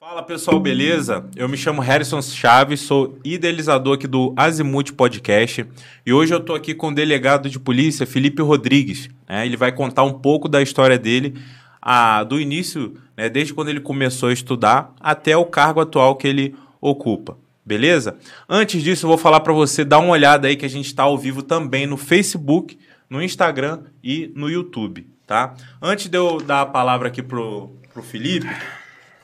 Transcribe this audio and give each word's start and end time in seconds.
Fala 0.00 0.22
pessoal, 0.22 0.60
beleza? 0.60 1.28
Eu 1.34 1.48
me 1.48 1.56
chamo 1.56 1.82
Harrison 1.82 2.22
Chaves, 2.22 2.82
sou 2.82 3.18
idealizador 3.24 3.96
aqui 3.96 4.06
do 4.06 4.32
Azimuth 4.36 4.92
Podcast 4.92 5.66
e 6.06 6.12
hoje 6.12 6.32
eu 6.32 6.38
tô 6.38 6.54
aqui 6.54 6.72
com 6.72 6.90
o 6.90 6.94
delegado 6.94 7.50
de 7.50 7.58
polícia 7.58 8.06
Felipe 8.06 8.40
Rodrigues. 8.40 9.10
Né? 9.28 9.44
Ele 9.44 9.56
vai 9.56 9.72
contar 9.72 10.04
um 10.04 10.12
pouco 10.12 10.48
da 10.48 10.62
história 10.62 10.96
dele, 10.96 11.34
a, 11.82 12.22
do 12.22 12.40
início, 12.40 12.94
né, 13.16 13.28
desde 13.28 13.52
quando 13.52 13.70
ele 13.70 13.80
começou 13.80 14.28
a 14.28 14.32
estudar 14.32 14.94
até 15.00 15.36
o 15.36 15.44
cargo 15.44 15.80
atual 15.80 16.14
que 16.14 16.28
ele 16.28 16.54
ocupa. 16.80 17.36
Beleza? 17.66 18.16
Antes 18.48 18.80
disso, 18.84 19.04
eu 19.04 19.08
vou 19.08 19.18
falar 19.18 19.40
para 19.40 19.52
você 19.52 19.84
dar 19.84 19.98
uma 19.98 20.12
olhada 20.12 20.46
aí 20.46 20.54
que 20.54 20.64
a 20.64 20.70
gente 20.70 20.86
está 20.86 21.02
ao 21.02 21.18
vivo 21.18 21.42
também 21.42 21.88
no 21.88 21.96
Facebook, 21.96 22.78
no 23.10 23.20
Instagram 23.20 23.80
e 24.02 24.30
no 24.36 24.48
YouTube, 24.48 25.08
tá? 25.26 25.54
Antes 25.82 26.06
de 26.06 26.16
eu 26.16 26.40
dar 26.40 26.60
a 26.60 26.66
palavra 26.66 27.08
aqui 27.08 27.20
pro, 27.20 27.72
pro 27.92 28.00
Felipe, 28.00 28.48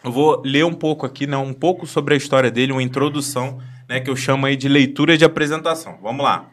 eu 0.04 0.12
vou 0.12 0.42
ler 0.44 0.66
um 0.66 0.74
pouco 0.74 1.06
aqui, 1.06 1.26
né, 1.26 1.36
um 1.36 1.54
pouco 1.54 1.86
sobre 1.86 2.12
a 2.12 2.16
história 2.16 2.50
dele, 2.50 2.72
uma 2.72 2.82
introdução, 2.82 3.58
né, 3.88 4.00
que 4.00 4.10
eu 4.10 4.14
chamo 4.14 4.44
aí 4.44 4.54
de 4.54 4.68
leitura 4.68 5.16
de 5.16 5.24
apresentação. 5.24 5.98
Vamos 6.02 6.22
lá. 6.22 6.50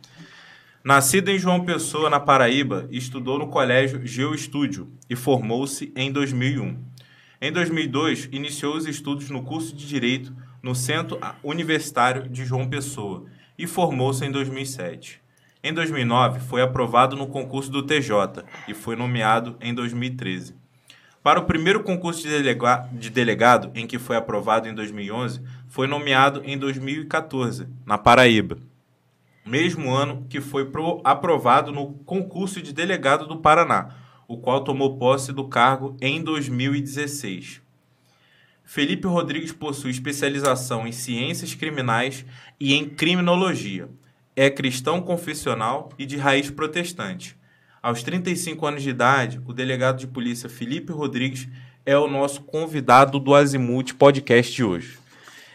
Nascido 0.83 1.29
em 1.29 1.37
João 1.37 1.65
Pessoa, 1.65 2.09
na 2.09 2.19
Paraíba, 2.19 2.87
estudou 2.89 3.37
no 3.37 3.49
Colégio 3.49 4.07
Geoestúdio 4.07 4.89
e 5.09 5.17
formou-se 5.17 5.91
em 5.97 6.09
2001. 6.11 6.77
Em 7.41 7.51
2002, 7.51 8.29
iniciou 8.31 8.77
os 8.77 8.87
estudos 8.87 9.29
no 9.29 9.43
curso 9.43 9.75
de 9.75 9.85
Direito 9.85 10.33
no 10.63 10.73
Centro 10.73 11.19
Universitário 11.43 12.29
de 12.29 12.45
João 12.45 12.69
Pessoa 12.69 13.25
e 13.57 13.67
formou-se 13.67 14.25
em 14.25 14.31
2007. 14.31 15.21
Em 15.61 15.73
2009, 15.73 16.39
foi 16.39 16.61
aprovado 16.61 17.15
no 17.17 17.27
concurso 17.27 17.69
do 17.69 17.83
TJ 17.83 18.43
e 18.67 18.73
foi 18.73 18.95
nomeado 18.95 19.57
em 19.59 19.73
2013. 19.73 20.60
Para 21.23 21.39
o 21.39 21.45
primeiro 21.45 21.83
concurso 21.83 22.23
de, 22.23 22.29
delega 22.29 22.89
de 22.91 23.09
delegado, 23.11 23.71
em 23.75 23.85
que 23.85 23.99
foi 23.99 24.15
aprovado 24.15 24.67
em 24.67 24.73
2011, 24.73 25.39
foi 25.67 25.85
nomeado 25.85 26.41
em 26.43 26.57
2014, 26.57 27.67
na 27.85 27.95
Paraíba. 27.95 28.57
Mesmo 29.45 29.91
ano 29.91 30.25
que 30.27 30.41
foi 30.41 30.67
aprovado 31.03 31.71
no 31.71 31.93
concurso 32.05 32.59
de 32.59 32.73
delegado 32.73 33.27
do 33.27 33.37
Paraná, 33.37 33.95
o 34.27 34.37
qual 34.37 34.63
tomou 34.63 34.97
posse 34.97 35.31
do 35.31 35.47
cargo 35.47 35.95
em 36.01 36.23
2016. 36.23 37.61
Felipe 38.63 39.05
Rodrigues 39.05 39.51
possui 39.51 39.91
especialização 39.91 40.87
em 40.87 40.91
ciências 40.91 41.53
criminais 41.53 42.25
e 42.59 42.73
em 42.73 42.89
criminologia. 42.89 43.89
É 44.35 44.49
cristão 44.49 45.01
confessional 45.01 45.91
e 45.99 46.05
de 46.05 46.17
raiz 46.17 46.49
protestante. 46.49 47.37
Aos 47.83 48.03
35 48.03 48.63
anos 48.67 48.83
de 48.83 48.91
idade, 48.91 49.41
o 49.43 49.51
delegado 49.51 49.97
de 49.97 50.05
polícia 50.05 50.47
Felipe 50.47 50.93
Rodrigues 50.93 51.47
é 51.83 51.97
o 51.97 52.07
nosso 52.07 52.41
convidado 52.41 53.19
do 53.19 53.33
Azimuth 53.33 53.93
Podcast 53.97 54.53
de 54.53 54.63
hoje. 54.63 54.99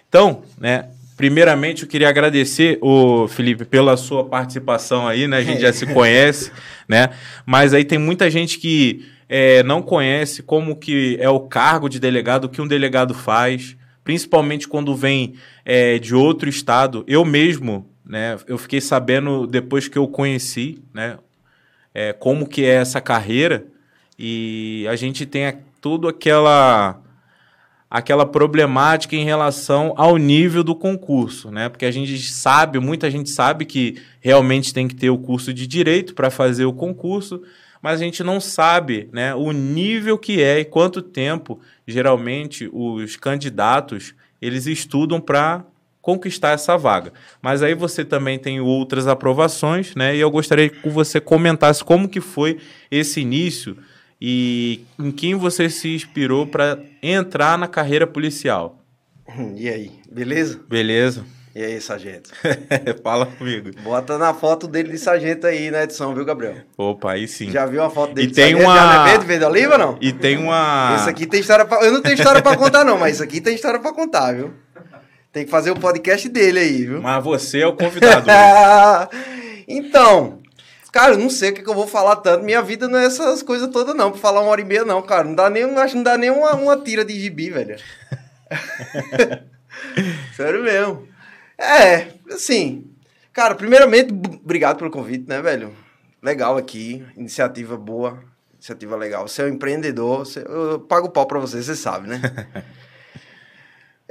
Então, 0.08 0.42
né, 0.58 0.88
primeiramente 1.16 1.84
eu 1.84 1.88
queria 1.88 2.08
agradecer 2.08 2.80
o 2.82 3.28
Felipe 3.28 3.64
pela 3.64 3.96
sua 3.96 4.24
participação 4.24 5.06
aí, 5.06 5.28
né? 5.28 5.36
A 5.36 5.42
gente 5.44 5.60
já 5.60 5.72
se 5.72 5.86
conhece, 5.94 6.50
né? 6.88 7.10
Mas 7.46 7.72
aí 7.72 7.84
tem 7.84 7.96
muita 7.98 8.28
gente 8.28 8.58
que 8.58 9.06
é, 9.28 9.62
não 9.62 9.80
conhece 9.80 10.42
como 10.42 10.74
que 10.74 11.16
é 11.20 11.30
o 11.30 11.38
cargo 11.38 11.88
de 11.88 12.00
delegado, 12.00 12.46
o 12.46 12.48
que 12.48 12.60
um 12.60 12.66
delegado 12.66 13.14
faz, 13.14 13.76
principalmente 14.02 14.66
quando 14.66 14.96
vem 14.96 15.34
é, 15.64 15.96
de 16.00 16.12
outro 16.12 16.48
estado. 16.48 17.04
Eu 17.06 17.24
mesmo, 17.24 17.88
né? 18.04 18.36
Eu 18.48 18.58
fiquei 18.58 18.80
sabendo 18.80 19.46
depois 19.46 19.86
que 19.86 19.96
eu 19.96 20.08
conheci, 20.08 20.82
né? 20.92 21.18
É, 21.98 22.12
como 22.12 22.46
que 22.46 22.62
é 22.62 22.74
essa 22.74 23.00
carreira 23.00 23.68
e 24.18 24.86
a 24.90 24.94
gente 24.96 25.24
tem 25.24 25.60
tudo 25.80 26.06
aquela 26.08 27.00
aquela 27.88 28.26
problemática 28.26 29.16
em 29.16 29.24
relação 29.24 29.94
ao 29.96 30.18
nível 30.18 30.62
do 30.62 30.74
concurso, 30.74 31.50
né? 31.50 31.70
Porque 31.70 31.86
a 31.86 31.90
gente 31.90 32.18
sabe, 32.18 32.78
muita 32.78 33.10
gente 33.10 33.30
sabe 33.30 33.64
que 33.64 33.96
realmente 34.20 34.74
tem 34.74 34.86
que 34.86 34.94
ter 34.94 35.08
o 35.08 35.16
curso 35.16 35.54
de 35.54 35.66
direito 35.66 36.14
para 36.14 36.28
fazer 36.28 36.66
o 36.66 36.72
concurso, 36.72 37.42
mas 37.80 37.98
a 37.98 38.04
gente 38.04 38.22
não 38.22 38.40
sabe, 38.40 39.08
né, 39.10 39.34
o 39.34 39.50
nível 39.52 40.18
que 40.18 40.42
é 40.42 40.58
e 40.60 40.66
quanto 40.66 41.00
tempo 41.00 41.58
geralmente 41.86 42.68
os 42.74 43.16
candidatos 43.16 44.14
eles 44.42 44.66
estudam 44.66 45.18
para 45.18 45.64
conquistar 46.06 46.50
essa 46.50 46.78
vaga. 46.78 47.12
Mas 47.42 47.64
aí 47.64 47.74
você 47.74 48.04
também 48.04 48.38
tem 48.38 48.60
outras 48.60 49.08
aprovações, 49.08 49.92
né? 49.96 50.14
E 50.14 50.20
eu 50.20 50.30
gostaria 50.30 50.68
que 50.68 50.88
você 50.88 51.20
comentasse 51.20 51.82
como 51.82 52.08
que 52.08 52.20
foi 52.20 52.60
esse 52.88 53.20
início 53.20 53.76
e 54.20 54.84
em 54.96 55.10
quem 55.10 55.34
você 55.34 55.68
se 55.68 55.92
inspirou 55.92 56.46
para 56.46 56.78
entrar 57.02 57.58
na 57.58 57.66
carreira 57.66 58.06
policial. 58.06 58.78
E 59.56 59.68
aí, 59.68 59.90
beleza? 60.08 60.60
Beleza. 60.68 61.24
E 61.56 61.64
aí, 61.64 61.80
sargento? 61.80 62.30
Fala 63.02 63.26
comigo. 63.26 63.70
Bota 63.82 64.16
na 64.16 64.32
foto 64.32 64.68
dele 64.68 64.92
de 64.92 64.98
sargento 64.98 65.44
aí 65.44 65.72
na 65.72 65.82
edição, 65.82 66.14
viu, 66.14 66.24
Gabriel? 66.24 66.58
Opa, 66.78 67.12
aí 67.12 67.26
sim. 67.26 67.50
Já 67.50 67.66
viu 67.66 67.82
a 67.82 67.90
foto 67.90 68.14
dele 68.14 68.28
e 68.28 68.30
de 68.30 68.36
tem 68.36 68.52
sargento? 68.52 68.70
Uma... 68.70 68.76
Já 68.76 69.02
é 69.02 69.10
verde, 69.10 69.26
verde 69.26 69.44
oliva, 69.44 69.76
não? 69.76 69.98
E 70.00 70.12
tem 70.12 70.36
uma... 70.36 70.94
Isso 71.00 71.08
aqui 71.08 71.26
tem 71.26 71.40
história 71.40 71.64
pra... 71.64 71.82
Eu 71.84 71.90
não 71.90 72.00
tenho 72.00 72.14
história 72.14 72.40
pra 72.40 72.56
contar, 72.56 72.84
não, 72.84 72.96
mas 72.96 73.14
isso 73.14 73.24
aqui 73.24 73.40
tem 73.40 73.56
história 73.56 73.80
pra 73.80 73.92
contar, 73.92 74.32
viu? 74.34 74.52
Tem 75.36 75.44
que 75.44 75.50
fazer 75.50 75.70
o 75.70 75.78
podcast 75.78 76.26
dele 76.30 76.58
aí, 76.58 76.86
viu? 76.86 77.02
Mas 77.02 77.22
você 77.22 77.60
é 77.60 77.66
o 77.66 77.76
convidado. 77.76 78.26
então, 79.68 80.38
cara, 80.90 81.12
eu 81.12 81.18
não 81.18 81.28
sei 81.28 81.50
o 81.50 81.52
que, 81.54 81.62
que, 81.62 81.68
eu 81.68 81.74
vou 81.74 81.86
falar 81.86 82.16
tanto. 82.16 82.42
Minha 82.42 82.62
vida 82.62 82.88
não 82.88 82.98
é 82.98 83.04
essas 83.04 83.42
coisas 83.42 83.68
todas, 83.68 83.94
não. 83.94 84.10
Pra 84.10 84.18
falar 84.18 84.40
uma 84.40 84.48
hora 84.48 84.62
e 84.62 84.64
meia, 84.64 84.82
não, 84.82 85.02
cara. 85.02 85.24
Não 85.24 85.34
dá 85.34 85.50
nem, 85.50 85.62
acho 85.62 85.94
não 85.94 86.02
dá 86.02 86.16
nem 86.16 86.30
uma, 86.30 86.54
uma 86.54 86.78
tira 86.78 87.04
de 87.04 87.12
gibi, 87.20 87.50
velho. 87.50 87.76
Sério 90.34 90.64
mesmo. 90.64 91.06
É, 91.58 92.06
assim. 92.32 92.86
Cara, 93.30 93.54
primeiramente, 93.54 94.14
obrigado 94.42 94.78
pelo 94.78 94.90
convite, 94.90 95.28
né, 95.28 95.42
velho? 95.42 95.70
Legal 96.22 96.56
aqui, 96.56 97.04
iniciativa 97.14 97.76
boa, 97.76 98.24
iniciativa 98.54 98.96
legal. 98.96 99.28
Você 99.28 99.42
é 99.42 99.44
um 99.44 99.48
empreendedor, 99.48 100.20
você, 100.20 100.42
eu 100.48 100.80
pago 100.80 101.10
pau 101.10 101.26
pra 101.26 101.38
você, 101.38 101.62
você 101.62 101.76
sabe, 101.76 102.08
né? 102.08 102.22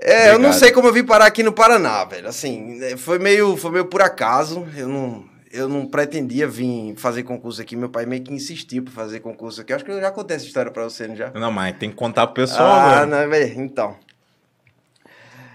É, 0.08 0.12
Obrigado. 0.30 0.34
eu 0.34 0.40
não 0.40 0.54
sei 0.54 0.72
como 0.72 0.88
eu 0.88 0.94
vim 0.94 1.04
parar 1.04 1.26
aqui 1.26 1.42
no 1.42 1.52
Paraná, 1.52 2.06
velho. 2.06 2.28
Assim, 2.28 2.80
é, 2.84 2.96
foi 2.96 3.18
meio, 3.18 3.58
foi 3.58 3.72
meio 3.72 3.86
por 3.86 4.04
acaso. 4.04 4.64
Eu 4.78 4.88
não, 4.88 5.26
eu 5.52 5.68
não 5.68 5.88
pretendia 5.88 6.48
vir 6.48 6.94
fazer 6.96 7.24
concurso 7.24 7.60
aqui. 7.60 7.76
Meu 7.76 7.90
pai 7.90 8.06
meio 8.06 8.22
que 8.22 8.32
insistiu 8.32 8.84
pra 8.84 8.94
fazer 8.94 9.20
concurso 9.22 9.62
aqui. 9.62 9.74
Acho 9.74 9.84
que 9.84 9.90
eu 9.90 10.00
já 10.00 10.12
contei 10.12 10.38
essa 10.38 10.46
história 10.46 10.70
pra 10.72 10.84
você, 10.84 11.08
não 11.08 11.16
já? 11.16 11.32
Não, 11.32 11.52
mas 11.52 11.76
tem 11.80 11.90
que 11.90 11.96
contar 11.96 12.28
pro 12.28 12.36
pessoal, 12.36 12.72
Ah, 12.72 13.06
não, 13.08 13.28
velho. 13.28 13.60
Então. 13.60 13.96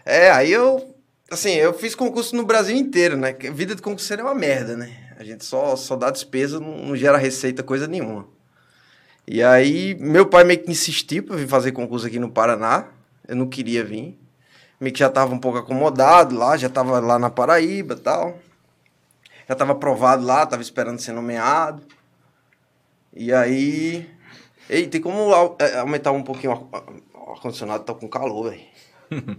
É, 0.04 0.32
aí 0.32 0.50
eu. 0.50 0.96
Assim, 1.30 1.52
eu 1.52 1.72
fiz 1.72 1.94
concurso 1.94 2.34
no 2.34 2.44
Brasil 2.44 2.74
inteiro, 2.76 3.16
né? 3.16 3.32
Vida 3.52 3.76
de 3.76 3.82
concurseiro 3.82 4.22
é 4.22 4.24
uma 4.24 4.34
merda, 4.34 4.76
né? 4.76 4.90
A 5.16 5.22
gente 5.22 5.44
só, 5.44 5.76
só 5.76 5.94
dá 5.94 6.10
despesa, 6.10 6.58
não, 6.58 6.76
não 6.76 6.96
gera 6.96 7.16
receita, 7.16 7.62
coisa 7.62 7.86
nenhuma. 7.86 8.26
E 9.28 9.44
aí, 9.44 9.94
meu 10.00 10.26
pai 10.26 10.42
meio 10.42 10.58
que 10.58 10.72
insistiu 10.72 11.22
pra 11.22 11.36
vir 11.36 11.46
fazer 11.46 11.70
concurso 11.70 12.04
aqui 12.04 12.18
no 12.18 12.28
Paraná. 12.32 12.86
Eu 13.28 13.36
não 13.36 13.46
queria 13.46 13.84
vir 13.84 14.18
meio 14.80 14.92
que 14.92 14.98
já 14.98 15.08
estava 15.08 15.34
um 15.34 15.38
pouco 15.38 15.58
acomodado 15.58 16.34
lá, 16.34 16.56
já 16.56 16.68
estava 16.68 16.98
lá 16.98 17.18
na 17.18 17.28
Paraíba 17.28 17.94
e 17.94 17.98
tal. 17.98 18.38
Já 19.46 19.52
estava 19.52 19.72
aprovado 19.72 20.24
lá, 20.24 20.44
estava 20.44 20.62
esperando 20.62 21.00
ser 21.00 21.12
nomeado. 21.12 21.82
E 23.12 23.32
aí. 23.32 24.08
Ei, 24.68 24.86
tem 24.86 25.00
como 25.00 25.34
é, 25.58 25.78
aumentar 25.78 26.12
um 26.12 26.22
pouquinho 26.22 26.52
o 26.52 27.32
ar-condicionado, 27.32 27.84
tá 27.84 27.92
com 27.92 28.08
calor, 28.08 28.50
velho. 28.50 28.62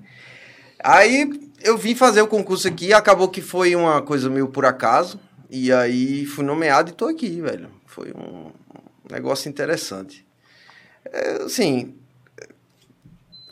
aí 0.84 1.52
eu 1.64 1.78
vim 1.78 1.96
fazer 1.96 2.22
o 2.22 2.28
concurso 2.28 2.68
aqui, 2.68 2.94
acabou 2.94 3.30
que 3.30 3.42
foi 3.42 3.76
uma 3.76 4.02
coisa 4.02 4.30
meio 4.30 4.50
por 4.50 4.66
acaso. 4.66 5.20
E 5.50 5.72
aí 5.72 6.26
fui 6.26 6.46
nomeado 6.46 6.92
e 6.92 6.94
tô 6.94 7.08
aqui, 7.08 7.42
velho. 7.42 7.70
Foi 7.86 8.12
um 8.12 8.52
negócio 9.10 9.50
interessante. 9.50 10.26
É, 11.06 11.44
assim, 11.44 11.96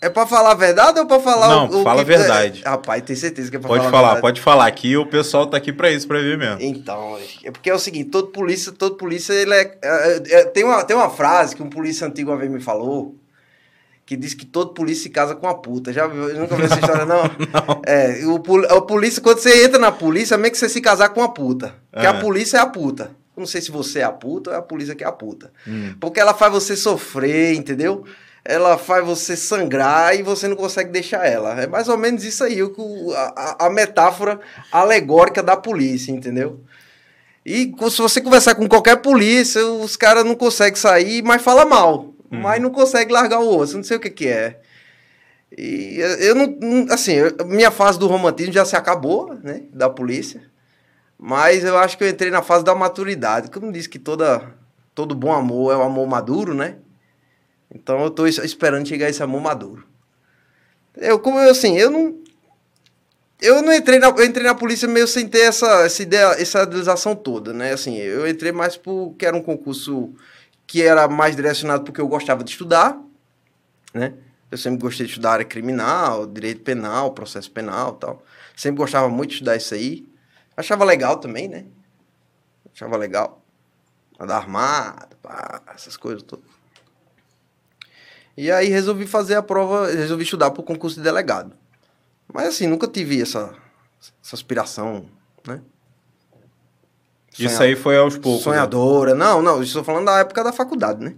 é 0.01 0.09
pra 0.09 0.25
falar 0.25 0.51
a 0.51 0.55
verdade 0.55 0.99
ou 0.99 1.05
pra 1.05 1.19
falar 1.19 1.49
Não, 1.49 1.67
o, 1.67 1.81
o 1.81 1.83
fala 1.83 2.03
que... 2.03 2.13
a 2.13 2.17
verdade. 2.17 2.61
É, 2.63 2.69
rapaz, 2.69 3.03
tem 3.03 3.15
certeza 3.15 3.49
que 3.49 3.57
é 3.57 3.59
pra 3.59 3.67
pode 3.67 3.83
falar 3.83 3.91
Pode 3.91 4.07
falar, 4.07 4.21
pode 4.21 4.41
falar. 4.41 4.65
Aqui 4.67 4.95
o 4.95 5.05
pessoal 5.05 5.47
tá 5.47 5.57
aqui 5.57 5.73
pra 5.73 5.91
isso, 5.91 6.07
pra 6.07 6.19
ver 6.19 6.37
mesmo. 6.37 6.57
Então, 6.61 7.17
é 7.43 7.51
porque 7.51 7.69
é 7.69 7.73
o 7.73 7.79
seguinte, 7.79 8.09
todo 8.09 8.27
polícia, 8.27 8.71
todo 8.71 8.95
polícia, 8.95 9.33
ele 9.33 9.53
é, 9.53 9.77
é, 9.81 10.21
é... 10.31 10.43
tem, 10.45 10.63
uma, 10.63 10.83
tem 10.83 10.95
uma 10.95 11.09
frase 11.09 11.55
que 11.55 11.61
um 11.61 11.69
polícia 11.69 12.07
antigo 12.07 12.31
uma 12.31 12.37
vez 12.37 12.49
me 12.49 12.61
falou, 12.61 13.15
que 14.05 14.15
diz 14.15 14.33
que 14.33 14.45
todo 14.45 14.73
polícia 14.73 15.03
se 15.03 15.09
casa 15.09 15.35
com 15.35 15.47
a 15.47 15.53
puta. 15.53 15.91
Já 15.91 16.07
viu? 16.07 16.33
Nunca 16.33 16.55
viu 16.55 16.65
essa 16.65 16.75
história, 16.79 17.05
não? 17.05 17.23
não. 17.23 17.81
É, 17.85 18.25
o, 18.25 18.35
o 18.35 18.81
polícia, 18.83 19.21
quando 19.21 19.39
você 19.39 19.65
entra 19.65 19.77
na 19.77 19.91
polícia, 19.91 20.35
é 20.35 20.37
meio 20.37 20.51
que 20.51 20.57
você 20.57 20.69
se 20.69 20.81
casar 20.81 21.09
com 21.09 21.21
a 21.21 21.29
puta. 21.29 21.75
Porque 21.91 22.07
é. 22.07 22.09
a 22.09 22.13
polícia 22.15 22.57
é 22.57 22.59
a 22.61 22.65
puta. 22.65 23.11
Eu 23.35 23.41
não 23.41 23.47
sei 23.47 23.61
se 23.61 23.69
você 23.69 23.99
é 23.99 24.03
a 24.03 24.11
puta 24.11 24.49
ou 24.49 24.55
é 24.55 24.59
a 24.59 24.61
polícia 24.61 24.95
que 24.95 25.03
é 25.03 25.07
a 25.07 25.11
puta. 25.11 25.51
Hum. 25.67 25.93
Porque 25.99 26.19
ela 26.19 26.33
faz 26.33 26.51
você 26.51 26.75
sofrer, 26.75 27.53
entendeu? 27.53 28.03
Ela 28.49 28.79
faz 28.79 29.05
você 29.05 29.37
sangrar 29.37 30.17
e 30.17 30.23
você 30.23 30.47
não 30.47 30.55
consegue 30.55 30.89
deixar 30.89 31.23
ela. 31.23 31.61
É 31.61 31.67
mais 31.67 31.87
ou 31.87 31.95
menos 31.95 32.23
isso 32.23 32.43
aí, 32.43 32.63
o, 32.63 32.73
a, 33.15 33.67
a 33.67 33.69
metáfora 33.69 34.39
alegórica 34.71 35.43
da 35.43 35.55
polícia, 35.55 36.11
entendeu? 36.11 36.59
E 37.45 37.71
se 37.91 38.01
você 38.01 38.19
conversar 38.19 38.55
com 38.55 38.67
qualquer 38.67 38.97
polícia, 38.97 39.63
os 39.63 39.95
caras 39.95 40.25
não 40.25 40.33
conseguem 40.33 40.75
sair, 40.75 41.21
mas 41.21 41.43
fala 41.43 41.63
mal. 41.63 42.15
Uhum. 42.31 42.41
Mas 42.41 42.59
não 42.59 42.71
consegue 42.71 43.13
largar 43.13 43.39
o 43.39 43.55
osso, 43.55 43.77
não 43.77 43.83
sei 43.83 43.97
o 43.97 43.99
que 43.99 44.09
que 44.09 44.27
é. 44.27 44.59
E 45.55 45.99
eu 46.19 46.33
não, 46.33 46.91
assim, 46.91 47.17
minha 47.45 47.69
fase 47.69 47.99
do 47.99 48.07
romantismo 48.07 48.53
já 48.53 48.65
se 48.65 48.75
acabou, 48.75 49.35
né, 49.43 49.61
da 49.71 49.89
polícia. 49.89 50.41
Mas 51.19 51.63
eu 51.63 51.77
acho 51.77 51.97
que 51.97 52.03
eu 52.03 52.09
entrei 52.09 52.31
na 52.31 52.41
fase 52.41 52.63
da 52.63 52.73
maturidade. 52.73 53.51
Como 53.51 53.71
disse 53.71 53.89
que 53.89 53.99
toda, 53.99 54.53
todo 54.95 55.13
bom 55.13 55.31
amor 55.31 55.71
é 55.73 55.77
o 55.77 55.83
amor 55.83 56.07
maduro, 56.07 56.55
né? 56.55 56.77
Então 57.73 58.01
eu 58.03 58.09
tô 58.09 58.25
es- 58.27 58.37
esperando 58.39 58.87
chegar 58.87 59.09
esse 59.09 59.21
amor 59.23 59.41
maduro. 59.41 59.85
Eu, 60.95 61.19
como 61.19 61.39
eu, 61.39 61.49
assim, 61.51 61.77
eu 61.77 61.89
não. 61.89 62.19
Eu 63.41 63.61
não 63.61 63.71
entrei 63.73 63.99
na, 63.99 64.07
eu 64.09 64.25
entrei 64.25 64.45
na 64.45 64.53
polícia 64.53 64.87
meio 64.87 65.07
sem 65.07 65.27
ter 65.27 65.41
essa, 65.43 65.65
essa 65.85 66.03
ideia, 66.03 66.25
essa 66.41 66.63
idealização 66.63 67.15
toda, 67.15 67.53
né? 67.53 67.71
Assim, 67.71 67.95
eu 67.95 68.27
entrei 68.27 68.51
mais 68.51 68.75
porque 68.75 69.25
era 69.25 69.35
um 69.35 69.41
concurso 69.41 70.13
que 70.67 70.81
era 70.81 71.07
mais 71.07 71.35
direcionado 71.37 71.83
porque 71.85 72.01
eu 72.01 72.07
gostava 72.07 72.43
de 72.43 72.51
estudar, 72.51 72.99
né? 73.93 74.13
Eu 74.51 74.57
sempre 74.57 74.79
gostei 74.81 75.05
de 75.05 75.11
estudar 75.13 75.33
área 75.33 75.45
criminal, 75.45 76.25
direito 76.27 76.61
penal, 76.63 77.11
processo 77.13 77.49
penal 77.51 77.93
tal. 77.93 78.23
Sempre 78.55 78.79
gostava 78.79 79.07
muito 79.07 79.29
de 79.29 79.35
estudar 79.35 79.55
isso 79.55 79.73
aí. 79.73 80.05
Achava 80.57 80.83
legal 80.83 81.17
também, 81.17 81.47
né? 81.47 81.65
Achava 82.73 82.97
legal. 82.97 83.41
Andar 84.19 84.37
armado, 84.37 85.15
pá, 85.21 85.61
essas 85.73 85.95
coisas 85.95 86.23
todas. 86.23 86.45
E 88.39 88.49
aí 88.49 88.69
resolvi 88.69 89.05
fazer 89.05 89.35
a 89.35 89.41
prova, 89.41 89.87
resolvi 89.91 90.23
estudar 90.23 90.49
para 90.51 90.61
o 90.61 90.63
concurso 90.63 90.95
de 90.95 91.01
delegado. 91.01 91.51
Mas 92.33 92.47
assim, 92.47 92.67
nunca 92.67 92.87
tive 92.87 93.21
essa, 93.21 93.53
essa 94.23 94.33
aspiração, 94.33 95.07
né? 95.45 95.59
Isso 97.37 97.61
aí 97.61 97.75
foi 97.75 97.97
aos 97.97 98.17
poucos. 98.17 98.45
né? 98.45 98.53
Sonhadora. 98.53 99.13
Não, 99.13 99.41
não, 99.41 99.61
estou 99.61 99.83
falando 99.83 100.05
da 100.05 100.19
época 100.19 100.41
da 100.41 100.53
faculdade, 100.53 101.03
né? 101.03 101.15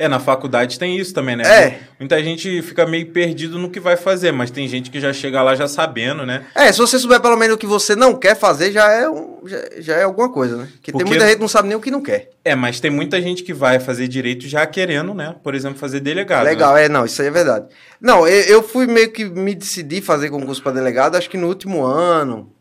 É, 0.00 0.06
na 0.06 0.20
faculdade 0.20 0.78
tem 0.78 0.96
isso 0.96 1.12
também, 1.12 1.34
né? 1.34 1.42
É. 1.44 1.80
Muita 1.98 2.22
gente 2.22 2.62
fica 2.62 2.86
meio 2.86 3.06
perdido 3.10 3.58
no 3.58 3.68
que 3.68 3.80
vai 3.80 3.96
fazer, 3.96 4.30
mas 4.30 4.48
tem 4.48 4.68
gente 4.68 4.92
que 4.92 5.00
já 5.00 5.12
chega 5.12 5.42
lá 5.42 5.56
já 5.56 5.66
sabendo, 5.66 6.24
né? 6.24 6.46
É, 6.54 6.70
se 6.70 6.78
você 6.78 7.00
souber 7.00 7.20
pelo 7.20 7.36
menos 7.36 7.56
o 7.56 7.58
que 7.58 7.66
você 7.66 7.96
não 7.96 8.14
quer 8.14 8.36
fazer, 8.36 8.70
já 8.70 8.92
é, 8.92 9.10
um, 9.10 9.40
já, 9.44 9.58
já 9.78 9.96
é 9.96 10.04
alguma 10.04 10.30
coisa, 10.30 10.56
né? 10.56 10.68
Porque, 10.74 10.92
Porque- 10.92 11.02
tem 11.04 11.12
muita 11.12 11.26
gente 11.26 11.34
que 11.34 11.40
não 11.40 11.48
sabe 11.48 11.66
nem 11.66 11.76
o 11.76 11.80
que 11.80 11.90
não 11.90 12.00
quer. 12.00 12.30
É, 12.44 12.54
mas 12.54 12.78
tem 12.78 12.92
muita 12.92 13.20
gente 13.20 13.42
que 13.42 13.52
vai 13.52 13.80
fazer 13.80 14.06
direito 14.06 14.46
já 14.46 14.64
querendo, 14.68 15.12
né? 15.12 15.34
Por 15.42 15.52
exemplo, 15.52 15.76
fazer 15.80 15.98
delegado. 15.98 16.44
né? 16.44 16.50
Legal, 16.50 16.76
é, 16.76 16.88
não, 16.88 17.04
isso 17.04 17.20
aí 17.20 17.26
é 17.26 17.32
verdade. 17.32 17.66
Não, 18.00 18.24
eu, 18.28 18.42
eu 18.42 18.62
fui 18.62 18.86
meio 18.86 19.10
que 19.10 19.24
me 19.24 19.52
decidi 19.52 20.00
fazer 20.00 20.30
concurso 20.30 20.62
para 20.62 20.70
delegado, 20.70 21.16
acho 21.16 21.28
que 21.28 21.36
no 21.36 21.48
último 21.48 21.84
ano, 21.84 22.52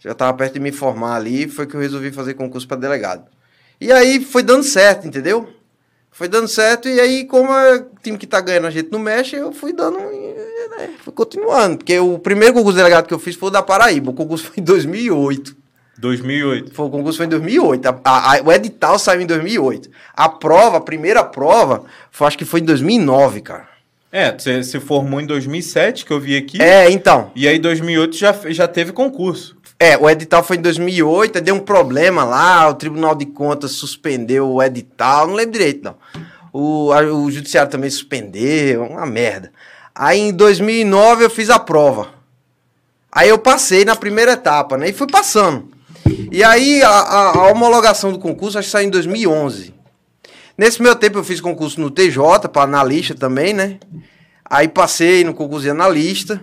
já 0.00 0.10
estava 0.10 0.36
perto 0.36 0.54
de 0.54 0.60
me 0.60 0.72
formar 0.72 1.14
ali, 1.14 1.46
foi 1.48 1.68
que 1.68 1.76
eu 1.76 1.80
resolvi 1.80 2.10
fazer 2.10 2.34
concurso 2.34 2.66
para 2.66 2.78
delegado. 2.78 3.26
E 3.80 3.92
aí 3.92 4.18
foi 4.24 4.42
dando 4.42 4.64
certo, 4.64 5.06
entendeu? 5.06 5.48
Foi 6.14 6.28
dando 6.28 6.46
certo, 6.48 6.88
e 6.88 7.00
aí, 7.00 7.24
como 7.24 7.52
é 7.52 7.74
o 7.76 7.86
time 8.02 8.16
que 8.16 8.26
tá 8.26 8.40
ganhando 8.40 8.68
a 8.68 8.70
gente 8.70 8.88
não 8.90 9.00
mexe, 9.00 9.34
eu 9.36 9.52
fui 9.52 9.72
dando, 9.72 9.98
né, 9.98 10.90
fui 11.02 11.12
continuando. 11.12 11.78
Porque 11.78 11.98
o 11.98 12.18
primeiro 12.20 12.54
concurso 12.54 12.76
de 12.76 12.78
delegado 12.78 13.06
que 13.08 13.12
eu 13.14 13.18
fiz 13.18 13.34
foi 13.34 13.48
o 13.48 13.52
da 13.52 13.62
Paraíba, 13.62 14.10
o 14.12 14.14
concurso 14.14 14.46
foi 14.46 14.54
em 14.58 14.62
2008. 14.64 15.56
2008. 15.98 16.72
Foi, 16.72 16.86
o 16.86 16.90
concurso 16.90 17.16
foi 17.16 17.26
em 17.26 17.30
2008. 17.30 17.86
A- 17.86 18.00
a- 18.04 18.36
a- 18.36 18.42
o 18.42 18.52
edital 18.52 18.98
saiu 18.98 19.20
em 19.22 19.26
2008. 19.26 19.90
A 20.14 20.28
prova, 20.28 20.76
a 20.78 20.80
primeira 20.80 21.22
prova, 21.24 21.84
foi, 22.10 22.26
acho 22.28 22.38
que 22.38 22.44
foi 22.44 22.60
em 22.60 22.64
2009, 22.64 23.40
cara. 23.40 23.68
É, 24.12 24.30
você 24.36 24.62
se 24.62 24.78
formou 24.78 25.20
em 25.20 25.26
2007, 25.26 26.04
que 26.04 26.12
eu 26.12 26.20
vi 26.20 26.36
aqui. 26.36 26.62
É, 26.62 26.88
então. 26.90 27.32
E 27.34 27.48
aí, 27.48 27.58
2008 27.58 28.16
já, 28.16 28.32
já 28.46 28.68
teve 28.68 28.92
concurso. 28.92 29.56
É, 29.84 29.98
o 29.98 30.08
edital 30.08 30.42
foi 30.42 30.56
em 30.56 30.62
2008, 30.62 31.36
aí 31.36 31.42
deu 31.44 31.54
um 31.54 31.60
problema 31.60 32.24
lá, 32.24 32.66
o 32.70 32.74
Tribunal 32.74 33.14
de 33.14 33.26
Contas 33.26 33.72
suspendeu 33.72 34.48
o 34.48 34.62
edital, 34.62 35.26
não 35.26 35.34
lembro 35.34 35.52
direito, 35.52 35.84
não. 35.84 35.94
O, 36.50 36.90
a- 36.90 37.02
o 37.02 37.30
Judiciário 37.30 37.70
também 37.70 37.90
suspendeu, 37.90 38.82
uma 38.82 39.04
merda. 39.04 39.52
Aí 39.94 40.18
em 40.20 40.32
2009 40.32 41.24
eu 41.24 41.28
fiz 41.28 41.50
a 41.50 41.58
prova. 41.58 42.08
Aí 43.12 43.28
eu 43.28 43.38
passei 43.38 43.84
na 43.84 43.94
primeira 43.94 44.32
etapa, 44.32 44.78
né? 44.78 44.88
E 44.88 44.92
fui 44.94 45.06
passando. 45.06 45.68
E 46.32 46.42
aí 46.42 46.82
a, 46.82 46.88
a- 46.88 47.30
a 47.36 47.48
homologação 47.50 48.10
do 48.10 48.18
concurso 48.18 48.58
acho 48.58 48.68
que 48.68 48.72
saiu 48.72 48.86
em 48.86 48.90
2011. 48.90 49.74
Nesse 50.56 50.80
meu 50.80 50.96
tempo 50.96 51.18
eu 51.18 51.24
fiz 51.24 51.42
concurso 51.42 51.78
no 51.78 51.90
TJ, 51.90 52.48
para 52.50 52.62
analista 52.62 53.14
também, 53.14 53.52
né? 53.52 53.78
Aí 54.46 54.66
passei 54.66 55.24
no 55.24 55.34
concurso 55.34 55.64
de 55.64 55.70
analista. 55.70 56.40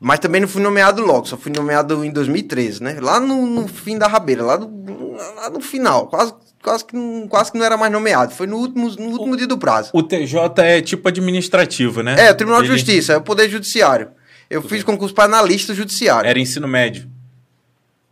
Mas 0.00 0.18
também 0.18 0.40
não 0.40 0.48
fui 0.48 0.60
nomeado 0.62 1.02
logo, 1.02 1.26
só 1.26 1.36
fui 1.36 1.50
nomeado 1.54 2.04
em 2.04 2.10
2013, 2.10 2.82
né? 2.82 2.98
Lá 3.00 3.18
no, 3.20 3.46
no 3.46 3.68
fim 3.68 3.96
da 3.96 4.06
rabeira, 4.06 4.42
lá 4.42 4.58
no, 4.58 5.14
lá 5.36 5.48
no 5.50 5.60
final, 5.60 6.08
quase, 6.08 6.34
quase, 6.62 6.84
que, 6.84 6.94
não- 6.96 7.26
quase 7.28 7.52
que 7.52 7.58
não 7.58 7.64
era 7.64 7.76
mais 7.76 7.90
nomeado. 7.92 8.32
Foi 8.34 8.46
no 8.46 8.56
último, 8.56 8.88
no 8.90 9.10
último 9.12 9.36
dia 9.36 9.46
do 9.46 9.56
prazo. 9.56 9.90
O 9.94 10.02
TJ 10.02 10.38
é 10.62 10.82
tipo 10.82 11.08
administrativo, 11.08 12.02
né? 12.02 12.16
É, 12.18 12.30
o 12.30 12.34
Tribunal 12.34 12.60
de 12.62 12.68
Ele 12.68 12.76
Justiça, 12.78 13.12
é 13.14 13.16
o 13.16 13.22
Poder 13.22 13.48
Judiciário. 13.48 14.08
Eu 14.50 14.60
fiz 14.62 14.82
concurso 14.84 15.14
para 15.14 15.24
analista 15.24 15.72
judiciário. 15.74 16.28
Era 16.28 16.38
ensino 16.38 16.68
médio. 16.68 17.08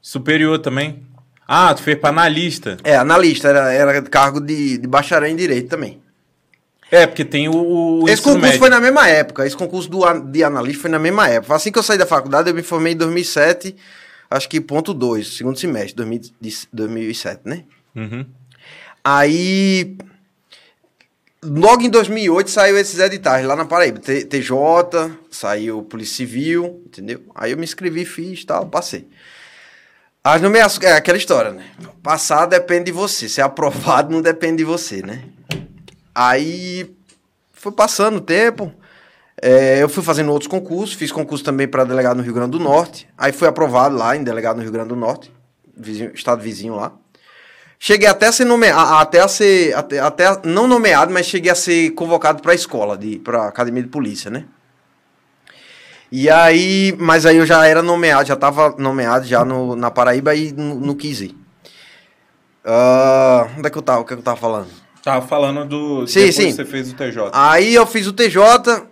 Superior 0.01 0.59
também. 0.59 1.03
Ah, 1.47 1.73
tu 1.75 1.83
fez 1.83 1.99
pra 1.99 2.09
analista. 2.11 2.77
É, 2.83 2.97
analista, 2.97 3.49
era, 3.49 3.73
era 3.73 4.03
cargo 4.03 4.41
de, 4.41 4.79
de 4.79 4.87
bacharel 4.89 5.29
em 5.31 5.37
Direito 5.37 5.69
também. 5.69 6.01
É, 6.95 7.07
porque 7.07 7.25
tem 7.25 7.49
o, 7.49 8.03
o 8.03 8.09
Esse 8.09 8.21
concurso 8.21 8.43
médio. 8.43 8.59
foi 8.59 8.69
na 8.69 8.79
mesma 8.79 9.09
época, 9.09 9.47
esse 9.47 9.57
concurso 9.57 9.89
do, 9.89 10.03
de 10.31 10.45
analista 10.45 10.83
foi 10.83 10.91
na 10.91 10.99
mesma 10.99 11.27
época. 11.27 11.55
Assim 11.55 11.73
que 11.73 11.79
eu 11.79 11.83
saí 11.83 11.97
da 11.97 12.05
faculdade, 12.05 12.51
eu 12.51 12.55
me 12.55 12.63
formei 12.63 12.93
em 12.93 12.97
2007, 12.97 13.75
acho 14.31 14.47
que 14.47 14.61
ponto 14.61 14.93
2, 14.93 15.39
segundo 15.39 15.59
semestre, 15.59 15.95
2000 15.97 16.21
de 16.39 16.55
2007, 16.71 17.41
né? 17.47 17.65
Uhum. 17.97 18.27
Aí, 19.03 19.97
logo 21.43 21.83
em 21.83 21.89
2008 21.89 22.51
saiu 22.51 22.77
esses 22.79 22.99
editais 23.01 23.47
lá 23.47 23.57
na 23.57 23.65
Paraíba. 23.65 23.99
T- 23.99 24.27
TJ, 24.27 24.53
saiu 25.31 25.83
Polícia 25.83 26.17
Civil, 26.17 26.83
entendeu? 26.87 27.23
Aí 27.35 27.53
eu 27.53 27.57
me 27.57 27.65
inscrevi, 27.65 28.05
fiz 28.05 28.45
tal, 28.45 28.67
passei. 28.67 29.09
As 30.23 30.41
nomeações, 30.43 30.85
é 30.85 30.93
aquela 30.93 31.17
história, 31.19 31.53
né? 31.53 31.65
Passar 32.03 32.45
depende 32.47 32.85
de 32.85 32.93
você, 32.93 33.29
ser 33.31 33.41
aprovado 33.41 34.13
não 34.13 34.21
depende 34.21 34.59
de 34.59 34.65
você, 34.65 35.03
né? 35.03 35.23
Aí 36.15 36.95
foi 37.53 37.73
passando 37.73 38.17
o 38.17 38.21
tempo, 38.21 38.73
é, 39.41 39.83
eu 39.83 39.89
fui 39.89 40.03
fazendo 40.03 40.31
outros 40.33 40.49
concursos, 40.49 40.95
fiz 40.95 41.11
concurso 41.13 41.45
também 41.45 41.67
para 41.69 41.85
delegado 41.85 42.17
no 42.19 42.23
Rio 42.23 42.35
Grande 42.35 42.53
do 42.53 42.61
Norte, 42.61 43.09
aí 43.17 43.33
fui 43.33 43.49
aprovado 43.49 43.97
lá 43.97 44.17
em 44.17 44.23
delegado 44.25 44.57
no 44.57 44.63
Rio 44.63 44.73
Grande 44.73 44.91
do 44.91 44.97
Norte, 44.97 45.33
vizinho- 45.77 46.13
estado 46.15 46.43
vizinho 46.43 46.75
lá. 46.75 46.93
Cheguei 47.79 48.07
até 48.09 48.29
a 48.29 48.33
ser 48.33 48.45
nomeado, 48.45 48.95
até 48.95 49.21
a 49.21 49.27
ser, 49.27 49.75
até, 49.75 49.99
até 49.99 50.27
a- 50.27 50.41
não 50.45 50.69
nomeado, 50.69 51.13
mas 51.13 51.27
cheguei 51.27 51.51
a 51.51 51.55
ser 51.55 51.91
convocado 51.91 52.41
para 52.43 52.53
a 52.53 52.55
escola, 52.55 52.99
para 53.25 53.47
academia 53.49 53.83
de 53.83 53.89
polícia, 53.89 54.31
né? 54.31 54.45
E 56.11 56.29
aí, 56.29 56.95
mas 56.99 57.25
aí 57.25 57.39
eu 57.39 57.47
já 57.47 57.67
era 57.67 57.83
nomeado, 57.83 58.29
já 58.29 58.35
estava 58.35 58.75
nomeado 58.79 59.25
já 59.27 59.45
no, 59.45 59.75
na 59.75 59.91
Paraíba 59.91 60.35
e 60.35 60.53
não, 60.53 60.75
não 60.75 60.95
quis 60.95 61.23
ir. 61.23 61.35
Ah, 62.65 63.49
onde 63.59 63.67
é 63.67 63.71
que 63.71 63.79
eu 63.79 63.83
tava? 63.83 64.01
O 64.01 64.05
que, 64.05 64.13
é 64.13 64.17
que 64.17 64.21
eu 64.21 64.25
tava 64.25 64.37
falando? 64.37 64.69
Tava 65.03 65.27
falando 65.27 65.65
do. 65.65 66.07
Sim, 66.07 66.21
depois 66.21 66.35
sim. 66.37 66.47
que 66.47 66.53
você 66.53 66.65
fez 66.65 66.93
o 66.93 66.95
TJ. 66.95 67.31
Aí 67.33 67.75
eu 67.75 67.87
fiz 67.87 68.07
o 68.07 68.13
TJ. 68.13 68.87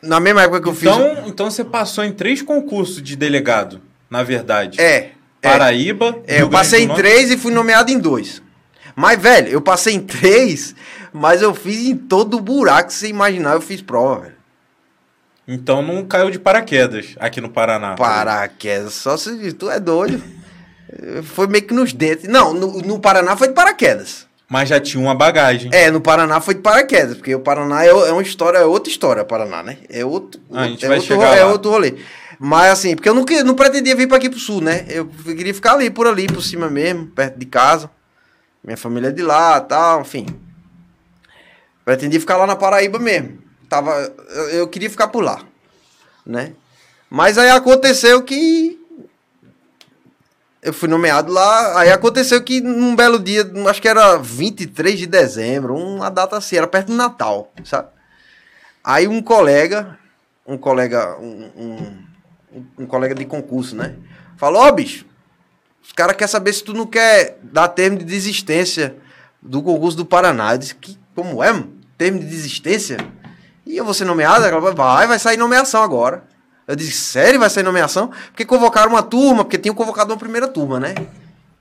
Na 0.00 0.20
mesma 0.20 0.42
época 0.42 0.62
que 0.62 0.68
eu 0.68 0.74
fiz. 0.74 0.90
então, 0.90 1.22
então 1.26 1.50
você 1.50 1.64
passou 1.64 2.04
em 2.04 2.12
três 2.12 2.42
concursos 2.42 3.02
de 3.02 3.16
delegado, 3.16 3.80
na 4.08 4.22
verdade. 4.22 4.80
É. 4.80 5.12
é. 5.42 5.50
Paraíba. 5.50 6.18
É, 6.26 6.42
eu 6.42 6.48
passei 6.48 6.84
em 6.84 6.94
três 6.94 7.30
e 7.30 7.36
fui 7.36 7.52
nomeado 7.52 7.90
em 7.90 7.98
dois. 7.98 8.42
Mas, 8.96 9.20
velho, 9.20 9.48
eu 9.48 9.60
passei 9.60 9.94
em 9.94 10.00
três, 10.00 10.74
mas 11.12 11.42
eu 11.42 11.54
fiz 11.54 11.86
em 11.86 11.96
todo 11.96 12.36
o 12.36 12.40
buraco 12.40 12.88
que 12.88 12.94
você 12.94 13.08
imaginar, 13.08 13.54
eu 13.54 13.60
fiz 13.60 13.82
prova, 13.82 14.20
velho. 14.20 14.34
Então 15.46 15.82
não 15.82 16.04
caiu 16.06 16.30
de 16.30 16.38
paraquedas 16.38 17.14
aqui 17.18 17.40
no 17.40 17.50
Paraná. 17.50 17.96
Paraquedas, 17.96 18.94
só 18.94 19.16
se 19.16 19.52
tu 19.52 19.70
é 19.70 19.78
doido. 19.78 20.22
Foi 21.24 21.46
meio 21.46 21.64
que 21.64 21.74
nos 21.74 21.92
dentes. 21.92 22.28
Não, 22.28 22.52
no, 22.52 22.80
no 22.82 22.98
Paraná 22.98 23.36
foi 23.36 23.48
de 23.48 23.54
paraquedas. 23.54 24.26
Mas 24.48 24.68
já 24.68 24.78
tinha 24.78 25.02
uma 25.02 25.14
bagagem. 25.14 25.70
É, 25.72 25.90
no 25.90 26.00
Paraná 26.00 26.40
foi 26.40 26.54
de 26.54 26.60
paraquedas, 26.60 27.16
porque 27.16 27.34
o 27.34 27.40
Paraná 27.40 27.84
é, 27.84 27.88
é 27.88 28.12
uma 28.12 28.22
história, 28.22 28.58
é 28.58 28.64
outra 28.64 28.90
história, 28.92 29.24
Paraná, 29.24 29.62
né? 29.62 29.78
É 29.88 30.04
outro, 30.04 30.40
Ah, 30.52 30.62
a 30.62 30.68
gente 30.68 30.84
é 30.84 30.88
vai 30.88 30.98
outro, 30.98 31.12
chegar 31.14 31.30
ro- 31.30 31.34
é 31.36 31.44
outro 31.46 31.70
rolê. 31.70 31.94
Mas 32.38 32.70
assim, 32.72 32.94
porque 32.94 33.08
eu 33.08 33.14
não, 33.14 33.24
não 33.44 33.54
pretendia 33.54 33.96
vir 33.96 34.06
para 34.06 34.18
aqui 34.18 34.28
pro 34.28 34.38
sul, 34.38 34.60
né? 34.60 34.84
Eu 34.88 35.06
queria 35.06 35.54
ficar 35.54 35.72
ali, 35.72 35.88
por 35.88 36.06
ali, 36.06 36.26
por 36.26 36.42
cima 36.42 36.68
mesmo, 36.68 37.06
perto 37.06 37.38
de 37.38 37.46
casa. 37.46 37.90
Minha 38.62 38.76
família 38.76 39.08
é 39.08 39.12
de 39.12 39.22
lá, 39.22 39.60
tal, 39.60 40.02
enfim. 40.02 40.26
Pretendia 41.84 42.20
ficar 42.20 42.36
lá 42.36 42.46
na 42.46 42.56
Paraíba 42.56 42.98
mesmo. 42.98 43.38
Tava, 43.68 43.92
eu, 44.30 44.48
eu 44.50 44.68
queria 44.68 44.90
ficar 44.90 45.08
por 45.08 45.22
lá, 45.22 45.40
né? 46.24 46.52
Mas 47.10 47.38
aí 47.38 47.50
aconteceu 47.50 48.22
que 48.22 48.78
eu 50.64 50.72
fui 50.72 50.88
nomeado 50.88 51.30
lá, 51.30 51.78
aí 51.78 51.92
aconteceu 51.92 52.42
que 52.42 52.58
num 52.58 52.96
belo 52.96 53.18
dia, 53.18 53.44
acho 53.68 53.82
que 53.82 53.88
era 53.88 54.16
23 54.16 54.98
de 54.98 55.06
dezembro, 55.06 55.76
uma 55.76 56.10
data 56.10 56.38
assim, 56.38 56.56
era 56.56 56.66
perto 56.66 56.86
do 56.86 56.94
Natal, 56.94 57.52
sabe? 57.64 57.88
Aí 58.82 59.06
um 59.06 59.20
colega, 59.20 59.98
um 60.46 60.56
colega, 60.56 61.18
um, 61.20 61.50
um, 61.54 62.04
um 62.78 62.86
colega 62.86 63.14
de 63.14 63.26
concurso, 63.26 63.76
né? 63.76 63.94
Falou, 64.38 64.62
ó, 64.62 64.72
bicho, 64.72 65.04
os 65.82 65.92
caras 65.92 66.16
querem 66.16 66.32
saber 66.32 66.54
se 66.54 66.64
tu 66.64 66.72
não 66.72 66.86
quer 66.86 67.38
dar 67.42 67.68
termo 67.68 67.98
de 67.98 68.04
desistência 68.06 68.96
do 69.42 69.62
concurso 69.62 69.98
do 69.98 70.06
Paraná. 70.06 70.54
Eu 70.54 70.58
disse, 70.58 70.74
que, 70.74 70.98
como 71.14 71.44
é, 71.44 71.52
mano? 71.52 71.74
termo 71.98 72.18
de 72.18 72.26
desistência? 72.26 72.96
E 73.66 73.76
eu 73.76 73.84
vou 73.84 73.92
ser 73.92 74.06
nomeado? 74.06 74.46
Ela 74.46 74.72
vai, 74.72 75.06
vai 75.06 75.18
sair 75.18 75.36
nomeação 75.36 75.82
agora. 75.82 76.24
Eu 76.66 76.74
disse, 76.76 76.92
sério, 76.92 77.38
vai 77.38 77.50
sair 77.50 77.62
nomeação? 77.62 78.10
Porque 78.28 78.44
convocaram 78.44 78.90
uma 78.90 79.02
turma, 79.02 79.44
porque 79.44 79.58
tinham 79.58 79.74
convocado 79.74 80.12
uma 80.12 80.18
primeira 80.18 80.48
turma, 80.48 80.80
né? 80.80 80.94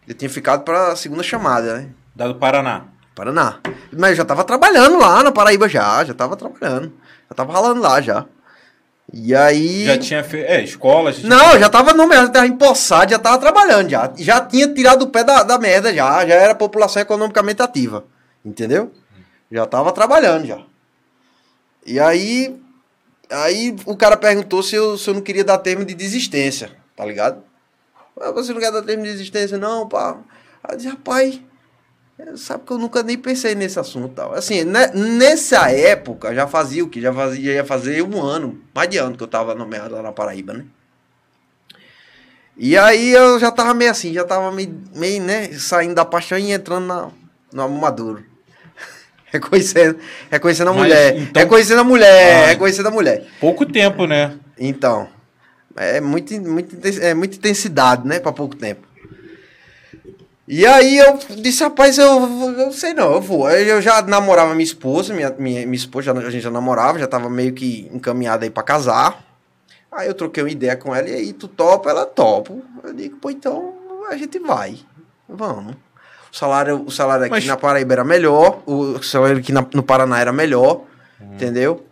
Eu 0.08 0.14
tinha 0.14 0.30
ficado 0.30 0.64
para 0.64 0.94
a 0.94 0.96
segunda 0.96 1.24
chamada, 1.24 1.78
né? 1.78 1.90
Da 2.16 2.28
do 2.28 2.36
Paraná. 2.36 2.86
Paraná. 3.16 3.60
Mas 3.92 4.12
eu 4.12 4.16
já 4.18 4.26
tava 4.26 4.44
trabalhando 4.44 4.98
lá 4.98 5.24
na 5.24 5.32
Paraíba 5.32 5.68
já, 5.68 6.04
já 6.04 6.14
tava 6.14 6.36
trabalhando. 6.36 6.94
Já 7.30 7.36
tava 7.36 7.54
ralando 7.54 7.82
lá 7.82 8.02
já. 8.02 8.26
E 9.12 9.36
aí. 9.36 9.86
Já 9.86 9.98
tinha 9.98 10.24
feito. 10.24 10.50
É, 10.50 10.64
escola. 10.64 11.12
Já 11.12 11.28
Não, 11.28 11.50
tinha... 11.50 11.60
já 11.60 11.70
tava 11.70 11.94
no 11.94 12.08
mercado, 12.08 12.32
tava 12.32 12.48
empossado, 12.48 13.12
já 13.12 13.20
tava 13.20 13.38
trabalhando 13.38 13.90
já. 13.90 14.12
Já 14.18 14.42
tinha 14.42 14.68
tirado 14.74 15.04
o 15.04 15.08
pé 15.10 15.24
da, 15.24 15.44
da 15.44 15.60
merda 15.60 15.94
já. 15.94 16.26
Já 16.26 16.34
era 16.36 16.56
população 16.56 17.02
economicamente 17.02 17.62
ativa. 17.62 18.06
Entendeu? 18.44 18.92
Já 19.52 19.66
tava 19.66 19.92
trabalhando 19.92 20.48
já. 20.48 20.60
E 21.86 22.00
aí. 22.00 22.60
Aí 23.30 23.76
o 23.86 23.96
cara 23.96 24.18
perguntou 24.18 24.62
se 24.62 24.76
eu, 24.76 24.98
se 24.98 25.10
eu 25.10 25.14
não 25.14 25.22
queria 25.22 25.44
dar 25.44 25.58
termo 25.58 25.86
de 25.86 25.94
desistência, 25.94 26.72
tá 26.96 27.06
ligado? 27.06 27.44
Ah, 28.20 28.32
você 28.32 28.54
não 28.54 28.60
quer 28.60 28.72
dar 28.72 28.82
termo 28.82 29.04
de 29.04 29.12
desistência, 29.12 29.58
não, 29.58 29.88
pá. 29.88 30.18
Aí 30.64 30.74
eu 30.74 30.78
disse, 30.78 30.90
rapaz, 30.90 31.42
sabe 32.38 32.64
que 32.66 32.74
eu 32.74 32.78
nunca 32.78 33.02
nem 33.02 33.18
pensei 33.18 33.56
nesse 33.56 33.80
assunto 33.80 34.14
tal. 34.14 34.34
Assim, 34.34 34.64
né, 34.64 34.92
nessa 34.94 35.72
época, 35.72 36.34
já 36.34 36.48
fazia 36.48 36.84
o 36.84 36.90
que? 36.90 37.02
Já 37.02 37.14
fazia, 37.14 37.54
ia 37.54 37.66
fazer 37.66 38.02
um 38.04 38.22
ano, 38.22 38.62
mais 38.74 38.90
de 38.90 38.98
ano 38.98 39.18
que 39.18 39.24
eu 39.24 39.28
tava 39.28 39.56
nomeado 39.56 39.96
lá 39.96 40.02
na 40.02 40.12
Paraíba, 40.12 40.54
né? 40.54 40.66
E 42.56 42.78
aí 42.78 43.12
eu 43.12 43.40
já 43.40 43.52
tava 43.52 43.74
meio 43.74 43.90
assim, 43.90 44.14
já 44.14 44.24
tava 44.24 44.52
meio, 44.52 44.80
meio 44.94 45.24
né, 45.24 45.52
saindo 45.54 45.96
da 45.96 46.06
paixão 46.06 46.38
e 46.38 46.52
entrando 46.52 46.86
na, 46.86 47.10
no 47.52 47.64
Reconhecendo, 49.34 49.98
reconhecendo 50.30 50.68
a 50.68 50.74
Mas, 50.74 50.84
mulher. 50.84 51.18
Então... 51.18 51.42
Reconhecendo 51.42 51.80
a 51.80 51.84
mulher, 51.84 52.44
ah, 52.44 52.48
reconhecendo 52.50 52.88
a 52.88 52.92
mulher. 52.92 53.26
Pouco 53.40 53.66
tempo, 53.66 54.06
né? 54.06 54.38
Então. 54.60 55.10
É 55.76 56.00
muito, 56.00 56.40
muito, 56.40 56.78
é 57.02 57.16
muita 57.16 57.36
intensidade, 57.38 58.08
né? 58.08 58.20
Pra 58.20 58.32
pouco 58.32 58.56
tempo. 58.56 58.88
E 60.48 60.66
aí 60.68 60.98
eu 60.98 61.18
disse, 61.38 61.64
rapaz, 61.64 61.98
eu, 61.98 62.54
eu 62.60 62.72
sei 62.72 62.94
não, 62.94 63.14
eu 63.14 63.22
vou. 63.22 63.50
Eu 63.50 63.82
já 63.82 64.02
namorava 64.04 64.54
minha 64.54 64.64
esposa, 64.64 65.14
minha, 65.14 65.32
minha, 65.32 65.66
minha 65.66 65.76
esposa, 65.76 66.12
a 66.12 66.30
gente 66.30 66.44
já 66.44 66.52
namorava, 66.52 67.00
já 67.00 67.08
tava 67.08 67.30
meio 67.30 67.54
que 67.54 67.90
encaminhada 67.92 68.46
aí 68.46 68.52
pra 68.52 68.62
casar. 68.62 69.24
Aí 69.92 70.08
eu 70.08 70.14
troquei 70.14 70.44
uma 70.44 70.52
ideia 70.52 70.76
com 70.76 70.94
ela, 70.94 71.10
e 71.10 71.14
aí 71.14 71.34
tu 71.34 71.48
topa, 71.48 71.90
ela 71.90 72.06
topa. 72.06 72.54
Eu 72.84 72.94
digo, 72.94 73.18
pô, 73.18 73.32
então 73.32 73.74
a 74.10 74.18
gente 74.18 74.38
vai. 74.38 74.78
Vamos. 75.28 75.76
O 76.34 76.36
salário, 76.36 76.84
o 76.88 76.90
salário 76.90 77.26
aqui 77.26 77.36
Mas... 77.36 77.46
na 77.46 77.56
Paraíba 77.56 77.94
era 77.94 78.04
melhor, 78.04 78.64
o 78.66 79.00
salário 79.04 79.38
aqui 79.38 79.52
na, 79.52 79.64
no 79.72 79.84
Paraná 79.84 80.20
era 80.20 80.34
melhor, 80.34 80.82
hum. 81.22 81.36
entendeu? 81.36 81.86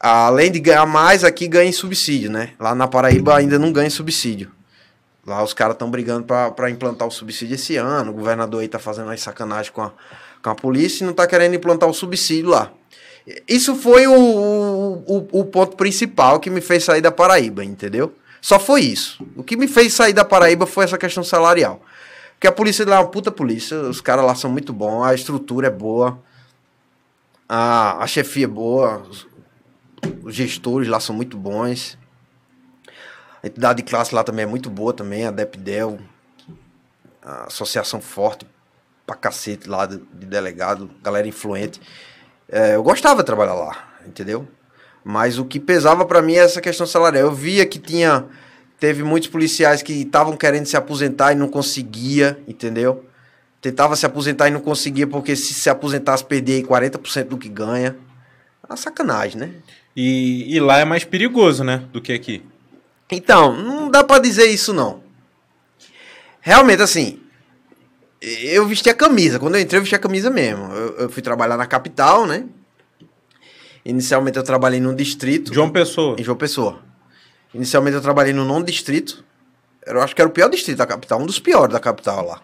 Além 0.00 0.50
de 0.50 0.58
ganhar 0.60 0.86
mais, 0.86 1.22
aqui 1.24 1.46
ganha 1.46 1.68
em 1.68 1.72
subsídio, 1.72 2.30
né? 2.30 2.52
Lá 2.58 2.74
na 2.74 2.88
Paraíba 2.88 3.36
ainda 3.36 3.58
não 3.58 3.70
ganha 3.70 3.90
subsídio. 3.90 4.50
Lá 5.26 5.44
os 5.44 5.52
caras 5.52 5.74
estão 5.74 5.90
brigando 5.90 6.24
para 6.24 6.70
implantar 6.70 7.06
o 7.06 7.10
subsídio 7.10 7.54
esse 7.54 7.76
ano. 7.76 8.12
O 8.12 8.14
governador 8.14 8.62
aí 8.62 8.68
tá 8.68 8.78
fazendo 8.78 9.10
as 9.10 9.20
sacanagem 9.20 9.70
com 9.70 9.82
a, 9.82 9.92
com 10.42 10.50
a 10.50 10.54
polícia 10.54 11.04
e 11.04 11.06
não 11.06 11.12
tá 11.12 11.26
querendo 11.26 11.54
implantar 11.54 11.88
o 11.88 11.92
subsídio 11.94 12.48
lá. 12.48 12.72
Isso 13.46 13.76
foi 13.76 14.06
o, 14.06 14.14
o, 14.14 15.28
o 15.32 15.44
ponto 15.44 15.76
principal 15.76 16.40
que 16.40 16.48
me 16.48 16.62
fez 16.62 16.82
sair 16.82 17.02
da 17.02 17.12
Paraíba, 17.12 17.62
entendeu? 17.62 18.12
Só 18.40 18.58
foi 18.58 18.80
isso. 18.80 19.24
O 19.36 19.44
que 19.44 19.54
me 19.54 19.68
fez 19.68 19.92
sair 19.92 20.14
da 20.14 20.24
Paraíba 20.24 20.66
foi 20.66 20.84
essa 20.84 20.96
questão 20.96 21.22
salarial. 21.22 21.80
Porque 22.42 22.48
a 22.48 22.52
polícia 22.52 22.84
lá 22.84 22.96
é 22.96 22.98
uma 22.98 23.08
puta 23.08 23.30
polícia, 23.30 23.78
os 23.82 24.00
caras 24.00 24.24
lá 24.24 24.34
são 24.34 24.50
muito 24.50 24.72
bons, 24.72 25.04
a 25.04 25.14
estrutura 25.14 25.68
é 25.68 25.70
boa, 25.70 26.18
a, 27.48 28.02
a 28.02 28.06
chefia 28.08 28.46
é 28.46 28.48
boa, 28.48 28.98
os, 29.08 29.28
os 30.24 30.34
gestores 30.34 30.88
lá 30.88 30.98
são 30.98 31.14
muito 31.14 31.36
bons. 31.36 31.96
A 33.40 33.46
entidade 33.46 33.76
de 33.76 33.88
classe 33.88 34.12
lá 34.12 34.24
também 34.24 34.42
é 34.42 34.46
muito 34.48 34.68
boa 34.68 34.92
também, 34.92 35.24
a 35.24 35.30
DEPDEL, 35.30 36.00
a 37.24 37.44
associação 37.44 38.00
forte 38.00 38.44
pra 39.06 39.14
cacete 39.14 39.68
lá 39.68 39.86
de, 39.86 39.98
de 40.12 40.26
delegado, 40.26 40.90
galera 41.00 41.28
influente. 41.28 41.80
É, 42.48 42.74
eu 42.74 42.82
gostava 42.82 43.20
de 43.20 43.26
trabalhar 43.26 43.54
lá, 43.54 43.88
entendeu? 44.04 44.48
Mas 45.04 45.38
o 45.38 45.44
que 45.44 45.60
pesava 45.60 46.04
para 46.04 46.20
mim 46.20 46.34
é 46.34 46.38
essa 46.38 46.60
questão 46.60 46.88
salarial. 46.88 47.28
Eu 47.28 47.32
via 47.32 47.64
que 47.64 47.78
tinha 47.78 48.26
teve 48.82 49.04
muitos 49.04 49.28
policiais 49.28 49.80
que 49.80 49.92
estavam 49.92 50.36
querendo 50.36 50.66
se 50.66 50.76
aposentar 50.76 51.30
e 51.30 51.36
não 51.36 51.46
conseguia, 51.46 52.36
entendeu? 52.48 53.04
Tentava 53.60 53.94
se 53.94 54.04
aposentar 54.04 54.48
e 54.48 54.50
não 54.50 54.58
conseguia 54.58 55.06
porque 55.06 55.36
se 55.36 55.54
se 55.54 55.70
aposentasse 55.70 56.24
perdia 56.24 56.60
40% 56.60 57.28
do 57.28 57.38
que 57.38 57.48
ganha. 57.48 57.94
É 58.60 58.66
uma 58.68 58.76
sacanagem, 58.76 59.38
né? 59.38 59.50
E, 59.94 60.52
e 60.52 60.58
lá 60.58 60.80
é 60.80 60.84
mais 60.84 61.04
perigoso, 61.04 61.62
né, 61.62 61.84
do 61.92 62.00
que 62.00 62.12
aqui. 62.12 62.42
Então, 63.08 63.54
não 63.54 63.88
dá 63.88 64.02
para 64.02 64.20
dizer 64.20 64.46
isso 64.46 64.72
não. 64.72 65.00
Realmente, 66.40 66.82
assim, 66.82 67.20
eu 68.20 68.66
vesti 68.66 68.90
a 68.90 68.94
camisa. 68.94 69.38
Quando 69.38 69.54
eu 69.54 69.60
entrei, 69.60 69.78
eu 69.78 69.82
vesti 69.82 69.94
a 69.94 70.00
camisa 70.00 70.28
mesmo. 70.28 70.64
Eu, 70.72 70.96
eu, 71.02 71.08
fui 71.08 71.22
trabalhar 71.22 71.56
na 71.56 71.66
capital, 71.66 72.26
né? 72.26 72.46
Inicialmente 73.84 74.38
eu 74.38 74.42
trabalhei 74.42 74.80
num 74.80 74.92
distrito. 74.92 75.54
João 75.54 75.70
Pessoa. 75.70 76.16
Em 76.18 76.24
João 76.24 76.36
Pessoa. 76.36 76.90
Inicialmente 77.54 77.96
eu 77.96 78.02
trabalhei 78.02 78.32
no 78.32 78.44
nono 78.44 78.64
distrito. 78.64 79.24
Eu 79.84 80.00
acho 80.00 80.14
que 80.14 80.22
era 80.22 80.28
o 80.28 80.32
pior 80.32 80.48
distrito 80.48 80.78
da 80.78 80.86
capital, 80.86 81.20
um 81.20 81.26
dos 81.26 81.38
piores 81.38 81.72
da 81.72 81.80
capital 81.80 82.24
lá. 82.24 82.40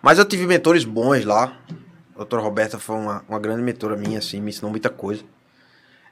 Mas 0.00 0.18
eu 0.18 0.24
tive 0.24 0.46
mentores 0.46 0.84
bons 0.84 1.24
lá. 1.24 1.56
A 2.14 2.18
doutora 2.18 2.42
Roberta 2.42 2.78
foi 2.78 2.96
uma, 2.96 3.24
uma 3.28 3.38
grande 3.38 3.62
mentora 3.62 3.96
minha, 3.96 4.18
assim, 4.18 4.40
me 4.40 4.50
ensinou 4.50 4.70
muita 4.70 4.90
coisa. 4.90 5.22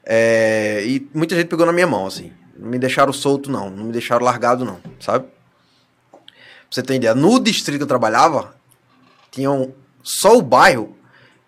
É, 0.05 0.83
e 0.85 1.09
muita 1.13 1.35
gente 1.35 1.47
pegou 1.47 1.65
na 1.65 1.73
minha 1.73 1.87
mão, 1.87 2.07
assim. 2.07 2.31
Não 2.57 2.69
me 2.69 2.79
deixaram 2.79 3.11
solto, 3.11 3.51
não. 3.51 3.69
Não 3.69 3.85
me 3.85 3.91
deixaram 3.91 4.23
largado, 4.23 4.63
não. 4.63 4.79
Sabe? 4.99 5.25
Pra 6.11 6.19
você 6.69 6.81
ter 6.81 6.95
ideia, 6.95 7.13
no 7.13 7.39
distrito 7.39 7.77
que 7.77 7.83
eu 7.83 7.87
trabalhava, 7.87 8.55
tinham 9.29 9.73
só 10.01 10.37
o 10.37 10.41
bairro. 10.41 10.95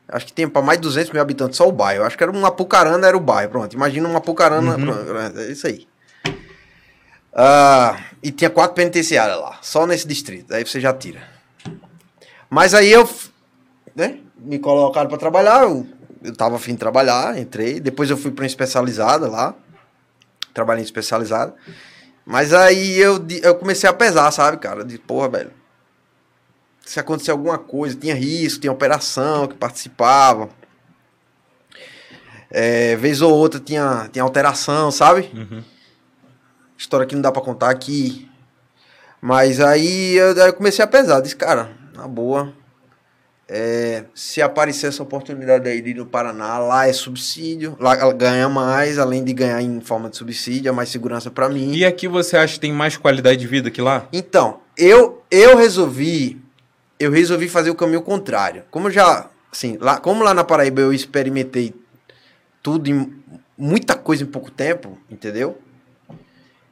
Acho 0.08 0.26
que 0.26 0.34
tem 0.34 0.48
para 0.48 0.62
mais 0.62 0.78
de 0.78 0.84
200 0.84 1.12
mil 1.12 1.22
habitantes 1.22 1.58
só 1.58 1.68
o 1.68 1.72
bairro. 1.72 2.04
Acho 2.04 2.18
que 2.18 2.24
era 2.24 2.32
uma 2.32 2.50
Apucarana, 2.50 3.08
era 3.08 3.16
o 3.16 3.22
bairro. 3.22 3.52
Pronto, 3.52 3.74
imagina 3.74 4.08
uma 4.08 4.18
Apucarana. 4.18 4.76
Uhum. 4.76 5.40
É 5.40 5.52
isso 5.52 5.66
aí. 5.66 5.88
Uh, 7.34 8.02
e 8.22 8.32
tinha 8.32 8.50
quatro 8.50 8.76
penitenciárias 8.76 9.40
lá, 9.40 9.58
só 9.62 9.88
nesse 9.88 10.08
distrito. 10.08 10.54
Aí 10.54 10.66
você 10.66 10.80
já 10.80 10.94
tira. 10.94 11.22
Mas 12.50 12.74
aí 12.74 12.92
eu, 12.92 13.10
né, 13.96 14.20
me 14.38 14.60
colocaram 14.60 15.10
para 15.10 15.18
trabalhar. 15.18 15.64
Eu, 15.64 15.88
eu 16.24 16.36
tava 16.36 16.56
afim 16.56 16.74
de 16.74 16.78
trabalhar, 16.80 17.38
entrei. 17.38 17.80
Depois 17.80 18.10
eu 18.10 18.18
fui 18.18 18.32
para 18.32 18.44
uma 18.44 18.48
especializada 18.48 19.28
lá 19.28 19.56
trabalhei 20.54 20.84
especializado. 20.84 21.54
Mas 22.26 22.54
aí 22.54 22.98
eu, 22.98 23.26
eu 23.42 23.56
comecei 23.56 23.90
a 23.90 23.94
pesar, 23.94 24.32
sabe, 24.32 24.58
cara? 24.58 24.86
De 24.86 24.98
porra, 24.98 25.28
velho. 25.30 25.52
Se 26.86 27.00
acontecer 27.00 27.32
alguma 27.32 27.58
coisa, 27.58 27.98
tinha 27.98 28.14
risco, 28.14 28.62
tinha 28.62 28.72
operação 28.72 29.48
que 29.48 29.56
participava. 29.56 30.50
É, 32.50 32.96
vez 32.98 33.22
ou 33.22 33.34
outra 33.34 33.60
tinha, 33.60 34.08
tinha 34.12 34.24
alteração, 34.24 34.92
sabe? 34.92 35.30
Uhum. 35.34 35.64
História 36.84 37.08
que 37.08 37.16
não 37.16 37.22
dá 37.22 37.32
pra 37.32 37.42
contar 37.42 37.70
aqui. 37.70 38.30
Mas 39.22 39.62
aí 39.62 40.16
eu, 40.16 40.36
eu 40.36 40.54
comecei 40.54 40.84
a 40.84 40.88
pesar. 40.88 41.22
Disse, 41.22 41.34
cara, 41.34 41.72
na 41.96 42.10
boa, 42.10 42.52
é, 43.48 44.04
se 44.14 44.42
aparecer 44.42 44.88
essa 44.88 45.02
oportunidade 45.02 45.70
aí 45.70 45.82
de 45.82 45.92
ir 45.92 45.94
no 45.94 46.06
Paraná, 46.06 46.60
lá 46.60 46.86
é 46.86 46.92
subsídio, 46.92 47.78
lá 47.80 47.96
ganha 48.12 48.50
mais, 48.50 49.00
além 49.00 49.24
de 49.24 49.32
ganhar 49.32 49.62
em 49.62 49.80
forma 49.80 50.10
de 50.10 50.18
subsídio, 50.18 50.68
é 50.68 50.72
mais 50.74 50.90
segurança 50.90 51.32
para 51.32 51.48
mim. 51.48 51.74
E 51.74 51.86
aqui 51.86 52.06
você 52.06 52.36
acha 52.36 52.56
que 52.56 52.60
tem 52.60 52.74
mais 52.74 52.98
qualidade 52.98 53.38
de 53.38 53.48
vida 53.48 53.72
que 53.72 53.82
lá? 53.82 54.06
Então, 54.12 54.60
eu 54.78 55.24
eu 55.32 55.56
resolvi 55.56 56.42
eu 57.00 57.12
resolvi 57.12 57.48
fazer 57.48 57.70
o 57.70 57.76
caminho 57.76 58.02
contrário. 58.02 58.64
Como 58.70 58.92
já, 58.92 59.30
assim, 59.50 59.78
lá, 59.80 60.02
como 60.02 60.22
lá 60.22 60.34
na 60.34 60.44
Paraíba 60.44 60.82
eu 60.82 60.92
experimentei 60.92 61.74
tudo 62.62 62.90
em 62.90 63.24
muita 63.58 63.96
coisa 63.96 64.24
em 64.24 64.28
pouco 64.28 64.52
tempo, 64.52 64.98
entendeu? 65.10 65.58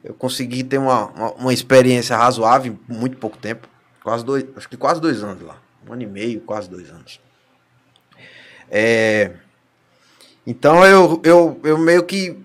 Eu 0.04 0.14
consegui 0.14 0.64
ter 0.64 0.78
uma, 0.78 1.06
uma, 1.06 1.32
uma 1.32 1.54
experiência 1.54 2.16
razoável 2.16 2.76
em 2.88 2.92
muito 2.92 3.16
pouco 3.16 3.38
tempo, 3.38 3.68
quase 4.02 4.24
dois, 4.24 4.44
acho 4.56 4.68
que 4.68 4.76
quase 4.76 5.00
dois 5.00 5.22
anos 5.22 5.42
lá 5.42 5.56
um 5.88 5.92
ano 5.92 6.02
e 6.02 6.06
meio, 6.06 6.40
quase 6.40 6.68
dois 6.68 6.90
anos. 6.90 7.20
É, 8.70 9.32
então 10.46 10.84
eu, 10.84 11.20
eu, 11.24 11.60
eu 11.62 11.78
meio 11.78 12.04
que 12.04 12.38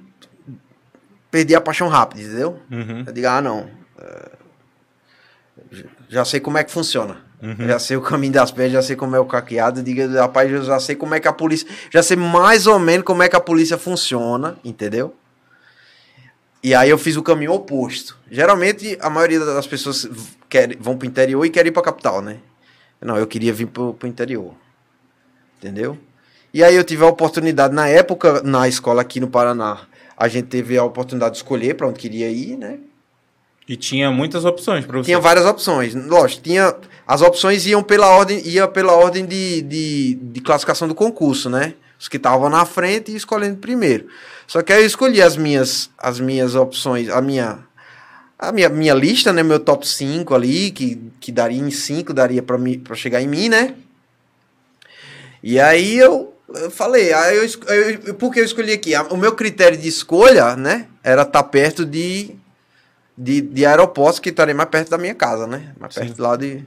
perdi 1.32 1.56
a 1.56 1.62
paixão 1.62 1.88
rápido, 1.88 2.22
entendeu? 2.22 2.60
Uhum. 2.72 3.04
Eu 3.06 3.14
digo, 3.14 3.28
ah, 3.28 3.42
não. 3.42 3.70
É, 4.00 4.32
já 6.10 6.26
sei 6.26 6.40
como 6.40 6.58
é 6.58 6.64
que 6.64 6.72
funciona. 6.72 7.26
Uhum. 7.42 7.68
Já 7.68 7.78
sei 7.78 7.96
o 7.96 8.02
caminho 8.02 8.34
das 8.34 8.52
pedras, 8.52 8.74
já 8.74 8.82
sei 8.82 8.96
como 8.96 9.16
é 9.16 9.20
o 9.20 9.26
caqueado. 9.26 9.84
Diga, 9.84 10.08
rapaz, 10.22 10.52
eu 10.52 10.64
já 10.64 10.80
sei 10.80 10.96
como 10.96 11.14
é 11.14 11.20
que 11.20 11.28
a 11.28 11.34
polícia. 11.34 11.68
Já 11.92 12.02
sei 12.02 12.18
mais 12.18 12.66
ou 12.66 12.80
menos 12.80 13.06
como 13.06 13.22
é 13.22 13.30
que 13.30 13.36
a 13.36 13.40
polícia 13.40 13.78
funciona, 13.78 14.58
entendeu? 14.64 15.16
E 16.64 16.74
aí 16.74 16.90
eu 16.90 16.98
fiz 16.98 17.16
o 17.16 17.24
caminho 17.24 17.54
oposto. 17.54 18.18
Geralmente 18.30 18.98
a 19.00 19.10
maioria 19.10 19.40
das 19.40 19.68
pessoas 19.68 20.08
quer, 20.50 20.76
vão 20.78 20.98
pro 20.98 21.08
interior 21.08 21.46
e 21.46 21.50
querem 21.50 21.70
ir 21.70 21.74
pra 21.74 21.82
capital, 21.82 22.22
né? 22.22 22.38
Não, 23.00 23.18
eu 23.18 23.28
queria 23.28 23.54
vir 23.54 23.68
pro, 23.68 23.94
pro 23.94 24.08
interior. 24.08 24.54
Entendeu? 25.58 25.98
E 26.54 26.64
aí 26.64 26.76
eu 26.76 26.84
tive 26.84 27.04
a 27.04 27.08
oportunidade, 27.08 27.74
na 27.74 27.88
época, 27.88 28.42
na 28.42 28.68
escola 28.68 29.02
aqui 29.02 29.20
no 29.20 29.28
Paraná, 29.28 29.82
a 30.16 30.28
gente 30.28 30.48
teve 30.48 30.78
a 30.78 30.84
oportunidade 30.84 31.34
de 31.34 31.38
escolher 31.38 31.76
para 31.76 31.88
onde 31.88 32.00
queria 32.00 32.30
ir, 32.30 32.58
né? 32.58 32.80
E 33.68 33.76
tinha 33.76 34.10
muitas 34.10 34.46
opções 34.46 34.86
para 34.86 34.98
você. 34.98 35.06
Tinha 35.06 35.20
várias 35.20 35.46
opções. 35.46 35.94
Lógico, 35.94 36.42
tinha. 36.42 36.74
As 37.06 37.22
opções 37.22 37.66
iam 37.66 37.84
pela 37.84 38.08
ordem, 38.08 38.42
ia 38.48 38.68
pela 38.68 38.94
ordem 38.94 39.26
de, 39.26 39.62
de, 39.62 40.16
de 40.16 40.42
classificação 40.42 40.88
do 40.88 40.96
concurso, 40.96 41.50
né? 41.50 41.74
Os 42.00 42.08
que 42.08 42.18
estavam 42.18 42.50
na 42.50 42.66
frente 42.66 43.12
e 43.12 43.16
escolhendo 43.16 43.58
primeiro. 43.58 44.08
Só 44.48 44.62
que 44.62 44.74
aí 44.74 44.82
eu 44.82 44.88
escolhi 44.88 45.22
as 45.22 45.38
minhas, 45.38 45.90
as 45.98 46.20
minhas 46.20 46.56
opções, 46.56 47.10
a 47.10 47.22
minha. 47.22 47.60
A 48.40 48.52
minha, 48.52 48.70
minha 48.70 48.94
lista, 48.94 49.34
né? 49.34 49.42
Meu 49.42 49.60
top 49.60 49.88
5 49.88 50.36
ali, 50.36 50.70
que, 50.70 51.12
que 51.20 51.32
daria 51.32 51.60
em 51.60 51.72
5, 51.72 52.14
daria 52.14 52.44
para 52.44 52.96
chegar 52.96 53.20
em 53.20 53.28
mim, 53.28 53.50
né? 53.50 53.74
E 55.42 55.60
aí 55.60 55.98
eu, 55.98 56.36
eu 56.54 56.70
falei, 56.70 57.12
aí 57.14 57.36
eu, 57.36 57.44
eu, 58.06 58.14
por 58.14 58.32
que 58.32 58.40
eu 58.40 58.46
escolhi 58.46 58.74
aqui? 58.74 58.92
O 59.10 59.18
meu 59.18 59.34
critério 59.34 59.76
de 59.76 59.88
escolha, 59.88 60.56
né? 60.56 60.88
Era 61.04 61.24
estar 61.24 61.42
tá 61.42 61.50
perto 61.50 61.84
de 61.84 62.38
de, 63.18 63.42
de 63.42 63.66
aeroportos 63.66 64.20
que 64.20 64.30
estaria 64.30 64.54
mais 64.54 64.70
perto 64.70 64.90
da 64.90 64.98
minha 64.98 65.16
casa, 65.16 65.48
né? 65.48 65.74
Mais 65.80 65.94
Sim. 65.94 66.02
perto 66.02 66.22
lá 66.22 66.36
de. 66.36 66.64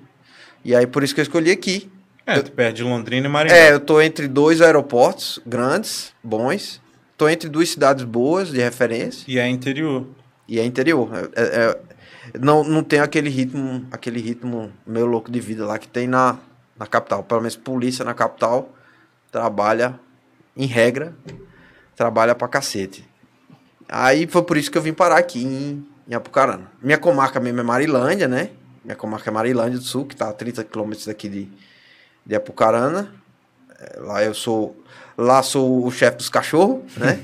E 0.65 0.75
aí 0.75 0.87
por 0.87 1.05
isso 1.05 1.15
que 1.15 1.21
eu 1.21 1.23
escolhi 1.23 1.51
aqui. 1.51 1.91
É, 2.27 2.39
eu, 2.39 2.45
perto 2.45 2.77
de 2.77 2.83
Londrina 2.83 3.27
e 3.27 3.31
Maringá. 3.31 3.55
É, 3.55 3.73
eu 3.73 3.81
tô 3.81 4.01
entre 4.01 4.27
dois 4.27 4.61
aeroportos 4.61 5.41
grandes, 5.47 6.13
bons. 6.23 6.81
Tô 7.21 7.29
entre 7.29 7.51
duas 7.51 7.69
cidades 7.69 8.03
boas 8.03 8.51
de 8.51 8.59
referência. 8.59 9.25
E 9.29 9.39
é 9.39 9.47
interior. 9.47 10.07
E 10.49 10.59
é 10.59 10.65
interior. 10.65 11.11
É, 11.13 11.43
é, 11.43 11.45
é, 11.45 11.81
não, 12.39 12.65
não 12.65 12.83
tem 12.83 12.99
aquele 13.01 13.29
ritmo, 13.29 13.87
aquele 13.93 14.19
ritmo 14.19 14.73
meio 14.87 15.05
louco 15.05 15.31
de 15.31 15.39
vida 15.39 15.67
lá 15.67 15.79
que 15.79 15.87
tem 15.87 16.09
na, 16.09 16.39
na 16.79 16.87
capital. 16.87 17.23
Pelo 17.23 17.43
menos 17.43 17.57
polícia 17.57 18.05
na 18.07 18.15
capital 18.15 18.75
trabalha, 19.31 20.01
em 20.57 20.65
regra, 20.65 21.15
trabalha 21.95 22.35
pra 22.35 22.49
cacete. 22.49 23.07
Aí 23.87 24.27
foi 24.27 24.43
por 24.43 24.57
isso 24.57 24.71
que 24.71 24.79
eu 24.79 24.83
vim 24.83 24.95
parar 24.95 25.19
aqui 25.19 25.45
em 25.45 25.87
em 26.11 26.15
Apucarana. 26.15 26.73
Minha 26.83 26.99
comarca 26.99 27.39
mesmo 27.39 27.61
é 27.61 27.63
Marilândia, 27.63 28.27
né? 28.27 28.51
Minha 28.85 28.97
comarca 28.97 29.31
é 29.31 29.33
Marilândia 29.33 29.79
do 29.79 29.85
Sul, 29.85 30.05
que 30.05 30.15
está 30.15 30.29
a 30.29 30.33
30 30.33 30.65
quilômetros 30.65 31.07
daqui 31.07 31.29
de, 31.29 31.49
de 32.27 32.35
Apucarana. 32.35 33.15
É, 33.79 34.01
lá 34.01 34.25
eu 34.25 34.35
sou. 34.35 34.77
Lá 35.17 35.43
sou 35.43 35.87
o 35.87 35.91
chefe 35.91 36.17
dos 36.17 36.29
cachorros, 36.29 36.81
né? 36.97 37.21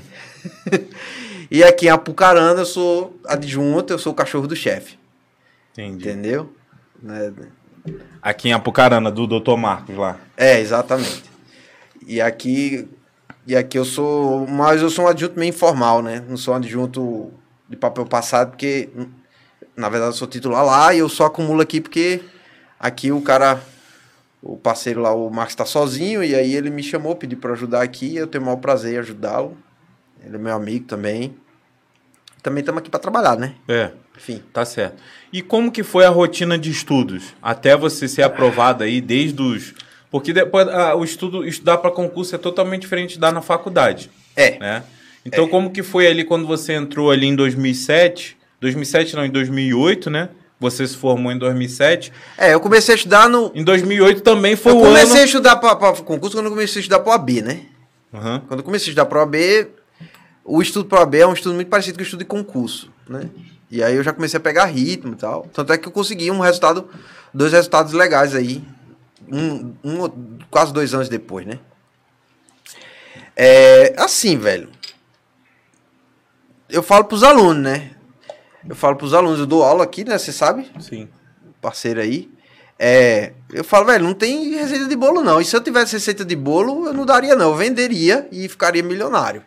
e 1.49 1.63
aqui 1.63 1.87
em 1.87 1.89
Apucarana 1.89 2.61
eu 2.61 2.65
sou 2.65 3.19
adjunto, 3.25 3.93
eu 3.93 3.99
sou 3.99 4.11
o 4.13 4.15
cachorro 4.15 4.47
do 4.47 4.55
chefe. 4.55 4.97
Entendi. 5.71 6.09
Entendeu? 6.09 6.53
Né? 7.01 7.33
Aqui 8.21 8.49
em 8.49 8.53
Apucarana, 8.53 9.11
do 9.11 9.27
Dr. 9.27 9.55
Marcos 9.55 9.95
lá. 9.95 10.17
É, 10.35 10.59
exatamente. 10.59 11.23
E 12.05 12.21
aqui. 12.21 12.87
E 13.45 13.55
aqui 13.55 13.77
eu 13.77 13.85
sou. 13.85 14.45
Mas 14.47 14.81
eu 14.81 14.89
sou 14.89 15.05
um 15.05 15.07
adjunto 15.07 15.39
meio 15.39 15.49
informal, 15.49 16.01
né? 16.01 16.23
Não 16.27 16.37
sou 16.37 16.53
um 16.53 16.57
adjunto 16.57 17.31
de 17.69 17.75
papel 17.75 18.05
passado, 18.05 18.51
porque 18.51 18.89
na 19.75 19.89
verdade 19.89 20.11
eu 20.11 20.17
sou 20.17 20.27
titular 20.27 20.65
lá 20.65 20.93
e 20.93 20.99
eu 20.99 21.09
só 21.09 21.25
acumulo 21.25 21.61
aqui 21.61 21.79
porque 21.79 22.21
aqui 22.79 23.11
o 23.11 23.21
cara, 23.21 23.61
o 24.41 24.55
parceiro 24.55 25.01
lá, 25.01 25.13
o 25.13 25.29
Marcos 25.29 25.53
está 25.53 25.65
sozinho 25.65 26.23
e 26.23 26.35
aí 26.35 26.55
ele 26.55 26.69
me 26.69 26.83
chamou, 26.83 27.15
pediu 27.15 27.37
para 27.37 27.53
ajudar 27.53 27.81
aqui 27.81 28.15
eu 28.15 28.27
tenho 28.27 28.43
o 28.43 28.45
maior 28.45 28.57
prazer 28.57 28.95
em 28.95 28.97
ajudá-lo. 28.97 29.57
Ele 30.23 30.35
é 30.35 30.39
meu 30.39 30.55
amigo 30.55 30.85
também. 30.85 31.35
Também 32.43 32.61
estamos 32.61 32.79
aqui 32.79 32.89
para 32.89 32.99
trabalhar, 32.99 33.37
né? 33.37 33.55
É. 33.67 33.91
Enfim. 34.15 34.41
Tá 34.53 34.65
certo. 34.65 35.01
E 35.31 35.41
como 35.41 35.71
que 35.71 35.83
foi 35.83 36.05
a 36.05 36.09
rotina 36.09 36.57
de 36.57 36.71
estudos? 36.71 37.35
Até 37.41 37.75
você 37.75 38.07
ser 38.07 38.23
aprovado 38.23 38.83
aí, 38.83 39.01
desde 39.01 39.41
os. 39.41 39.73
Porque 40.09 40.33
depois 40.33 40.67
ah, 40.69 40.95
o 40.95 41.03
estudo, 41.03 41.45
estudar 41.45 41.77
para 41.77 41.91
concurso 41.91 42.33
é 42.35 42.37
totalmente 42.37 42.81
diferente 42.81 43.13
de 43.15 43.19
dar 43.19 43.31
na 43.31 43.41
faculdade. 43.41 44.09
É. 44.35 44.57
Né? 44.59 44.83
Então, 45.25 45.45
é. 45.45 45.47
como 45.49 45.71
que 45.71 45.83
foi 45.83 46.07
ali 46.07 46.23
quando 46.23 46.47
você 46.47 46.73
entrou 46.73 47.11
ali 47.11 47.27
em 47.27 47.35
2007? 47.35 48.37
2007 48.61 49.15
não, 49.15 49.25
em 49.25 49.29
2008, 49.29 50.09
né? 50.09 50.29
Você 50.59 50.87
se 50.87 50.97
formou 50.97 51.31
em 51.31 51.37
2007. 51.37 52.11
É, 52.37 52.53
eu 52.53 52.59
comecei 52.59 52.95
a 52.95 52.97
estudar 52.97 53.29
no... 53.29 53.51
Em 53.53 53.63
2008 53.63 54.21
também 54.21 54.55
foi 54.55 54.71
eu 54.71 54.77
o 54.77 54.85
ano... 54.85 54.95
Eu 54.95 55.01
comecei 55.01 55.21
a 55.21 55.25
estudar 55.25 55.55
para 55.57 55.75
concurso 55.75 56.35
quando 56.35 56.45
eu 56.45 56.51
comecei 56.51 56.79
a 56.79 56.81
estudar 56.81 56.99
para 56.99 57.11
o 57.11 57.13
AB, 57.13 57.41
né? 57.41 57.61
Uhum. 58.11 58.39
Quando 58.47 58.59
eu 58.59 58.63
comecei 58.63 58.87
a 58.87 58.91
estudar 58.91 59.05
para 59.05 59.19
o 59.19 59.21
AB, 59.21 59.67
o 60.43 60.61
estudo 60.61 60.85
para 60.85 60.99
o 60.99 61.01
AB 61.03 61.17
é 61.19 61.27
um 61.27 61.33
estudo 61.33 61.53
muito 61.53 61.67
parecido 61.67 61.97
com 61.97 62.01
o 62.01 62.03
estudo 62.03 62.19
de 62.19 62.25
concurso, 62.25 62.91
né? 63.07 63.29
E 63.69 63.83
aí 63.83 63.95
eu 63.95 64.03
já 64.03 64.13
comecei 64.13 64.37
a 64.37 64.41
pegar 64.41 64.65
ritmo 64.65 65.13
e 65.13 65.17
tal. 65.17 65.47
Tanto 65.53 65.73
é 65.73 65.77
que 65.77 65.87
eu 65.87 65.91
consegui 65.91 66.31
um 66.31 66.39
resultado, 66.39 66.89
dois 67.33 67.51
resultados 67.51 67.93
legais 67.93 68.33
aí, 68.33 68.63
um, 69.31 69.73
um 69.83 70.09
quase 70.49 70.73
dois 70.73 70.93
anos 70.93 71.09
depois, 71.09 71.45
né? 71.45 71.59
É, 73.35 73.93
assim, 73.97 74.37
velho 74.37 74.69
eu 76.69 76.83
falo 76.83 77.05
pros 77.05 77.23
alunos, 77.23 77.63
né? 77.63 77.91
Eu 78.67 78.75
falo 78.75 78.95
pros 78.95 79.13
alunos, 79.13 79.39
eu 79.39 79.45
dou 79.45 79.63
aula 79.63 79.83
aqui, 79.83 80.03
né? 80.03 80.17
Você 80.17 80.31
sabe? 80.31 80.69
Sim. 80.79 81.07
Parceiro 81.61 82.01
aí. 82.01 82.29
É, 82.79 83.33
eu 83.51 83.63
falo, 83.63 83.85
velho, 83.85 84.03
não 84.03 84.13
tem 84.13 84.53
receita 84.55 84.87
de 84.87 84.95
bolo 84.95 85.23
não. 85.23 85.41
E 85.41 85.45
se 85.45 85.55
eu 85.55 85.61
tivesse 85.61 85.93
receita 85.93 86.23
de 86.23 86.35
bolo, 86.35 86.87
eu 86.87 86.93
não 86.93 87.05
daria 87.05 87.35
não. 87.35 87.51
Eu 87.51 87.55
venderia 87.55 88.27
e 88.31 88.47
ficaria 88.47 88.83
milionário. 88.83 89.43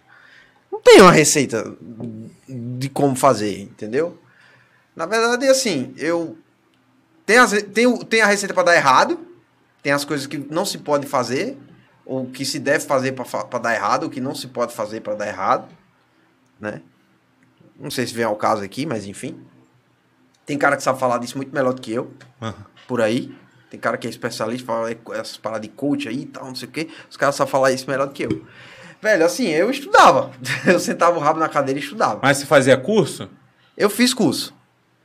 Não 0.72 0.80
tem 0.80 1.00
uma 1.00 1.12
receita 1.12 1.76
de 2.48 2.88
como 2.88 3.14
fazer, 3.14 3.60
entendeu? 3.60 4.18
Na 4.96 5.06
verdade, 5.06 5.46
é 5.46 5.50
assim, 5.50 5.94
eu... 5.96 6.36
Tem, 7.24 7.38
as, 7.38 7.52
tem, 7.62 7.96
tem 8.04 8.22
a 8.22 8.26
receita 8.26 8.52
para 8.52 8.64
dar 8.64 8.76
errado, 8.76 9.20
tem 9.82 9.92
as 9.92 10.04
coisas 10.04 10.26
que 10.26 10.36
não 10.36 10.64
se 10.64 10.78
pode 10.78 11.06
fazer, 11.06 11.56
ou 12.04 12.26
que 12.26 12.44
se 12.44 12.58
deve 12.58 12.84
fazer 12.84 13.12
para 13.12 13.58
dar 13.60 13.74
errado, 13.74 14.04
o 14.04 14.10
que 14.10 14.20
não 14.20 14.34
se 14.34 14.48
pode 14.48 14.74
fazer 14.74 15.00
para 15.00 15.14
dar 15.14 15.28
errado, 15.28 15.68
né? 16.58 16.82
Não 17.80 17.90
sei 17.90 18.06
se 18.06 18.12
vem 18.12 18.24
ao 18.24 18.36
caso 18.36 18.62
aqui, 18.62 18.84
mas 18.84 19.06
enfim. 19.06 19.40
Tem 20.44 20.58
cara 20.58 20.76
que 20.76 20.82
sabe 20.82 21.00
falar 21.00 21.18
disso 21.18 21.36
muito 21.36 21.54
melhor 21.54 21.72
do 21.72 21.80
que 21.80 21.92
eu. 21.92 22.12
Uhum. 22.40 22.52
Por 22.86 23.00
aí. 23.00 23.34
Tem 23.70 23.78
cara 23.78 23.96
que 23.96 24.06
é 24.06 24.10
especialista, 24.10 24.66
fala 24.66 24.90
essas 25.12 25.36
paradas 25.36 25.62
de 25.62 25.68
coach 25.68 26.08
aí 26.08 26.22
e 26.22 26.26
tal, 26.26 26.46
não 26.46 26.56
sei 26.56 26.68
o 26.68 26.70
quê. 26.70 26.88
Os 27.08 27.16
caras 27.16 27.36
sabem 27.36 27.50
falar 27.50 27.70
isso 27.70 27.88
melhor 27.88 28.08
do 28.08 28.12
que 28.12 28.24
eu. 28.24 28.44
Velho, 29.00 29.24
assim, 29.24 29.46
eu 29.48 29.70
estudava. 29.70 30.30
Eu 30.66 30.78
sentava 30.78 31.16
o 31.16 31.20
rabo 31.20 31.38
na 31.38 31.48
cadeira 31.48 31.80
e 31.80 31.82
estudava. 31.82 32.20
Mas 32.22 32.36
você 32.36 32.46
fazia 32.46 32.76
curso? 32.76 33.30
Eu 33.76 33.88
fiz 33.88 34.12
curso. 34.12 34.52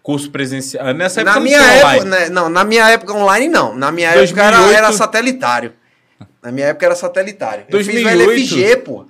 Curso 0.03 0.29
presencial. 0.31 0.93
Nessa 0.93 1.21
época 1.21 1.35
na 1.35 1.41
minha 1.41 1.61
época, 1.61 2.05
né, 2.05 2.29
Não, 2.29 2.49
na 2.49 2.65
minha 2.65 2.89
época 2.89 3.13
online 3.13 3.47
não. 3.47 3.73
Na 3.73 3.91
minha 3.91 4.13
2008... 4.13 4.37
época 4.37 4.67
era, 4.67 4.77
era 4.77 4.91
satelitário. 4.91 5.73
Na 6.41 6.51
minha 6.51 6.67
época 6.67 6.85
era 6.85 6.95
satelitário. 6.95 7.65
2008... 7.69 8.19
Eu 8.19 8.29
fiz 8.35 8.51
o 8.51 8.55
LFG, 8.55 8.77
pô. 8.77 9.07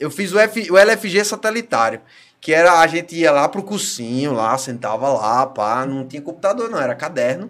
Eu 0.00 0.10
fiz 0.10 0.32
o, 0.32 0.38
F, 0.38 0.70
o 0.70 0.78
LFG 0.78 1.24
satelitário 1.24 2.00
que 2.42 2.52
era 2.52 2.80
a 2.80 2.86
gente 2.88 3.14
ia 3.14 3.30
lá 3.30 3.48
pro 3.48 3.62
cursinho, 3.62 4.32
lá, 4.32 4.58
sentava 4.58 5.08
lá, 5.08 5.46
pá, 5.46 5.86
não 5.86 6.04
tinha 6.04 6.20
computador 6.20 6.68
não, 6.68 6.80
era 6.80 6.92
caderno. 6.92 7.48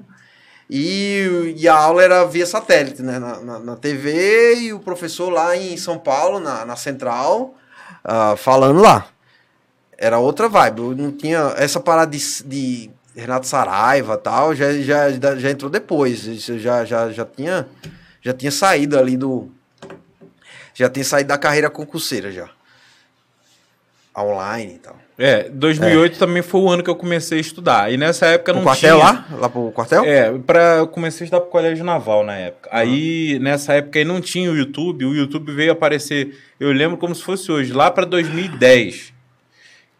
E, 0.69 1.55
e 1.57 1.67
a 1.67 1.75
aula 1.75 2.03
era 2.03 2.25
via 2.27 2.45
satélite, 2.47 3.03
né, 3.03 3.19
na, 3.19 3.41
na, 3.41 3.59
na 3.59 3.77
TV 3.77 4.55
e 4.57 4.73
o 4.75 4.79
professor 4.79 5.31
lá 5.31 5.57
em 5.57 5.79
São 5.79 5.99
Paulo, 5.99 6.39
na, 6.39 6.67
na 6.67 6.77
central, 6.77 7.55
uh, 8.05 8.37
falando 8.37 8.83
lá. 8.83 9.07
Era 9.97 10.19
outra 10.19 10.47
vibe, 10.47 10.81
eu 10.81 10.95
não 10.95 11.11
tinha 11.11 11.55
essa 11.57 11.81
parada 11.81 12.11
de, 12.11 12.43
de 12.45 12.91
Renato 13.17 13.47
Saraiva 13.47 14.19
tal, 14.19 14.55
já, 14.55 14.75
já, 14.75 15.11
já 15.11 15.51
entrou 15.51 15.71
depois, 15.71 16.21
já, 16.21 16.85
já, 16.85 17.11
já 17.11 17.25
tinha 17.25 17.67
já 18.21 18.33
tinha 18.33 18.53
saído 18.53 18.99
ali 18.99 19.17
do 19.17 19.51
já 20.75 20.89
tinha 20.89 21.05
saído 21.05 21.29
da 21.29 21.39
carreira 21.39 21.69
concurseira 21.69 22.31
já 22.31 22.49
online 24.17 24.75
e 24.75 24.79
tal. 24.79 24.97
É, 25.19 25.49
2008 25.49 26.15
é. 26.15 26.19
também 26.19 26.43
foi 26.43 26.61
o 26.61 26.69
ano 26.69 26.83
que 26.83 26.91
eu 26.91 26.97
comecei 26.97 27.39
a 27.39 27.41
estudar. 27.41 27.93
E 27.93 27.97
nessa 27.97 28.27
época 28.27 28.53
não 28.53 28.63
quartel 28.63 28.99
tinha... 28.99 29.13
lá? 29.13 29.27
Lá 29.39 29.49
pro 29.49 29.71
quartel? 29.71 30.05
É, 30.05 30.37
pra... 30.39 30.79
eu 30.79 30.89
comecei 30.89 31.25
a 31.25 31.27
estudar 31.27 31.41
pro 31.41 31.51
colégio 31.51 31.85
naval 31.85 32.25
na 32.25 32.35
época. 32.35 32.69
Aí, 32.73 33.39
nessa 33.41 33.75
época 33.75 33.99
aí 33.99 34.05
não 34.05 34.21
tinha 34.21 34.51
o 34.51 34.57
YouTube. 34.57 35.05
O 35.05 35.15
YouTube 35.15 35.53
veio 35.53 35.73
aparecer, 35.73 36.37
eu 36.59 36.73
lembro 36.73 36.97
como 36.97 37.15
se 37.15 37.23
fosse 37.23 37.51
hoje, 37.53 37.73
lá 37.73 37.91
pra 37.91 38.05
2010. 38.05 39.13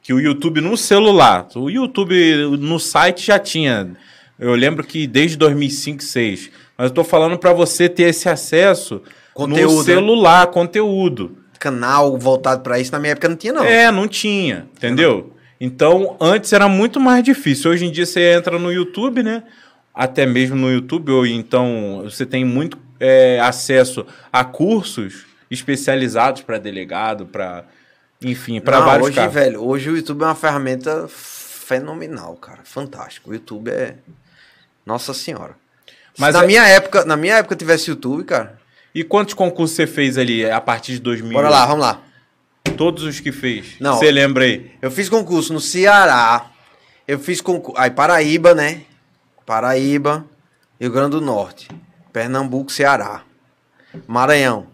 Que 0.03 0.13
o 0.13 0.19
YouTube 0.19 0.61
no 0.61 0.77
celular, 0.77 1.47
o 1.55 1.71
YouTube 1.71 2.59
no 2.59 2.81
site 2.81 3.27
já 3.27 3.39
tinha. 3.39 3.97
Eu 4.39 4.55
lembro 4.55 4.83
que 4.83 5.07
desde 5.07 5.37
2005, 5.37 5.99
2006. 5.99 6.51
Mas 6.77 6.91
eu 6.91 6.95
tô 6.95 7.05
falando 7.05 7.39
para 7.39 7.53
você 7.53 7.89
ter 7.89 8.05
esse 8.05 8.29
acesso 8.29 9.01
conteúdo, 9.33 9.73
no 9.73 9.79
né? 9.79 9.85
celular, 9.85 10.47
conteúdo 10.49 11.42
canal 11.63 12.19
voltado 12.19 12.61
para 12.61 12.81
isso, 12.81 12.91
na 12.91 12.99
minha 12.99 13.13
época 13.13 13.29
não 13.29 13.37
tinha, 13.37 13.53
não. 13.53 13.65
É, 13.65 13.93
não 13.93 14.09
tinha, 14.09 14.67
entendeu? 14.77 15.33
Então, 15.61 16.17
antes 16.21 16.53
era 16.53 16.69
muito 16.69 16.99
mais 16.99 17.23
difícil. 17.23 17.71
Hoje 17.71 17.87
em 17.87 17.93
dia 17.93 18.05
você 18.05 18.33
entra 18.33 18.59
no 18.59 18.73
YouTube, 18.73 19.23
né? 19.23 19.45
Até 19.95 20.27
mesmo 20.27 20.57
no 20.57 20.69
YouTube, 20.69 21.13
ou 21.13 21.25
então 21.25 22.01
você 22.03 22.27
tem 22.27 22.45
muito 22.45 22.77
é, 22.99 23.39
acesso 23.39 24.05
a 24.33 24.43
cursos 24.43 25.25
especializados 25.49 26.43
para 26.43 26.59
delegado, 26.59 27.27
para 27.27 27.65
enfim, 28.21 28.61
para 28.61 28.81
vários 28.81 29.09
hoje, 29.09 29.17
casos. 29.17 29.35
velho, 29.35 29.63
hoje 29.63 29.91
o 29.91 29.97
YouTube 29.97 30.23
é 30.23 30.27
uma 30.27 30.35
ferramenta 30.35 31.07
fenomenal, 31.09 32.35
cara, 32.37 32.61
fantástico. 32.65 33.31
O 33.31 33.35
YouTube 33.35 33.71
é 33.71 33.95
nossa 34.85 35.15
senhora. 35.15 35.55
Mas 36.19 36.35
na 36.35 36.43
é... 36.43 36.47
minha 36.47 36.67
época, 36.67 37.05
na 37.05 37.17
minha 37.17 37.37
época 37.37 37.55
tivesse 37.55 37.89
YouTube, 37.89 38.25
cara, 38.25 38.59
E 38.95 39.03
quantos 39.03 39.35
concursos 39.35 39.75
você 39.77 39.87
fez 39.87 40.19
ali 40.19 40.45
a 40.49 40.61
partir 40.61 40.93
de 40.93 41.01
2000? 41.01 41.33
Bora 41.33 41.49
lá, 41.49 41.65
vamos 41.67 41.81
lá. 41.81 42.03
Todos 42.77 43.05
os 43.05 43.21
que 43.21 43.33
fez. 43.33 43.77
Não. 43.81 43.97
Você 43.97 44.11
lembra 44.11 44.45
aí? 44.45 44.71
Eu 44.81 44.91
fiz 44.91 45.09
concurso 45.09 45.53
no 45.53 45.61
Ceará. 45.61 46.51
Eu 47.07 47.19
fiz 47.19 47.41
concurso. 47.41 47.79
Aí, 47.81 47.91
Paraíba, 47.91 48.55
né? 48.55 48.83
Paraíba, 49.45 50.25
Rio 50.81 50.91
Grande 50.91 51.11
do 51.11 51.21
Norte, 51.21 51.69
Pernambuco, 52.13 52.71
Ceará, 52.71 53.23
Maranhão. 54.07 54.67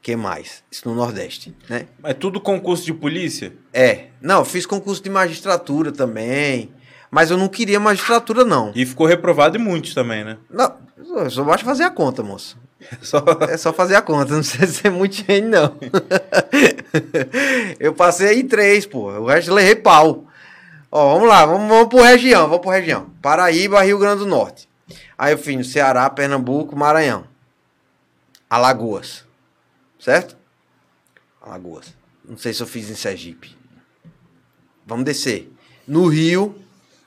que 0.00 0.16
mais? 0.16 0.62
Isso 0.70 0.88
no 0.88 0.94
Nordeste, 0.94 1.54
né? 1.68 1.86
É 2.02 2.14
tudo 2.14 2.40
concurso 2.40 2.84
de 2.84 2.92
polícia? 2.94 3.52
É. 3.72 4.06
Não, 4.20 4.40
eu 4.40 4.44
fiz 4.44 4.64
concurso 4.66 5.02
de 5.02 5.10
magistratura 5.10 5.92
também. 5.92 6.72
Mas 7.14 7.30
eu 7.30 7.36
não 7.36 7.46
queria 7.46 7.78
magistratura, 7.78 8.44
não. 8.44 8.72
E 8.74 8.84
ficou 8.84 9.06
reprovado 9.06 9.56
em 9.56 9.60
muitos 9.60 9.94
também, 9.94 10.24
né? 10.24 10.36
Não, 10.50 10.74
eu 10.96 11.30
só 11.30 11.44
basta 11.44 11.64
fazer 11.64 11.84
a 11.84 11.90
conta, 11.90 12.24
moço. 12.24 12.58
Só... 13.00 13.24
É 13.48 13.56
só 13.56 13.72
fazer 13.72 13.94
a 13.94 14.02
conta, 14.02 14.32
não 14.34 14.40
precisa 14.40 14.66
ser 14.66 14.90
muito 14.90 15.14
gente, 15.14 15.42
não. 15.42 15.76
eu 17.78 17.94
passei 17.94 18.40
em 18.40 18.48
três, 18.48 18.84
pô. 18.84 19.12
O 19.12 19.26
resto 19.26 19.52
eu 19.52 19.54
levei 19.54 19.76
pau. 19.76 20.24
Ó, 20.90 21.14
vamos 21.14 21.28
lá, 21.28 21.46
vamos, 21.46 21.68
vamos 21.68 21.88
por 21.88 22.02
região, 22.02 22.48
vamos 22.48 22.62
por 22.62 22.70
região. 22.70 23.06
Paraíba, 23.22 23.84
Rio 23.84 23.98
Grande 23.98 24.18
do 24.18 24.26
Norte. 24.26 24.68
Aí 25.16 25.32
eu 25.32 25.38
fiz 25.38 25.56
no 25.56 25.64
Ceará, 25.64 26.10
Pernambuco, 26.10 26.76
Maranhão. 26.76 27.24
Alagoas. 28.50 29.24
Certo? 30.00 30.36
Alagoas. 31.40 31.94
Não 32.24 32.36
sei 32.36 32.52
se 32.52 32.60
eu 32.60 32.66
fiz 32.66 32.90
em 32.90 32.96
Sergipe. 32.96 33.56
Vamos 34.84 35.04
descer. 35.04 35.50
No 35.86 36.08
Rio, 36.08 36.63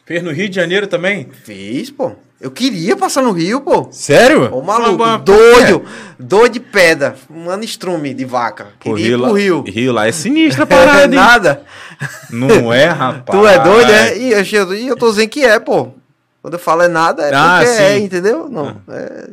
Fez 0.08 0.24
no 0.24 0.32
Rio 0.32 0.48
de 0.50 0.56
Janeiro 0.56 0.88
também? 0.88 1.28
fiz, 1.43 1.91
pô. 1.91 2.13
Eu 2.39 2.52
queria 2.52 2.96
passar 2.96 3.24
no 3.24 3.32
Rio, 3.32 3.62
pô. 3.62 3.88
Sério? 3.91 4.54
Ô, 4.56 4.62
maluco, 4.62 5.04
doido, 5.24 5.84
doido 6.20 6.54
de 6.54 6.60
pedra, 6.60 7.15
um 7.30 7.60
estrume 7.62 8.13
de 8.13 8.24
vaca. 8.26 8.67
Pô, 8.80 8.93
Queria 8.93 9.15
ir 9.15 9.17
pro 9.20 9.32
lá, 9.34 9.38
Rio. 9.38 9.63
Rio 9.67 9.91
lá 9.91 10.08
é 10.08 10.12
sinistra 10.13 10.63
a 10.63 10.67
parada, 10.67 11.04
hein? 11.04 11.10
Nada. 11.20 11.63
Não 12.30 12.72
é, 12.72 12.86
rapaz? 12.86 13.38
Tu 13.39 13.48
é 13.48 13.60
doido, 13.60 13.91
é? 13.91 14.17
E 14.17 14.32
eu, 14.32 14.43
eu, 14.43 14.74
eu 14.89 14.96
tô 14.96 15.10
dizendo 15.10 15.30
que 15.30 15.43
é, 15.43 15.60
pô. 15.60 15.89
Quando 16.41 16.54
eu 16.54 16.60
falo 16.60 16.84
é 16.84 16.88
nada, 16.88 17.24
é 17.24 17.34
Ah, 17.34 17.58
porque 17.60 17.72
é, 17.82 17.98
sim. 17.98 18.04
entendeu? 18.06 18.48
Não. 18.48 18.78
É, 18.89 19.30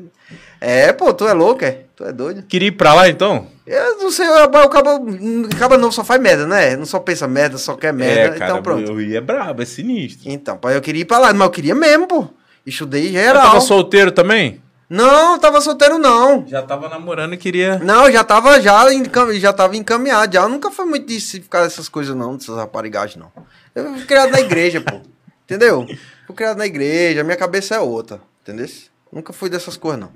é, 0.65 0.93
pô, 0.93 1.13
tu 1.13 1.27
é 1.29 1.33
louco, 1.33 1.65
é? 1.65 1.81
Tu 1.97 2.05
é 2.05 2.13
doido. 2.13 2.43
Queria 2.45 2.69
ir 2.69 2.73
pra 2.73 2.95
lá, 2.95 3.09
então? 3.09 3.47
Eu 3.67 3.99
não 3.99 4.11
sei, 4.11 4.27
o 4.29 4.69
cabo, 4.69 5.07
o 5.07 5.57
cabo 5.57 5.79
novo 5.79 5.93
só 5.93 6.05
faz 6.05 6.21
merda, 6.21 6.47
né? 6.47 6.77
Não 6.77 6.85
só 6.85 6.99
pensa 7.01 7.27
merda, 7.27 7.57
só 7.57 7.75
quer 7.75 7.93
merda. 7.93 8.37
é, 8.37 8.39
cara, 8.39 8.51
então 8.51 8.63
pronto. 8.63 8.95
Rio 8.95 9.17
é 9.17 9.21
brabo, 9.21 9.63
é 9.63 9.65
sinistro. 9.65 10.31
Então, 10.31 10.57
pai, 10.57 10.77
eu 10.77 10.81
queria 10.83 11.03
ir 11.03 11.05
pra 11.07 11.19
lá, 11.19 11.33
mas 11.33 11.41
eu 11.47 11.51
queria 11.51 11.75
mesmo, 11.75 12.07
pô. 12.07 12.27
Estudei 12.67 13.11
geral. 13.11 13.43
tava 13.43 13.61
solteiro 13.61 14.11
também? 14.13 14.61
Não, 14.89 15.39
tava 15.39 15.61
solteiro 15.61 15.99
não. 15.99 16.47
Já 16.47 16.63
tava 16.63 16.89
namorando 16.89 17.33
e 17.35 17.37
queria... 17.39 17.79
Não, 17.79 18.07
eu 18.07 18.13
já 18.13 18.23
tava 18.23 18.61
já, 18.61 18.93
encam- 18.93 19.33
já 19.35 19.53
tava 19.53 19.77
encaminhado. 19.77 20.33
Já. 20.35 20.43
Eu 20.43 20.49
nunca 20.49 20.71
fui 20.71 20.85
muito 20.85 21.07
de 21.07 21.19
ficar 21.21 21.63
dessas 21.63 21.89
coisas, 21.89 22.15
não, 22.15 22.37
dessas 22.37 22.55
raparigagens, 22.57 23.17
não. 23.17 23.33
Eu 23.75 23.95
fui 23.95 24.05
criado 24.05 24.31
na 24.31 24.41
igreja, 24.41 24.81
pô. 24.81 25.01
Entendeu? 25.45 25.87
Fui 26.27 26.37
criado 26.37 26.59
na 26.59 26.67
igreja, 26.67 27.25
minha 27.25 27.37
cabeça 27.37 27.75
é 27.75 27.81
outra. 27.81 28.21
Entendeu? 28.43 28.67
Nunca 29.13 29.33
fui 29.33 29.49
dessas 29.49 29.77
coisas, 29.77 30.01
não. 30.01 30.11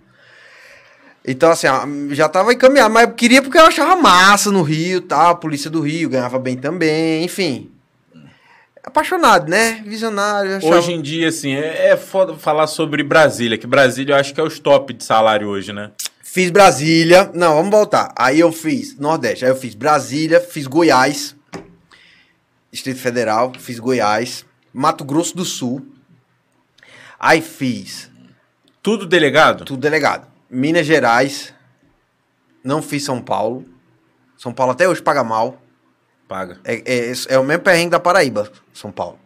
Então, 1.31 1.51
assim, 1.51 1.67
já 2.13 2.27
tava 2.29 2.55
encaminhado, 2.55 2.93
mas 2.95 3.07
eu 3.07 3.15
queria 3.15 3.43
porque 3.43 3.59
eu 3.59 3.67
achava 3.67 3.95
massa 3.97 4.51
no 4.51 4.63
Rio, 4.63 5.03
tá? 5.03 5.29
A 5.31 5.35
polícia 5.35 5.69
do 5.69 5.83
Rio 5.83 6.09
ganhava 6.09 6.39
bem 6.39 6.57
também, 6.57 7.23
enfim. 7.23 7.71
Apaixonado, 8.83 9.51
né? 9.51 9.83
Visionário. 9.85 10.57
achava- 10.57 10.77
Hoje 10.77 10.93
em 10.93 11.03
dia, 11.03 11.29
assim, 11.29 11.53
é, 11.55 11.89
é 11.89 11.97
foda 11.99 12.35
falar 12.35 12.67
sobre 12.67 13.03
Brasília, 13.03 13.59
que 13.59 13.67
Brasília 13.67 14.15
eu 14.15 14.19
acho 14.19 14.33
que 14.33 14.41
é 14.41 14.43
os 14.43 14.59
top 14.59 14.95
de 14.95 15.05
salário 15.05 15.49
hoje, 15.49 15.71
né? 15.73 15.91
Fiz 16.23 16.51
Brasília. 16.51 17.31
Não, 17.35 17.57
vamos 17.57 17.71
voltar. 17.71 18.11
Aí 18.17 18.41
eu 18.41 18.51
fiz 18.51 18.97
Nordeste. 18.99 19.45
Aí 19.45 19.51
eu 19.51 19.57
fiz 19.57 19.75
Brasília, 19.75 20.41
fiz 20.41 20.67
Goiás, 20.67 21.37
Distrito 22.73 23.01
Federal, 23.01 23.53
fiz 23.59 23.79
Goiás, 23.79 24.47
Mato 24.73 25.05
Grosso 25.05 25.37
do 25.37 25.45
Sul. 25.45 25.87
Aí 27.21 27.43
fiz 27.43 28.11
Tudo 28.83 29.05
delegado? 29.07 29.65
tudo 29.67 29.81
delegado. 29.81 30.27
Minas 30.51 30.87
Gerais. 30.87 31.53
Não 32.63 32.83
fiz 32.83 33.05
São 33.05 33.21
Paulo. 33.21 33.65
São 34.37 34.53
Paulo 34.53 34.73
até 34.73 34.89
hoje 34.89 35.03
paga 35.03 35.23
mal. 35.25 35.61
Paga. 36.27 36.59
É, 36.65 36.83
é, 37.11 37.13
é 37.29 37.39
o 37.39 37.45
mesmo 37.45 37.63
perrengue 37.63 37.91
da 37.91 38.01
Paraíba, 38.01 38.51
São 38.73 38.91
Paulo. 38.93 39.19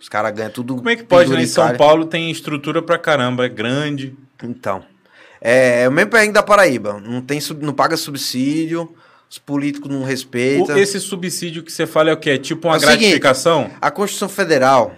Os 0.00 0.08
caras 0.08 0.32
ganham 0.34 0.50
tudo. 0.50 0.76
Como 0.76 0.88
é 0.88 0.96
que 0.96 1.04
pode, 1.04 1.30
né? 1.30 1.42
Em 1.42 1.46
São. 1.46 1.76
Paulo 1.76 2.06
tem 2.06 2.30
estrutura 2.30 2.82
pra 2.82 2.98
caramba, 2.98 3.44
é 3.46 3.48
grande. 3.48 4.16
Então. 4.42 4.82
É, 5.40 5.82
é 5.82 5.88
o 5.88 5.92
mesmo 5.92 6.10
perrengue 6.10 6.32
da 6.32 6.42
Paraíba. 6.42 7.00
Não, 7.00 7.20
tem, 7.20 7.38
não 7.60 7.72
paga 7.72 7.96
subsídio. 7.96 8.92
Os 9.28 9.38
políticos 9.38 9.90
não 9.90 10.02
O- 10.02 10.04
respeitam. 10.04 10.76
esse 10.76 11.00
subsídio 11.00 11.62
que 11.62 11.72
você 11.72 11.86
fala 11.86 12.10
é 12.10 12.12
o 12.12 12.16
quê? 12.16 12.30
É 12.30 12.38
tipo 12.38 12.68
uma 12.68 12.74
É 12.74 12.78
o 12.78 12.80
seguinte, 12.80 12.98
gratificação? 13.00 13.70
A 13.80 13.90
Constituição 13.90 14.28
Federal, 14.28 14.94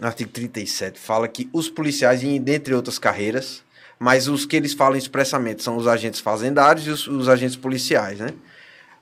no 0.00 0.06
artigo 0.06 0.30
37, 0.30 0.98
fala 1.00 1.26
que 1.26 1.48
os 1.52 1.68
policiais, 1.68 2.20
dentre 2.40 2.74
outras 2.74 2.98
carreiras, 2.98 3.64
mas 3.98 4.28
os 4.28 4.44
que 4.44 4.56
eles 4.56 4.72
falam 4.72 4.96
expressamente 4.96 5.62
são 5.62 5.76
os 5.76 5.86
agentes 5.86 6.20
fazendários 6.20 6.86
e 6.86 6.90
os, 6.90 7.06
os 7.06 7.28
agentes 7.28 7.56
policiais, 7.56 8.18
né? 8.18 8.30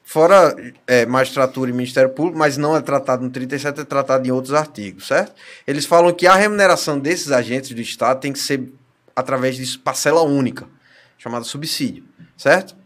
Fora 0.07 0.55
é, 0.87 1.07
magistratura 1.07 1.71
e 1.71 1.73
Ministério 1.73 2.11
Público, 2.11 2.39
mas 2.39 2.59
não 2.59 2.77
é 2.77 2.81
tratado 2.83 3.25
no 3.25 3.31
37, 3.31 3.81
é 3.81 3.85
tratado 3.85 4.29
em 4.29 4.31
outros 4.31 4.53
artigos, 4.53 5.07
certo? 5.07 5.33
Eles 5.67 5.87
falam 5.87 6.13
que 6.13 6.27
a 6.27 6.35
remuneração 6.35 6.99
desses 6.99 7.33
agentes 7.33 7.71
do 7.73 7.81
Estado 7.81 8.21
tem 8.21 8.33
que 8.33 8.39
ser 8.39 8.71
através 9.17 9.57
de 9.57 9.79
parcela 9.79 10.23
única, 10.23 10.67
chamada 11.17 11.45
subsídio, 11.45 12.05
certo? 12.37 12.77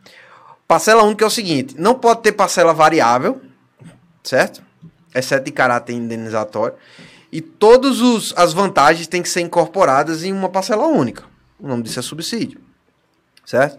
Parcela 0.66 1.03
única 1.03 1.25
é 1.25 1.27
o 1.27 1.31
seguinte, 1.31 1.75
não 1.77 1.94
pode 1.94 2.23
ter 2.23 2.33
parcela 2.33 2.73
variável, 2.73 3.40
certo? 4.23 4.62
Exceto 5.12 5.47
de 5.47 5.51
caráter 5.51 5.94
indenizatório. 5.94 6.77
E 7.33 7.40
todas 7.40 8.33
as 8.37 8.53
vantagens 8.53 9.07
têm 9.07 9.23
que 9.23 9.29
ser 9.29 9.40
incorporadas 9.40 10.23
em 10.23 10.33
uma 10.33 10.49
parcela 10.49 10.87
única. 10.87 11.25
O 11.59 11.66
nome 11.66 11.83
disso 11.83 11.99
é 11.99 12.03
subsídio. 12.03 12.61
Certo? 13.44 13.79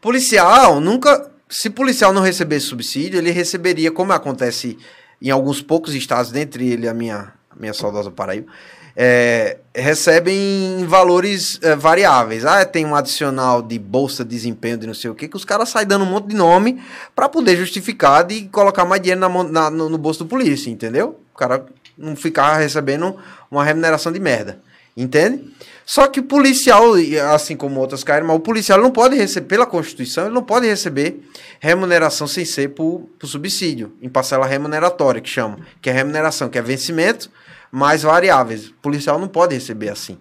Policial 0.00 0.80
nunca. 0.80 1.30
Se 1.48 1.70
policial 1.70 2.12
não 2.12 2.22
recebesse 2.22 2.66
subsídio, 2.66 3.18
ele 3.18 3.30
receberia, 3.30 3.92
como 3.92 4.12
acontece 4.12 4.78
em 5.20 5.30
alguns 5.30 5.62
poucos 5.62 5.94
estados, 5.94 6.32
dentre 6.32 6.66
ele 6.68 6.88
a 6.88 6.94
minha, 6.94 7.32
a 7.50 7.56
minha 7.56 7.72
saudosa 7.72 8.10
Paraíba, 8.10 8.50
é, 8.96 9.58
recebem 9.74 10.84
valores 10.86 11.58
é, 11.62 11.76
variáveis. 11.76 12.44
Ah, 12.44 12.64
tem 12.64 12.84
um 12.84 12.94
adicional 12.94 13.62
de 13.62 13.78
bolsa 13.78 14.24
de 14.24 14.30
desempenho 14.30 14.78
de 14.78 14.86
não 14.86 14.94
sei 14.94 15.10
o 15.10 15.14
que, 15.14 15.28
que 15.28 15.36
os 15.36 15.44
caras 15.44 15.68
saem 15.68 15.86
dando 15.86 16.04
um 16.04 16.08
monte 16.10 16.28
de 16.28 16.34
nome 16.34 16.82
para 17.14 17.28
poder 17.28 17.56
justificar 17.56 18.24
de 18.24 18.42
colocar 18.48 18.84
mais 18.84 19.00
dinheiro 19.02 19.20
na 19.20 19.28
na- 19.44 19.70
no, 19.70 19.88
no 19.88 19.98
bolso 19.98 20.24
do 20.24 20.28
polícia, 20.28 20.70
entendeu? 20.70 21.20
O 21.32 21.38
cara 21.38 21.64
não 21.96 22.16
ficar 22.16 22.56
recebendo 22.56 23.16
uma 23.50 23.62
remuneração 23.64 24.10
de 24.12 24.18
merda. 24.18 24.60
Entende? 24.96 25.52
Só 25.86 26.06
que 26.06 26.20
o 26.20 26.22
policial, 26.22 26.94
assim 27.32 27.56
como 27.56 27.78
outras 27.78 28.02
carreiras, 28.02 28.26
mas 28.26 28.36
o 28.36 28.40
policial 28.40 28.80
não 28.80 28.90
pode 28.90 29.16
receber, 29.16 29.46
pela 29.46 29.66
Constituição, 29.66 30.24
ele 30.24 30.34
não 30.34 30.42
pode 30.42 30.66
receber 30.66 31.20
remuneração 31.60 32.26
sem 32.26 32.44
ser 32.44 32.70
por, 32.70 33.08
por 33.18 33.26
subsídio, 33.26 33.92
em 34.00 34.08
parcela 34.08 34.46
remuneratória, 34.46 35.20
que 35.20 35.28
chama, 35.28 35.58
que 35.82 35.90
é 35.90 35.92
remuneração, 35.92 36.48
que 36.48 36.58
é 36.58 36.62
vencimento, 36.62 37.30
mais 37.70 38.02
variáveis. 38.02 38.68
O 38.68 38.74
policial 38.80 39.18
não 39.18 39.28
pode 39.28 39.54
receber 39.54 39.90
assim. 39.90 40.16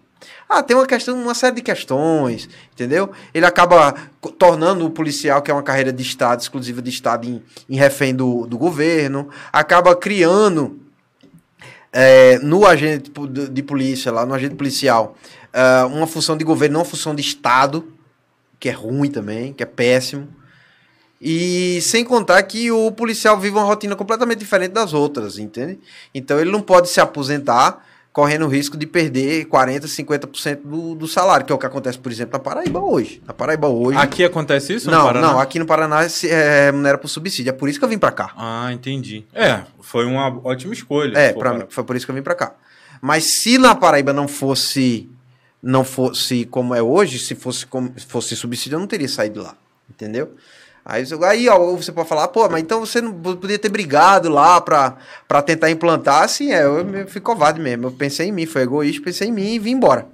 Ah, 0.49 0.61
tem 0.61 0.75
uma 0.75 0.85
questão, 0.85 1.15
uma 1.21 1.33
série 1.33 1.55
de 1.55 1.61
questões, 1.61 2.49
entendeu? 2.73 3.11
Ele 3.33 3.45
acaba 3.45 3.93
tornando 4.37 4.85
o 4.85 4.89
policial, 4.89 5.41
que 5.41 5.49
é 5.49 5.53
uma 5.53 5.63
carreira 5.63 5.91
de 5.91 6.01
Estado, 6.03 6.41
exclusiva 6.41 6.81
de 6.81 6.89
Estado, 6.89 7.27
em, 7.27 7.41
em 7.69 7.75
refém 7.77 8.13
do, 8.13 8.45
do 8.45 8.57
governo, 8.57 9.29
acaba 9.51 9.95
criando 9.95 10.79
é, 11.91 12.37
no 12.39 12.65
agente 12.65 13.09
po- 13.09 13.27
de 13.27 13.47
de 13.47 13.63
polícia, 13.63 14.11
lá 14.11 14.25
no 14.25 14.33
agente 14.33 14.55
policial, 14.55 15.15
ah, 15.53 15.85
uma 15.85 16.07
função 16.07 16.35
de 16.35 16.43
governo, 16.43 16.73
não 16.73 16.79
uma 16.81 16.85
função 16.85 17.13
de 17.13 17.21
Estado, 17.21 17.87
que 18.59 18.69
é 18.69 18.71
ruim 18.71 19.09
também, 19.09 19.53
que 19.53 19.61
é 19.61 19.65
péssimo. 19.65 20.27
E 21.21 21.79
sem 21.81 22.03
contar 22.03 22.41
que 22.43 22.69
o 22.69 22.91
policial 22.91 23.39
vive 23.39 23.55
uma 23.55 23.63
rotina 23.63 23.95
completamente 23.95 24.39
diferente 24.39 24.71
das 24.71 24.93
outras, 24.93 25.37
entende? 25.37 25.79
Então 26.13 26.39
ele 26.39 26.51
não 26.51 26.59
pode 26.61 26.89
se 26.89 26.99
aposentar 26.99 27.81
correndo 28.11 28.45
o 28.45 28.47
risco 28.47 28.77
de 28.77 28.85
perder 28.85 29.45
40%, 29.45 29.85
50% 29.85 30.59
do, 30.63 30.95
do 30.95 31.07
salário, 31.07 31.45
que 31.45 31.51
é 31.51 31.55
o 31.55 31.57
que 31.57 31.65
acontece, 31.65 31.97
por 31.97 32.11
exemplo, 32.11 32.33
na 32.33 32.39
Paraíba 32.39 32.79
hoje. 32.79 33.21
Na 33.25 33.33
Paraíba 33.33 33.67
hoje. 33.67 33.97
Aqui 33.97 34.23
acontece 34.23 34.73
isso? 34.73 34.91
não, 34.91 35.05
Paraná? 35.05 35.27
não, 35.27 35.39
aqui 35.39 35.57
no 35.57 35.65
Paraná 35.65 36.07
se 36.07 36.29
é, 36.29 36.65
remunera 36.65 36.97
por 36.97 37.07
subsídio. 37.07 37.49
É 37.49 37.53
por 37.53 37.69
isso 37.69 37.79
que 37.79 37.85
eu 37.85 37.89
vim 37.89 37.97
pra 37.97 38.11
cá. 38.11 38.31
Ah, 38.37 38.71
entendi. 38.71 39.25
É, 39.33 39.61
foi 39.81 40.05
uma 40.05 40.27
ótima 40.43 40.73
escolha. 40.73 41.17
É, 41.17 41.33
pra, 41.33 41.65
foi 41.69 41.83
por 41.83 41.95
isso 41.95 42.05
que 42.05 42.11
eu 42.11 42.15
vim 42.15 42.21
pra 42.21 42.35
cá. 42.35 42.53
Mas 43.01 43.41
se 43.41 43.57
na 43.57 43.73
Paraíba 43.73 44.13
não 44.13 44.27
fosse 44.27 45.09
não 45.63 45.83
fosse 45.85 46.45
como 46.45 46.75
é 46.75 46.81
hoje, 46.81 47.17
se 47.17 47.33
fosse 47.35 47.65
como 47.65 47.91
se 47.97 48.05
fosse 48.05 48.35
subsídio, 48.35 48.75
eu 48.75 48.79
não 48.81 48.87
teria 48.87 49.07
saído 49.07 49.41
lá, 49.41 49.55
entendeu? 49.89 50.35
Aí, 50.85 51.05
você- 51.05 51.15
aí 51.23 51.47
ó, 51.47 51.57
você 51.77 51.93
pode 51.93 52.09
falar, 52.09 52.27
pô, 52.27 52.49
mas 52.49 52.61
então 52.61 52.81
você 52.81 52.99
não 52.99 53.13
podia 53.13 53.57
ter 53.57 53.69
brigado 53.69 54.27
lá 54.29 54.59
pra, 54.59 54.97
pra 55.29 55.41
tentar 55.41 55.71
implantar, 55.71 56.23
assim, 56.23 56.51
é, 56.51 56.65
eu, 56.65 56.79
eu 56.93 57.07
fui 57.07 57.21
covarde 57.21 57.61
mesmo, 57.61 57.87
eu 57.87 57.91
pensei 57.91 58.27
em 58.27 58.31
mim, 58.33 58.45
foi 58.45 58.63
egoísta, 58.63 59.01
pensei 59.01 59.29
em 59.29 59.31
mim 59.31 59.53
e 59.53 59.59
vim 59.59 59.71
embora. 59.71 60.05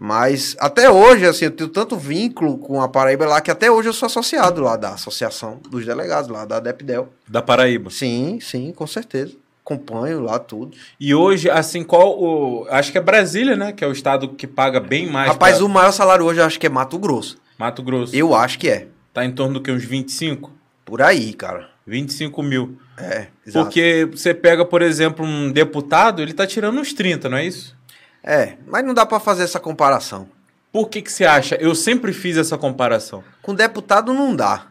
Mas 0.00 0.56
até 0.60 0.88
hoje, 0.88 1.26
assim, 1.26 1.46
eu 1.46 1.50
tenho 1.50 1.68
tanto 1.68 1.96
vínculo 1.96 2.56
com 2.56 2.80
a 2.80 2.88
Paraíba 2.88 3.26
lá 3.26 3.40
que 3.40 3.50
até 3.50 3.68
hoje 3.70 3.88
eu 3.88 3.92
sou 3.92 4.06
associado 4.06 4.62
lá 4.62 4.76
da 4.76 4.90
Associação 4.94 5.60
dos 5.68 5.84
Delegados, 5.84 6.30
lá 6.30 6.44
da 6.44 6.60
DEPDEL. 6.60 7.08
Da 7.26 7.42
Paraíba. 7.42 7.90
Sim, 7.90 8.38
sim, 8.40 8.72
com 8.72 8.86
certeza. 8.86 9.32
Acompanho 9.78 10.20
lá 10.20 10.38
tudo. 10.38 10.74
E 10.98 11.14
hoje, 11.14 11.50
assim, 11.50 11.84
qual 11.84 12.18
o. 12.18 12.66
Acho 12.70 12.90
que 12.90 12.96
é 12.96 13.00
Brasília, 13.02 13.54
né? 13.54 13.70
Que 13.72 13.84
é 13.84 13.86
o 13.86 13.92
estado 13.92 14.30
que 14.30 14.46
paga 14.46 14.80
bem 14.80 15.06
mais. 15.06 15.28
Rapaz, 15.30 15.56
pra- 15.58 15.66
o 15.66 15.68
maior 15.68 15.92
salário 15.92 16.24
hoje 16.24 16.40
eu 16.40 16.44
acho 16.46 16.58
que 16.58 16.66
é 16.66 16.70
Mato 16.70 16.98
Grosso. 16.98 17.36
Mato 17.58 17.82
Grosso. 17.82 18.16
Eu 18.16 18.34
acho 18.34 18.58
que 18.58 18.68
é. 18.68 18.86
Tá 19.12 19.24
em 19.26 19.30
torno 19.30 19.54
do 19.54 19.60
que? 19.60 19.70
Uns 19.70 19.84
25? 19.84 20.50
Por 20.86 21.02
aí, 21.02 21.34
cara. 21.34 21.68
25 21.86 22.42
mil. 22.42 22.78
É, 22.96 23.26
exato. 23.46 23.64
Porque 23.66 24.08
você 24.10 24.32
pega, 24.32 24.64
por 24.64 24.80
exemplo, 24.80 25.24
um 25.24 25.52
deputado, 25.52 26.22
ele 26.22 26.32
tá 26.32 26.46
tirando 26.46 26.78
uns 26.80 26.92
30, 26.94 27.28
não 27.28 27.36
é 27.36 27.44
isso? 27.44 27.76
É, 28.24 28.54
mas 28.66 28.84
não 28.84 28.94
dá 28.94 29.04
pra 29.04 29.20
fazer 29.20 29.42
essa 29.44 29.60
comparação. 29.60 30.28
Por 30.72 30.88
que, 30.88 31.00
que 31.02 31.12
você 31.12 31.24
acha? 31.24 31.56
Eu 31.56 31.74
sempre 31.74 32.12
fiz 32.12 32.36
essa 32.36 32.56
comparação. 32.58 33.22
Com 33.42 33.54
deputado 33.54 34.12
não 34.14 34.34
dá. 34.34 34.66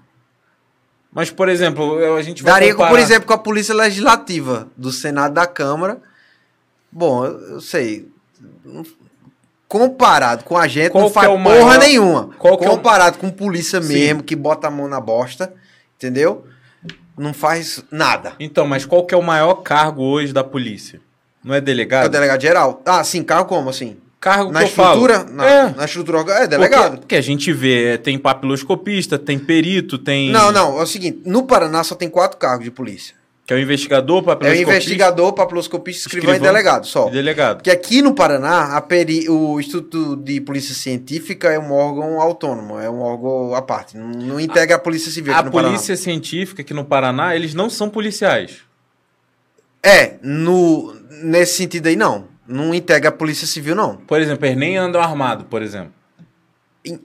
Mas, 1.12 1.32
por 1.32 1.50
exemplo, 1.50 1.98
a 2.16 2.22
gente 2.22 2.44
vai 2.44 2.54
Daria, 2.54 2.70
com, 2.74 2.78
comparar... 2.78 2.92
por 2.92 3.00
exemplo, 3.00 3.28
com 3.28 3.34
a 3.34 3.38
Polícia 3.38 3.74
Legislativa 3.74 4.68
do 4.78 4.92
Senado 4.92 5.32
e 5.32 5.36
da 5.36 5.48
Câmara. 5.48 6.00
Bom, 6.92 7.26
eu, 7.26 7.60
sei. 7.62 8.08
Comparado 9.68 10.44
com 10.46 10.58
a 10.58 10.68
gente, 10.68 10.92
Qual 10.92 11.04
não 11.06 11.12
faz 11.12 11.28
é 11.28 11.30
o 11.30 11.34
porra 11.44 11.56
maior- 11.66 11.80
nenhuma. 11.80 12.30
qual 12.38 12.58
que 12.58 12.64
é 12.66 12.70
o- 12.70 12.72
Comparado 12.78 13.18
com 13.18 13.30
polícia 13.30 13.82
Sim. 13.82 13.94
mesmo, 13.94 14.24
que 14.24 14.36
bota 14.36 14.68
a 14.68 14.72
mão 14.72 14.88
na 14.88 15.02
bosta, 15.02 15.54
entendeu? 15.98 16.46
Não 17.18 17.34
faz 17.34 17.84
nada. 17.92 18.34
Então, 18.40 18.66
mas 18.66 18.86
qual 18.86 19.06
que 19.06 19.14
é 19.14 19.18
o 19.18 19.24
maior 19.24 19.56
cargo 19.56 20.04
hoje 20.04 20.32
da 20.32 20.44
polícia? 20.44 21.02
Não 21.44 21.54
é 21.54 21.58
É 21.58 21.62
o 21.62 21.64
delegado? 21.64 22.10
delegado 22.10 22.42
geral. 22.42 22.82
Ah, 22.86 23.04
sim, 23.04 23.24
carro 23.24 23.46
como 23.46 23.70
assim? 23.70 23.98
Cargo 24.20 24.52
Na 24.52 24.60
que 24.62 24.66
eu 24.66 24.70
falo. 24.72 25.06
estrutura? 25.06 25.32
Na, 25.32 25.46
É. 25.48 25.74
na 25.76 25.86
estrutura 25.86 26.20
É, 26.34 26.48
delegado. 26.48 26.84
Porque, 26.84 26.98
porque 27.02 27.16
a 27.16 27.22
gente 27.22 27.54
vê, 27.54 27.98
tem 28.00 28.18
papiloscopista, 28.18 29.18
tem 29.20 29.38
perito, 29.38 29.98
tem... 29.98 30.32
Não, 30.32 30.52
não, 30.52 30.80
é 30.80 30.82
o 30.84 30.88
seguinte, 30.88 31.22
no 31.26 31.44
Paraná 31.44 31.84
só 31.84 31.94
tem 31.94 32.10
quatro 32.10 32.38
cargos 32.38 32.66
de 32.66 32.72
polícia. 32.72 33.16
Que 33.46 33.54
é 33.54 33.56
o 33.58 33.60
investigador, 33.60 34.18
É 34.18 34.20
o 34.20 34.24
papiloscopista 34.26 34.72
investigador, 34.74 35.34
papiloscopista, 35.34 36.00
escrivão, 36.08 36.32
e 36.32 36.36
Escrivão. 36.36 36.52
delegado, 36.54 36.86
só. 36.86 37.08
e 37.08 37.12
delegado. 37.12 37.58
Porque 37.58 37.70
aqui 37.72 38.02
no 38.02 38.14
Paraná, 38.14 38.76
a 38.76 38.82
peri... 38.82 39.30
o 39.30 39.58
Instituto 39.60 40.18
de 40.18 40.42
Polícia 40.42 40.74
Científica 40.76 41.50
é 41.50 41.58
um 41.60 41.72
órgão 41.72 42.20
autônomo, 42.20 42.78
é 42.80 42.90
um 42.90 43.00
órgão 43.00 43.56
à 43.56 43.62
parte, 43.62 43.96
não, 43.96 44.08
não 44.10 44.40
integra 44.40 44.76
a 44.76 44.80
Polícia 44.80 45.10
Civil 45.12 45.34
A 45.34 45.44
no 45.44 45.52
Paraná. 45.52 45.70
polícia 45.70 45.96
científica 45.96 46.62
aqui 46.62 46.74
no 46.74 46.84
Paraná, 46.84 47.36
eles 47.36 47.54
não 47.54 47.70
são 47.70 47.88
policiais. 47.90 48.58
É, 49.82 50.16
no... 50.22 50.94
nesse 51.24 51.54
sentido 51.54 51.88
aí 51.88 51.96
não. 51.96 52.36
Não 52.48 52.74
integra 52.74 53.10
a 53.10 53.12
Polícia 53.12 53.46
Civil, 53.46 53.76
não. 53.76 53.98
Por 53.98 54.22
exemplo, 54.22 54.46
eles 54.46 54.58
nem 54.58 54.78
andam 54.78 55.02
armados, 55.02 55.46
por 55.50 55.62
exemplo. 55.62 55.92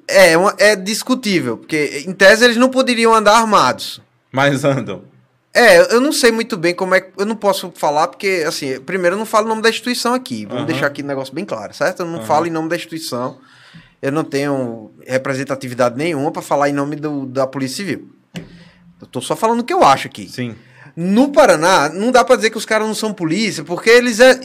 É, 0.07 0.37
uma- 0.37 0.55
é 0.59 0.76
discutível, 0.76 1.57
porque 1.59 2.05
em 2.07 2.12
tese 2.12 2.44
eles 2.44 2.57
não 2.57 2.68
poderiam 2.68 3.12
andar 3.12 3.37
armados. 3.37 4.00
Mas 4.31 4.64
andam. 4.64 5.02
É, 5.52 5.94
eu 5.94 6.00
não 6.00 6.12
sei 6.12 6.31
muito 6.31 6.57
bem 6.57 6.72
como 6.74 6.94
é 6.94 7.00
que. 7.00 7.11
Eu 7.18 7.26
não 7.26 7.35
posso 7.37 7.72
falar, 7.74 8.07
porque, 8.09 8.44
assim, 8.46 8.81
primeiro 8.81 9.16
eu 9.16 9.18
não 9.18 9.26
falo 9.26 9.46
o 9.46 9.48
nome 9.48 9.61
da 9.61 9.68
instituição 9.68 10.14
aqui. 10.14 10.44
Vamos 10.46 10.62
Aham. 10.62 10.66
deixar 10.66 10.87
aqui 10.87 11.02
o 11.02 11.07
negócio 11.07 11.35
bem 11.35 11.44
claro, 11.44 11.74
certo? 11.74 12.00
Eu 12.00 12.07
não 12.07 12.18
Aham. 12.18 12.26
falo 12.26 12.46
em 12.46 12.50
nome 12.50 12.68
da 12.68 12.76
instituição. 12.76 13.38
Eu 14.00 14.11
não 14.12 14.24
tenho 14.24 14.90
representatividade 15.07 15.96
nenhuma 15.96 16.31
para 16.31 16.42
falar 16.42 16.68
em 16.68 16.72
nome 16.72 16.96
do, 16.96 17.26
da 17.26 17.46
Polícia 17.46 17.76
Civil. 17.78 18.09
Eu 19.00 19.07
tô 19.09 19.20
só 19.20 19.35
falando 19.37 19.61
o 19.61 19.64
que 19.64 19.72
eu 19.74 19.83
acho 19.85 20.07
aqui. 20.07 20.28
Sim. 20.28 20.55
No 20.96 21.31
Paraná, 21.33 21.88
não 21.88 22.11
dá 22.12 22.24
para 22.24 22.37
dizer 22.37 22.50
que 22.50 22.59
os 22.59 22.64
caras 22.66 22.87
não 22.87 22.94
são 22.94 23.12
polícia, 23.12 23.64
porque 23.64 23.90
eles 23.90 24.20
é. 24.20 24.38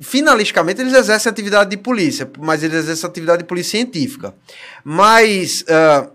Finalisticamente, 0.00 0.80
eles 0.80 0.94
exercem 0.94 1.30
atividade 1.30 1.70
de 1.70 1.76
polícia, 1.76 2.30
mas 2.38 2.62
eles 2.62 2.78
exercem 2.78 3.08
atividade 3.08 3.42
de 3.42 3.48
polícia 3.48 3.72
científica. 3.72 4.34
Mas. 4.82 5.64
ah, 5.68 6.08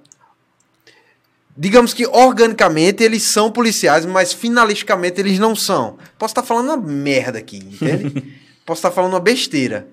digamos 1.56 1.94
que 1.94 2.06
organicamente 2.08 3.04
eles 3.04 3.24
são 3.24 3.52
policiais, 3.52 4.06
mas 4.06 4.34
finalisticamente 4.34 5.22
eles 5.22 5.40
não 5.40 5.56
são. 5.56 5.98
Posso 6.18 6.32
estar 6.32 6.44
falando 6.44 6.70
uma 6.70 6.78
merda 6.78 7.40
aqui, 7.40 7.58
entende? 7.58 8.40
Posso 8.66 8.80
estar 8.80 8.92
falando 8.92 9.14
uma 9.14 9.20
besteira. 9.20 9.88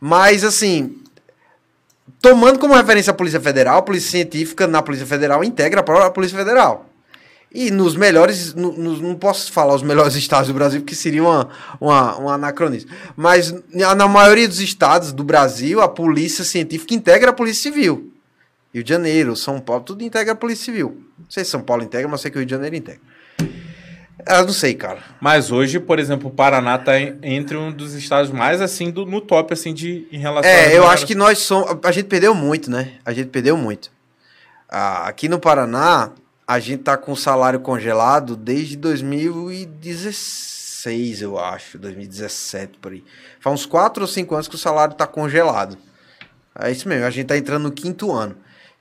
Mas, 0.00 0.44
assim. 0.44 1.00
Tomando 2.20 2.58
como 2.58 2.74
referência 2.74 3.10
a 3.10 3.14
Polícia 3.14 3.40
Federal, 3.40 3.78
a 3.78 3.82
Polícia 3.82 4.10
Científica 4.10 4.66
na 4.66 4.82
Polícia 4.82 5.06
Federal 5.06 5.42
integra 5.42 5.80
a 5.80 5.82
própria 5.82 6.10
Polícia 6.10 6.38
Federal. 6.38 6.88
E 7.54 7.70
nos 7.70 7.94
melhores, 7.94 8.52
no- 8.52 8.72
nos- 8.72 9.00
não 9.00 9.14
posso 9.14 9.52
falar 9.52 9.74
os 9.76 9.82
melhores 9.82 10.14
estados 10.16 10.48
do 10.48 10.54
Brasil, 10.54 10.80
porque 10.80 10.94
seria 10.96 11.22
uma, 11.22 11.48
uma, 11.80 12.20
um 12.20 12.28
anacronismo. 12.28 12.90
Mas 13.16 13.54
na 13.72 13.94
na 13.94 14.08
maioria 14.08 14.48
dos 14.48 14.58
estados 14.60 15.12
do 15.12 15.22
Brasil, 15.22 15.80
a 15.80 15.88
polícia 15.88 16.42
científica 16.44 16.92
integra 16.94 17.30
a 17.30 17.32
polícia 17.32 17.62
civil. 17.70 18.10
Rio 18.74 18.82
de 18.82 18.88
Janeiro, 18.90 19.36
São 19.36 19.60
Paulo, 19.60 19.84
tudo 19.84 20.02
integra 20.02 20.32
a 20.32 20.36
polícia 20.36 20.64
civil. 20.64 21.00
Não 21.16 21.26
sei 21.30 21.44
se 21.44 21.50
São 21.52 21.62
Paulo 21.62 21.84
integra, 21.84 22.08
mas 22.08 22.20
sei 22.22 22.30
que 22.30 22.36
o 22.36 22.40
Rio 22.40 22.46
de 22.46 22.50
Janeiro 22.50 22.74
integra. 22.74 23.00
Eu 24.26 24.46
não 24.46 24.52
sei, 24.52 24.74
cara. 24.74 24.98
Mas 25.20 25.52
hoje, 25.52 25.78
por 25.78 25.98
exemplo, 26.00 26.28
o 26.28 26.32
Paraná 26.32 26.76
tá 26.78 26.98
entre 26.98 27.56
um 27.56 27.70
dos 27.70 27.92
estados 27.94 28.30
mais 28.32 28.60
assim 28.60 28.90
do, 28.90 29.04
no 29.06 29.20
top 29.20 29.52
assim 29.52 29.72
de 29.74 30.08
em 30.10 30.18
relação 30.18 30.50
É, 30.50 30.54
eu 30.54 30.60
remuneração. 30.62 30.90
acho 30.92 31.06
que 31.06 31.14
nós 31.14 31.38
somos. 31.38 31.76
A 31.84 31.92
gente 31.92 32.06
perdeu 32.06 32.34
muito, 32.34 32.70
né? 32.70 32.94
A 33.04 33.12
gente 33.12 33.28
perdeu 33.28 33.56
muito. 33.56 33.92
Ah, 34.68 35.06
aqui 35.06 35.28
no 35.28 35.38
Paraná, 35.38 36.10
a 36.46 36.58
gente 36.58 36.82
tá 36.82 36.94
com 36.96 37.12
o 37.12 37.16
salário 37.16 37.60
congelado 37.60 38.34
desde 38.36 38.76
2016, 38.76 41.22
eu 41.22 41.38
acho. 41.38 41.78
2017, 41.78 42.78
por 42.78 42.92
aí. 42.92 43.04
Faz 43.40 43.54
uns 43.54 43.64
4 43.66 44.02
ou 44.02 44.08
5 44.08 44.34
anos 44.34 44.48
que 44.48 44.54
o 44.54 44.58
salário 44.58 44.94
tá 44.94 45.06
congelado. 45.06 45.78
É 46.58 46.70
isso 46.70 46.88
mesmo, 46.88 47.04
a 47.06 47.10
gente 47.10 47.26
tá 47.26 47.36
entrando 47.36 47.64
no 47.64 47.72
quinto 47.72 48.12
ano. 48.12 48.36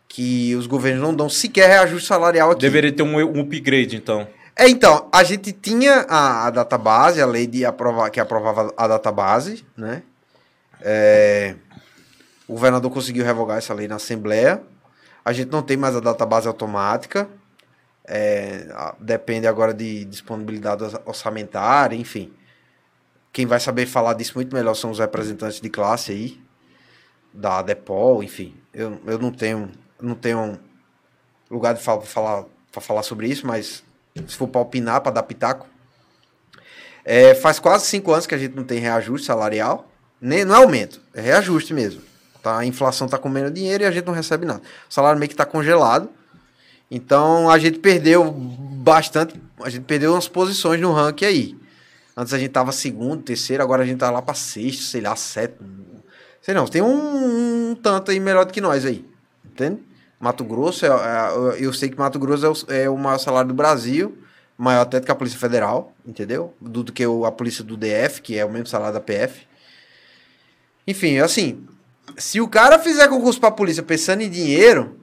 Que 0.08 0.56
os 0.56 0.68
governos 0.68 1.02
não 1.02 1.16
dão 1.16 1.28
sequer 1.30 1.70
reajuste 1.70 2.08
salarial 2.08 2.52
aqui. 2.52 2.62
Deveria 2.62 2.92
ter 2.92 3.02
um, 3.02 3.16
um 3.16 3.42
upgrade, 3.42 3.96
então. 3.96 4.28
É, 4.56 4.70
então, 4.70 5.10
a 5.12 5.24
gente 5.24 5.52
tinha 5.52 6.06
a, 6.08 6.46
a 6.48 6.52
database, 6.52 7.20
a 7.20 7.26
lei 7.26 7.48
de 7.48 7.66
aprovar, 7.66 8.12
que 8.12 8.20
aprovava 8.20 8.72
a 8.78 8.88
database, 8.88 9.66
né? 9.76 10.04
É, 10.82 11.56
o 12.48 12.54
governador 12.54 12.92
conseguiu 12.92 13.26
revogar 13.26 13.58
essa 13.58 13.74
lei 13.74 13.88
na 13.88 13.96
Assembleia. 13.96 14.62
A 15.26 15.34
gente 15.34 15.50
não 15.50 15.64
tem 15.64 15.78
mais 15.78 15.96
a 15.96 16.00
database 16.00 16.48
automática. 16.48 17.28
É, 18.06 18.68
depende 19.00 19.48
agora 19.48 19.74
de 19.74 20.04
disponibilidade 20.06 20.84
orça- 20.84 21.02
orçamentária, 21.06 21.96
enfim. 21.96 22.34
Quem 23.32 23.46
vai 23.46 23.60
saber 23.60 23.86
falar 23.86 24.14
disso 24.14 24.34
muito 24.36 24.54
melhor 24.54 24.74
são 24.76 24.92
os 24.92 25.00
representantes 25.00 25.60
de 25.62 25.70
classe 25.70 26.12
aí, 26.12 26.42
da 27.34 27.62
Depol, 27.62 28.22
enfim. 28.24 28.56
Eu, 28.74 29.00
eu 29.06 29.18
não 29.18 29.32
tenho 29.32 29.72
não 30.02 30.16
tenho 30.16 30.60
lugar 31.50 31.74
de 31.74 31.82
fa- 31.82 32.02
falar 32.02 32.46
para 32.72 32.82
falar 32.82 33.04
sobre 33.04 33.28
isso, 33.28 33.48
mas 33.48 33.84
se 34.28 34.36
for 34.36 34.48
para 34.48 34.62
opinar, 34.62 35.02
para 35.02 35.12
dar 35.14 35.24
pitaco. 35.24 35.68
É, 37.06 37.34
faz 37.36 37.60
quase 37.60 37.86
cinco 37.86 38.12
anos 38.12 38.26
que 38.28 38.36
a 38.36 38.38
gente 38.38 38.56
não 38.56 38.64
tem 38.64 38.80
reajuste 38.80 39.28
salarial. 39.28 39.90
Nem, 40.20 40.44
não 40.46 40.56
é 40.56 40.58
aumento, 40.58 41.02
é 41.14 41.22
reajuste 41.22 41.74
mesmo. 41.74 42.02
Tá? 42.42 42.58
A 42.58 42.66
inflação 42.66 43.06
está 43.06 43.18
comendo 43.18 43.50
dinheiro 43.52 43.84
e 43.84 43.86
a 43.86 43.92
gente 43.92 44.06
não 44.06 44.14
recebe 44.14 44.46
nada. 44.46 44.62
O 44.90 44.94
salário 44.94 45.20
meio 45.20 45.30
que 45.30 45.34
está 45.34 45.46
congelado. 45.46 46.10
Então 46.96 47.50
a 47.50 47.58
gente 47.58 47.80
perdeu 47.80 48.32
bastante. 48.32 49.34
A 49.64 49.70
gente 49.70 49.82
perdeu 49.84 50.14
umas 50.14 50.28
posições 50.28 50.80
no 50.80 50.92
ranking 50.94 51.26
aí. 51.26 51.58
Antes 52.16 52.32
a 52.36 52.38
gente 52.38 52.52
tava 52.52 52.72
segundo, 52.72 53.24
terceiro, 53.24 53.64
agora 53.64 53.82
a 53.82 53.86
gente 53.86 53.98
tá 53.98 54.12
lá 54.12 54.22
para 54.22 54.36
sexto, 54.36 54.84
sei 54.84 55.02
lá, 55.02 55.16
sétimo. 55.16 56.04
Sei 56.40 56.54
não, 56.54 56.68
tem 56.68 56.84
um, 56.84 57.72
um 57.72 57.76
tanto 57.76 58.12
aí 58.12 58.20
melhor 58.20 58.46
do 58.46 58.54
que 58.54 58.62
nós 58.62 58.86
aí. 58.86 59.04
Entende? 59.44 59.80
Mato 60.20 60.44
Grosso, 60.44 60.86
é, 60.86 60.90
é- 60.90 61.58
eu 61.66 61.74
sei 61.74 61.90
que 61.90 61.98
Mato 61.98 62.20
Grosso 62.20 62.46
é 62.46 62.50
o, 62.50 62.82
é 62.84 62.90
o 62.92 62.96
maior 62.98 63.18
salário 63.18 63.48
do 63.48 63.56
Brasil, 63.56 64.16
maior 64.56 64.82
até 64.82 65.00
do 65.00 65.06
que 65.08 65.12
a 65.12 65.16
Polícia 65.16 65.40
Federal, 65.40 65.92
entendeu? 66.06 66.54
Do, 66.62 66.84
do 66.84 66.94
que 66.94 67.06
o- 67.08 67.26
a 67.26 67.32
Polícia 67.32 67.64
do 67.64 67.76
DF, 67.76 68.22
que 68.22 68.38
é 68.38 68.46
o 68.46 68.52
mesmo 68.52 68.68
salário 68.68 68.94
da 68.94 69.00
PF. 69.02 69.48
Enfim, 70.88 71.18
assim, 71.18 71.66
se 72.18 72.40
o 72.40 72.48
cara 72.48 72.78
fizer 72.78 73.08
concurso 73.08 73.40
pra 73.40 73.50
polícia 73.50 73.82
pensando 73.82 74.22
em 74.22 74.30
dinheiro, 74.30 75.00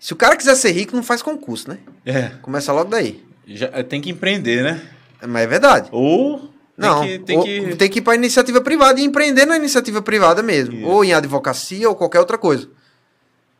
se 0.00 0.12
o 0.12 0.16
cara 0.16 0.34
quiser 0.34 0.56
ser 0.56 0.72
rico, 0.72 0.96
não 0.96 1.02
faz 1.02 1.22
concurso, 1.22 1.68
né? 1.68 1.78
É. 2.04 2.30
Começa 2.42 2.72
logo 2.72 2.90
daí. 2.90 3.22
Já, 3.46 3.68
tem 3.84 4.00
que 4.00 4.10
empreender, 4.10 4.62
né? 4.64 4.80
Mas 5.28 5.42
é 5.42 5.46
verdade. 5.46 5.88
Ou 5.92 6.38
tem 6.38 6.48
Não, 6.78 7.02
que. 7.02 7.18
Tem 7.18 7.36
ou- 7.36 7.44
que... 7.44 7.76
tem 7.76 7.90
que 7.90 7.98
ir 7.98 8.02
pra 8.02 8.14
iniciativa 8.14 8.60
privada 8.62 8.98
e 8.98 9.04
empreender 9.04 9.44
na 9.44 9.56
iniciativa 9.56 10.00
privada 10.00 10.42
mesmo. 10.42 10.74
Isso. 10.74 10.86
Ou 10.86 11.04
em 11.04 11.12
advocacia 11.12 11.88
ou 11.88 11.94
qualquer 11.94 12.18
outra 12.20 12.38
coisa. 12.38 12.68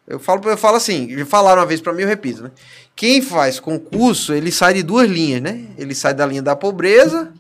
Eu 0.09 0.19
falo, 0.19 0.41
eu 0.49 0.57
falo 0.57 0.77
assim, 0.77 1.25
falaram 1.25 1.61
uma 1.61 1.67
vez 1.67 1.81
pra 1.81 1.93
mim, 1.93 2.03
eu 2.03 2.09
repito, 2.09 2.43
né? 2.43 2.51
Quem 2.97 3.21
faz 3.23 3.61
concurso, 3.61 4.33
ele 4.33 4.51
sai 4.51 4.75
de 4.75 4.83
duas 4.83 5.09
linhas, 5.09 5.41
né? 5.41 5.67
Ele 5.79 5.95
sai 5.95 6.13
da 6.15 6.27
linha 6.27 6.43
da 6.43 6.57
pobreza, 6.57 7.33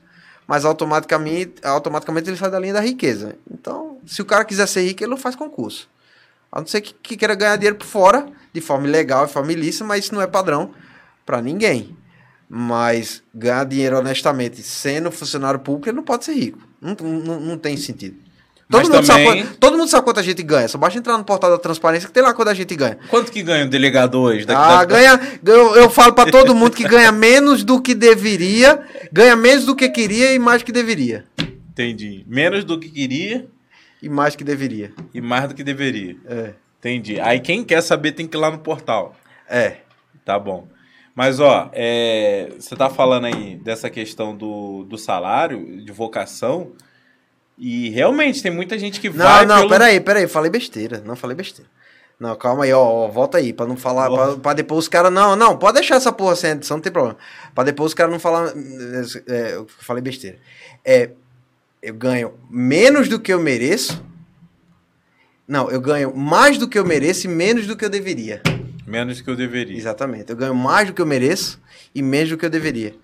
mas 0.46 0.64
automaticamente, 0.64 1.54
automaticamente 1.64 2.28
ele 2.30 2.36
sai 2.36 2.50
da 2.50 2.60
linha 2.60 2.74
da 2.74 2.80
riqueza. 2.80 3.34
Então, 3.50 3.98
se 4.06 4.22
o 4.22 4.24
cara 4.24 4.44
quiser 4.44 4.68
ser 4.68 4.82
rico, 4.82 5.02
ele 5.02 5.10
não 5.10 5.16
faz 5.16 5.34
concurso. 5.34 5.88
A 6.52 6.60
não 6.60 6.66
ser 6.66 6.80
que, 6.80 6.94
que 6.94 7.16
queira 7.16 7.34
ganhar 7.34 7.56
dinheiro 7.56 7.76
por 7.76 7.86
fora, 7.86 8.26
de 8.52 8.60
forma 8.60 8.86
ilegal, 8.88 9.26
de 9.26 9.32
forma 9.32 9.52
ilícita, 9.52 9.84
mas 9.84 10.04
isso 10.04 10.14
não 10.14 10.20
é 10.22 10.26
padrão 10.26 10.70
pra 11.24 11.40
ninguém. 11.40 11.96
Mas 12.48 13.22
ganhar 13.32 13.64
dinheiro 13.64 13.96
honestamente 13.98 14.60
sendo 14.62 15.10
funcionário 15.12 15.60
público, 15.60 15.88
ele 15.88 15.96
não 15.96 16.02
pode 16.02 16.24
ser 16.24 16.32
rico. 16.34 16.58
Não, 16.80 16.96
não, 17.00 17.40
não 17.40 17.58
tem 17.58 17.76
sentido. 17.76 18.16
Todo 18.68 18.82
mundo, 18.84 19.04
também- 19.06 19.06
sabe, 19.06 19.24
quanto- 19.42 19.58
todo 19.58 19.76
mundo 19.78 19.88
sabe 19.88 20.04
quanto 20.04 20.20
a 20.20 20.22
gente 20.22 20.42
ganha. 20.44 20.68
Só 20.68 20.78
basta 20.78 20.96
entrar 20.98 21.18
no 21.18 21.24
portal 21.24 21.50
da 21.50 21.58
transparência 21.58 22.06
que 22.08 22.12
tem 22.14 22.22
lá 22.22 22.32
quanto 22.32 22.48
a 22.48 22.54
gente 22.54 22.74
ganha. 22.76 22.98
Quanto 23.08 23.30
que 23.32 23.42
ganha 23.42 23.66
o 23.66 23.68
delegado 23.68 24.20
hoje? 24.20 24.44
Da- 24.44 24.78
Ah, 24.80 24.84
ganha. 24.84 25.20
Eu, 25.44 25.74
eu 25.76 25.90
falo 25.90 26.12
pra 26.12 26.26
todo 26.30 26.54
mundo 26.54 26.76
que 26.76 26.84
ganha 26.84 27.10
menos 27.12 27.64
do 27.64 27.80
que 27.80 27.94
deveria, 27.96 28.80
ganha 29.12 29.34
menos 29.36 29.64
do 29.64 29.74
que 29.74 29.88
queria 29.88 30.32
e 30.34 30.38
mais 30.38 30.62
que 30.62 30.70
deveria. 30.70 31.24
Entendi. 31.70 32.24
Menos 32.28 32.62
do 32.64 32.78
que 32.78 32.88
queria 32.88 33.46
E 34.02 34.08
mais 34.08 34.34
que 34.34 34.44
deveria. 34.44 34.92
e 35.12 35.20
mais 35.20 35.48
do 35.48 35.54
que 35.54 35.62
deveria. 35.62 36.16
É. 36.26 36.54
Entendi. 36.78 37.20
Aí 37.20 37.40
quem 37.40 37.62
quer 37.62 37.82
saber 37.82 38.12
tem 38.12 38.26
que 38.26 38.36
ir 38.36 38.40
lá 38.40 38.50
no 38.50 38.58
portal. 38.58 39.14
É. 39.48 39.78
Tá 40.24 40.38
bom. 40.38 40.66
Mas, 41.14 41.40
ó, 41.40 41.68
é, 41.74 42.48
você 42.58 42.74
tá 42.74 42.88
falando 42.88 43.26
aí 43.26 43.56
dessa 43.56 43.90
questão 43.90 44.34
do, 44.34 44.84
do 44.84 44.96
salário, 44.96 45.84
de 45.84 45.92
vocação, 45.92 46.72
e 47.58 47.90
realmente 47.90 48.42
tem 48.42 48.50
muita 48.50 48.78
gente 48.78 49.00
que 49.00 49.10
Não, 49.10 49.26
vai 49.26 49.44
não, 49.44 49.56
pelo... 49.58 49.68
peraí, 49.68 50.00
peraí, 50.00 50.26
falei 50.26 50.50
besteira. 50.50 51.02
Não 51.04 51.14
falei 51.14 51.36
besteira. 51.36 51.68
Não, 52.18 52.34
calma 52.36 52.64
aí, 52.64 52.72
ó, 52.72 52.82
ó, 52.82 53.08
volta 53.08 53.38
aí, 53.38 53.52
pra 53.52 53.66
não 53.66 53.76
falar, 53.76 54.10
pra, 54.10 54.36
pra 54.36 54.52
depois 54.54 54.80
os 54.84 54.88
caras. 54.88 55.12
Não, 55.12 55.34
não, 55.36 55.56
pode 55.58 55.74
deixar 55.74 55.96
essa 55.96 56.12
porra 56.12 56.36
sem 56.36 56.50
edição, 56.52 56.76
não 56.76 56.82
tem 56.82 56.92
problema. 56.92 57.18
Pra 57.54 57.64
depois 57.64 57.88
os 57.88 57.94
caras 57.94 58.12
não 58.12 58.20
falar. 58.20 58.52
É, 59.26 59.54
eu 59.54 59.66
falei 59.80 60.02
besteira. 60.02 60.38
É, 60.84 61.10
eu 61.82 61.94
ganho 61.94 62.34
menos 62.50 63.08
do 63.08 63.18
que 63.18 63.32
eu 63.32 63.40
mereço. 63.40 64.02
Não, 65.46 65.70
eu 65.70 65.80
ganho 65.80 66.14
mais 66.14 66.58
do 66.58 66.68
que 66.68 66.78
eu 66.78 66.84
mereço 66.84 67.26
e 67.26 67.30
menos 67.30 67.66
do 67.66 67.76
que 67.76 67.84
eu 67.84 67.90
deveria. 67.90 68.40
Menos 68.86 69.18
do 69.18 69.24
que 69.24 69.30
eu 69.30 69.36
deveria. 69.36 69.76
Exatamente. 69.76 70.30
Eu 70.30 70.36
ganho 70.36 70.54
mais 70.54 70.88
do 70.88 70.94
que 70.94 71.02
eu 71.02 71.06
mereço 71.06 71.60
e 71.94 72.02
menos 72.02 72.30
do 72.30 72.36
que 72.36 72.44
eu 72.46 72.50
deveria. 72.50 72.94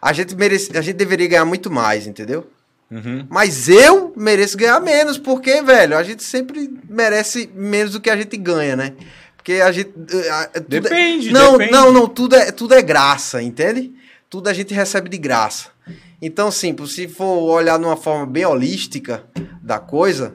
A 0.00 0.12
gente, 0.12 0.34
merece, 0.34 0.76
a 0.76 0.80
gente 0.80 0.96
deveria 0.96 1.28
ganhar 1.28 1.44
muito 1.44 1.70
mais, 1.70 2.06
entendeu? 2.06 2.46
Uhum. 2.90 3.24
Mas 3.30 3.68
eu 3.68 4.12
mereço 4.16 4.56
ganhar 4.58 4.78
menos, 4.80 5.16
porque, 5.16 5.62
velho, 5.62 5.96
a 5.96 6.02
gente 6.02 6.22
sempre 6.24 6.68
merece 6.88 7.48
menos 7.54 7.92
do 7.92 8.00
que 8.00 8.10
a 8.10 8.16
gente 8.16 8.36
ganha, 8.36 8.74
né? 8.76 8.92
Porque 9.36 9.54
a 9.54 9.72
gente. 9.72 9.92
eh, 10.12 10.28
a- 10.30 10.50
é- 10.54 10.60
Depende, 10.60 11.30
não, 11.32 11.52
depende. 11.52 11.72
não, 11.72 11.92
não, 11.92 12.06
tudo 12.08 12.36
é, 12.36 12.50
tudo 12.52 12.74
é 12.74 12.82
graça, 12.82 13.42
entende? 13.42 13.92
Tudo 14.32 14.48
a 14.48 14.54
gente 14.54 14.72
recebe 14.72 15.10
de 15.10 15.18
graça. 15.18 15.68
Então, 16.22 16.50
sim, 16.50 16.74
se 16.86 17.06
for 17.06 17.26
olhar 17.50 17.78
de 17.78 17.84
uma 17.84 17.98
forma 17.98 18.24
bem 18.24 18.46
holística 18.46 19.24
da 19.62 19.78
coisa, 19.78 20.34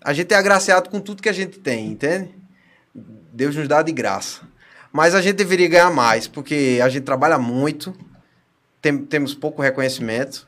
a 0.00 0.12
gente 0.12 0.32
é 0.32 0.36
agraciado 0.36 0.88
com 0.88 1.00
tudo 1.00 1.20
que 1.20 1.28
a 1.28 1.32
gente 1.32 1.58
tem, 1.58 1.88
entende? 1.88 2.30
Deus 3.32 3.56
nos 3.56 3.66
dá 3.66 3.82
de 3.82 3.90
graça. 3.90 4.42
Mas 4.92 5.12
a 5.12 5.20
gente 5.20 5.34
deveria 5.34 5.66
ganhar 5.68 5.90
mais, 5.90 6.28
porque 6.28 6.78
a 6.84 6.88
gente 6.88 7.02
trabalha 7.02 7.36
muito, 7.36 7.92
tem- 8.80 8.98
temos 9.06 9.34
pouco 9.34 9.60
reconhecimento 9.60 10.46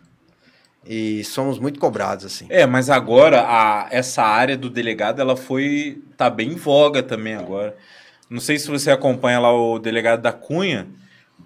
e 0.87 1.25
somos 1.25 1.59
muito 1.59 1.81
cobrados, 1.81 2.25
assim. 2.25 2.47
É, 2.49 2.65
mas 2.65 2.91
agora 2.91 3.41
a, 3.41 3.89
essa 3.91 4.23
área 4.23 4.57
do 4.57 4.71
delegado, 4.71 5.19
ela 5.21 5.35
foi. 5.35 6.01
tá 6.17 6.31
bem 6.31 6.53
em 6.53 6.57
voga 6.57 7.03
também 7.03 7.35
agora. 7.35 7.77
Não 8.31 8.39
sei 8.41 8.57
se 8.57 8.69
você 8.69 8.89
acompanha 8.93 9.41
lá 9.41 9.53
o 9.53 9.81
delegado 9.81 10.21
da 10.23 10.33
Cunha, 10.33 10.87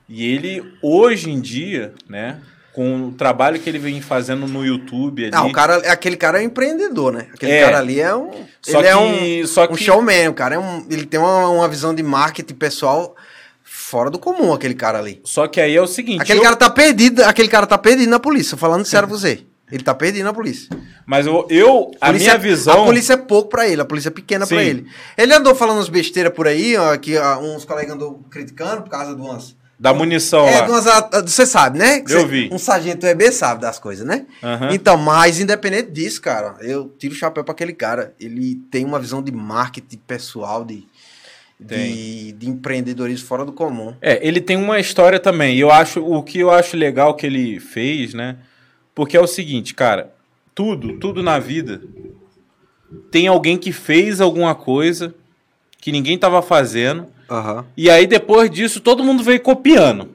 e 0.08 0.24
ele, 0.26 0.62
hoje 0.82 1.30
em 1.30 1.40
dia, 1.40 1.94
né, 2.08 2.38
com 2.72 3.08
o 3.08 3.12
trabalho 3.12 3.58
que 3.58 3.68
ele 3.68 3.78
vem 3.78 4.00
fazendo 4.00 4.46
no 4.46 4.64
YouTube 4.64 5.24
ali. 5.24 5.32
Ah, 5.34 5.44
o 5.44 5.52
cara, 5.52 5.76
aquele 5.90 6.16
cara 6.16 6.38
é 6.38 6.42
um 6.42 6.46
empreendedor, 6.46 7.12
né? 7.12 7.26
Aquele 7.34 7.52
É. 7.52 7.64
cara 7.64 7.78
ali 7.78 8.00
é 8.00 8.14
um. 8.14 8.30
Só 8.62 8.78
ele 8.78 8.82
que, 8.82 8.88
é 8.88 8.96
um, 8.96 9.46
só 9.46 9.64
um 9.64 9.68
que 9.68 9.82
showman, 9.84 10.28
o 10.28 10.34
cara 10.34 10.54
é 10.54 10.58
um. 10.58 10.86
Ele 10.88 11.04
tem 11.04 11.18
uma, 11.18 11.48
uma 11.48 11.68
visão 11.68 11.94
de 11.94 12.02
marketing 12.02 12.54
pessoal 12.54 13.16
fora 13.64 14.10
do 14.10 14.18
comum, 14.18 14.52
aquele 14.52 14.74
cara 14.74 14.98
ali. 14.98 15.20
Só 15.24 15.46
que 15.48 15.60
aí 15.60 15.74
é 15.76 15.82
o 15.82 15.86
seguinte. 15.86 16.22
Aquele 16.22 16.38
eu- 16.38 16.42
cara 16.44 16.56
tá 16.56 16.70
perdido, 16.70 17.22
aquele 17.24 17.48
cara 17.48 17.66
tá 17.66 17.76
perdido 17.78 18.08
na 18.10 18.18
polícia, 18.20 18.56
falando 18.56 18.84
sério 18.84 19.08
pra 19.08 19.16
você. 19.16 19.44
Ele 19.70 19.82
tá 19.82 19.94
perdido 19.94 20.24
na 20.24 20.32
polícia. 20.32 20.68
Mas 21.04 21.26
eu, 21.26 21.46
eu 21.50 21.90
a 22.00 22.10
minha 22.12 22.38
visão. 22.38 22.82
A 22.82 22.86
polícia 22.86 23.12
é 23.14 23.16
pouco 23.18 23.50
pra 23.50 23.68
ele, 23.68 23.82
a 23.82 23.84
polícia 23.84 24.08
é 24.08 24.10
pequena 24.12 24.46
pra 24.46 24.56
Sim. 24.58 24.64
ele. 24.64 24.86
Ele 25.16 25.34
andou 25.34 25.54
falando 25.54 25.78
uns 25.80 25.90
besteiras 25.90 26.32
por 26.32 26.46
aí, 26.46 26.74
ó, 26.76 26.96
que 26.96 27.18
ó, 27.18 27.38
uns 27.40 27.64
colegas 27.66 27.94
andou 27.94 28.22
criticando 28.30 28.82
por 28.82 28.90
causa 28.90 29.14
de 29.14 29.20
umas. 29.20 29.54
Da 29.78 29.94
munição 29.94 30.46
É, 30.46 30.66
lá. 30.66 31.10
Você 31.24 31.46
sabe, 31.46 31.78
né? 31.78 32.02
Eu 32.08 32.26
vi. 32.26 32.48
Um 32.52 32.58
sargento 32.58 33.06
EB 33.06 33.30
sabe 33.30 33.60
das 33.60 33.78
coisas, 33.78 34.04
né? 34.04 34.26
Aham. 34.42 34.70
Então, 34.72 34.96
mas 34.96 35.38
independente 35.38 35.92
disso, 35.92 36.20
cara, 36.20 36.56
eu 36.60 36.92
tiro 36.98 37.14
o 37.14 37.16
chapéu 37.16 37.44
pra 37.44 37.52
aquele 37.52 37.72
cara. 37.72 38.12
Ele 38.18 38.56
tem 38.70 38.84
uma 38.84 38.98
visão 38.98 39.22
de 39.22 39.30
marketing 39.30 39.98
pessoal, 39.98 40.64
de, 40.64 40.84
de, 41.60 42.32
de 42.32 42.48
empreendedorismo 42.48 43.26
fora 43.28 43.44
do 43.44 43.52
comum. 43.52 43.94
É, 44.00 44.26
ele 44.26 44.40
tem 44.40 44.56
uma 44.56 44.80
história 44.80 45.20
também. 45.20 45.56
E 45.56 45.60
eu 45.60 45.70
acho 45.70 46.04
o 46.04 46.24
que 46.24 46.40
eu 46.40 46.50
acho 46.50 46.76
legal 46.76 47.14
que 47.14 47.26
ele 47.26 47.60
fez, 47.60 48.14
né? 48.14 48.36
Porque 48.94 49.16
é 49.16 49.20
o 49.20 49.28
seguinte, 49.28 49.74
cara, 49.74 50.12
tudo, 50.56 50.98
tudo 50.98 51.22
na 51.22 51.38
vida 51.38 51.80
tem 53.12 53.28
alguém 53.28 53.56
que 53.56 53.72
fez 53.72 54.20
alguma 54.20 54.54
coisa 54.54 55.14
que 55.80 55.92
ninguém 55.92 56.18
tava 56.18 56.42
fazendo, 56.42 57.06
Aham. 57.30 57.64
e 57.76 57.90
aí 57.90 58.06
depois 58.06 58.50
disso 58.50 58.80
todo 58.80 59.04
mundo 59.04 59.22
veio 59.22 59.40
copiando. 59.40 60.08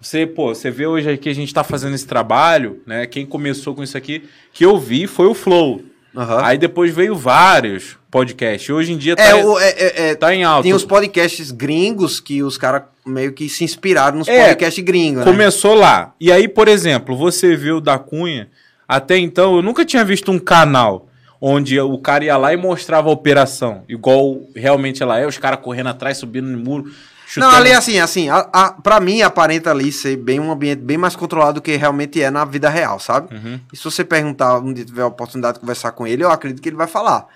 Você, 0.00 0.26
pô, 0.26 0.54
você 0.54 0.70
vê 0.70 0.86
hoje 0.86 1.08
aqui 1.10 1.30
a 1.30 1.34
gente 1.34 1.54
tá 1.54 1.64
fazendo 1.64 1.94
esse 1.94 2.06
trabalho, 2.06 2.82
né? 2.86 3.06
Quem 3.06 3.24
começou 3.24 3.74
com 3.74 3.82
isso 3.82 3.96
aqui, 3.96 4.24
que 4.52 4.64
eu 4.64 4.78
vi 4.78 5.06
foi 5.06 5.26
o 5.26 5.32
Flow. 5.34 5.80
Aham. 6.14 6.44
Aí 6.44 6.58
depois 6.58 6.94
veio 6.94 7.16
vários 7.16 7.96
podcasts. 8.10 8.68
Hoje 8.68 8.92
em 8.92 8.98
dia 8.98 9.16
tá, 9.16 9.22
É, 9.24 9.34
o, 9.34 9.58
é, 9.58 9.70
é, 9.70 10.08
é, 10.10 10.14
tá 10.14 10.34
em 10.34 10.44
alta. 10.44 10.62
tem 10.62 10.74
os 10.74 10.84
podcasts 10.84 11.50
gringos 11.50 12.20
que 12.20 12.42
os 12.42 12.58
caras 12.58 12.82
meio 13.04 13.32
que 13.32 13.48
se 13.48 13.64
inspiraram 13.64 14.18
nos 14.18 14.28
É, 14.28 14.44
podcasts 14.44 14.84
gringos, 14.84 15.24
né? 15.24 15.30
Começou 15.32 15.74
lá. 15.74 16.14
E 16.20 16.30
aí, 16.30 16.46
por 16.48 16.68
exemplo, 16.68 17.16
você 17.16 17.56
viu 17.56 17.78
o 17.78 17.80
da 17.80 17.98
Cunha. 17.98 18.48
Até 18.86 19.16
então, 19.18 19.56
eu 19.56 19.62
nunca 19.62 19.84
tinha 19.84 20.04
visto 20.04 20.30
um 20.30 20.38
canal 20.38 21.08
onde 21.46 21.78
o 21.78 21.98
cara 21.98 22.24
ia 22.24 22.38
lá 22.38 22.54
e 22.54 22.56
mostrava 22.56 23.10
a 23.10 23.12
operação. 23.12 23.82
Igual 23.86 24.40
realmente 24.56 25.02
ela 25.02 25.18
é, 25.18 25.26
os 25.26 25.36
caras 25.36 25.60
correndo 25.60 25.90
atrás, 25.90 26.16
subindo 26.16 26.46
no 26.46 26.56
muro. 26.56 26.90
Não, 27.36 27.50
ali 27.50 27.70
assim, 27.70 27.98
assim, 27.98 28.30
a, 28.30 28.48
a, 28.50 28.72
pra 28.72 28.98
mim 28.98 29.20
aparenta 29.20 29.70
ali 29.70 29.92
ser 29.92 30.16
bem 30.16 30.40
um 30.40 30.50
ambiente 30.50 30.80
bem 30.80 30.96
mais 30.96 31.14
controlado 31.14 31.54
do 31.54 31.62
que 31.62 31.76
realmente 31.76 32.22
é 32.22 32.30
na 32.30 32.46
vida 32.46 32.70
real, 32.70 32.98
sabe? 32.98 33.34
Uhum. 33.34 33.60
E 33.70 33.76
se 33.76 33.84
você 33.84 34.02
perguntar, 34.02 34.58
um 34.58 34.72
dia 34.72 34.86
tiver 34.86 35.02
a 35.02 35.06
oportunidade 35.06 35.54
de 35.54 35.60
conversar 35.60 35.92
com 35.92 36.06
ele, 36.06 36.24
eu 36.24 36.30
acredito 36.30 36.62
que 36.62 36.68
ele 36.70 36.76
vai 36.76 36.86
falar. 36.86 37.26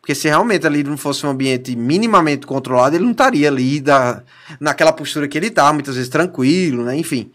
Porque 0.00 0.14
se 0.14 0.28
realmente 0.28 0.64
ali 0.64 0.84
não 0.84 0.96
fosse 0.96 1.26
um 1.26 1.30
ambiente 1.30 1.74
minimamente 1.74 2.46
controlado, 2.46 2.94
ele 2.94 3.04
não 3.04 3.10
estaria 3.10 3.48
ali 3.48 3.80
da, 3.80 4.22
naquela 4.60 4.92
postura 4.92 5.26
que 5.26 5.36
ele 5.36 5.50
tá, 5.50 5.72
muitas 5.72 5.96
vezes 5.96 6.08
tranquilo, 6.08 6.84
né? 6.84 6.96
Enfim, 6.96 7.32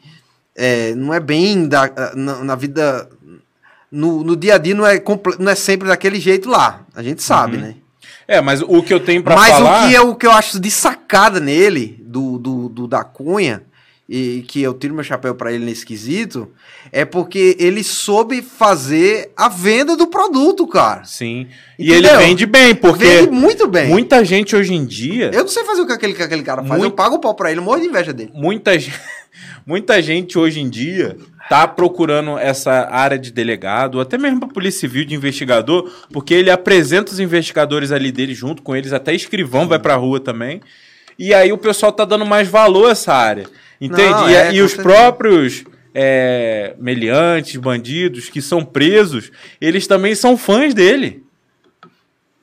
é, 0.56 0.96
não 0.96 1.14
é 1.14 1.20
bem 1.20 1.68
da, 1.68 2.14
na, 2.16 2.44
na 2.46 2.56
vida... 2.56 3.10
No, 3.95 4.23
no 4.23 4.36
dia 4.36 4.56
a 4.56 4.58
dia 4.58 4.73
não 4.73 4.86
é, 4.88 4.99
não 5.39 5.51
é 5.51 5.56
sempre 5.56 5.88
daquele 5.88 6.19
jeito 6.19 6.49
lá. 6.49 6.84
A 6.95 7.03
gente 7.03 7.21
sabe, 7.21 7.58
né? 7.58 7.75
É, 8.27 8.41
mas 8.41 8.62
o 8.62 8.82
que 8.82 8.91
eu 8.93 8.99
tenho 8.99 9.21
pra 9.21 9.36
Mas 9.36 9.49
falar... 9.49 9.86
o 9.86 9.88
que, 9.89 9.95
é, 9.95 10.01
o 10.01 10.15
que 10.15 10.25
eu 10.25 10.32
acho 10.32 10.60
de 10.60 10.71
sacada 10.71 11.39
nele, 11.39 12.01
do, 12.03 12.39
do, 12.39 12.69
do 12.69 12.88
da 12.88 13.03
Cunha, 13.03 13.62
e 14.10 14.43
que 14.47 14.62
eu 14.62 14.73
tiro 14.73 14.93
meu 14.95 15.03
chapéu 15.03 15.36
pra 15.36 15.51
ele 15.51 15.63
nesse 15.65 15.86
quesito, 15.86 16.49
é 16.91 17.06
porque 17.06 17.56
ele 17.60 17.84
soube 17.84 18.41
fazer 18.41 19.32
a 19.38 19.47
venda 19.47 19.95
do 19.95 20.08
produto, 20.08 20.65
cara. 20.67 21.03
Sim. 21.06 21.47
E 21.77 21.91
ele 21.91 22.08
Entendeu? 22.08 22.17
vende 22.19 22.45
bem, 22.45 22.73
porque 22.75 23.06
Vende 23.06 23.32
muito 23.32 23.67
bem. 23.67 23.88
muita 23.89 24.23
gente 24.25 24.56
hoje 24.56 24.73
em 24.73 24.86
dia... 24.86 25.29
Eu 25.34 25.41
não 25.41 25.47
sei 25.47 25.63
fazer 25.63 25.82
o 25.82 25.86
que 25.88 25.93
aquele, 25.93 26.13
que 26.13 26.23
aquele 26.23 26.43
cara 26.43 26.63
faz, 26.63 26.79
Muito- 26.82 26.91
eu 26.93 26.95
pago 26.95 27.15
o 27.15 27.19
pau 27.19 27.34
pra 27.36 27.51
ele, 27.51 27.62
morro 27.62 27.79
de 27.79 27.88
inveja 27.88 28.12
dele. 28.13 28.32
muita, 28.34 28.71
muita 29.65 30.01
gente 30.01 30.38
hoje 30.38 30.60
em 30.60 30.69
dia 30.69 31.17
tá 31.49 31.67
procurando 31.67 32.38
essa 32.38 32.88
área 32.89 33.19
de 33.19 33.32
delegado, 33.32 33.99
até 33.99 34.17
mesmo 34.17 34.39
pra 34.39 34.49
polícia 34.49 34.79
civil 34.82 35.06
de 35.06 35.13
investigador, 35.13 35.91
porque 36.12 36.34
ele 36.34 36.49
apresenta 36.49 37.12
os 37.12 37.19
investigadores 37.19 37.91
ali 37.91 38.12
dele 38.12 38.34
junto 38.34 38.62
com 38.62 38.75
eles, 38.75 38.93
até 38.93 39.13
escrivão 39.13 39.67
vai 39.67 39.77
pra 39.79 39.95
rua 39.95 40.19
também. 40.19 40.62
E 41.19 41.34
aí 41.34 41.51
o 41.51 41.58
pessoal 41.58 41.91
tá 41.91 42.06
dando 42.06 42.25
mais 42.25 42.47
valor 42.47 42.88
a 42.88 42.91
essa 42.91 43.13
área. 43.13 43.45
Entende? 43.79 44.10
Não, 44.12 44.29
e 44.29 44.34
é, 44.36 44.53
e 44.53 44.62
os 44.62 44.71
certeza. 44.71 44.82
próprios 44.89 45.63
é, 45.93 46.73
meliantes, 46.79 47.56
bandidos 47.58 48.29
que 48.29 48.41
são 48.41 48.63
presos, 48.65 49.32
eles 49.62 49.86
também 49.86 50.15
são 50.15 50.36
fãs 50.38 50.73
dele. 50.73 51.23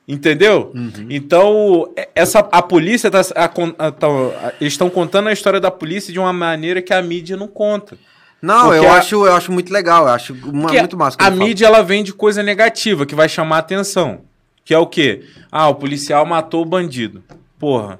Entendeu? 0.07 0.71
Uhum. 0.75 1.07
Então, 1.09 1.91
é- 1.95 2.09
essa, 2.15 2.39
a 2.39 2.61
polícia 2.61 3.09
tá, 3.09 3.21
a 3.35 3.45
a- 3.45 3.91
tá- 3.91 4.53
eles 4.59 4.73
estão 4.73 4.89
contando 4.89 5.29
a 5.29 5.33
história 5.33 5.59
da 5.59 5.71
polícia 5.71 6.11
de 6.11 6.19
uma 6.19 6.33
maneira 6.33 6.81
que 6.81 6.93
a 6.93 7.01
mídia 7.01 7.37
não 7.37 7.47
conta. 7.47 7.97
Não, 8.41 8.69
Porque 8.69 8.85
eu, 8.85 8.91
a- 8.91 8.97
acho, 8.97 9.15
eu 9.25 9.33
acho 9.35 9.51
muito 9.51 9.71
legal, 9.71 10.05
eu 10.07 10.13
acho 10.13 10.33
uma, 10.33 10.71
muito 10.71 10.97
massa. 10.97 11.17
a 11.19 11.25
fala. 11.25 11.35
mídia 11.35 11.65
ela 11.67 11.83
vende 11.83 12.11
coisa 12.13 12.41
negativa 12.41 13.05
que 13.05 13.13
vai 13.13 13.29
chamar 13.29 13.57
a 13.57 13.59
atenção. 13.59 14.21
Que 14.65 14.73
é 14.73 14.77
o 14.77 14.87
quê? 14.87 15.23
Ah, 15.51 15.67
o 15.69 15.75
policial 15.75 16.25
matou 16.25 16.61
o 16.61 16.65
bandido. 16.65 17.23
Porra. 17.59 17.99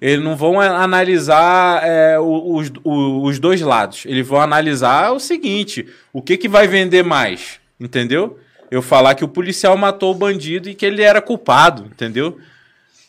Eles 0.00 0.22
não 0.24 0.36
vão 0.36 0.60
analisar 0.60 1.80
é, 1.84 2.18
os, 2.20 2.70
os 2.84 3.38
dois 3.38 3.60
lados. 3.60 4.04
Eles 4.06 4.26
vão 4.26 4.40
analisar 4.40 5.12
o 5.12 5.18
seguinte: 5.20 5.86
o 6.12 6.20
que, 6.20 6.36
que 6.36 6.48
vai 6.48 6.66
vender 6.68 7.02
mais? 7.02 7.58
Entendeu? 7.80 8.38
Eu 8.70 8.82
falar 8.82 9.14
que 9.14 9.24
o 9.24 9.28
policial 9.28 9.76
matou 9.76 10.10
o 10.10 10.14
bandido 10.14 10.68
e 10.68 10.74
que 10.74 10.84
ele 10.84 11.02
era 11.02 11.20
culpado, 11.22 11.84
entendeu? 11.86 12.36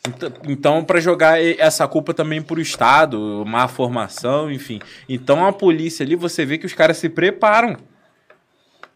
Ent- 0.07 0.33
Então, 0.47 0.83
para 0.83 0.99
jogar 0.99 1.41
essa 1.41 1.87
culpa 1.87 2.13
também 2.13 2.41
pro 2.41 2.61
Estado, 2.61 3.43
má 3.45 3.67
formação, 3.67 4.51
enfim. 4.51 4.79
Então, 5.07 5.45
a 5.45 5.51
polícia 5.53 6.03
ali, 6.05 6.15
você 6.15 6.45
vê 6.45 6.57
que 6.57 6.65
os 6.65 6.73
caras 6.73 6.97
se 6.97 7.09
preparam. 7.09 7.77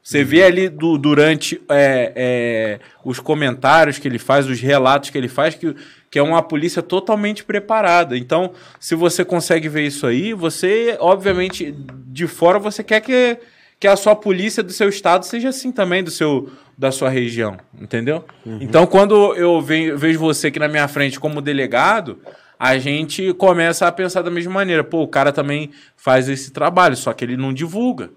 Você 0.03 0.24
vê 0.24 0.41
ali 0.43 0.68
do, 0.68 0.97
durante 0.97 1.62
é, 1.70 2.12
é, 2.16 2.80
os 3.05 3.20
comentários 3.20 3.99
que 3.99 4.07
ele 4.07 4.18
faz, 4.18 4.47
os 4.47 4.59
relatos 4.59 5.12
que 5.12 5.18
ele 5.18 5.28
faz, 5.28 5.53
que, 5.53 5.76
que 6.09 6.18
é 6.18 6.24
uma 6.24 6.41
polícia 6.41 6.82
totalmente 6.82 7.43
preparada. 7.43 8.18
Então, 8.18 8.51
se 8.80 8.95
você 8.95 9.24
consegue 9.24 9.70
ver 9.70 9.86
isso 9.86 10.07
aí, 10.07 10.34
você, 10.34 10.97
obviamente, 10.99 11.72
de 12.07 12.26
fora, 12.26 12.57
você 12.57 12.84
quer 12.84 12.99
que, 13.01 13.38
que 13.80 13.88
a 13.88 13.95
sua 13.95 14.16
polícia 14.16 14.64
do 14.64 14.74
seu 14.74 14.89
estado 14.89 15.24
seja 15.24 15.49
assim 15.49 15.72
também, 15.72 16.03
do 16.03 16.09
seu, 16.09 16.49
da 16.82 16.91
sua 16.91 17.09
região, 17.09 17.57
entendeu? 17.79 18.25
Uhum. 18.43 18.57
Então, 18.59 18.88
quando 18.88 19.36
eu 19.36 19.61
vejo 19.61 20.17
você 20.17 20.47
aqui 20.47 20.57
na 20.57 20.67
minha 20.67 20.88
frente 20.88 21.19
como 21.19 21.39
delegado, 21.39 22.17
a 22.59 22.75
gente 22.79 23.36
começa 23.36 23.86
a 23.88 23.91
pensar 23.91 24.23
da 24.23 24.32
mesma 24.32 24.51
maneira. 24.51 24.84
Pô, 24.84 25.03
o 25.03 25.07
cara 25.07 25.32
também 25.32 25.69
faz 25.95 26.27
esse 26.27 26.49
trabalho, 26.49 26.95
só 26.95 27.13
que 27.13 27.23
ele 27.23 27.38
não 27.38 27.53
divulga. 27.53 28.09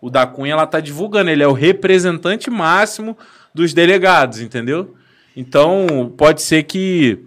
O 0.00 0.08
da 0.08 0.24
Cunha 0.24 0.52
ela 0.52 0.68
tá 0.68 0.78
divulgando, 0.78 1.30
ele 1.30 1.42
é 1.42 1.48
o 1.48 1.52
representante 1.52 2.48
máximo 2.48 3.18
dos 3.52 3.74
delegados, 3.74 4.40
entendeu? 4.40 4.94
Então, 5.36 6.14
pode 6.16 6.42
ser 6.42 6.62
que 6.62 7.18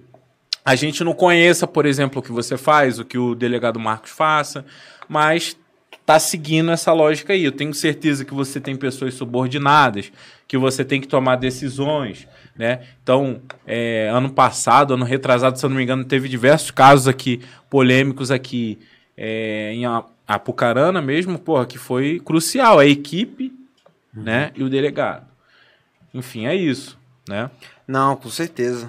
a 0.64 0.76
gente 0.76 1.04
não 1.04 1.14
conheça, 1.14 1.68
por 1.68 1.86
exemplo, 1.86 2.20
o 2.20 2.24
que 2.24 2.32
você 2.32 2.56
faz, 2.56 3.00
o 3.00 3.04
que 3.04 3.18
o 3.18 3.36
delegado 3.36 3.78
Marcos 3.82 4.12
faça, 4.12 4.64
mas 5.10 5.58
tá 6.06 6.20
seguindo 6.20 6.72
essa 6.72 6.93
lógica 6.93 7.34
aí. 7.34 7.43
Eu 7.43 7.51
tenho 7.51 7.74
certeza 7.74 8.24
que 8.24 8.34
você 8.34 8.62
tem 8.62 8.76
pessoas 8.76 9.16
subordinadas, 9.16 10.12
que 10.47 10.58
você 10.58 10.86
tem 10.86 11.01
que 11.01 11.08
tomar 11.08 11.38
decisões, 11.38 12.28
né? 12.56 12.82
Então, 13.01 13.41
é, 13.66 14.10
ano 14.14 14.30
passado, 14.30 14.93
ano 14.93 15.06
retrasado, 15.06 15.58
se 15.58 15.66
eu 15.66 15.70
não 15.70 15.78
me 15.78 15.84
engano, 15.84 16.06
teve 16.06 16.30
diversos 16.30 16.72
casos 16.72 17.08
aqui 17.08 17.41
polêmicos 17.70 18.30
aqui 18.30 18.78
é, 19.18 19.74
em 19.74 19.84
Apucarana 20.28 21.01
mesmo, 21.01 21.39
porra, 21.39 21.66
que 21.66 21.78
foi 21.78 22.22
crucial. 22.24 22.80
A 22.80 22.86
equipe, 22.86 23.51
né? 24.14 24.51
E 24.56 24.64
o 24.64 24.70
delegado. 24.70 25.26
Enfim, 26.14 26.45
é 26.45 26.56
isso, 26.56 26.97
né? 27.28 27.49
Não, 27.88 28.16
com 28.16 28.30
certeza. 28.30 28.88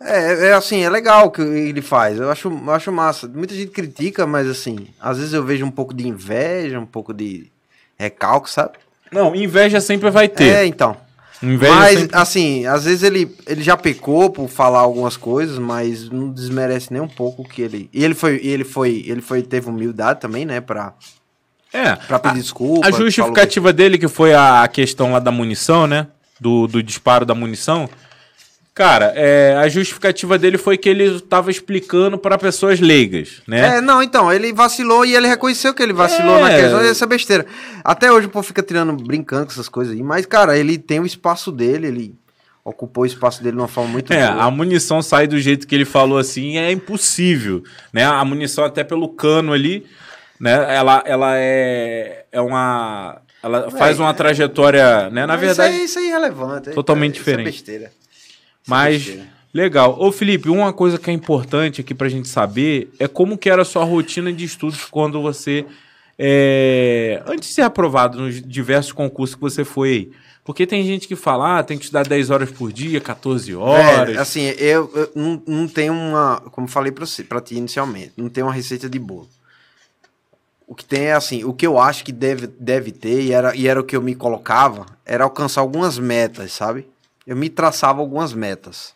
É, 0.00 0.48
é 0.48 0.52
assim, 0.52 0.82
é 0.82 0.90
legal 0.90 1.26
o 1.26 1.30
que 1.30 1.40
ele 1.40 1.80
faz. 1.80 2.18
Eu 2.18 2.30
acho, 2.30 2.48
eu 2.48 2.70
acho 2.72 2.92
massa. 2.92 3.26
Muita 3.28 3.54
gente 3.54 3.70
critica, 3.70 4.26
mas 4.26 4.48
assim, 4.48 4.88
às 5.00 5.18
vezes 5.18 5.32
eu 5.32 5.44
vejo 5.44 5.64
um 5.64 5.70
pouco 5.70 5.94
de 5.94 6.06
inveja, 6.06 6.78
um 6.78 6.86
pouco 6.86 7.14
de 7.14 7.50
recalque, 7.98 8.50
sabe? 8.50 8.74
Não, 9.10 9.34
inveja 9.34 9.80
sempre 9.80 10.10
vai 10.10 10.28
ter. 10.28 10.54
É, 10.54 10.66
então. 10.66 10.96
Inveja 11.42 11.74
mas, 11.74 11.98
sempre... 12.00 12.16
assim, 12.16 12.66
às 12.66 12.84
vezes 12.84 13.02
ele, 13.02 13.34
ele 13.46 13.62
já 13.62 13.76
pecou 13.76 14.30
por 14.30 14.48
falar 14.48 14.80
algumas 14.80 15.16
coisas, 15.16 15.58
mas 15.58 16.08
não 16.08 16.30
desmerece 16.30 16.92
nem 16.92 17.00
um 17.00 17.08
pouco 17.08 17.46
que 17.46 17.62
ele. 17.62 17.90
E 17.92 18.04
ele 18.04 18.14
foi, 18.14 18.40
ele 18.42 18.64
foi, 18.64 19.04
ele 19.06 19.20
foi, 19.20 19.42
teve 19.42 19.68
humildade 19.68 20.20
também, 20.20 20.44
né, 20.44 20.60
pra. 20.60 20.94
É. 21.72 21.94
Pra 21.94 22.18
pedir 22.18 22.38
a, 22.38 22.40
desculpa. 22.40 22.86
A 22.86 22.90
justificativa 22.90 23.68
que... 23.68 23.76
dele, 23.76 23.98
que 23.98 24.08
foi 24.08 24.34
a 24.34 24.66
questão 24.68 25.12
lá 25.12 25.18
da 25.18 25.30
munição, 25.30 25.86
né? 25.86 26.06
Do, 26.40 26.66
do 26.66 26.82
disparo 26.82 27.26
da 27.26 27.34
munição. 27.34 27.88
Cara, 28.76 29.10
é, 29.16 29.56
a 29.56 29.70
justificativa 29.70 30.38
dele 30.38 30.58
foi 30.58 30.76
que 30.76 30.86
ele 30.86 31.04
estava 31.04 31.50
explicando 31.50 32.18
para 32.18 32.36
pessoas 32.36 32.78
leigas, 32.78 33.40
né? 33.48 33.78
É, 33.78 33.80
não, 33.80 34.02
então, 34.02 34.30
ele 34.30 34.52
vacilou 34.52 35.02
e 35.02 35.16
ele 35.16 35.26
reconheceu 35.26 35.72
que 35.72 35.82
ele 35.82 35.94
vacilou 35.94 36.36
é... 36.36 36.42
na 36.42 36.50
questão 36.50 36.82
dessa 36.82 37.06
besteira. 37.06 37.46
Até 37.82 38.12
hoje 38.12 38.26
o 38.26 38.30
povo 38.30 38.46
fica 38.46 38.62
tirando, 38.62 38.92
brincando 38.92 39.46
com 39.46 39.52
essas 39.52 39.70
coisas 39.70 39.94
aí, 39.94 40.02
mas, 40.02 40.26
cara, 40.26 40.58
ele 40.58 40.76
tem 40.76 41.00
o 41.00 41.06
espaço 41.06 41.50
dele, 41.50 41.86
ele 41.86 42.14
ocupou 42.62 43.04
o 43.04 43.06
espaço 43.06 43.42
dele 43.42 43.56
de 43.56 43.62
uma 43.62 43.68
forma 43.68 43.88
muito 43.88 44.12
É, 44.12 44.30
boa. 44.30 44.42
a 44.42 44.50
munição 44.50 45.00
sai 45.00 45.26
do 45.26 45.40
jeito 45.40 45.66
que 45.66 45.74
ele 45.74 45.86
falou 45.86 46.18
assim, 46.18 46.58
é 46.58 46.70
impossível, 46.70 47.62
né? 47.94 48.04
A 48.04 48.22
munição 48.26 48.62
até 48.62 48.84
pelo 48.84 49.08
cano 49.08 49.54
ali, 49.54 49.86
né? 50.38 50.52
Ela, 50.76 51.02
ela 51.06 51.32
é, 51.34 52.26
é 52.30 52.40
uma... 52.42 53.22
Ela 53.42 53.70
faz 53.70 53.98
uma 53.98 54.12
trajetória, 54.12 55.08
né? 55.08 55.24
Na 55.24 55.36
verdade... 55.36 55.72
Isso 55.72 55.78
aí, 55.78 55.84
isso 55.84 55.98
é 55.98 56.06
irrelevante. 56.08 56.70
Totalmente 56.72 57.14
é, 57.14 57.18
diferente. 57.18 57.54
Isso 57.54 57.70
é 57.70 57.72
besteira. 57.72 58.05
Mas, 58.66 59.18
legal. 59.54 59.96
Ô, 59.98 60.10
Felipe, 60.10 60.48
uma 60.48 60.72
coisa 60.72 60.98
que 60.98 61.10
é 61.10 61.12
importante 61.12 61.80
aqui 61.80 61.94
pra 61.94 62.08
gente 62.08 62.28
saber 62.28 62.90
é 62.98 63.06
como 63.06 63.38
que 63.38 63.48
era 63.48 63.62
a 63.62 63.64
sua 63.64 63.84
rotina 63.84 64.32
de 64.32 64.44
estudos 64.44 64.84
quando 64.84 65.22
você... 65.22 65.64
É, 66.18 67.22
antes 67.26 67.50
de 67.50 67.54
ser 67.54 67.62
aprovado 67.62 68.18
nos 68.18 68.40
diversos 68.40 68.90
concursos 68.90 69.34
que 69.34 69.40
você 69.42 69.66
foi 69.66 70.12
Porque 70.46 70.66
tem 70.66 70.82
gente 70.82 71.06
que 71.06 71.14
fala, 71.14 71.58
ah, 71.58 71.62
tem 71.62 71.76
que 71.76 71.84
estudar 71.84 72.06
10 72.08 72.30
horas 72.30 72.50
por 72.50 72.72
dia, 72.72 73.00
14 73.02 73.54
horas. 73.54 74.16
É, 74.16 74.18
assim, 74.18 74.44
eu, 74.58 74.90
eu 74.94 75.12
não, 75.14 75.42
não 75.46 75.68
tenho 75.68 75.92
uma. 75.92 76.40
Como 76.52 76.66
falei 76.66 76.90
pra, 76.90 77.04
você, 77.04 77.22
pra 77.22 77.40
ti 77.40 77.56
inicialmente, 77.56 78.12
não 78.16 78.30
tem 78.30 78.42
uma 78.42 78.52
receita 78.52 78.88
de 78.88 78.98
bolo. 78.98 79.28
O 80.66 80.74
que 80.74 80.84
tem 80.84 81.06
é 81.06 81.12
assim, 81.12 81.44
o 81.44 81.52
que 81.52 81.66
eu 81.66 81.78
acho 81.78 82.04
que 82.04 82.12
deve, 82.12 82.46
deve 82.46 82.90
ter, 82.92 83.22
e 83.22 83.32
era, 83.32 83.54
e 83.54 83.68
era 83.68 83.80
o 83.80 83.84
que 83.84 83.94
eu 83.94 84.02
me 84.02 84.14
colocava, 84.14 84.86
era 85.04 85.24
alcançar 85.24 85.60
algumas 85.60 85.98
metas, 85.98 86.52
sabe? 86.52 86.88
Eu 87.26 87.36
me 87.36 87.50
traçava 87.50 88.00
algumas 88.00 88.32
metas. 88.32 88.94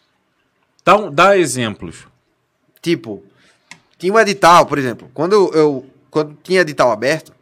Então, 0.81 1.13
dá 1.13 1.37
exemplos. 1.37 2.07
Tipo, 2.81 3.23
tinha 3.99 4.13
um 4.13 4.19
edital, 4.19 4.67
por 4.67 4.79
exemplo, 4.79 5.11
quando 5.13 5.33
eu, 5.33 5.51
eu 5.53 5.91
quando 6.11 6.37
tinha 6.43 6.61
edital 6.61 6.91
aberto, 6.91 7.33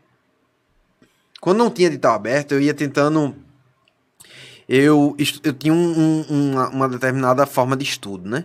quando 1.41 1.59
não 1.59 1.71
tinha 1.71 1.89
edital 1.89 2.15
aberto, 2.15 2.53
eu 2.53 2.61
ia 2.61 2.75
tentando 2.75 3.35
eu, 4.69 5.17
eu 5.43 5.53
tinha 5.55 5.73
um, 5.73 6.25
um, 6.29 6.53
uma, 6.53 6.69
uma, 6.69 6.89
determinada 6.89 7.47
forma 7.47 7.75
de 7.75 7.85
estudo, 7.85 8.29
né? 8.29 8.45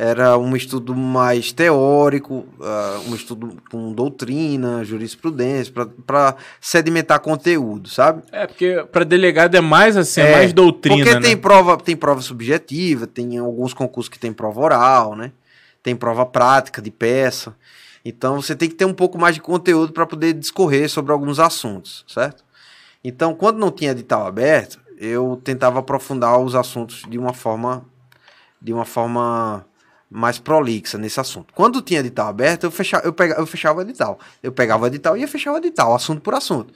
Era 0.00 0.38
um 0.38 0.54
estudo 0.54 0.94
mais 0.94 1.50
teórico, 1.50 2.46
uh, 2.60 3.10
um 3.10 3.16
estudo 3.16 3.56
com 3.68 3.92
doutrina, 3.92 4.84
jurisprudência, 4.84 5.74
para 6.06 6.36
sedimentar 6.60 7.18
conteúdo, 7.18 7.88
sabe? 7.88 8.22
É, 8.30 8.46
porque 8.46 8.86
para 8.92 9.02
delegado 9.02 9.56
é 9.56 9.60
mais 9.60 9.96
assim, 9.96 10.20
é, 10.20 10.30
é 10.30 10.32
mais 10.36 10.52
doutrina. 10.52 10.98
Porque 10.98 11.14
né? 11.14 11.20
tem 11.20 11.36
prova, 11.36 11.76
tem 11.76 11.96
prova 11.96 12.20
subjetiva, 12.20 13.08
tem 13.08 13.38
alguns 13.38 13.74
concursos 13.74 14.08
que 14.08 14.20
tem 14.20 14.32
prova 14.32 14.60
oral, 14.60 15.16
né? 15.16 15.32
Tem 15.82 15.96
prova 15.96 16.24
prática 16.24 16.80
de 16.80 16.92
peça. 16.92 17.56
Então 18.04 18.40
você 18.40 18.54
tem 18.54 18.68
que 18.68 18.76
ter 18.76 18.84
um 18.84 18.94
pouco 18.94 19.18
mais 19.18 19.34
de 19.34 19.40
conteúdo 19.40 19.92
para 19.92 20.06
poder 20.06 20.32
discorrer 20.32 20.88
sobre 20.88 21.10
alguns 21.10 21.40
assuntos, 21.40 22.04
certo? 22.06 22.44
Então, 23.02 23.34
quando 23.34 23.58
não 23.58 23.72
tinha 23.72 23.90
edital 23.90 24.28
aberto, 24.28 24.78
eu 24.96 25.40
tentava 25.42 25.80
aprofundar 25.80 26.38
os 26.38 26.54
assuntos 26.54 27.02
de 27.08 27.18
uma 27.18 27.32
forma 27.32 27.84
de 28.60 28.72
uma 28.72 28.84
forma 28.84 29.64
mais 30.10 30.38
prolixa 30.38 30.96
nesse 30.96 31.20
assunto. 31.20 31.52
Quando 31.54 31.82
tinha 31.82 32.00
edital 32.00 32.28
aberto, 32.28 32.64
eu 32.64 32.70
fechava, 32.70 33.04
eu 33.04 33.12
pegava, 33.12 33.40
eu 33.40 33.46
fechava 33.46 33.78
o 33.78 33.82
edital. 33.82 34.18
Eu 34.42 34.50
pegava 34.50 34.84
o 34.84 34.86
edital 34.86 35.16
e 35.16 35.20
ia 35.20 35.28
fechar 35.28 35.52
o 35.52 35.56
edital, 35.56 35.94
assunto 35.94 36.22
por 36.22 36.34
assunto. 36.34 36.72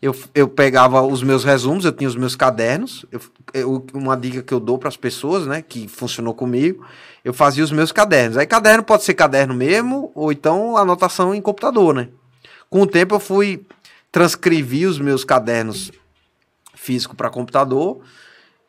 Eu, 0.00 0.14
eu 0.34 0.48
pegava 0.48 1.00
os 1.00 1.22
meus 1.22 1.44
resumos, 1.44 1.84
eu 1.84 1.92
tinha 1.92 2.08
os 2.08 2.16
meus 2.16 2.34
cadernos. 2.34 3.06
Eu, 3.12 3.20
eu 3.54 3.86
uma 3.94 4.16
dica 4.16 4.42
que 4.42 4.52
eu 4.52 4.58
dou 4.58 4.78
para 4.78 4.88
as 4.88 4.96
pessoas, 4.96 5.46
né, 5.46 5.62
que 5.62 5.86
funcionou 5.86 6.34
comigo, 6.34 6.84
eu 7.24 7.32
fazia 7.32 7.62
os 7.62 7.70
meus 7.70 7.92
cadernos. 7.92 8.36
Aí 8.36 8.46
caderno 8.46 8.82
pode 8.82 9.04
ser 9.04 9.14
caderno 9.14 9.54
mesmo, 9.54 10.10
ou 10.14 10.32
então 10.32 10.76
anotação 10.76 11.32
em 11.32 11.40
computador, 11.40 11.94
né? 11.94 12.08
Com 12.68 12.82
o 12.82 12.86
tempo 12.86 13.14
eu 13.14 13.20
fui 13.20 13.64
transcrevi 14.10 14.86
os 14.86 14.98
meus 14.98 15.24
cadernos 15.24 15.90
físico 16.74 17.14
para 17.14 17.30
computador 17.30 18.02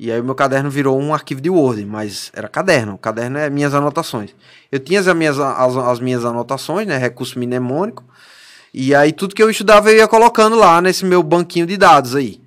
e 0.04 0.12
aí 0.12 0.22
meu 0.22 0.36
caderno 0.36 0.70
virou 0.70 1.00
um 1.00 1.14
arquivo 1.14 1.40
de 1.40 1.50
Word, 1.50 1.86
mas 1.86 2.30
era 2.34 2.50
caderno. 2.50 2.96
O 2.96 2.98
caderno 2.98 3.38
é 3.38 3.50
minhas 3.50 3.74
anotações. 3.74 4.32
Eu 4.70 4.78
tinha 4.78 5.00
as 5.00 5.08
minhas, 5.16 5.40
as, 5.40 5.78
as 5.78 6.02
minhas 6.02 6.26
anotações, 6.26 6.86
né? 6.86 6.98
Recurso 6.98 7.40
mnemônico. 7.40 8.04
E 8.74 8.94
aí 8.94 9.14
tudo 9.14 9.34
que 9.34 9.42
eu 9.42 9.50
estudava 9.50 9.90
eu 9.90 9.96
ia 9.96 10.06
colocando 10.06 10.58
lá 10.58 10.82
nesse 10.82 11.06
meu 11.06 11.24
banquinho 11.24 11.66
de 11.66 11.78
dados 11.78 12.18
aí. 12.18 12.42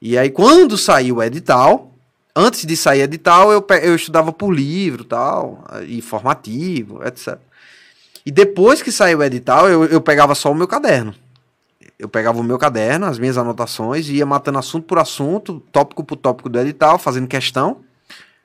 E 0.00 0.16
aí 0.16 0.30
quando 0.30 0.78
saiu 0.78 1.16
o 1.16 1.22
edital, 1.22 1.92
antes 2.34 2.64
de 2.64 2.74
sair 2.74 3.02
edital, 3.02 3.52
eu, 3.52 3.62
eu 3.82 3.94
estudava 3.94 4.32
por 4.32 4.50
livro 4.50 5.04
tal, 5.04 5.66
informativo, 5.86 7.06
etc. 7.06 7.36
E 8.24 8.30
depois 8.30 8.80
que 8.80 8.90
saiu 8.90 9.18
o 9.18 9.22
edital, 9.22 9.68
eu, 9.68 9.84
eu 9.84 10.00
pegava 10.00 10.34
só 10.34 10.50
o 10.50 10.54
meu 10.54 10.66
caderno 10.66 11.14
eu 11.98 12.08
pegava 12.08 12.40
o 12.40 12.44
meu 12.44 12.58
caderno, 12.58 13.06
as 13.06 13.18
minhas 13.18 13.38
anotações, 13.38 14.08
e 14.08 14.16
ia 14.16 14.26
matando 14.26 14.58
assunto 14.58 14.84
por 14.84 14.98
assunto, 14.98 15.62
tópico 15.72 16.04
por 16.04 16.16
tópico 16.16 16.48
do 16.48 16.58
edital, 16.58 16.98
fazendo 16.98 17.26
questão. 17.26 17.78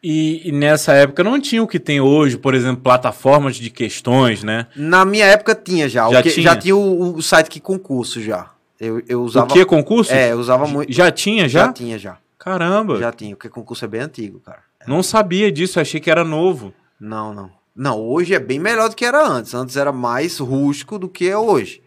E, 0.03 0.49
e, 0.49 0.51
nessa 0.51 0.93
época 0.93 1.23
não 1.23 1.39
tinha 1.39 1.61
o 1.61 1.67
que 1.67 1.79
tem 1.79 2.01
hoje, 2.01 2.35
por 2.35 2.55
exemplo, 2.55 2.81
plataformas 2.81 3.55
de 3.55 3.69
questões, 3.69 4.43
né? 4.43 4.65
Na 4.75 5.05
minha 5.05 5.25
época 5.25 5.53
tinha 5.53 5.87
já. 5.87 6.09
Já, 6.09 6.23
que, 6.23 6.31
tinha? 6.31 6.43
já 6.43 6.55
tinha 6.55 6.75
o, 6.75 7.15
o, 7.15 7.21
site 7.21 7.49
que 7.49 7.59
concurso 7.59 8.19
já. 8.19 8.49
Eu, 8.79 9.03
eu 9.07 9.21
usava. 9.21 9.45
O 9.45 9.53
que 9.53 9.63
concurso? 9.63 10.11
É, 10.11 10.31
eu 10.31 10.39
usava 10.39 10.65
muito. 10.65 10.91
Já 10.91 11.11
tinha 11.11 11.47
já? 11.47 11.67
Já 11.67 11.73
tinha 11.73 11.99
já. 11.99 12.17
Caramba. 12.39 12.97
Já 12.97 13.11
tinha, 13.11 13.35
porque 13.35 13.49
concurso 13.49 13.85
é 13.85 13.87
bem 13.87 14.01
antigo, 14.01 14.39
cara. 14.39 14.63
É. 14.79 14.89
Não 14.89 15.03
sabia 15.03 15.51
disso, 15.51 15.79
achei 15.79 15.99
que 15.99 16.09
era 16.09 16.23
novo. 16.23 16.73
Não, 16.99 17.31
não. 17.31 17.51
Não, 17.75 17.99
hoje 17.99 18.33
é 18.33 18.39
bem 18.39 18.57
melhor 18.57 18.89
do 18.89 18.95
que 18.95 19.05
era 19.05 19.23
antes. 19.23 19.53
Antes 19.53 19.77
era 19.77 19.91
mais 19.91 20.39
rústico 20.39 20.97
do 20.97 21.07
que 21.07 21.29
é 21.29 21.37
hoje. 21.37 21.81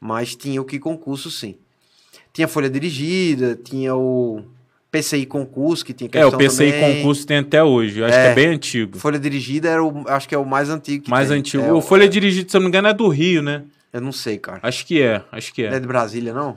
Mas 0.00 0.34
tinha 0.34 0.60
o 0.60 0.64
que 0.64 0.78
concurso, 0.78 1.30
sim. 1.30 1.56
Tinha 2.32 2.48
folha 2.48 2.70
dirigida, 2.70 3.54
tinha 3.54 3.94
o 3.94 4.42
PCI 4.90 5.26
concurso, 5.26 5.84
que 5.84 5.92
tinha 5.92 6.08
questão 6.08 6.30
É, 6.30 6.34
o 6.34 6.38
PCI 6.38 6.72
também. 6.72 6.96
concurso 6.96 7.26
tem 7.26 7.38
até 7.38 7.62
hoje. 7.62 8.02
acho 8.02 8.14
é, 8.14 8.22
que 8.22 8.28
é 8.28 8.34
bem 8.34 8.54
antigo. 8.54 8.98
Folha 8.98 9.18
dirigida 9.18 9.68
era 9.68 9.84
o, 9.84 10.04
acho 10.08 10.28
que 10.28 10.34
é 10.34 10.38
o 10.38 10.44
mais 10.44 10.70
antigo 10.70 11.08
Mais 11.08 11.28
tem. 11.28 11.38
antigo. 11.38 11.62
É, 11.62 11.72
o 11.72 11.80
folha 11.80 12.04
é... 12.04 12.08
dirigida, 12.08 12.50
se 12.50 12.56
eu 12.56 12.60
não 12.60 12.64
me 12.64 12.68
engano, 12.68 12.88
é 12.88 12.94
do 12.94 13.08
Rio, 13.08 13.42
né? 13.42 13.62
Eu 13.92 14.00
não 14.00 14.12
sei, 14.12 14.38
cara. 14.38 14.60
Acho 14.62 14.86
que 14.86 15.02
é, 15.02 15.22
acho 15.30 15.52
que 15.52 15.62
é. 15.62 15.70
Não 15.70 15.76
é 15.76 15.80
de 15.80 15.86
Brasília, 15.86 16.32
não? 16.32 16.56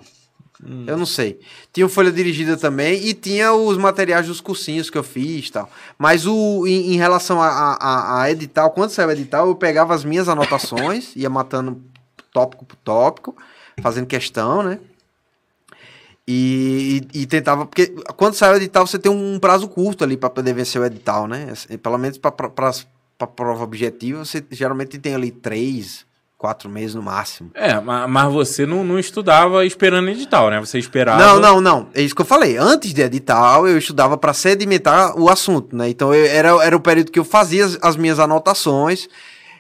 Hum. 0.66 0.86
Eu 0.88 0.98
não 0.98 1.06
sei. 1.06 1.40
Tinha 1.74 1.86
o 1.86 1.90
folha 1.90 2.12
dirigida 2.12 2.56
também 2.56 3.06
e 3.08 3.14
tinha 3.14 3.54
os 3.54 3.78
materiais 3.78 4.28
dos 4.28 4.40
cursinhos 4.40 4.90
que 4.90 4.98
eu 4.98 5.04
fiz 5.04 5.50
tal. 5.50 5.70
Mas 5.98 6.26
o, 6.26 6.66
em, 6.66 6.94
em 6.94 6.98
relação 6.98 7.42
a, 7.42 7.48
a, 7.50 8.22
a, 8.22 8.32
edital, 8.32 8.72
quando 8.72 8.92
saiu 8.92 9.10
o 9.10 9.12
edital, 9.12 9.48
eu 9.48 9.56
pegava 9.56 9.94
as 9.94 10.06
minhas 10.06 10.30
anotações, 10.30 11.14
ia 11.18 11.30
matando 11.30 11.82
tópico 12.34 12.66
por 12.66 12.76
tópico, 12.78 13.36
fazendo 13.82 14.08
questão, 14.08 14.64
né? 14.64 14.80
E, 16.28 17.06
e, 17.14 17.22
e, 17.22 17.26
tentava, 17.26 17.66
porque 17.66 17.88
quando 18.16 18.34
sai 18.34 18.54
o 18.54 18.56
edital 18.56 18.88
você 18.88 18.98
tem 18.98 19.12
um 19.12 19.38
prazo 19.40 19.68
curto 19.68 20.06
ali 20.06 20.16
para 20.16 20.30
poder 20.30 20.54
vencer 20.54 20.82
o 20.82 20.86
edital, 20.86 21.28
né? 21.28 21.50
Assim, 21.52 21.78
pelo 21.78 21.98
menos 21.98 22.18
para 22.18 22.32
prova 22.32 23.64
objetiva, 23.64 24.24
você 24.24 24.44
geralmente 24.50 24.98
tem 24.98 25.16
ali 25.16 25.32
três, 25.32 26.06
quatro 26.38 26.70
meses 26.70 26.96
no 26.96 27.02
máximo. 27.02 27.52
É, 27.54 27.78
mas 27.80 28.32
você 28.32 28.66
não, 28.66 28.86
não 28.86 28.98
estudava 28.98 29.66
esperando 29.66 30.10
edital, 30.10 30.50
né? 30.50 30.62
Você 30.62 30.80
esperava. 30.80 31.22
Não, 31.22 31.40
não, 31.40 31.60
não. 31.60 31.90
É 31.94 32.02
isso 32.02 32.16
que 32.16 32.22
eu 32.22 32.26
falei. 32.26 32.56
Antes 32.58 32.94
de 32.94 33.02
edital, 33.02 33.68
eu 33.68 33.78
estudava 33.78 34.18
para 34.18 34.34
sedimentar 34.34 35.20
o 35.20 35.30
assunto, 35.30 35.76
né? 35.76 35.90
Então 35.90 36.14
eu, 36.14 36.26
era, 36.26 36.50
era 36.66 36.76
o 36.76 36.80
período 36.80 37.12
que 37.12 37.20
eu 37.20 37.26
fazia 37.26 37.66
as, 37.66 37.78
as 37.82 37.96
minhas 37.98 38.18
anotações, 38.18 39.10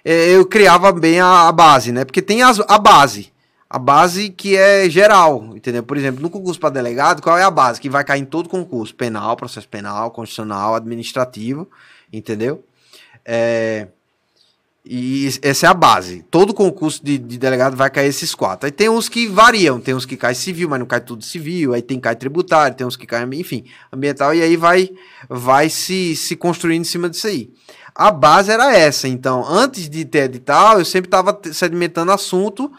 eu 0.06 0.46
criava 0.46 0.92
bem 0.92 1.20
a, 1.20 1.48
a 1.48 1.52
base, 1.52 1.92
né? 1.92 2.04
Porque 2.06 2.22
tem 2.22 2.42
as, 2.42 2.60
a 2.68 2.78
base 2.78 3.34
a 3.74 3.80
base 3.80 4.30
que 4.30 4.56
é 4.56 4.88
geral, 4.88 5.50
entendeu? 5.56 5.82
Por 5.82 5.98
exemplo, 5.98 6.22
no 6.22 6.30
concurso 6.30 6.60
para 6.60 6.70
delegado, 6.70 7.24
qual 7.24 7.40
é 7.40 7.44
a 7.44 7.50
base 7.50 7.82
que 7.82 7.90
vai 7.90 8.04
cair 8.04 8.22
em 8.22 8.26
todo 8.26 8.48
concurso? 8.48 8.94
Penal, 8.94 9.36
processo 9.36 9.68
penal, 9.68 10.12
constitucional, 10.12 10.76
administrativo, 10.76 11.68
entendeu? 12.14 12.64
É... 13.26 13.88
E 14.86 15.28
essa 15.42 15.66
é 15.66 15.70
a 15.70 15.74
base. 15.74 16.24
Todo 16.30 16.54
concurso 16.54 17.04
de, 17.04 17.18
de, 17.18 17.40
delegado 17.40 17.76
vai 17.76 17.90
cair 17.90 18.10
esses 18.10 18.36
quatro. 18.36 18.68
Aí 18.68 18.72
tem 18.72 18.90
uns 18.90 19.10
que 19.10 19.26
variam, 19.26 19.80
tem 19.80 19.96
uns 19.96 20.06
que 20.06 20.18
cai 20.18 20.36
civil, 20.36 20.70
mas 20.70 20.78
não 20.78 20.86
cai 20.86 21.02
tudo 21.02 21.24
civil, 21.24 21.74
aí 21.74 21.82
tem 21.82 22.00
cai 22.00 22.16
tributário, 22.16 22.78
tem 22.78 22.86
uns 22.86 22.96
que 22.96 23.08
cai, 23.08 23.24
enfim, 23.34 23.64
ambiental, 23.92 24.36
e 24.36 24.44
aí 24.44 24.56
vai, 24.56 24.92
vai 25.28 25.68
se, 25.68 26.16
se 26.16 26.36
construindo 26.36 26.82
em 26.82 26.84
cima 26.84 27.10
disso 27.10 27.26
aí. 27.26 27.50
A 27.96 28.10
base 28.10 28.52
era 28.52 28.76
essa, 28.76 29.08
então, 29.08 29.46
antes 29.48 29.88
de 29.88 30.04
ter 30.04 30.24
edital, 30.24 30.80
eu 30.80 30.86
sempre 30.86 31.08
estava 31.08 31.40
sedimentando 31.52 32.12
assunto 32.12 32.72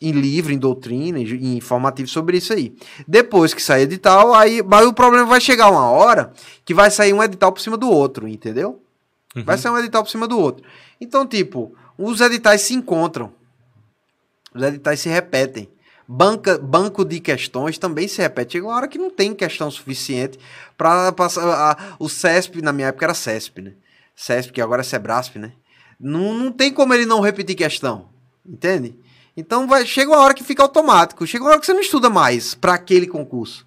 em 0.00 0.10
livro, 0.12 0.52
em 0.52 0.58
doutrina, 0.58 1.18
em 1.18 1.56
informativo 1.56 2.08
sobre 2.08 2.38
isso 2.38 2.52
aí. 2.52 2.74
Depois 3.06 3.54
que 3.54 3.62
sair 3.62 3.82
edital, 3.82 4.34
aí, 4.34 4.62
mas 4.62 4.86
o 4.86 4.92
problema 4.92 5.26
vai 5.26 5.40
chegar 5.40 5.70
uma 5.70 5.90
hora 5.90 6.32
que 6.64 6.74
vai 6.74 6.90
sair 6.90 7.12
um 7.12 7.22
edital 7.22 7.52
por 7.52 7.60
cima 7.60 7.76
do 7.76 7.88
outro, 7.88 8.26
entendeu? 8.26 8.82
Uhum. 9.36 9.44
Vai 9.44 9.56
sair 9.56 9.72
um 9.72 9.78
edital 9.78 10.02
por 10.02 10.10
cima 10.10 10.26
do 10.26 10.38
outro. 10.38 10.64
Então, 11.00 11.26
tipo, 11.26 11.74
os 11.96 12.20
editais 12.20 12.62
se 12.62 12.74
encontram. 12.74 13.32
Os 14.54 14.62
editais 14.62 15.00
se 15.00 15.08
repetem. 15.08 15.68
Banca, 16.06 16.58
banco 16.58 17.04
de 17.04 17.20
questões 17.20 17.78
também 17.78 18.08
se 18.08 18.20
repete. 18.20 18.54
Chega 18.54 18.66
uma 18.66 18.74
hora 18.74 18.88
que 18.88 18.98
não 18.98 19.10
tem 19.10 19.34
questão 19.34 19.70
suficiente 19.70 20.38
para 20.76 21.12
passar. 21.12 21.96
O 21.98 22.08
CESP, 22.08 22.60
na 22.60 22.72
minha 22.72 22.88
época, 22.88 23.06
era 23.06 23.14
CESP, 23.14 23.62
né? 23.62 23.72
CESP, 24.14 24.52
que 24.52 24.60
agora 24.60 24.82
é 24.82 24.84
SEBRASP, 24.84 25.38
né? 25.38 25.52
Não, 25.98 26.34
não 26.34 26.50
tem 26.50 26.72
como 26.72 26.92
ele 26.92 27.06
não 27.06 27.20
repetir 27.20 27.56
questão. 27.56 28.10
Entende? 28.44 28.98
Então 29.36 29.66
vai, 29.66 29.86
chega 29.86 30.10
uma 30.10 30.20
hora 30.20 30.34
que 30.34 30.44
fica 30.44 30.62
automático. 30.62 31.26
Chega 31.26 31.44
uma 31.44 31.50
hora 31.50 31.60
que 31.60 31.66
você 31.66 31.72
não 31.72 31.80
estuda 31.80 32.10
mais 32.10 32.54
para 32.54 32.74
aquele 32.74 33.06
concurso. 33.06 33.66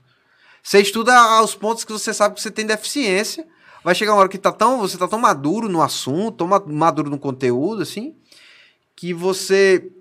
Você 0.61 0.81
estuda 0.81 1.15
aos 1.15 1.55
pontos 1.55 1.83
que 1.83 1.91
você 1.91 2.13
sabe 2.13 2.35
que 2.35 2.41
você 2.41 2.51
tem 2.51 2.65
deficiência. 2.65 3.47
Vai 3.83 3.93
chegar 3.93 4.13
uma 4.13 4.19
hora 4.19 4.29
que 4.29 4.37
tá 4.37 4.51
tão, 4.51 4.79
você 4.79 4.97
tá 4.97 5.07
tão 5.07 5.19
maduro 5.19 5.69
no 5.69 5.81
assunto, 5.81 6.37
tão 6.37 6.47
maduro 6.65 7.09
no 7.09 7.19
conteúdo, 7.19 7.83
assim, 7.83 8.15
que 8.95 9.13
você 9.13 9.91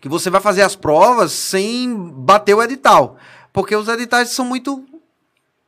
que 0.00 0.08
você 0.08 0.30
vai 0.30 0.40
fazer 0.40 0.62
as 0.62 0.76
provas 0.76 1.32
sem 1.32 1.94
bater 1.94 2.54
o 2.54 2.62
edital. 2.62 3.16
Porque 3.52 3.74
os 3.74 3.88
editais 3.88 4.30
são 4.30 4.44
muito. 4.44 4.84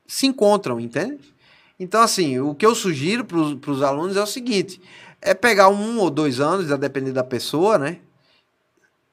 se 0.06 0.26
encontram, 0.26 0.78
entende? 0.80 1.34
Então, 1.80 2.02
assim, 2.02 2.38
o 2.38 2.54
que 2.54 2.66
eu 2.66 2.74
sugiro 2.74 3.24
para 3.24 3.70
os 3.70 3.82
alunos 3.82 4.16
é 4.16 4.22
o 4.22 4.26
seguinte: 4.26 4.80
é 5.20 5.32
pegar 5.32 5.68
um 5.70 5.98
ou 5.98 6.10
dois 6.10 6.38
anos, 6.38 6.70
a 6.70 6.76
depender 6.76 7.12
da 7.12 7.24
pessoa, 7.24 7.78
né? 7.78 7.98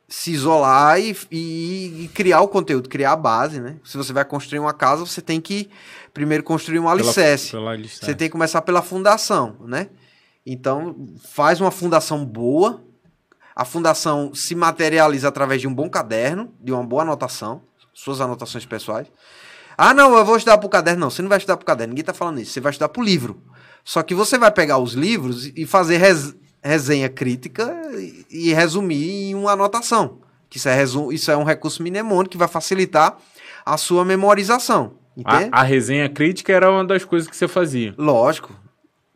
se 0.10 0.32
isolar 0.32 1.00
e, 1.00 1.16
e, 1.30 2.04
e, 2.04 2.08
criar 2.14 2.42
o 2.42 2.48
conteúdo, 2.48 2.88
criar 2.88 3.12
a 3.12 3.16
base, 3.16 3.60
né? 3.60 3.76
Se 3.84 3.98
você 3.98 4.14
vai 4.14 4.24
construir 4.24 4.60
uma 4.60 4.74
casa, 4.74 5.06
você 5.06 5.22
tem 5.22 5.42
que 5.42 5.70
primeiro 6.14 6.44
construir 6.44 6.80
um 6.80 6.88
alicerce. 6.88 7.52
Pela, 7.52 7.64
pela 7.64 7.72
alicerce. 7.74 8.06
Você 8.06 8.16
tem 8.16 8.30
que 8.30 8.32
começar 8.32 8.62
pela 8.62 8.82
fundação, 8.82 9.58
né? 9.66 9.90
Então, 10.46 10.96
faz 11.22 11.60
uma 11.60 11.72
fundação 11.72 12.26
boa. 12.26 12.82
A 13.54 13.66
fundação 13.66 14.34
se 14.34 14.56
materializa 14.56 15.28
através 15.28 15.60
de 15.60 15.68
um 15.68 15.74
bom 15.74 15.90
caderno, 15.90 16.54
de 16.62 16.72
uma 16.72 16.84
boa 16.86 17.02
anotação, 17.02 17.62
suas 17.94 18.22
anotações 18.22 18.66
pessoais. 18.66 19.08
Ah, 19.78 19.94
não, 19.94 20.18
eu 20.18 20.26
vou 20.26 20.36
estudar 20.36 20.58
para 20.58 20.66
o 20.66 20.70
caderno. 20.70 21.02
Não, 21.02 21.10
você 21.10 21.22
não 21.22 21.30
vai 21.30 21.38
estudar 21.38 21.56
para 21.56 21.64
o 21.64 21.68
caderno, 21.68 21.92
ninguém 21.92 22.02
está 22.02 22.14
falando 22.14 22.40
isso. 22.40 22.52
Você 22.52 22.60
vai 22.60 22.72
estudar 22.72 22.90
para 22.90 23.02
o 23.02 23.06
livro. 23.06 23.42
Só 23.84 24.02
que 24.02 24.16
você 24.16 24.38
vai 24.38 24.52
pegar 24.52 24.80
os 24.80 24.94
livros 24.94 25.52
e 25.56 25.66
fazer 25.66 25.98
res 25.98 26.36
resenha 26.62 27.08
crítica 27.08 27.72
e, 28.30 28.52
resumir 28.52 29.30
em 29.30 29.36
uma 29.36 29.52
anotação. 29.52 30.20
Que 30.50 30.58
isso 30.58 30.68
é, 30.68 30.76
resu 30.76 31.12
isso 31.12 31.32
é 31.32 31.38
um 31.38 31.44
recurso 31.44 31.82
mnemônico 31.84 32.32
que 32.32 32.38
vai 32.38 32.48
facilitar 32.48 33.18
a 33.66 33.78
sua 33.78 34.04
memorização. 34.04 34.96
A, 35.24 35.62
a, 35.62 35.64
resenha 35.64 36.10
crítica 36.10 36.52
era 36.52 36.70
uma 36.70 36.84
das 36.84 37.06
coisas 37.06 37.30
que 37.30 37.36
você 37.36 37.48
fazia. 37.48 37.94
Lógico. 37.98 38.54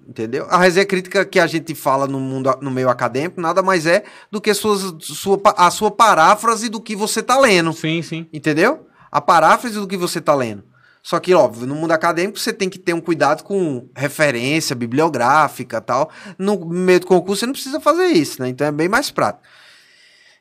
Entendeu? 0.07 0.47
A 0.49 0.57
resenha 0.57 0.85
crítica 0.85 1.25
que 1.25 1.39
a 1.39 1.47
gente 1.47 1.75
fala 1.75 2.07
no 2.07 2.19
mundo 2.19 2.57
no 2.61 2.71
meio 2.71 2.89
acadêmico 2.89 3.39
nada 3.39 3.61
mais 3.61 3.85
é 3.85 4.03
do 4.31 4.41
que 4.41 4.53
suas, 4.53 4.93
sua, 4.99 5.39
a 5.57 5.69
sua 5.69 5.91
paráfrase 5.91 6.69
do 6.69 6.81
que 6.81 6.95
você 6.95 7.19
está 7.19 7.37
lendo. 7.39 7.71
Sim, 7.73 8.01
sim. 8.01 8.27
Entendeu? 8.33 8.87
A 9.11 9.19
paráfrase 9.19 9.79
do 9.79 9.87
que 9.87 9.97
você 9.97 10.19
está 10.19 10.33
lendo. 10.33 10.63
Só 11.03 11.19
que, 11.19 11.33
óbvio, 11.33 11.65
no 11.65 11.75
mundo 11.75 11.91
acadêmico 11.91 12.37
você 12.37 12.53
tem 12.53 12.69
que 12.69 12.77
ter 12.77 12.93
um 12.93 13.01
cuidado 13.01 13.43
com 13.43 13.89
referência 13.95 14.75
bibliográfica 14.75 15.81
tal. 15.81 16.11
No 16.37 16.63
meio 16.65 16.99
do 16.99 17.07
concurso 17.07 17.39
você 17.39 17.45
não 17.47 17.53
precisa 17.53 17.79
fazer 17.79 18.07
isso, 18.07 18.41
né? 18.41 18.49
Então 18.49 18.67
é 18.67 18.71
bem 18.71 18.87
mais 18.87 19.09
prático. 19.09 19.43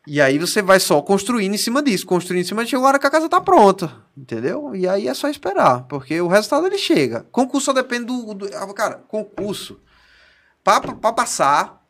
E 0.06 0.20
aí 0.20 0.38
você 0.38 0.62
vai 0.62 0.80
só 0.80 1.00
construindo 1.02 1.54
em 1.54 1.58
cima 1.58 1.82
disso, 1.82 2.06
construindo 2.06 2.42
em 2.42 2.46
cima 2.46 2.64
de 2.64 2.76
hora 2.76 2.98
que 2.98 3.06
a 3.06 3.10
casa 3.10 3.28
tá 3.28 3.40
pronta, 3.40 3.92
entendeu? 4.16 4.74
E 4.74 4.86
aí 4.86 5.08
é 5.08 5.14
só 5.14 5.28
esperar, 5.28 5.84
porque 5.84 6.20
o 6.20 6.28
resultado 6.28 6.66
ele 6.66 6.78
chega. 6.78 7.26
Concurso 7.30 7.66
só 7.66 7.72
depende 7.72 8.06
do, 8.06 8.34
do 8.34 8.46
ah, 8.54 8.74
cara, 8.74 9.02
concurso 9.08 9.78
para 10.62 11.12
passar 11.12 11.80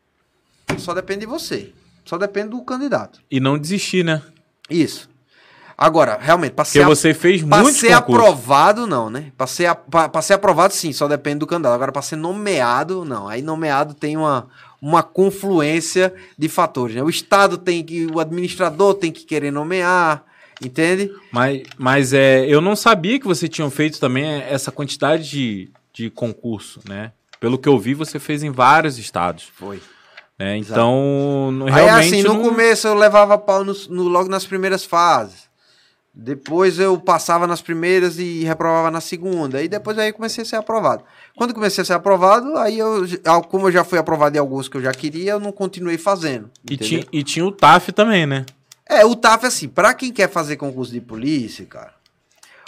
só 0.78 0.94
depende 0.94 1.20
de 1.20 1.26
você, 1.26 1.72
só 2.04 2.16
depende 2.16 2.50
do 2.50 2.62
candidato. 2.62 3.20
E 3.30 3.40
não 3.40 3.58
desistir, 3.58 4.04
né? 4.04 4.22
Isso. 4.68 5.09
Agora, 5.80 6.18
realmente, 6.20 6.52
para 6.52 6.66
ser, 6.66 6.84
você 6.84 7.14
fez 7.14 7.42
pra 7.42 7.64
ser 7.72 7.92
aprovado, 7.92 8.86
não, 8.86 9.08
né? 9.08 9.32
Para 9.34 9.46
ser, 9.46 9.74
pra, 9.74 10.20
ser 10.20 10.34
aprovado, 10.34 10.74
sim, 10.74 10.92
só 10.92 11.08
depende 11.08 11.38
do 11.38 11.46
candidato. 11.46 11.72
Agora, 11.72 11.90
para 11.90 12.02
ser 12.02 12.16
nomeado, 12.16 13.02
não. 13.02 13.26
Aí 13.26 13.40
nomeado 13.40 13.94
tem 13.94 14.14
uma, 14.14 14.46
uma 14.78 15.02
confluência 15.02 16.12
de 16.36 16.50
fatores. 16.50 16.96
Né? 16.96 17.02
O 17.02 17.08
Estado 17.08 17.56
tem 17.56 17.82
que. 17.82 18.04
O 18.12 18.20
administrador 18.20 18.92
tem 18.92 19.10
que 19.10 19.24
querer 19.24 19.50
nomear. 19.50 20.22
Entende? 20.62 21.10
Mas, 21.32 21.62
mas 21.78 22.12
é, 22.12 22.44
eu 22.44 22.60
não 22.60 22.76
sabia 22.76 23.18
que 23.18 23.26
você 23.26 23.48
tinha 23.48 23.70
feito 23.70 23.98
também 23.98 24.26
essa 24.42 24.70
quantidade 24.70 25.30
de, 25.30 25.70
de 25.94 26.10
concurso, 26.10 26.80
né? 26.86 27.12
Pelo 27.40 27.56
que 27.56 27.66
eu 27.66 27.78
vi, 27.78 27.94
você 27.94 28.18
fez 28.18 28.42
em 28.42 28.50
vários 28.50 28.98
estados. 28.98 29.48
Foi. 29.54 29.80
Né? 30.38 30.58
Então, 30.58 31.64
realmente. 31.66 31.90
Aí, 31.90 32.18
assim, 32.18 32.22
no 32.22 32.34
não... 32.34 32.42
começo 32.42 32.86
eu 32.86 32.94
levava 32.94 33.38
pau 33.38 33.64
no, 33.64 33.72
no, 33.88 34.02
logo 34.08 34.28
nas 34.28 34.44
primeiras 34.44 34.84
fases. 34.84 35.49
Depois 36.22 36.78
eu 36.78 37.00
passava 37.00 37.46
nas 37.46 37.62
primeiras 37.62 38.18
e 38.18 38.44
reprovava 38.44 38.90
na 38.90 39.00
segunda. 39.00 39.62
E 39.62 39.68
depois 39.68 39.96
aí 39.96 40.12
comecei 40.12 40.42
a 40.42 40.44
ser 40.44 40.56
aprovado. 40.56 41.02
Quando 41.34 41.54
comecei 41.54 41.80
a 41.80 41.84
ser 41.84 41.94
aprovado, 41.94 42.58
aí 42.58 42.78
eu, 42.78 43.06
como 43.48 43.68
eu 43.68 43.72
já 43.72 43.84
fui 43.84 43.98
aprovado 43.98 44.36
em 44.36 44.38
alguns 44.38 44.68
que 44.68 44.76
eu 44.76 44.82
já 44.82 44.92
queria, 44.92 45.32
eu 45.32 45.40
não 45.40 45.50
continuei 45.50 45.96
fazendo. 45.96 46.50
E 46.68 46.76
tinha, 46.76 47.06
e 47.10 47.22
tinha 47.22 47.46
o 47.46 47.50
TAF 47.50 47.90
também, 47.92 48.26
né? 48.26 48.44
É, 48.86 49.02
o 49.02 49.16
TAF, 49.16 49.46
assim, 49.46 49.66
para 49.66 49.94
quem 49.94 50.12
quer 50.12 50.28
fazer 50.28 50.58
concurso 50.58 50.92
de 50.92 51.00
polícia, 51.00 51.64
cara, 51.64 51.94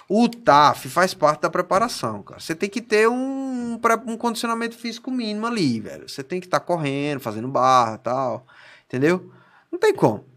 o 0.09 0.31
TAF 0.31 0.89
faz 0.89 1.13
parte 1.13 1.43
da 1.43 1.51
preparação, 1.51 2.23
cara. 2.23 2.41
Você 2.41 2.55
tem 2.55 2.71
que 2.71 2.81
ter 2.81 3.07
um, 3.07 3.79
um 4.07 4.17
condicionamento 4.17 4.79
físico 4.79 5.11
mínimo 5.11 5.47
ali, 5.47 5.79
velho. 5.79 6.09
Você 6.09 6.23
tem 6.23 6.41
que 6.41 6.47
estar 6.47 6.61
tá 6.61 6.65
correndo, 6.65 7.21
fazendo 7.21 7.49
barra 7.49 7.99
tal. 7.99 8.47
Entendeu? 8.87 9.31
Não 9.71 9.79
tem 9.79 9.95
como. 9.95 10.32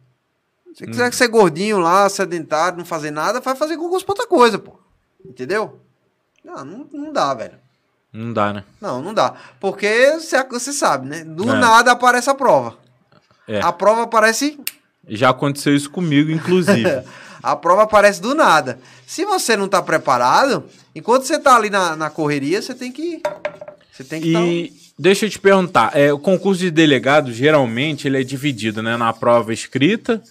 Se 0.76 0.86
quiser 0.86 1.08
hum. 1.08 1.12
ser 1.14 1.30
gordinho 1.30 1.80
lá, 1.80 2.08
sedentário, 2.10 2.78
não 2.78 2.84
fazer 2.84 3.10
nada, 3.10 3.40
vai 3.40 3.56
fazer 3.56 3.78
concurso 3.78 4.06
pra 4.06 4.12
outra 4.12 4.28
coisa, 4.28 4.60
pô. 4.60 4.78
Entendeu? 5.26 5.80
Não, 6.44 6.66
não, 6.66 6.88
não 6.92 7.14
dá, 7.14 7.34
velho. 7.34 7.56
Não 8.12 8.34
dá, 8.34 8.54
né? 8.54 8.64
Não, 8.82 9.02
não 9.02 9.14
dá. 9.14 9.34
Porque 9.60 10.12
você, 10.20 10.44
você 10.44 10.74
sabe, 10.74 11.08
né? 11.08 11.24
Do 11.24 11.50
é. 11.50 11.58
nada 11.58 11.94
aparece 11.94 12.30
a 12.30 12.36
prova. 12.36 12.78
É. 13.48 13.62
A 13.62 13.72
prova 13.72 14.04
aparece. 14.04 14.60
Já 15.08 15.30
aconteceu 15.30 15.74
isso 15.74 15.90
comigo, 15.90 16.30
inclusive. 16.30 17.04
a 17.42 17.56
prova 17.56 17.84
aparece 17.84 18.22
do 18.22 18.36
nada. 18.36 18.78
Se 19.08 19.24
você 19.24 19.56
não 19.56 19.70
tá 19.70 19.82
preparado, 19.82 20.66
enquanto 20.94 21.24
você 21.24 21.40
tá 21.40 21.56
ali 21.56 21.70
na, 21.70 21.96
na 21.96 22.10
correria, 22.10 22.62
você 22.62 22.76
tem 22.76 22.92
que. 22.92 23.22
Você 23.92 24.04
tem 24.04 24.22
que 24.22 24.30
E 24.30 24.68
tá... 24.70 24.76
deixa 25.00 25.26
eu 25.26 25.30
te 25.30 25.40
perguntar: 25.40 25.92
é, 25.96 26.12
o 26.12 26.20
concurso 26.20 26.60
de 26.60 26.72
delegado, 26.72 27.32
geralmente, 27.32 28.08
ele 28.08 28.20
é 28.20 28.24
dividido 28.24 28.84
né, 28.84 28.98
na 28.98 29.14
prova 29.14 29.54
escrita 29.54 30.22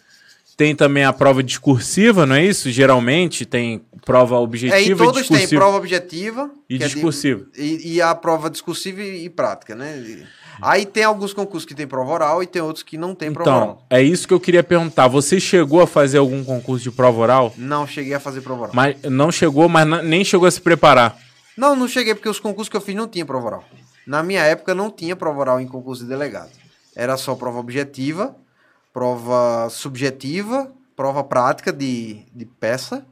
Tem 0.57 0.75
também 0.75 1.05
a 1.05 1.13
prova 1.13 1.43
discursiva, 1.43 2.25
não 2.27 2.37
é 2.37 2.45
isso? 2.45 2.71
Geralmente 2.71 3.45
tem 3.45 3.83
prova 4.05 4.37
objetiva 4.39 4.77
É, 4.79 4.83
e 4.85 4.95
todos 4.95 5.13
têm 5.15 5.23
discursiva. 5.39 5.61
prova 5.61 5.77
objetiva 5.79 6.51
E 6.69 6.79
que 6.79 6.85
é 6.85 6.87
de- 6.87 6.95
discursiva. 6.95 7.47
e, 7.57 7.95
e 7.95 8.03
a 8.03 8.15
prova 8.15 8.49
discursiva 8.49 9.03
e, 9.03 9.25
e 9.25 9.31
prática, 9.31 9.75
né? 9.75 9.99
E- 9.99 10.23
Aí 10.63 10.87
tem 10.87 11.03
alguns 11.03 11.33
concursos 11.33 11.67
que 11.67 11.75
tem 11.75 11.85
prova 11.85 12.13
oral 12.13 12.41
e 12.41 12.47
tem 12.47 12.63
outros 12.63 12.85
que 12.85 12.97
não 12.97 13.13
tem 13.13 13.33
prova 13.33 13.51
Então, 13.51 13.63
oral. 13.63 13.87
é 13.91 14.01
isso 14.01 14.29
que 14.29 14.33
eu 14.33 14.39
queria 14.39 14.63
perguntar. 14.63 15.09
Você 15.09 15.41
chegou 15.41 15.81
a 15.81 15.87
fazer 15.87 16.19
algum 16.19 16.45
concurso 16.45 16.85
de 16.85 16.93
prova 16.93 17.21
oral? 17.21 17.53
Não 17.59 17.85
cheguei 17.89 18.15
a 18.15 18.21
fazer 18.21 18.41
prova 18.41 18.63
oral. 18.63 18.73
Mas 18.73 18.97
não 19.03 19.33
chegou, 19.33 19.69
mas 19.69 19.85
nem 20.05 20.25
chegou 20.25 20.47
a 20.47 20.51
se 20.53 20.61
preparar. 20.61 21.19
Não, 21.57 21.75
não 21.75 21.89
cheguei 21.89 22.15
porque 22.15 22.29
os 22.29 22.39
concursos 22.39 22.69
que 22.69 22.77
eu 22.77 22.81
fiz 22.81 22.95
não 22.95 23.09
tinha 23.09 23.27
prova 23.27 23.47
oral. 23.47 23.65
Na 24.07 24.23
minha 24.23 24.43
época 24.43 24.75
não 24.77 24.91
tinha 24.93 25.17
prova 25.17 25.41
oral 25.41 25.61
em 25.61 25.67
concurso 25.67 26.05
de 26.05 26.09
delegado. 26.09 26.51
Era 26.95 27.17
só 27.17 27.35
prova 27.35 27.59
objetiva, 27.59 28.37
prova 28.95 29.69
subjetiva, 29.71 30.73
prova 30.95 31.25
prática 31.25 31.73
de, 31.73 32.23
de 32.33 32.47
peça. 32.47 33.05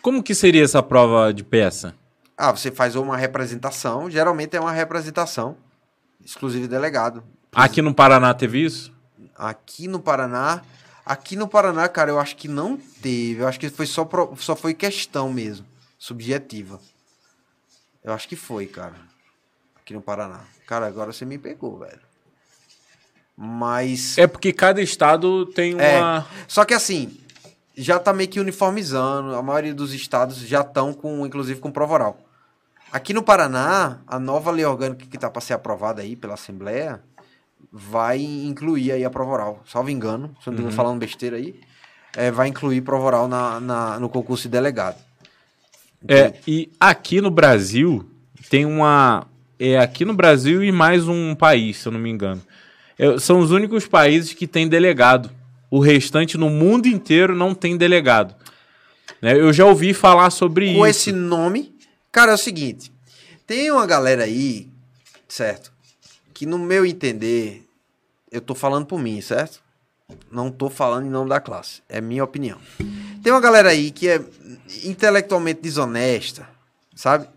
Como 0.00 0.22
que 0.22 0.32
seria 0.34 0.62
essa 0.64 0.80
prova 0.82 1.34
de 1.34 1.42
peça? 1.42 1.94
Ah, 2.38 2.52
você 2.52 2.70
faz 2.70 2.94
uma 2.94 3.16
representação, 3.16 4.08
geralmente 4.08 4.56
é 4.56 4.60
uma 4.60 4.72
representação 4.72 5.56
exclusiva 6.24 6.62
de 6.62 6.68
delegado. 6.68 7.22
Aqui 7.52 7.82
no 7.82 7.92
Paraná 7.92 8.32
teve 8.32 8.64
isso? 8.64 8.92
Aqui 9.36 9.88
no 9.88 9.98
Paraná, 10.00 10.62
aqui 11.04 11.34
no 11.36 11.48
Paraná, 11.48 11.88
cara, 11.88 12.10
eu 12.12 12.18
acho 12.20 12.36
que 12.36 12.46
não 12.46 12.76
teve. 12.76 13.42
Eu 13.42 13.48
acho 13.48 13.58
que 13.58 13.68
foi 13.68 13.86
só, 13.86 14.04
pro- 14.04 14.34
só 14.38 14.54
foi 14.54 14.72
questão 14.72 15.32
mesmo, 15.32 15.66
subjetiva. 15.98 16.80
Eu 18.04 18.12
acho 18.12 18.28
que 18.28 18.36
foi, 18.36 18.66
cara. 18.66 18.94
Aqui 19.76 19.92
no 19.94 20.00
Paraná. 20.00 20.40
Cara, 20.66 20.86
agora 20.86 21.12
você 21.12 21.24
me 21.24 21.38
pegou, 21.38 21.78
velho. 21.78 22.00
Mas. 23.36 24.16
É 24.18 24.26
porque 24.26 24.52
cada 24.52 24.80
estado 24.82 25.46
tem 25.46 25.74
É. 25.80 25.98
uma. 25.98 26.26
Só 26.46 26.64
que 26.64 26.74
assim, 26.74 27.16
já 27.76 27.98
tá 27.98 28.12
meio 28.12 28.28
que 28.28 28.40
uniformizando. 28.40 29.34
A 29.34 29.42
maioria 29.42 29.74
dos 29.74 29.92
estados 29.94 30.38
já 30.38 30.60
estão 30.60 30.92
com, 30.92 31.26
inclusive, 31.26 31.60
com 31.60 31.70
prova 31.70 31.94
oral. 31.94 32.18
Aqui 32.92 33.14
no 33.14 33.22
Paraná, 33.22 33.98
a 34.06 34.18
nova 34.18 34.50
lei 34.50 34.64
orgânica 34.66 35.06
que 35.06 35.16
tá 35.16 35.30
para 35.30 35.40
ser 35.40 35.54
aprovada 35.54 36.02
aí 36.02 36.14
pela 36.14 36.34
Assembleia 36.34 37.00
vai 37.72 38.20
incluir 38.20 38.92
aí 38.92 39.04
a 39.04 39.08
prova 39.08 39.30
oral. 39.32 39.62
Salvo 39.66 39.88
engano, 39.88 40.36
se 40.42 40.48
eu 40.48 40.52
não 40.52 40.58
estiver 40.60 40.76
falando 40.76 40.98
besteira 40.98 41.36
aí, 41.38 41.58
é, 42.14 42.30
vai 42.30 42.48
incluir 42.48 42.82
prova 42.82 43.06
oral 43.06 43.28
na, 43.28 43.58
na- 43.60 43.98
no 43.98 44.10
concurso 44.10 44.42
de 44.42 44.50
delegado. 44.50 44.96
É, 46.06 46.34
e 46.46 46.70
aqui 46.78 47.20
no 47.22 47.30
Brasil 47.30 48.06
tem 48.50 48.66
uma. 48.66 49.26
É 49.58 49.78
aqui 49.78 50.04
no 50.04 50.12
Brasil 50.12 50.62
e 50.62 50.70
mais 50.72 51.06
um 51.08 51.34
país, 51.34 51.78
se 51.78 51.86
eu 51.88 51.92
não 51.92 52.00
me 52.00 52.10
engano. 52.10 52.42
É, 52.98 53.18
são 53.18 53.40
os 53.40 53.50
únicos 53.50 53.86
países 53.86 54.32
que 54.32 54.46
têm 54.46 54.68
delegado. 54.68 55.30
O 55.70 55.78
restante 55.78 56.36
no 56.36 56.50
mundo 56.50 56.86
inteiro 56.86 57.34
não 57.34 57.54
tem 57.54 57.76
delegado. 57.76 58.34
Né, 59.20 59.38
Eu 59.38 59.52
já 59.52 59.64
ouvi 59.64 59.94
falar 59.94 60.30
sobre 60.30 60.74
Com 60.74 60.86
isso. 60.86 61.10
esse 61.10 61.12
nome, 61.12 61.74
cara, 62.10 62.32
é 62.32 62.34
o 62.34 62.38
seguinte, 62.38 62.92
tem 63.46 63.70
uma 63.70 63.86
galera 63.86 64.24
aí, 64.24 64.68
certo? 65.28 65.72
Que 66.34 66.44
no 66.46 66.58
meu 66.58 66.84
entender, 66.84 67.66
eu 68.30 68.40
tô 68.40 68.54
falando 68.54 68.86
por 68.86 68.98
mim, 68.98 69.20
certo? 69.20 69.60
Não 70.30 70.50
tô 70.50 70.68
falando 70.68 71.06
em 71.06 71.10
nome 71.10 71.30
da 71.30 71.40
classe, 71.40 71.82
é 71.88 72.00
minha 72.00 72.24
opinião. 72.24 72.58
Tem 73.22 73.32
uma 73.32 73.40
galera 73.40 73.70
aí 73.70 73.90
que 73.90 74.08
é 74.08 74.20
intelectualmente 74.84 75.60
desonesta, 75.60 76.48
sabe? 76.94 77.28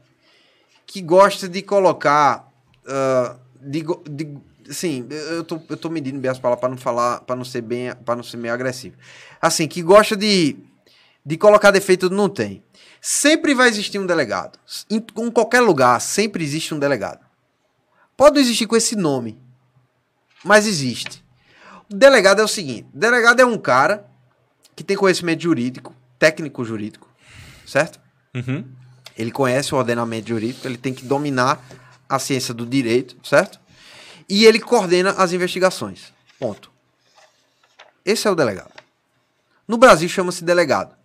Que 0.85 1.01
gosta 1.01 1.47
de 1.47 1.61
colocar, 1.61 2.51
ah, 2.87 3.35
de, 3.61 3.83
de, 4.09 4.37
assim, 4.69 5.07
eu 5.09 5.43
tô, 5.43 5.61
eu 5.69 5.77
tô 5.77 5.89
medindo 5.89 6.19
bem 6.19 6.31
as 6.31 6.39
palavras 6.39 6.61
para 6.61 6.69
não 6.69 6.77
falar, 6.77 7.21
para 7.21 7.35
não 7.35 7.45
ser 7.45 7.61
bem, 7.61 7.93
para 8.05 8.15
não 8.15 8.23
ser 8.23 8.37
meio 8.37 8.53
agressivo. 8.53 8.95
Assim, 9.41 9.67
que 9.67 9.81
gosta 9.81 10.15
de 10.15 10.57
de 11.25 11.37
colocar 11.37 11.71
defeito 11.71 12.09
não 12.09 12.29
tem. 12.29 12.63
Sempre 13.01 13.55
vai 13.55 13.67
existir 13.67 13.97
um 13.97 14.05
delegado. 14.05 14.59
Em, 14.89 15.03
em 15.17 15.31
qualquer 15.31 15.61
lugar, 15.61 15.99
sempre 15.99 16.43
existe 16.43 16.73
um 16.73 16.79
delegado. 16.79 17.25
Pode 18.15 18.35
não 18.35 18.41
existir 18.41 18.67
com 18.67 18.75
esse 18.75 18.95
nome, 18.95 19.37
mas 20.43 20.67
existe. 20.67 21.23
O 21.91 21.95
delegado 21.95 22.41
é 22.41 22.43
o 22.43 22.47
seguinte: 22.47 22.87
o 22.93 22.97
delegado 22.97 23.39
é 23.39 23.45
um 23.45 23.57
cara 23.57 24.05
que 24.75 24.83
tem 24.83 24.95
conhecimento 24.95 25.41
jurídico, 25.41 25.95
técnico 26.19 26.63
jurídico, 26.63 27.09
certo? 27.65 27.99
Uhum. 28.33 28.63
Ele 29.17 29.31
conhece 29.31 29.73
o 29.73 29.77
ordenamento 29.77 30.29
jurídico, 30.29 30.67
ele 30.67 30.77
tem 30.77 30.93
que 30.93 31.05
dominar 31.05 31.63
a 32.07 32.19
ciência 32.19 32.53
do 32.53 32.65
direito, 32.65 33.17
certo? 33.23 33.59
E 34.27 34.45
ele 34.45 34.59
coordena 34.59 35.11
as 35.11 35.33
investigações. 35.33 36.13
Ponto. 36.39 36.71
Esse 38.03 38.27
é 38.27 38.31
o 38.31 38.35
delegado. 38.35 38.73
No 39.67 39.77
Brasil 39.77 40.07
chama-se 40.07 40.43
delegado. 40.43 40.95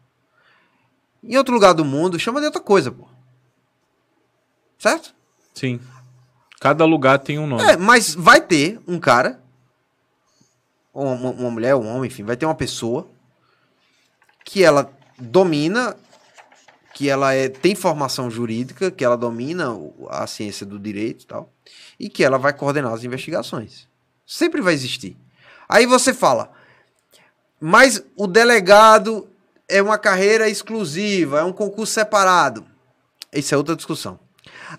Em 1.23 1.37
outro 1.37 1.55
lugar 1.55 1.73
do 1.75 1.85
mundo 1.85 2.19
chama 2.19 2.41
de 2.41 2.47
outra 2.47 2.61
coisa, 2.61 2.91
pô. 2.91 3.07
Certo? 4.79 5.15
Sim. 5.55 5.81
Cada 6.61 6.85
lugar 6.85 7.19
tem 7.19 7.39
um 7.39 7.47
nome. 7.47 7.63
É, 7.63 7.77
mas 7.77 8.15
vai 8.15 8.41
ter 8.41 8.81
um 8.87 8.99
cara, 8.99 9.43
uma, 10.93 11.31
uma 11.31 11.51
mulher, 11.51 11.75
um 11.75 11.87
homem, 11.87 12.07
enfim, 12.07 12.23
vai 12.23 12.37
ter 12.37 12.47
uma 12.47 12.55
pessoa 12.55 13.09
que 14.45 14.63
ela 14.63 14.93
domina, 15.19 15.97
que 16.95 17.09
ela 17.09 17.33
é, 17.33 17.49
tem 17.49 17.75
formação 17.75 18.31
jurídica, 18.31 18.91
que 18.91 19.05
ela 19.05 19.17
domina 19.17 19.77
a 20.09 20.27
ciência 20.27 20.67
do 20.67 20.79
direito 20.79 21.23
e 21.23 21.27
tal, 21.27 21.53
e 21.99 22.09
que 22.09 22.25
ela 22.25 22.39
vai 22.39 22.53
coordenar 22.53 22.93
as 22.93 23.05
investigações. 23.05 23.89
Sempre 24.27 24.61
vai 24.61 24.75
existir. 24.75 25.17
Aí 25.69 25.87
você 25.87 26.13
fala, 26.13 26.51
mas 27.61 28.03
o 28.17 28.27
delegado 28.27 29.29
é 29.69 29.81
uma 29.81 29.99
carreira 29.99 30.49
exclusiva, 30.49 31.41
é 31.41 31.45
um 31.45 31.53
concurso 31.53 31.93
separado. 31.93 32.67
Isso 33.33 33.55
é 33.55 33.57
outra 33.59 33.77
discussão. 33.77 34.19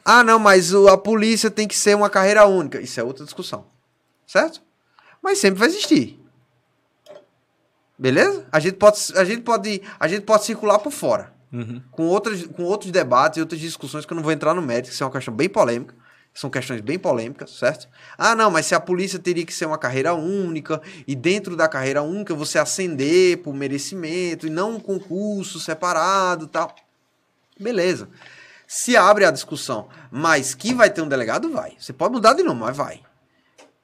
Ah, 0.03 0.23
não, 0.23 0.39
mas 0.39 0.73
a 0.73 0.97
polícia 0.97 1.49
tem 1.49 1.67
que 1.67 1.77
ser 1.77 1.95
uma 1.95 2.09
carreira 2.09 2.45
única. 2.45 2.81
Isso 2.81 2.99
é 2.99 3.03
outra 3.03 3.23
discussão. 3.23 3.65
Certo? 4.27 4.61
Mas 5.21 5.39
sempre 5.39 5.59
vai 5.59 5.69
existir. 5.69 6.19
Beleza? 7.97 8.45
A 8.51 8.59
gente 8.59 8.77
pode, 8.77 8.99
a 9.15 9.23
gente 9.23 9.41
pode, 9.43 9.81
a 9.99 10.07
gente 10.07 10.23
pode 10.23 10.43
circular 10.43 10.79
por 10.79 10.91
fora. 10.91 11.31
Uhum. 11.51 11.81
Com, 11.91 12.07
outras, 12.07 12.45
com 12.47 12.63
outros 12.63 12.91
debates 12.91 13.37
e 13.37 13.41
outras 13.41 13.59
discussões 13.59 14.05
que 14.05 14.13
eu 14.13 14.15
não 14.15 14.23
vou 14.23 14.31
entrar 14.31 14.53
no 14.53 14.61
mérito, 14.61 14.89
que 14.89 14.93
isso 14.93 15.03
é 15.03 15.05
uma 15.05 15.11
questão 15.11 15.33
bem 15.33 15.49
polêmica. 15.49 15.93
São 16.33 16.49
questões 16.49 16.79
bem 16.79 16.97
polêmicas, 16.97 17.51
certo? 17.51 17.89
Ah, 18.17 18.33
não, 18.33 18.49
mas 18.49 18.65
se 18.65 18.73
a 18.73 18.79
polícia 18.79 19.19
teria 19.19 19.45
que 19.45 19.53
ser 19.53 19.65
uma 19.65 19.77
carreira 19.77 20.13
única, 20.13 20.81
e 21.05 21.13
dentro 21.13 21.57
da 21.57 21.67
carreira 21.67 22.01
única 22.01 22.33
você 22.33 22.57
ascender 22.57 23.39
por 23.39 23.53
merecimento, 23.53 24.47
e 24.47 24.49
não 24.49 24.75
um 24.75 24.79
concurso 24.79 25.59
separado 25.59 26.47
tal. 26.47 26.73
Beleza. 27.59 28.07
Se 28.65 28.95
abre 28.95 29.25
a 29.25 29.31
discussão, 29.31 29.89
mas 30.09 30.55
que 30.55 30.73
vai 30.73 30.89
ter 30.89 31.01
um 31.01 31.07
delegado, 31.09 31.51
vai. 31.51 31.73
Você 31.77 31.91
pode 31.91 32.13
mudar 32.13 32.33
de 32.33 32.43
nome, 32.43 32.61
mas 32.61 32.77
vai. 32.77 33.01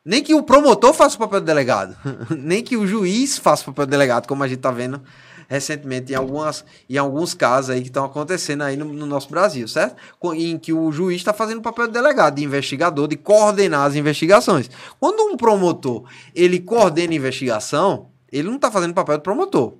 Nem 0.06 0.24
que 0.24 0.34
o 0.34 0.42
promotor 0.42 0.94
faça 0.94 1.18
o 1.18 1.20
papel 1.20 1.42
do 1.42 1.46
delegado. 1.46 1.98
Nem 2.32 2.64
que 2.64 2.78
o 2.78 2.88
juiz 2.88 3.38
faça 3.38 3.64
o 3.64 3.66
papel 3.74 3.86
do 3.86 3.90
delegado, 3.90 4.26
como 4.26 4.42
a 4.42 4.48
gente 4.48 4.60
tá 4.60 4.72
vendo 4.72 5.04
recentemente 5.48 6.12
em, 6.12 6.16
algumas, 6.16 6.66
em 6.90 6.98
alguns 6.98 7.34
casos 7.34 7.70
aí 7.72 7.82
que 7.82 7.88
estão 7.88 8.04
acontecendo 8.06 8.64
aí 8.64 8.76
no, 8.76 8.86
no 8.86 9.06
nosso 9.06 9.30
Brasil, 9.30 9.68
certo? 9.68 9.96
Em 10.36 10.58
que 10.58 10.74
o 10.74 10.92
juiz 10.92 11.18
está 11.18 11.34
fazendo 11.34 11.60
o 11.60 11.62
papel 11.62 11.88
do 11.88 11.94
delegado, 11.94 12.36
de 12.36 12.44
investigador, 12.44 13.08
de 13.08 13.16
coordenar 13.16 13.86
as 13.88 13.96
investigações. 13.96 14.70
Quando 15.00 15.22
um 15.32 15.38
promotor, 15.38 16.04
ele 16.36 16.60
coordena 16.60 17.14
a 17.14 17.16
investigação, 17.16 18.08
ele 18.32 18.48
não 18.50 18.56
está 18.58 18.70
fazendo 18.72 18.92
o 18.92 18.96
papel 18.96 19.18
do 19.18 19.22
promotor, 19.24 19.74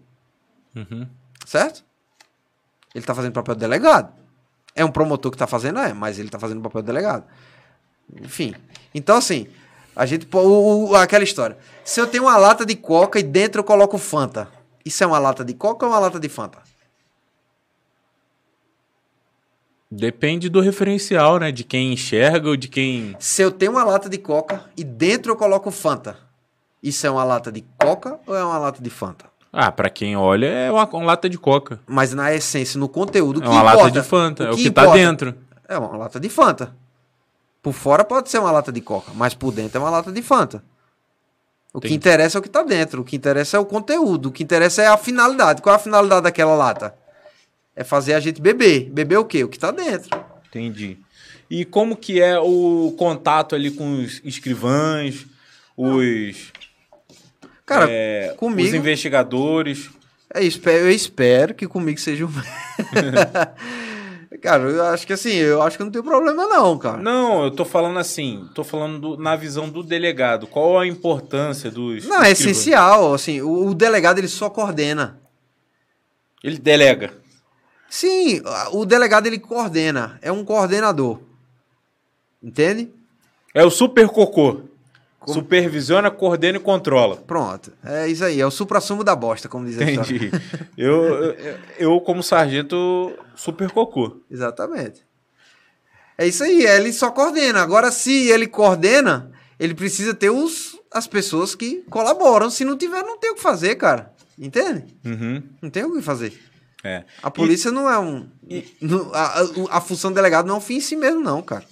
Uhum. 0.76 1.08
certo? 1.46 1.84
Ele 2.96 3.04
está 3.04 3.14
fazendo 3.14 3.32
o 3.32 3.36
papel 3.36 3.56
do 3.56 3.60
delegado. 3.60 4.12
É 4.76 4.86
um 4.86 4.92
promotor 4.92 5.32
que 5.32 5.36
está 5.36 5.48
fazendo, 5.48 5.80
é, 5.80 5.92
mas 5.94 6.18
ele 6.20 6.28
está 6.28 6.40
fazendo 6.40 6.60
o 6.60 6.62
papel 6.62 6.82
do 6.82 6.86
delegado. 6.86 7.24
Enfim. 8.24 8.54
Então, 8.94 9.18
assim, 9.18 9.48
a 9.96 10.06
gente. 10.06 10.28
o- 10.34 10.90
o- 10.92 10.96
aquela 10.96 11.24
história. 11.24 11.58
Se 11.84 12.00
eu 12.00 12.08
tenho 12.08 12.24
uma 12.26 12.38
lata 12.38 12.66
de 12.66 12.76
coca 12.76 13.20
e 13.20 13.24
dentro 13.24 13.60
eu 13.60 13.64
coloco 13.64 13.98
Fanta, 13.98 14.48
isso 14.88 15.04
é 15.04 15.08
uma 15.08 15.20
lata 15.20 15.44
de 15.46 15.54
coca 15.54 15.86
ou 15.86 15.92
uma 15.92 16.00
lata 16.00 16.20
de 16.20 16.30
Fanta? 16.30 16.60
Depende 19.90 20.50
do 20.50 20.60
referencial, 20.60 21.40
né? 21.40 21.52
De 21.52 21.64
quem 21.64 21.94
enxerga 21.94 22.50
ou 22.50 22.58
de 22.58 22.68
quem. 22.68 23.16
Se 23.20 23.42
eu 23.42 23.52
tenho 23.52 23.72
uma 23.72 23.84
lata 23.86 24.10
de 24.10 24.18
coca 24.18 24.66
e 24.76 24.84
dentro 24.84 25.32
eu 25.32 25.36
coloco 25.38 25.72
Fanta, 25.72 26.18
isso 26.84 27.08
é 27.08 27.10
uma 27.10 27.24
lata 27.24 27.52
de 27.52 27.64
coca 27.80 28.20
ou 28.28 28.36
é 28.36 28.44
uma 28.44 28.58
lata 28.58 28.82
de 28.82 28.90
Fanta? 28.90 29.26
Ah, 29.52 29.72
pra 29.72 29.90
quem 29.90 30.16
olha, 30.18 30.46
é 30.46 30.70
uma, 30.72 30.86
uma 30.86 31.06
lata 31.06 31.30
de 31.30 31.38
coca. 31.38 31.80
Mas 31.88 32.14
na 32.14 32.34
essência, 32.34 32.78
no 32.78 32.90
conteúdo, 32.90 33.40
o 33.40 33.44
É 33.44 33.46
que 33.46 33.50
uma 33.50 33.62
lata 33.64 33.78
importa? 33.78 34.02
de 34.02 34.08
Fanta. 34.08 34.44
É 34.44 34.52
o 34.52 34.56
que, 34.56 34.68
importa? 34.68 34.90
tá 34.90 34.96
dentro. 34.96 35.36
É 35.70 35.78
uma 35.78 35.96
lata 35.98 36.20
de 36.20 36.30
Fanta. 36.30 36.76
Por 37.64 37.72
fora 37.74 38.04
pode 38.04 38.30
ser 38.30 38.40
uma 38.40 38.52
lata 38.52 38.72
de 38.74 38.82
coca, 38.82 39.12
mas 39.16 39.34
por 39.34 39.52
dentro 39.54 39.78
é 39.78 39.82
uma 39.82 39.90
lata 39.90 40.12
de 40.12 40.22
Fanta. 40.22 40.62
O 41.78 41.82
que 41.82 41.94
interessa 41.94 42.38
é 42.38 42.40
o 42.40 42.42
que 42.42 42.50
tá 42.50 42.64
dentro. 42.64 43.02
O 43.02 43.06
que 43.06 43.16
interessa 43.16 43.56
é 43.56 43.60
o 43.60 43.66
conteúdo. 43.66 44.30
O 44.30 44.32
que 44.32 44.42
interessa 44.42 44.82
é 44.82 44.88
a 44.88 44.98
finalidade. 44.98 45.62
Qual 45.62 45.74
é 45.74 45.76
a 45.76 45.80
finalidade 45.80 46.24
daquela 46.24 46.56
lata? 46.56 46.96
É 47.76 47.84
fazer 47.84 48.16
a 48.16 48.20
gente 48.20 48.42
beber. 48.42 48.90
Beber 48.90 49.18
o 49.18 49.26
quê? 49.26 49.44
O 49.44 49.48
que 49.48 49.60
tá 49.60 49.70
dentro. 49.70 50.10
Entendi. 50.50 50.98
E 51.48 51.64
como 51.64 51.96
que 51.96 52.20
é 52.20 52.40
o 52.40 52.96
contato 52.98 53.54
ali 53.54 53.70
com 53.70 54.02
os 54.02 54.20
escrivães, 54.26 55.28
os. 55.78 56.52
Cara, 57.64 57.86
é, 57.88 58.34
comigo- 58.38 58.68
os 58.68 58.74
investigadores. 58.74 59.92
É, 60.34 60.40
eu 60.40 60.90
espero, 60.92 61.54
que 61.54 61.68
comigo 61.68 62.00
seja 62.00 62.26
um. 62.26 62.30
cara, 64.42 64.64
eu 64.64 64.84
acho 64.86 65.06
que 65.06 65.14
assim, 65.14 65.34
eu 65.34 65.62
acho 65.62 65.78
que 65.78 65.84
não 65.84 65.92
tem 65.92 66.02
problema, 66.02 66.46
não, 66.48 66.78
cara. 66.78 66.98
Não, 66.98 67.44
eu 67.44 67.52
tô 67.52 67.66
falando 67.66 68.00
assim, 68.00 68.48
tô 68.56 68.64
falando 68.64 69.00
do- 69.00 69.18
na 69.18 69.36
visão 69.36 69.70
do 69.70 69.84
delegado. 69.84 70.48
Qual 70.48 70.80
a 70.80 70.88
importância 70.88 71.70
dos. 71.72 72.06
Não, 72.06 72.22
é 72.24 72.32
essencial, 72.32 73.14
assim, 73.14 73.42
o, 73.42 73.68
o 73.68 73.74
delegado 73.76 74.18
ele 74.20 74.28
só 74.28 74.50
coordena. 74.50 75.20
Ele 76.44 76.58
delega. 76.58 77.14
Sim, 77.90 78.42
o 78.74 78.86
delegado 78.86 79.28
ele 79.28 79.40
coordena, 79.40 80.20
é 80.22 80.32
um 80.32 80.44
coordenador. 80.44 81.20
Entende? 82.44 82.90
É 83.54 83.64
o 83.64 83.70
super 83.72 84.08
cocô. 84.10 84.62
Supervisiona, 85.34 86.10
coordena 86.12 86.58
e 86.58 86.62
controla. 86.62 87.18
Pronto, 87.18 87.72
é 87.84 88.08
isso 88.08 88.24
aí, 88.24 88.40
é 88.40 88.46
o 88.46 88.52
supra-sumo 88.52 89.04
da 89.04 89.16
bosta, 89.16 89.48
como 89.50 89.66
diz 89.66 89.78
a. 89.80 89.84
Entendi. 89.92 90.32
eu, 90.78 91.04
eu, 91.06 91.58
eu, 91.80 92.02
como 92.02 92.24
sargento, 92.24 93.12
super 93.36 93.70
cocô. 93.72 94.18
Exatamente. 94.32 95.02
É 96.18 96.26
isso 96.28 96.44
aí, 96.44 96.66
ele 96.66 96.92
só 96.94 97.12
coordena. 97.12 97.62
Agora, 97.62 97.92
se 97.92 98.30
ele 98.30 98.48
coordena, 98.48 99.32
ele 99.60 99.76
precisa 99.76 100.14
ter 100.14 100.30
os, 100.30 100.78
as 100.92 101.06
pessoas 101.08 101.54
que 101.54 101.84
colaboram. 101.90 102.50
Se 102.50 102.66
não 102.66 102.76
tiver, 102.78 103.04
não 103.04 103.18
tem 103.20 103.32
o 103.32 103.36
que 103.36 103.42
fazer, 103.42 103.76
cara. 103.76 104.12
Entende? 104.40 104.86
Uhum. 105.06 105.44
Não 105.62 105.70
tem 105.70 105.84
o 105.84 105.94
que 105.94 106.02
fazer. 106.02 106.34
É. 106.84 107.04
A 107.22 107.30
polícia 107.30 107.70
não 107.72 107.90
é 107.90 108.00
um. 108.00 108.28
não- 108.82 109.12
a, 109.14 109.42
a- 109.42 109.78
a 109.78 109.82
função 109.82 110.12
do 110.12 110.16
delegado 110.16 110.48
não 110.48 110.56
é 110.56 110.58
um 110.58 110.62
fim 110.62 110.76
em 110.78 110.82
si 110.82 110.96
mesmo, 110.96 111.20
não, 111.22 111.42
cara. 111.42 111.66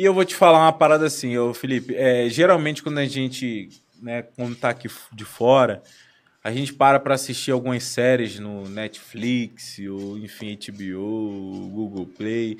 E 0.00 0.04
eu 0.06 0.14
vou 0.14 0.24
te 0.24 0.34
falar 0.34 0.60
uma 0.60 0.72
parada 0.72 1.04
assim, 1.04 1.36
ô 1.36 1.52
Felipe. 1.52 1.94
É, 1.94 2.26
geralmente, 2.30 2.82
quando 2.82 2.96
a 2.96 3.04
gente, 3.04 3.68
né, 4.00 4.22
quando 4.22 4.56
tá 4.56 4.70
aqui 4.70 4.88
de 5.12 5.26
fora, 5.26 5.82
a 6.42 6.50
gente 6.50 6.72
para 6.72 6.98
pra 6.98 7.16
assistir 7.16 7.50
algumas 7.50 7.84
séries 7.84 8.38
no 8.38 8.66
Netflix, 8.66 9.78
ou 9.80 10.16
enfim, 10.16 10.56
HBO, 10.56 11.68
Google 11.68 12.06
Play. 12.06 12.56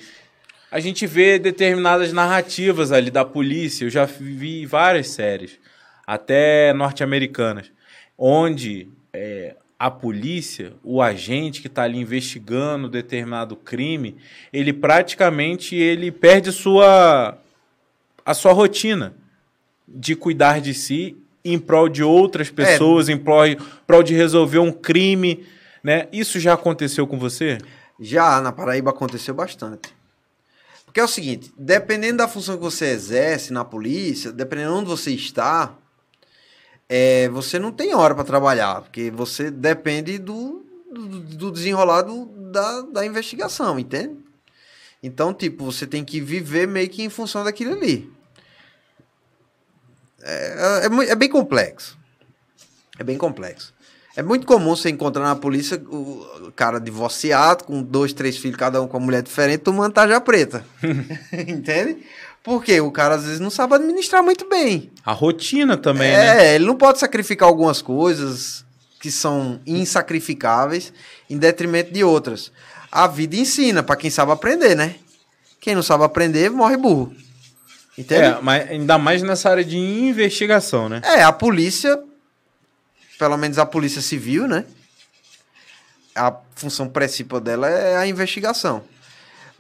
A 0.71 0.81
gente 0.81 1.07
vê 1.07 1.39
determinadas 1.39 2.13
narrativas 2.13 2.93
ali 2.93 3.11
da 3.11 3.25
polícia. 3.25 3.87
Eu 3.87 3.91
já 3.91 4.05
vi 4.05 4.67
várias 4.67 5.09
séries, 5.09 5.59
até 6.07 6.75
norte-americanas, 6.75 7.73
onde 8.19 8.87
é, 9.15 9.57
a 9.81 9.91
polícia, 9.91 10.75
o 10.85 11.01
agente 11.01 11.63
que 11.63 11.67
está 11.67 11.85
ali 11.85 11.99
investigando 11.99 12.87
determinado 12.87 13.57
crime, 13.57 14.15
ele 14.53 14.75
praticamente 14.75 15.75
ele 15.75 16.13
perde 16.13 16.53
sua 16.53 17.39
a 18.23 18.35
sua 18.35 18.53
rotina 18.53 19.15
de 19.89 20.15
cuidar 20.15 20.61
de 20.61 20.75
si 20.75 21.17
em 21.43 21.59
prol 21.59 21.89
de 21.89 22.03
outras 22.03 22.51
pessoas, 22.51 23.09
em 23.09 23.17
prol, 23.17 23.45
prol 23.87 24.03
de 24.03 24.15
resolver 24.15 24.59
um 24.59 24.71
crime, 24.71 25.47
né? 25.83 26.09
Isso 26.13 26.39
já 26.39 26.53
aconteceu 26.53 27.07
com 27.07 27.19
você? 27.19 27.57
Já 27.99 28.39
na 28.43 28.53
Paraíba 28.53 28.91
aconteceu 28.91 29.33
bastante. 29.33 29.95
Porque 30.85 31.01
é 31.01 31.05
o 31.05 31.09
seguinte, 31.09 31.51
dependendo 31.57 32.19
da 32.19 32.29
função 32.29 32.59
que 32.59 32.63
você 32.63 32.91
exerce 32.91 33.51
na 33.51 33.65
polícia, 33.65 34.31
dependendo 34.31 34.73
de 34.73 34.79
onde 34.81 34.91
você 34.91 35.11
está, 35.13 35.75
é, 36.91 37.29
você 37.29 37.57
não 37.59 37.71
tem 37.73 37.95
hora 37.95 38.15
para 38.15 38.25
trabalhar, 38.25 38.83
porque 38.83 39.11
você 39.13 39.49
depende 39.51 40.19
do, 40.19 40.65
do, 40.93 41.21
do 41.21 41.51
desenrolar 41.53 42.03
do- 42.03 42.27
da, 42.27 42.81
da 42.83 43.07
investigação, 43.07 43.79
entende? 43.79 44.17
Então, 45.03 45.33
tipo, 45.33 45.65
você 45.65 45.87
tem 45.87 46.05
que 46.05 46.21
viver 46.21 46.67
meio 46.67 46.89
que 46.91 47.03
em 47.03 47.09
função 47.09 47.45
daquilo 47.45 47.73
ali. 47.75 48.11
É, 50.23 50.81
é, 50.85 50.89
mui- 50.89 51.09
é 51.09 51.15
bem 51.15 51.29
complexo. 51.29 51.97
É 52.99 53.05
bem 53.05 53.17
complexo. 53.17 53.73
É 54.17 54.23
muito 54.23 54.47
comum 54.47 54.75
você 54.77 54.91
encontrar 54.91 55.23
na 55.23 55.37
polícia 55.37 55.81
o 55.89 56.53
cara 56.55 56.79
divorciado, 56.81 57.65
com 57.65 57.81
dois, 57.83 58.13
três 58.13 58.37
filhos, 58.37 58.57
cada 58.59 58.83
um 58.83 58.89
com 58.89 58.99
uma 58.99 59.07
mulher 59.07 59.23
diferente, 59.23 59.61
tomando 59.61 59.95
tarja 59.95 60.21
preta. 60.21 60.67
Entende? 61.49 62.05
Porque 62.43 62.81
o 62.81 62.91
cara 62.91 63.17
às 63.17 63.25
vezes 63.25 63.41
não 63.41 63.51
sabe 63.51 63.75
administrar 63.75 64.23
muito 64.23 64.49
bem. 64.49 64.91
A 65.05 65.13
rotina 65.13 65.77
também, 65.77 66.11
é, 66.11 66.35
né? 66.35 66.55
ele 66.55 66.65
não 66.65 66.77
pode 66.77 66.99
sacrificar 66.99 67.49
algumas 67.49 67.83
coisas 67.83 68.65
que 68.99 69.11
são 69.11 69.61
insacrificáveis 69.67 70.93
em 71.29 71.37
detrimento 71.37 71.93
de 71.93 72.03
outras. 72.03 72.51
A 72.91 73.07
vida 73.07 73.37
ensina 73.37 73.83
para 73.83 73.97
quem 73.97 74.11
sabe 74.11 74.33
aprender, 74.33 74.75
né? 74.75 74.97
Quem 75.61 75.75
não 75.75 75.83
sabe 75.83 76.05
aprender 76.05 76.51
morre 76.51 76.77
burro. 76.77 77.15
Entende? 77.97 78.23
É, 78.23 78.41
mas 78.41 78.71
ainda 78.71 78.97
mais 78.99 79.23
nessa 79.23 79.51
área 79.51 79.65
de 79.65 79.77
investigação, 79.77 80.89
né? 80.89 81.03
É, 81.05 81.23
a 81.23 81.33
polícia, 81.33 82.03
pelo 83.19 83.37
menos 83.37 83.59
a 83.59 83.67
polícia 83.67 84.01
civil, 84.01 84.49
né? 84.49 84.65
A 86.15 86.35
função 86.55 86.89
principal 86.89 87.41
dela 87.41 87.69
é 87.69 87.97
a 87.97 88.07
investigação. 88.07 88.83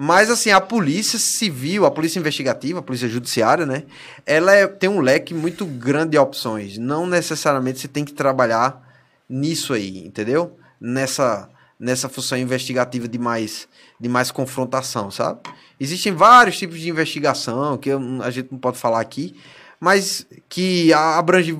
Mas, 0.03 0.30
assim, 0.30 0.51
a 0.51 0.62
polícia 0.62 1.18
civil, 1.18 1.84
a 1.84 1.90
polícia 1.90 2.18
investigativa, 2.18 2.78
a 2.78 2.82
polícia 2.82 3.07
judiciária, 3.07 3.66
né? 3.66 3.82
Ela 4.24 4.55
é- 4.55 4.66
tem 4.66 4.88
um 4.88 4.98
leque 5.01 5.34
muito 5.34 5.66
grande 5.66 6.12
de 6.12 6.18
opções. 6.18 6.78
Não 6.78 7.07
necessariamente 7.07 7.80
você 7.80 7.86
tem 7.86 8.03
que 8.03 8.14
trabalhar 8.14 8.80
nisso 9.28 9.74
aí, 9.74 9.98
entendeu? 9.98 10.57
Nessa, 10.80 11.51
nessa 11.78 12.09
função 12.09 12.38
investigativa 12.38 13.07
de 13.07 13.18
mais, 13.18 13.68
de 14.01 14.09
mais 14.09 14.30
confrontação, 14.30 15.11
sabe? 15.11 15.40
Existem 15.78 16.14
vários 16.14 16.57
tipos 16.57 16.80
de 16.80 16.88
investigação 16.88 17.76
que 17.76 17.90
a 18.22 18.30
gente 18.30 18.48
não 18.51 18.59
pode 18.59 18.78
falar 18.78 19.01
aqui, 19.03 19.36
mas 19.78 20.26
que 20.48 20.94
abrange 20.94 21.59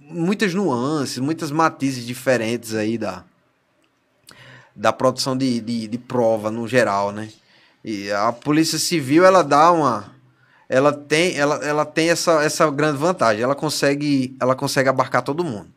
muitas 0.00 0.54
nuances, 0.54 1.18
muitas 1.18 1.50
matizes 1.50 2.06
diferentes 2.06 2.76
aí 2.76 2.96
da, 2.96 3.24
da 4.80 4.94
produção 4.94 5.36
de, 5.36 5.60
de, 5.60 5.86
de 5.86 5.98
prova 5.98 6.50
no 6.50 6.66
geral, 6.66 7.12
né? 7.12 7.28
E 7.84 8.10
a 8.10 8.32
Polícia 8.32 8.78
Civil, 8.78 9.26
ela 9.26 9.44
dá 9.44 9.70
uma... 9.70 10.10
Ela 10.70 10.90
tem, 10.90 11.36
ela, 11.36 11.56
ela 11.56 11.84
tem 11.84 12.08
essa, 12.08 12.42
essa 12.42 12.70
grande 12.70 12.96
vantagem. 12.96 13.42
Ela 13.42 13.54
consegue, 13.54 14.34
ela 14.40 14.54
consegue 14.54 14.88
abarcar 14.88 15.20
todo 15.20 15.44
mundo. 15.44 15.68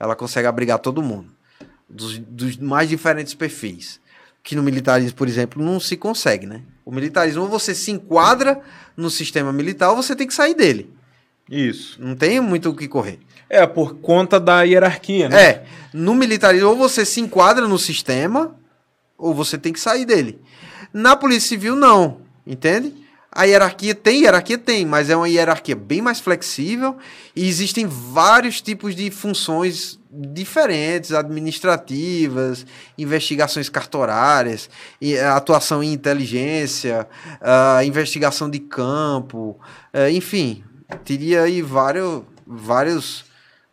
Ela 0.00 0.16
consegue 0.16 0.48
abrigar 0.48 0.80
todo 0.80 1.00
mundo. 1.02 1.28
Dos, 1.88 2.18
dos 2.18 2.56
mais 2.56 2.88
diferentes 2.88 3.34
perfis. 3.34 4.00
Que 4.42 4.56
no 4.56 4.64
militarismo, 4.64 5.16
por 5.16 5.28
exemplo, 5.28 5.62
não 5.62 5.78
se 5.78 5.96
consegue, 5.96 6.44
né? 6.44 6.62
O 6.84 6.90
militarismo, 6.90 7.42
ou 7.42 7.48
você 7.48 7.72
se 7.72 7.92
enquadra 7.92 8.60
no 8.96 9.10
sistema 9.10 9.52
militar, 9.52 9.90
ou 9.90 9.96
você 9.96 10.16
tem 10.16 10.26
que 10.26 10.34
sair 10.34 10.54
dele. 10.54 10.92
Isso. 11.48 12.02
Não 12.02 12.16
tem 12.16 12.40
muito 12.40 12.68
o 12.68 12.74
que 12.74 12.88
correr. 12.88 13.20
É, 13.54 13.66
por 13.66 13.96
conta 13.96 14.40
da 14.40 14.62
hierarquia, 14.62 15.28
né? 15.28 15.42
É, 15.42 15.64
no 15.92 16.14
militarismo, 16.14 16.70
ou 16.70 16.76
você 16.76 17.04
se 17.04 17.20
enquadra 17.20 17.68
no 17.68 17.78
sistema, 17.78 18.56
ou 19.16 19.32
você 19.34 19.56
tem 19.56 19.72
que 19.72 19.80
sair 19.80 20.04
dele. 20.04 20.40
Na 20.92 21.16
Polícia 21.16 21.50
Civil, 21.50 21.76
não, 21.76 22.20
entende? 22.46 22.92
A 23.30 23.44
hierarquia 23.44 23.94
tem, 23.96 24.22
hierarquia 24.22 24.56
tem, 24.56 24.86
mas 24.86 25.10
é 25.10 25.16
uma 25.16 25.28
hierarquia 25.28 25.74
bem 25.74 26.00
mais 26.00 26.20
flexível 26.20 26.96
e 27.34 27.48
existem 27.48 27.84
vários 27.84 28.60
tipos 28.60 28.94
de 28.94 29.10
funções 29.10 29.98
diferentes, 30.08 31.12
administrativas, 31.12 32.64
investigações 32.96 33.68
cartorárias, 33.68 34.70
eh, 35.02 35.24
atuação 35.24 35.82
em 35.82 35.92
inteligência, 35.92 37.08
ah, 37.40 37.84
investigação 37.84 38.48
de 38.48 38.60
campo, 38.60 39.58
eh, 39.92 40.12
enfim, 40.12 40.62
teria 41.04 41.42
aí 41.42 41.60
vários, 41.60 42.22
vários, 42.46 43.24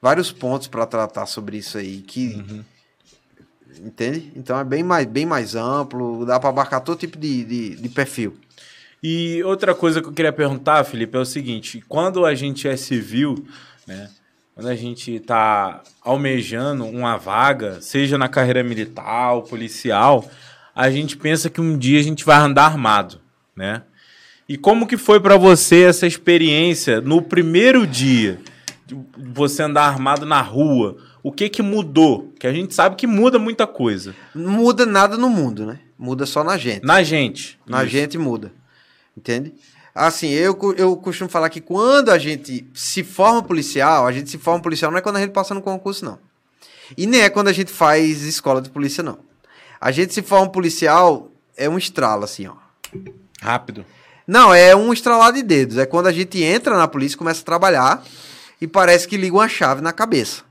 vários 0.01 0.31
pontos 0.31 0.67
para 0.67 0.85
tratar 0.85 1.25
sobre 1.25 1.57
isso 1.57 1.77
aí 1.77 2.01
que 2.01 2.43
entende? 3.79 4.31
Então 4.35 4.59
é 4.59 4.63
bem 4.63 4.83
mais, 4.83 5.05
bem 5.05 5.25
mais 5.25 5.55
amplo, 5.55 6.25
dá 6.25 6.39
para 6.39 6.49
abarcar 6.49 6.81
todo 6.81 6.97
tipo 6.97 7.17
de, 7.17 7.43
de, 7.43 7.75
de 7.75 7.89
perfil. 7.89 8.37
E 9.03 9.41
outra 9.43 9.73
coisa 9.73 10.01
que 10.01 10.07
eu 10.07 10.13
queria 10.13 10.33
perguntar, 10.33 10.83
Felipe, 10.83 11.17
é 11.17 11.19
o 11.19 11.25
seguinte: 11.25 11.83
quando 11.87 12.25
a 12.25 12.35
gente 12.35 12.67
é 12.67 12.75
civil, 12.75 13.45
né? 13.87 14.09
Quando 14.53 14.67
a 14.67 14.75
gente 14.75 15.15
está 15.15 15.81
almejando 16.01 16.85
uma 16.85 17.17
vaga, 17.17 17.79
seja 17.81 18.17
na 18.17 18.27
carreira 18.27 18.61
militar 18.61 19.33
ou 19.33 19.43
policial, 19.43 20.29
a 20.75 20.91
gente 20.91 21.15
pensa 21.15 21.49
que 21.49 21.61
um 21.61 21.77
dia 21.77 21.99
a 21.99 22.03
gente 22.03 22.25
vai 22.25 22.37
andar 22.37 22.65
armado, 22.65 23.21
né? 23.55 23.81
E 24.47 24.57
como 24.57 24.85
que 24.85 24.97
foi 24.97 25.19
para 25.21 25.37
você 25.37 25.83
essa 25.83 26.05
experiência 26.05 26.99
no 26.99 27.21
primeiro 27.21 27.87
dia 27.87 28.39
você 29.17 29.63
andar 29.63 29.83
armado 29.83 30.25
na 30.25 30.41
rua? 30.41 30.97
O 31.23 31.31
que 31.31 31.49
que 31.49 31.61
mudou? 31.61 32.33
Que 32.39 32.47
a 32.47 32.53
gente 32.53 32.73
sabe 32.73 32.95
que 32.95 33.07
muda 33.07 33.37
muita 33.37 33.67
coisa. 33.67 34.15
Não 34.33 34.51
muda 34.51 34.85
nada 34.85 35.17
no 35.17 35.29
mundo, 35.29 35.65
né? 35.65 35.79
Muda 35.97 36.25
só 36.25 36.43
na 36.43 36.57
gente. 36.57 36.83
Na 36.83 37.03
gente. 37.03 37.59
Na 37.65 37.83
Isso. 37.83 37.91
gente 37.91 38.17
muda. 38.17 38.51
Entende? 39.15 39.53
Assim, 39.93 40.29
eu, 40.29 40.57
eu 40.77 40.95
costumo 40.95 41.29
falar 41.29 41.49
que 41.49 41.59
quando 41.61 42.09
a 42.09 42.17
gente 42.17 42.65
se 42.73 43.03
forma 43.03 43.43
policial, 43.43 44.07
a 44.07 44.11
gente 44.11 44.29
se 44.29 44.37
forma 44.37 44.61
policial 44.61 44.89
não 44.89 44.97
é 44.97 45.01
quando 45.01 45.17
a 45.17 45.21
gente 45.21 45.31
passa 45.31 45.53
no 45.53 45.61
concurso, 45.61 46.05
não. 46.05 46.17
E 46.97 47.05
nem 47.05 47.21
é 47.21 47.29
quando 47.29 47.49
a 47.49 47.53
gente 47.53 47.71
faz 47.71 48.23
escola 48.23 48.61
de 48.61 48.69
polícia, 48.69 49.03
não. 49.03 49.19
A 49.79 49.91
gente 49.91 50.13
se 50.13 50.21
forma 50.21 50.49
policial, 50.49 51.29
é 51.57 51.67
um 51.69 51.77
estralo, 51.77 52.23
assim, 52.23 52.47
ó. 52.47 52.53
Rápido. 53.41 53.85
Não, 54.25 54.53
é 54.53 54.75
um 54.75 54.93
estralar 54.93 55.33
de 55.33 55.43
dedos. 55.43 55.77
É 55.77 55.85
quando 55.85 56.07
a 56.07 56.11
gente 56.11 56.41
entra 56.41 56.77
na 56.77 56.87
polícia, 56.87 57.17
começa 57.17 57.41
a 57.41 57.45
trabalhar 57.45 58.03
e 58.61 58.67
parece 58.67 59.07
que 59.07 59.17
liga 59.17 59.35
uma 59.35 59.49
chave 59.49 59.81
na 59.81 59.91
cabeça. 59.91 60.43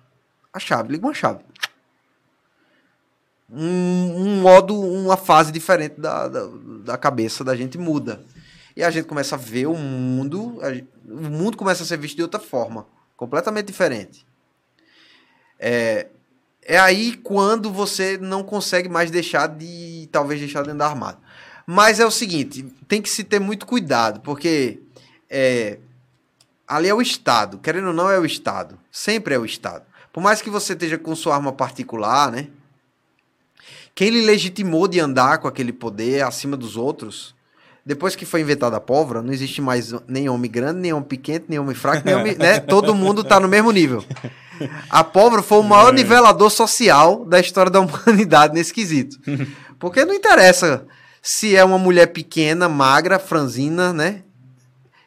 a 0.52 0.58
chave, 0.58 0.90
liga 0.90 1.06
uma 1.06 1.14
chave. 1.14 1.38
Um, 3.48 4.14
um 4.16 4.40
modo, 4.42 4.78
uma 4.78 5.16
fase 5.16 5.52
diferente 5.52 6.00
da, 6.00 6.26
da, 6.26 6.48
da, 6.84 6.98
cabeça 6.98 7.44
da 7.44 7.54
gente 7.54 7.78
muda. 7.78 8.24
E 8.76 8.82
a 8.82 8.90
gente 8.90 9.06
começa 9.06 9.36
a 9.36 9.38
ver 9.38 9.66
o 9.66 9.76
mundo, 9.76 10.58
a, 10.60 11.12
o 11.12 11.30
mundo 11.30 11.56
começa 11.56 11.84
a 11.84 11.86
ser 11.86 11.98
visto 11.98 12.16
de 12.16 12.22
outra 12.22 12.40
forma, 12.40 12.86
completamente 13.16 13.66
diferente. 13.66 14.26
É, 15.58 16.08
é 16.62 16.78
aí 16.78 17.16
quando 17.16 17.72
você 17.72 18.18
não 18.18 18.42
consegue 18.42 18.88
mais 18.88 19.10
deixar 19.10 19.46
de, 19.46 20.08
talvez, 20.10 20.40
deixar 20.40 20.62
de 20.62 20.70
andar 20.70 20.86
armado. 20.86 21.18
Mas 21.66 22.00
é 22.00 22.06
o 22.06 22.10
seguinte, 22.10 22.64
tem 22.88 23.00
que 23.00 23.08
se 23.08 23.22
ter 23.22 23.38
muito 23.38 23.66
cuidado, 23.66 24.20
porque 24.20 24.80
é, 25.28 25.78
ali 26.70 26.88
é 26.88 26.94
o 26.94 27.02
Estado, 27.02 27.58
querendo 27.58 27.88
ou 27.88 27.92
não 27.92 28.08
é 28.08 28.18
o 28.18 28.24
Estado, 28.24 28.78
sempre 28.92 29.34
é 29.34 29.38
o 29.38 29.44
Estado. 29.44 29.82
Por 30.12 30.22
mais 30.22 30.40
que 30.40 30.48
você 30.48 30.72
esteja 30.72 30.96
com 30.96 31.14
sua 31.16 31.34
arma 31.34 31.52
particular, 31.52 32.30
né? 32.30 32.46
Quem 33.92 34.10
lhe 34.10 34.22
legitimou 34.22 34.86
de 34.86 35.00
andar 35.00 35.38
com 35.38 35.48
aquele 35.48 35.72
poder 35.72 36.22
acima 36.22 36.56
dos 36.56 36.76
outros, 36.76 37.34
depois 37.84 38.14
que 38.14 38.24
foi 38.24 38.40
inventada 38.40 38.76
a 38.76 38.80
pólvora, 38.80 39.20
não 39.20 39.32
existe 39.32 39.60
mais 39.60 39.92
nem 40.06 40.28
homem 40.28 40.50
grande, 40.50 40.78
nem 40.78 40.92
homem 40.92 41.08
pequeno, 41.08 41.46
nem 41.48 41.58
homem 41.58 41.74
fraco, 41.74 42.02
nem 42.04 42.14
homem, 42.14 42.36
né? 42.36 42.60
Todo 42.62 42.94
mundo 42.94 43.22
está 43.22 43.40
no 43.40 43.48
mesmo 43.48 43.72
nível. 43.72 44.04
A 44.88 45.02
pólvora 45.02 45.42
foi 45.42 45.58
o 45.58 45.62
maior 45.64 45.92
é. 45.92 45.96
nivelador 45.96 46.50
social 46.50 47.24
da 47.24 47.40
história 47.40 47.70
da 47.70 47.80
humanidade 47.82 48.54
nesse 48.54 48.72
quesito. 48.72 49.18
Porque 49.78 50.04
não 50.04 50.14
interessa 50.14 50.86
se 51.20 51.56
é 51.56 51.64
uma 51.64 51.78
mulher 51.78 52.06
pequena, 52.06 52.68
magra, 52.68 53.18
franzina, 53.18 53.92
né? 53.92 54.22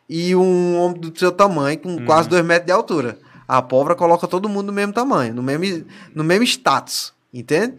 E 0.10 0.36
um 0.36 0.78
homem 0.78 1.00
do 1.00 1.18
seu 1.18 1.32
tamanho, 1.32 1.80
com 1.80 1.90
uhum. 1.90 2.06
quase 2.06 2.30
dois 2.30 2.44
metros 2.44 2.66
de 2.66 2.72
altura. 2.72 3.18
A 3.48 3.62
pólvora 3.62 3.96
coloca 3.96 4.28
todo 4.28 4.50
mundo 4.50 4.68
no 4.68 4.74
mesmo 4.74 4.94
tamanho, 4.94 5.34
no 5.34 5.44
mesmo, 5.44 5.86
no 6.14 6.24
mesmo 6.24 6.44
status, 6.44 7.14
entende? 7.34 7.76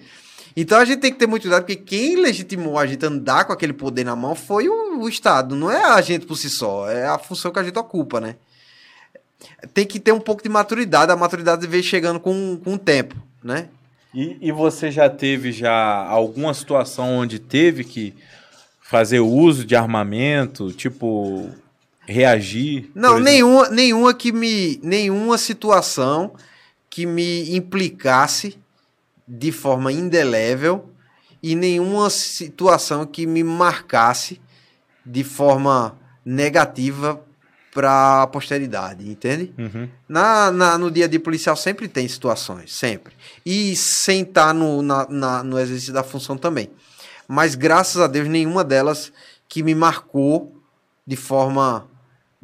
Então 0.56 0.78
a 0.78 0.84
gente 0.84 1.00
tem 1.00 1.12
que 1.12 1.18
ter 1.18 1.26
muito 1.26 1.42
cuidado, 1.42 1.62
porque 1.62 1.76
quem 1.76 2.16
legitimou 2.16 2.78
a 2.78 2.86
gente 2.86 3.04
andar 3.04 3.44
com 3.44 3.52
aquele 3.52 3.72
poder 3.72 4.04
na 4.04 4.14
mão 4.14 4.34
foi 4.34 4.68
o, 4.68 5.00
o 5.00 5.08
Estado, 5.08 5.56
não 5.56 5.70
é 5.70 5.84
a 5.84 6.00
gente 6.00 6.26
por 6.26 6.36
si 6.36 6.48
só, 6.48 6.88
é 6.88 7.06
a 7.06 7.18
função 7.18 7.50
que 7.50 7.58
a 7.58 7.64
gente 7.64 7.78
ocupa, 7.78 8.20
né? 8.20 8.36
Tem 9.72 9.84
que 9.84 9.98
ter 9.98 10.12
um 10.12 10.20
pouco 10.20 10.42
de 10.42 10.48
maturidade, 10.48 11.10
a 11.10 11.16
maturidade 11.16 11.66
vem 11.66 11.82
chegando 11.82 12.20
com, 12.20 12.58
com 12.62 12.74
o 12.74 12.78
tempo, 12.78 13.16
né? 13.42 13.68
E, 14.14 14.38
e 14.40 14.52
você 14.52 14.92
já 14.92 15.10
teve 15.10 15.50
já 15.50 16.06
alguma 16.06 16.54
situação 16.54 17.16
onde 17.16 17.40
teve 17.40 17.82
que 17.82 18.14
fazer 18.80 19.18
uso 19.18 19.64
de 19.64 19.74
armamento, 19.74 20.70
tipo 20.72 21.50
reagir? 22.06 22.90
Não, 22.94 23.18
nenhuma, 23.18 23.68
nenhuma 23.68 24.14
que 24.14 24.32
me 24.32 24.78
nenhuma 24.82 25.38
situação 25.38 26.34
que 26.88 27.06
me 27.06 27.54
implicasse 27.56 28.58
de 29.26 29.50
forma 29.50 29.90
indelével 29.90 30.90
e 31.42 31.54
nenhuma 31.54 32.08
situação 32.10 33.06
que 33.06 33.26
me 33.26 33.42
marcasse 33.42 34.40
de 35.04 35.24
forma 35.24 35.98
negativa 36.24 37.22
para 37.74 38.22
a 38.22 38.26
posteridade, 38.28 39.10
entende? 39.10 39.52
Uhum. 39.58 39.88
Na, 40.08 40.52
na, 40.52 40.78
no 40.78 40.90
dia 40.90 41.08
de 41.08 41.18
policial 41.18 41.56
sempre 41.56 41.88
tem 41.88 42.06
situações, 42.06 42.72
sempre. 42.72 43.14
E 43.44 43.74
sem 43.74 44.22
estar 44.22 44.46
tá 44.46 44.54
no, 44.54 44.80
na, 44.80 45.06
na, 45.10 45.42
no 45.42 45.58
exercício 45.58 45.92
da 45.92 46.04
função 46.04 46.36
também. 46.36 46.70
Mas 47.26 47.56
graças 47.56 48.00
a 48.00 48.06
Deus 48.06 48.28
nenhuma 48.28 48.62
delas 48.62 49.12
que 49.48 49.62
me 49.62 49.74
marcou 49.74 50.54
de 51.06 51.16
forma 51.16 51.88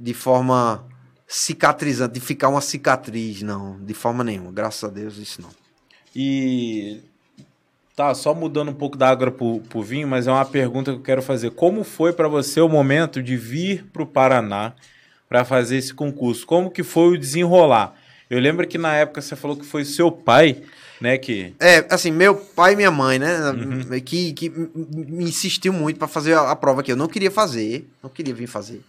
de 0.01 0.15
forma 0.15 0.85
cicatrizante, 1.29 2.15
de 2.15 2.21
ficar 2.21 2.49
uma 2.49 2.61
cicatriz, 2.61 3.43
não, 3.43 3.79
de 3.85 3.95
forma 3.95 4.25
nenhuma. 4.25 4.51
Graças 4.51 4.83
a 4.83 4.93
Deus 4.93 5.17
isso 5.19 5.43
não. 5.43 5.51
E 6.17 7.01
tá 7.95 8.15
só 8.15 8.35
mudando 8.35 8.71
um 8.71 8.75
pouco 8.75 8.97
da 8.97 9.11
água 9.11 9.31
pro, 9.31 9.61
pro 9.61 9.83
vinho, 9.83 10.09
mas 10.09 10.27
é 10.27 10.33
uma 10.33 10.45
pergunta 10.45 10.91
que 10.91 10.99
eu 10.99 11.03
quero 11.03 11.23
fazer. 11.23 11.51
Como 11.51 11.85
foi 11.85 12.13
para 12.13 12.27
você 12.27 12.61
o 12.61 12.69
momento 12.69 13.23
de 13.23 13.37
vir 13.37 13.85
para 13.93 14.03
o 14.03 14.07
Paraná? 14.07 14.75
para 15.31 15.45
fazer 15.45 15.77
esse 15.77 15.95
concurso. 15.95 16.45
Como 16.45 16.69
que 16.69 16.83
foi 16.83 17.15
o 17.15 17.19
desenrolar? 17.19 17.95
Eu 18.29 18.41
lembro 18.41 18.67
que 18.67 18.77
na 18.77 18.97
época 18.97 19.23
você 19.23 19.37
falou 19.37 19.57
que 19.57 19.65
foi 19.65 19.85
seu 19.85 20.11
pai, 20.11 20.61
né, 21.01 21.17
que... 21.17 21.55
É, 21.61 21.87
assim, 21.89 22.11
meu 22.11 22.35
pai 22.35 22.73
e 22.73 22.77
minha 22.77 22.91
mãe, 22.91 23.19
né, 23.19 23.39
uhum. 23.51 24.01
que, 24.01 24.33
que 24.33 24.51
me 24.51 25.25
insistiu 25.25 25.73
muito 25.73 25.99
para 25.99 26.09
fazer 26.09 26.35
a, 26.35 26.51
a, 26.51 26.57
prova 26.57 26.83
que 26.83 26.91
eu 26.91 26.97
não 26.97 27.07
queria 27.07 27.31
fazer, 27.31 27.89
não 28.03 28.11
queria 28.11 28.35
vir 28.35 28.49
fazer. 28.49 28.83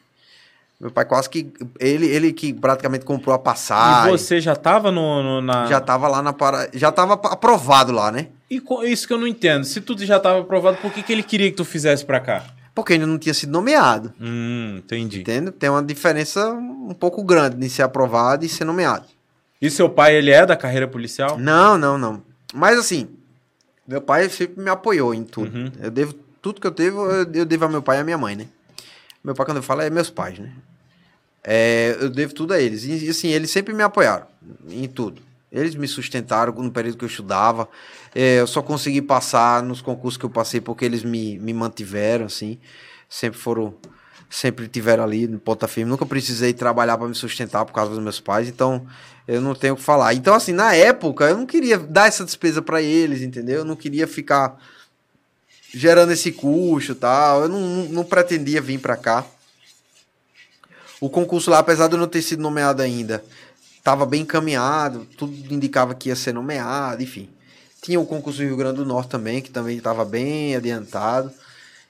Meu 0.82 0.92
pai 0.92 1.06
quase 1.06 1.30
que... 1.30 1.54
Ele, 1.80 2.08
ele 2.08 2.34
que 2.34 2.52
praticamente 2.52 3.06
comprou 3.06 3.36
a 3.36 3.40
passagem. 3.40 4.14
E 4.14 4.18
você 4.18 4.42
já 4.42 4.56
tava 4.56 4.92
no, 4.92 5.22
no 5.22 5.42
na... 5.42 5.68
Já 5.68 5.80
tava 5.80 6.08
lá 6.08 6.22
na... 6.22 6.34
Para... 6.34 6.70
Já 6.74 6.92
tava 6.92 7.14
aprovado 7.14 7.92
lá, 7.92 8.12
né? 8.12 8.28
E 8.50 8.62
isso 8.86 9.08
que 9.08 9.14
eu 9.14 9.18
não 9.20 9.28
entendo. 9.28 9.64
Se 9.64 9.80
tudo 9.80 10.04
já 10.04 10.20
tava 10.20 10.40
aprovado, 10.42 10.78
por 10.78 10.92
que, 10.92 11.04
que 11.04 11.14
ele 11.14 11.24
queria 11.24 11.52
que 11.52 11.56
tu 11.56 11.64
fizesse 11.64 12.04
para 12.04 12.20
cá? 12.20 12.44
porque 12.74 12.94
ainda 12.94 13.06
não 13.06 13.18
tinha 13.18 13.34
sido 13.34 13.52
nomeado. 13.52 14.14
Hum, 14.20 14.78
entendi. 14.78 15.22
Entende? 15.22 15.52
Tem 15.52 15.70
uma 15.70 15.84
diferença 15.84 16.52
um 16.52 16.94
pouco 16.94 17.24
grande 17.24 17.58
de 17.58 17.70
ser 17.70 17.84
aprovado 17.84 18.46
e 18.46 18.50
ser 18.50 18.66
nomeado. 18.66 19.06
E 19.62 19.70
seu 19.70 19.90
pai, 19.90 20.16
ele 20.16 20.32
é 20.32 20.46
da 20.46 20.56
carreira 20.56 20.88
policial? 20.88 21.38
Não, 21.38 21.78
não, 21.78 21.98
não. 21.98 22.24
Mas 22.54 22.80
assim, 22.80 23.10
meu 23.88 24.02
pai 24.02 24.28
sempre 24.30 24.64
me 24.64 24.70
apoiou 24.70 25.14
em 25.14 25.24
tudo. 25.24 25.56
Uhum. 25.56 25.72
Eu 25.80 25.92
devo, 25.92 26.14
tudo 26.42 26.60
que 26.60 26.68
eu 26.68 26.72
devo, 26.72 27.06
eu 27.12 27.46
devo 27.46 27.66
a 27.66 27.70
meu 27.70 27.82
pai 27.82 27.98
e 27.98 28.00
a 28.00 28.04
minha 28.04 28.18
mãe, 28.18 28.36
né? 28.36 28.48
Meu 29.24 29.36
pai, 29.36 29.46
quando 29.46 29.58
eu 29.58 29.64
falo, 29.64 29.82
é 29.82 29.90
meus 29.90 30.10
pais, 30.10 30.40
né? 30.40 30.52
É, 31.44 31.98
eu 32.00 32.10
devo 32.10 32.34
tudo 32.34 32.54
a 32.54 32.60
eles. 32.60 32.84
E 32.86 33.10
assim, 33.10 33.30
eles 33.30 33.52
sempre 33.52 33.74
me 33.74 33.84
apoiaram 33.84 34.26
em 34.70 34.88
tudo. 34.88 35.22
Eles 35.52 35.76
me 35.76 35.88
sustentaram 35.88 36.54
no 36.54 36.72
período 36.72 36.98
que 36.98 37.04
eu 37.04 37.10
estudava. 37.10 37.68
É, 38.16 38.40
eu 38.40 38.48
só 38.48 38.62
consegui 38.62 39.02
passar 39.02 39.62
nos 39.62 39.82
concursos 39.82 40.18
que 40.18 40.26
eu 40.26 40.30
passei 40.30 40.62
porque 40.62 40.86
eles 40.86 41.04
me, 41.04 41.38
me 41.40 41.54
mantiveram, 41.54 42.26
assim. 42.26 42.58
Sempre 43.10 43.40
foram. 43.40 43.74
Sempre 44.30 44.70
tiveram 44.70 45.04
ali 45.04 45.28
no 45.28 45.38
ponta 45.38 45.68
firme. 45.68 45.92
Nunca 45.92 46.06
precisei 46.06 46.54
trabalhar 46.54 46.98
para 46.98 47.06
me 47.06 47.14
sustentar 47.14 47.66
por 47.66 47.74
causa 47.74 47.92
dos 47.92 48.02
meus 48.02 48.22
pais. 48.22 48.48
Então, 48.48 48.88
eu 49.28 49.42
não 49.42 49.54
tenho 49.54 49.74
o 49.74 49.78
que 49.78 49.84
falar. 49.84 50.14
Então, 50.14 50.34
assim, 50.34 50.54
na 50.54 50.74
época, 50.74 51.26
eu 51.26 51.38
não 51.38 51.46
queria 51.46 51.78
dar 51.78 52.08
essa 52.08 52.24
despesa 52.24 52.62
para 52.62 52.82
eles, 52.82 53.22
entendeu? 53.22 53.60
Eu 53.60 53.66
não 53.66 53.76
queria 53.76 54.08
ficar 54.08 54.58
gerando 55.74 56.14
esse 56.14 56.32
custo 56.32 56.96
tal. 56.96 57.42
Eu 57.42 57.50
não, 57.50 57.60
não, 57.60 57.86
não 57.90 58.04
pretendia 58.06 58.62
vir 58.62 58.80
para 58.80 58.96
cá. 58.96 59.26
O 61.02 61.10
concurso 61.10 61.50
lá, 61.50 61.58
apesar 61.58 61.88
de 61.88 61.96
eu 61.96 62.00
não 62.00 62.08
ter 62.08 62.22
sido 62.22 62.44
nomeado 62.44 62.80
ainda, 62.84 63.24
estava 63.76 64.06
bem 64.06 64.22
encaminhado, 64.22 65.08
tudo 65.18 65.34
indicava 65.52 65.96
que 65.96 66.10
ia 66.10 66.16
ser 66.16 66.32
nomeado, 66.32 67.02
enfim. 67.02 67.28
Tinha 67.82 68.00
o 68.00 68.06
concurso 68.06 68.38
do 68.38 68.46
Rio 68.46 68.56
Grande 68.56 68.78
do 68.78 68.86
Norte 68.86 69.10
também, 69.10 69.42
que 69.42 69.50
também 69.50 69.78
estava 69.78 70.06
bem 70.06 70.56
adiantado. 70.56 71.32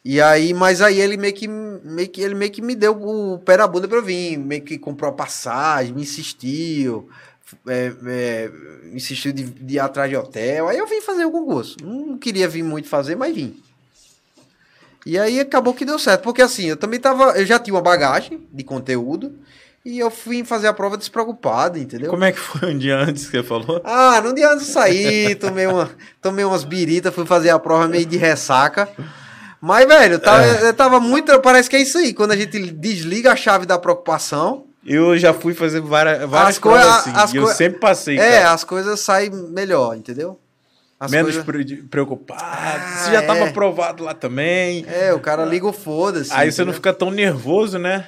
E 0.03 0.22
aí, 0.22 0.53
mas 0.53 0.82
aí 0.82 1.01
ele 1.01 1.18
meio 1.18 1.34
que, 1.34 1.45
meio 1.45 2.07
que, 2.07 2.22
ele 2.22 2.34
meio 2.34 2.49
que 2.49 2.62
me 2.62 2.74
deu 2.74 2.93
o 3.03 3.38
pé 3.39 3.57
na 3.57 3.68
bunda 3.68 3.86
para 3.86 3.97
eu 3.97 4.03
vir, 4.03 4.38
meio 4.38 4.62
que 4.62 4.80
comprou 4.80 5.09
a 5.09 5.14
passagem, 5.14 5.93
me 5.93 6.03
insistiu, 6.03 7.09
é, 7.68 7.93
é, 8.07 8.51
insistiu 8.93 9.34
de, 9.34 9.43
de 9.43 9.76
ir 9.76 9.80
atrás 9.80 10.09
de 10.09 10.16
hotel. 10.16 10.70
Aí 10.70 10.78
eu 10.78 10.88
vim 10.88 11.01
fazer 11.01 11.26
o 11.26 11.32
concurso. 11.32 11.76
Não 11.84 12.18
queria 12.18 12.47
vir 12.47 12.64
muito 12.64 12.88
fazer, 12.88 13.18
mas 13.18 13.36
vim. 13.36 13.62
E 15.06 15.18
aí 15.18 15.39
acabou 15.39 15.74
que 15.74 15.86
deu 15.86 15.97
certo, 15.97 16.22
porque 16.22 16.41
assim, 16.41 16.66
eu 16.66 16.78
também 16.78 16.99
tava, 16.99 17.32
eu 17.38 17.45
já 17.45 17.58
tinha 17.58 17.74
uma 17.74 17.82
bagagem 17.82 18.47
de 18.52 18.64
conteúdo 18.64 19.34
e 19.84 19.97
eu 19.97 20.12
fui 20.12 20.43
fazer 20.43 20.68
a 20.68 20.74
prova 20.74 20.95
despreocupado, 20.95 21.80
entendeu? 21.80 22.12
Como 22.12 22.24
é 22.24 22.32
que 22.32 22.39
foi 22.39 22.74
um 22.74 22.78
dia 22.78 22.97
antes 22.97 23.26
que 23.26 23.32
você 23.32 23.43
falou? 23.43 23.82
Ah, 23.84 24.22
no 24.22 24.34
dia 24.34 24.52
antes 24.52 24.68
eu 24.68 24.74
saí, 24.74 25.34
tomei, 25.36 25.66
uma, 25.66 25.89
tomei 26.22 26.45
umas 26.45 26.64
biritas, 26.64 27.14
fui 27.14 27.26
fazer 27.26 27.49
a 27.49 27.58
prova 27.58 27.88
meio 27.88 28.06
de 28.06 28.18
ressaca. 28.18 28.88
Mas, 29.60 29.88
velho, 29.88 30.20
tava, 30.20 30.43
é. 30.43 30.74
tava 30.74 30.99
muito. 30.99 31.39
Parece 31.39 31.70
que 31.70 31.76
é 31.76 31.82
isso 31.82 31.99
aí. 31.99 32.14
Quando 32.14 32.32
a 32.32 32.36
gente 32.36 32.72
desliga 32.72 33.32
a 33.32 33.36
chave 33.36 33.68
da 33.68 33.78
preocupação. 33.78 34.66
Eu 34.84 35.16
já 35.16 35.32
fui 35.32 35.54
fazer 35.54 35.80
várias, 35.80 36.28
várias 36.28 36.56
as 36.56 36.60
provas 36.60 36.88
assim. 36.88 37.12
As 37.14 37.34
eu 37.36 37.45
sempre 37.47 37.80
passei. 37.80 38.18
É, 38.18 38.41
cara. 38.41 38.54
as 38.54 38.64
coisas 38.64 38.99
saem 38.99 39.30
melhor, 39.30 39.95
entendeu? 39.95 40.39
As 41.02 41.10
Menos 41.10 41.36
preocupado. 41.89 42.43
Ah, 42.43 42.99
você 42.99 43.12
já 43.12 43.24
é. 43.24 43.26
tava 43.26 43.45
aprovado 43.45 44.04
lá 44.04 44.14
também. 44.14 44.86
É, 44.88 45.12
o 45.12 45.20
cara 45.20 45.43
liga 45.43 45.66
o 45.66 45.74
foda-se. 45.74 46.32
Aí 46.32 46.52
você 46.52 46.64
não 46.64 46.72
fica 46.72 46.93
tão 46.93 47.10
nervoso, 47.10 47.80
né? 47.80 48.08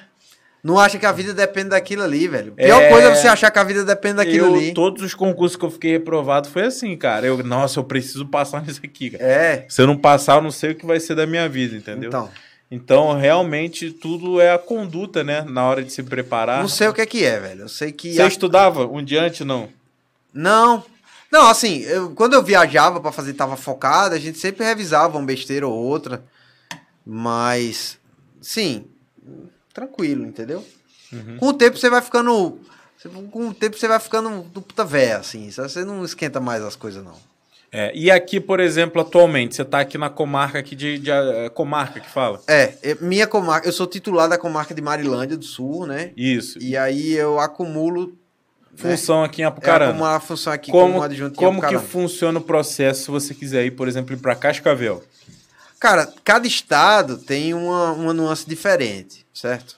Não 0.64 0.78
acha 0.78 1.00
que 1.00 1.06
a 1.08 1.12
vida 1.12 1.34
depende 1.34 1.70
daquilo 1.70 2.04
ali, 2.04 2.28
velho. 2.28 2.52
Pior 2.52 2.80
é... 2.80 2.90
coisa 2.92 3.08
é 3.08 3.16
você 3.16 3.28
achar 3.28 3.50
que 3.50 3.58
a 3.58 3.64
vida 3.64 3.84
depende 3.84 4.18
daquilo 4.18 4.46
eu, 4.46 4.54
ali. 4.54 4.74
Todos 4.76 5.02
os 5.02 5.16
concursos 5.16 5.58
que 5.58 5.66
eu 5.66 5.72
fiquei 5.72 5.94
reprovado 5.94 6.48
foi 6.50 6.66
assim, 6.66 6.96
cara. 6.96 7.26
Eu, 7.26 7.44
nossa, 7.44 7.80
eu 7.80 7.84
preciso 7.84 8.28
passar 8.28 8.62
nisso 8.64 8.80
aqui, 8.84 9.10
cara. 9.10 9.24
É. 9.24 9.66
Se 9.68 9.82
eu 9.82 9.88
não 9.88 9.98
passar, 9.98 10.36
eu 10.36 10.44
não 10.44 10.52
sei 10.52 10.74
o 10.74 10.76
que 10.76 10.86
vai 10.86 11.00
ser 11.00 11.16
da 11.16 11.26
minha 11.26 11.50
vida, 11.50 11.76
entendeu? 11.76 12.10
Então. 12.10 12.30
Então, 12.70 13.18
realmente, 13.18 13.90
tudo 13.90 14.40
é 14.40 14.54
a 14.54 14.60
conduta, 14.60 15.24
né? 15.24 15.42
Na 15.42 15.68
hora 15.68 15.84
de 15.84 15.92
se 15.92 16.04
preparar. 16.04 16.62
Não 16.62 16.70
sei 16.70 16.88
o 16.88 16.94
que 16.94 17.02
é 17.02 17.06
que 17.08 17.26
é, 17.26 17.40
velho. 17.40 17.62
Eu 17.62 17.70
sei 17.70 17.92
que. 17.92 18.14
Você 18.14 18.22
a... 18.22 18.28
estudava 18.28 18.86
um 18.86 19.04
dia 19.04 19.24
antes, 19.24 19.44
não? 19.44 19.68
Não. 20.32 20.93
Não, 21.34 21.48
assim, 21.48 21.80
eu, 21.80 22.12
quando 22.12 22.36
eu 22.36 22.44
viajava 22.44 23.02
para 23.02 23.12
fazer, 23.12 23.34
tava 23.34 23.58
focado, 23.58 24.14
a 24.14 24.20
gente 24.20 24.38
sempre 24.38 24.64
revisava 24.64 25.18
uma 25.18 25.26
besteira 25.26 25.68
ou 25.68 25.74
outra. 25.74 26.24
Mas, 27.04 27.98
sim, 28.40 28.86
tranquilo, 29.74 30.28
entendeu? 30.28 30.64
Uhum. 31.12 31.38
Com 31.38 31.48
o 31.48 31.54
tempo 31.54 31.76
você 31.76 31.90
vai 31.90 32.04
ficando. 32.04 32.60
Com 33.32 33.48
o 33.48 33.54
tempo 33.54 33.76
você 33.76 33.88
vai 33.88 34.00
ficando 34.00 34.44
do 34.44 34.62
puta 34.62 34.86
véia, 34.86 35.18
assim. 35.18 35.50
Você 35.50 35.84
não 35.84 36.06
esquenta 36.06 36.40
mais 36.40 36.62
as 36.62 36.76
coisas, 36.76 37.04
não. 37.04 37.18
É, 37.72 37.92
e 37.96 38.12
aqui, 38.12 38.40
por 38.40 38.60
exemplo, 38.60 39.02
atualmente, 39.02 39.56
você 39.56 39.64
está 39.64 39.80
aqui 39.80 39.98
na 39.98 40.12
comarca 40.12 40.60
aqui 40.60 40.76
de, 40.76 41.00
de, 41.00 41.06
de 41.06 41.12
é, 41.12 41.50
comarca 41.50 42.00
que 42.00 42.12
fala? 42.12 42.40
É, 42.48 42.76
é, 42.84 42.96
minha 43.02 43.26
comarca, 43.26 43.68
eu 43.68 43.74
sou 43.74 43.88
titular 43.88 44.30
da 44.30 44.38
comarca 44.38 44.76
de 44.76 44.84
Marilândia 44.84 45.36
do 45.36 45.46
Sul, 45.46 45.88
né? 45.88 46.12
Isso. 46.16 46.60
E 46.62 46.78
aí 46.78 47.14
eu 47.14 47.40
acumulo 47.40 48.16
função 48.76 49.22
né? 49.22 49.26
aqui 49.26 49.42
em 49.42 49.46
Apucarana. 49.46 49.92
É, 49.92 49.94
como 49.94 50.06
a 50.06 50.20
função 50.20 50.54
aqui 50.54 50.72
como, 50.72 50.94
como 50.94 51.04
adjunto 51.04 51.36
Como 51.36 51.62
que 51.62 51.78
funciona 51.80 52.40
o 52.40 52.42
processo 52.42 53.06
se 53.06 53.12
você 53.12 53.34
quiser 53.34 53.66
ir, 53.66 53.72
por 53.72 53.88
exemplo, 53.88 54.18
para 54.18 54.36
Cascavel? 54.36 55.04
Cara, 55.80 56.12
cada 56.24 56.48
estado 56.48 57.18
tem 57.18 57.54
uma, 57.54 57.92
uma 57.92 58.14
nuance 58.14 58.48
diferente, 58.48 59.26
certo? 59.34 59.78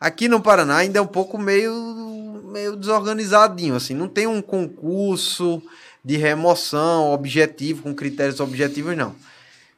Aqui 0.00 0.28
no 0.28 0.40
Paraná 0.40 0.78
ainda 0.78 0.98
é 0.98 1.02
um 1.02 1.06
pouco 1.06 1.38
meio, 1.38 2.42
meio 2.52 2.76
desorganizadinho, 2.76 3.74
assim. 3.74 3.94
Não 3.94 4.08
tem 4.08 4.26
um 4.26 4.42
concurso 4.42 5.62
de 6.04 6.16
remoção 6.16 7.12
objetivo, 7.12 7.84
com 7.84 7.94
critérios 7.94 8.40
objetivos, 8.40 8.96
não. 8.96 9.14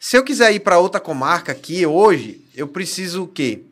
Se 0.00 0.16
eu 0.16 0.24
quiser 0.24 0.52
ir 0.52 0.60
para 0.60 0.78
outra 0.78 1.00
comarca 1.00 1.52
aqui 1.52 1.86
hoje, 1.86 2.44
eu 2.54 2.66
preciso 2.66 3.24
o 3.24 3.28
quê? 3.28 3.62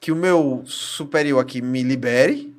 Que 0.00 0.10
o 0.10 0.16
meu 0.16 0.62
superior 0.66 1.40
aqui 1.40 1.60
me 1.60 1.82
libere 1.82 2.54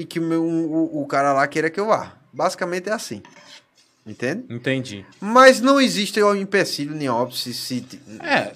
e 0.00 0.04
que 0.04 0.18
o, 0.18 0.22
meu, 0.22 0.42
o, 0.44 1.02
o 1.02 1.06
cara 1.06 1.32
lá 1.32 1.46
queira 1.46 1.70
que 1.70 1.78
eu 1.78 1.86
vá. 1.86 2.14
Basicamente 2.32 2.88
é 2.88 2.92
assim. 2.92 3.22
Entende? 4.06 4.44
Entendi. 4.48 5.06
Mas 5.20 5.60
não 5.60 5.80
existe 5.80 6.20
o 6.22 6.34
empecilho 6.34 6.94
nem 6.94 7.08
óbvio 7.08 7.36
se... 7.36 7.86
É, 8.22 8.52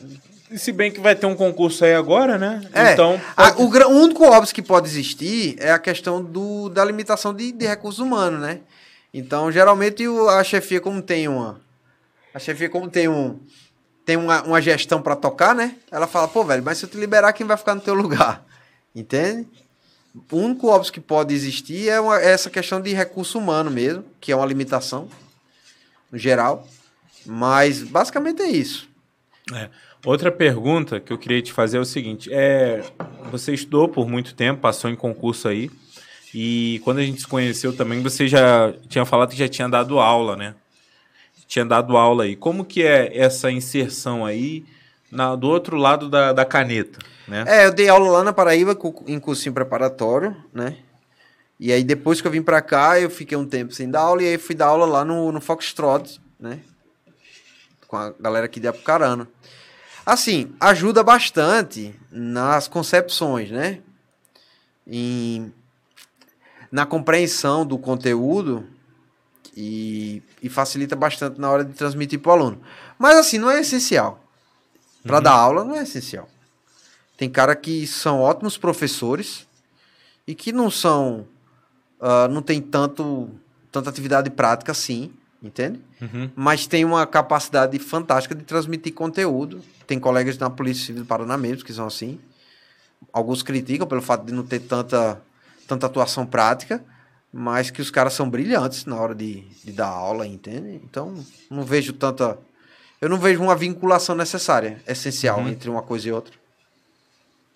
se 0.56 0.72
bem 0.72 0.90
que 0.90 1.00
vai 1.00 1.14
ter 1.14 1.26
um 1.26 1.34
concurso 1.34 1.84
aí 1.84 1.94
agora, 1.94 2.38
né? 2.38 2.62
É, 2.72 2.92
então. 2.92 3.20
Pode... 3.36 3.82
A, 3.82 3.88
o, 3.88 3.92
o, 3.92 4.02
único 4.02 4.24
óbvio 4.24 4.54
que 4.54 4.62
pode 4.62 4.88
existir 4.88 5.56
é 5.58 5.70
a 5.70 5.78
questão 5.78 6.22
do, 6.22 6.68
da 6.68 6.84
limitação 6.84 7.34
de, 7.34 7.52
de 7.52 7.66
recursos 7.66 8.00
humanos, 8.00 8.40
né? 8.40 8.60
Então, 9.12 9.50
geralmente, 9.50 10.04
a 10.30 10.42
chefia, 10.42 10.80
como 10.80 11.00
tem 11.00 11.28
uma. 11.28 11.60
A 12.32 12.38
chefia, 12.38 12.68
como 12.68 12.88
tem 12.88 13.08
um. 13.08 13.38
Tem 14.04 14.16
uma, 14.16 14.42
uma 14.42 14.60
gestão 14.60 15.00
para 15.00 15.16
tocar, 15.16 15.54
né? 15.54 15.76
Ela 15.90 16.06
fala, 16.06 16.28
pô, 16.28 16.44
velho, 16.44 16.62
mas 16.62 16.78
se 16.78 16.84
eu 16.84 16.90
te 16.90 16.98
liberar, 16.98 17.32
quem 17.32 17.46
vai 17.46 17.56
ficar 17.56 17.74
no 17.74 17.80
teu 17.80 17.94
lugar? 17.94 18.44
Entende? 18.94 19.48
O 20.30 20.36
único 20.36 20.68
óbvio 20.68 20.92
que 20.92 21.00
pode 21.00 21.34
existir 21.34 21.88
é, 21.88 22.00
uma, 22.00 22.20
é 22.20 22.30
essa 22.30 22.48
questão 22.48 22.80
de 22.80 22.92
recurso 22.92 23.38
humano 23.38 23.70
mesmo, 23.70 24.04
que 24.20 24.30
é 24.30 24.36
uma 24.36 24.46
limitação, 24.46 25.08
no 26.10 26.16
geral. 26.18 26.66
Mas 27.26 27.82
basicamente 27.82 28.42
é 28.42 28.48
isso. 28.48 28.88
É. 29.52 29.68
Outra 30.04 30.30
pergunta 30.30 31.00
que 31.00 31.12
eu 31.12 31.18
queria 31.18 31.40
te 31.40 31.52
fazer 31.52 31.78
é 31.78 31.80
o 31.80 31.84
seguinte: 31.84 32.28
é, 32.32 32.82
você 33.30 33.54
estudou 33.54 33.88
por 33.88 34.08
muito 34.08 34.34
tempo, 34.34 34.60
passou 34.60 34.90
em 34.90 34.96
concurso 34.96 35.48
aí, 35.48 35.70
e 36.34 36.80
quando 36.84 36.98
a 36.98 37.02
gente 37.02 37.20
se 37.20 37.26
conheceu 37.26 37.74
também, 37.74 38.02
você 38.02 38.28
já 38.28 38.72
tinha 38.88 39.04
falado 39.04 39.30
que 39.30 39.36
já 39.36 39.48
tinha 39.48 39.68
dado 39.68 39.98
aula, 39.98 40.36
né? 40.36 40.54
Tinha 41.46 41.64
dado 41.64 41.96
aula 41.96 42.24
aí. 42.24 42.36
Como 42.36 42.64
que 42.64 42.82
é 42.82 43.16
essa 43.16 43.50
inserção 43.50 44.26
aí 44.26 44.64
na, 45.10 45.36
do 45.36 45.48
outro 45.48 45.76
lado 45.76 46.08
da, 46.08 46.32
da 46.32 46.44
caneta, 46.44 46.98
né? 47.26 47.44
É, 47.46 47.66
eu 47.66 47.72
dei 47.72 47.88
aula 47.88 48.10
lá 48.10 48.24
na 48.24 48.32
Paraíba 48.32 48.76
em 49.06 49.18
cursinho 49.18 49.54
preparatório, 49.54 50.36
né? 50.52 50.76
E 51.58 51.72
aí 51.72 51.84
depois 51.84 52.20
que 52.20 52.26
eu 52.26 52.32
vim 52.32 52.42
para 52.42 52.60
cá, 52.60 53.00
eu 53.00 53.08
fiquei 53.08 53.36
um 53.36 53.46
tempo 53.46 53.72
sem 53.72 53.88
dar 53.90 54.00
aula 54.00 54.22
e 54.22 54.28
aí 54.28 54.38
fui 54.38 54.54
dar 54.54 54.66
aula 54.66 54.84
lá 54.84 55.04
no, 55.04 55.30
no 55.32 55.40
Foxtrot, 55.40 56.20
né? 56.38 56.60
Com 57.86 57.96
a 57.96 58.12
galera 58.18 58.46
aqui 58.46 58.60
de 58.60 58.68
Apucarana. 58.68 59.28
Assim, 60.04 60.54
ajuda 60.60 61.02
bastante 61.02 61.94
nas 62.10 62.68
concepções, 62.68 63.50
né? 63.50 63.80
Em, 64.86 65.52
na 66.70 66.84
compreensão 66.84 67.64
do 67.64 67.78
conteúdo 67.78 68.68
e, 69.56 70.22
e 70.42 70.48
facilita 70.48 70.94
bastante 70.94 71.40
na 71.40 71.50
hora 71.50 71.64
de 71.64 71.72
transmitir 71.72 72.18
para 72.18 72.30
o 72.30 72.32
aluno. 72.32 72.60
Mas 72.98 73.16
assim, 73.16 73.38
não 73.38 73.50
é 73.50 73.60
essencial. 73.60 74.20
Para 75.02 75.18
uhum. 75.18 75.22
dar 75.22 75.32
aula 75.32 75.64
não 75.64 75.76
é 75.76 75.82
essencial. 75.82 76.28
Tem 77.16 77.28
cara 77.28 77.54
que 77.54 77.86
são 77.86 78.20
ótimos 78.20 78.58
professores 78.58 79.46
e 80.26 80.34
que 80.34 80.52
não 80.52 80.70
são. 80.70 81.26
Uh, 82.00 82.28
não 82.30 82.42
tem 82.42 82.60
tanto, 82.60 83.30
tanta 83.70 83.88
atividade 83.88 84.28
prática 84.30 84.72
assim, 84.72 85.12
entende? 85.42 85.80
Uhum. 86.02 86.30
Mas 86.34 86.66
tem 86.66 86.84
uma 86.84 87.06
capacidade 87.06 87.78
fantástica 87.78 88.34
de 88.34 88.44
transmitir 88.44 88.92
conteúdo. 88.92 89.62
Tem 89.86 89.98
colegas 89.98 90.36
na 90.36 90.50
Polícia 90.50 90.86
Civil 90.86 91.02
do 91.02 91.06
Paraná 91.06 91.36
mesmo 91.38 91.64
que 91.64 91.72
são 91.72 91.86
assim. 91.86 92.18
Alguns 93.12 93.42
criticam 93.42 93.86
pelo 93.86 94.02
fato 94.02 94.24
de 94.26 94.32
não 94.32 94.44
ter 94.44 94.60
tanta, 94.60 95.20
tanta 95.68 95.86
atuação 95.86 96.26
prática, 96.26 96.84
mas 97.32 97.70
que 97.70 97.80
os 97.80 97.90
caras 97.90 98.12
são 98.14 98.28
brilhantes 98.28 98.84
na 98.86 98.96
hora 98.96 99.14
de, 99.14 99.42
de 99.64 99.72
dar 99.72 99.88
aula, 99.88 100.26
entende? 100.26 100.80
Então, 100.84 101.14
não 101.50 101.62
vejo 101.62 101.92
tanta 101.92 102.38
eu 103.04 103.08
não 103.10 103.18
vejo 103.18 103.42
uma 103.42 103.54
vinculação 103.54 104.14
necessária, 104.14 104.80
essencial, 104.86 105.40
uhum. 105.40 105.48
entre 105.48 105.68
uma 105.68 105.82
coisa 105.82 106.08
e 106.08 106.12
outra. 106.12 106.32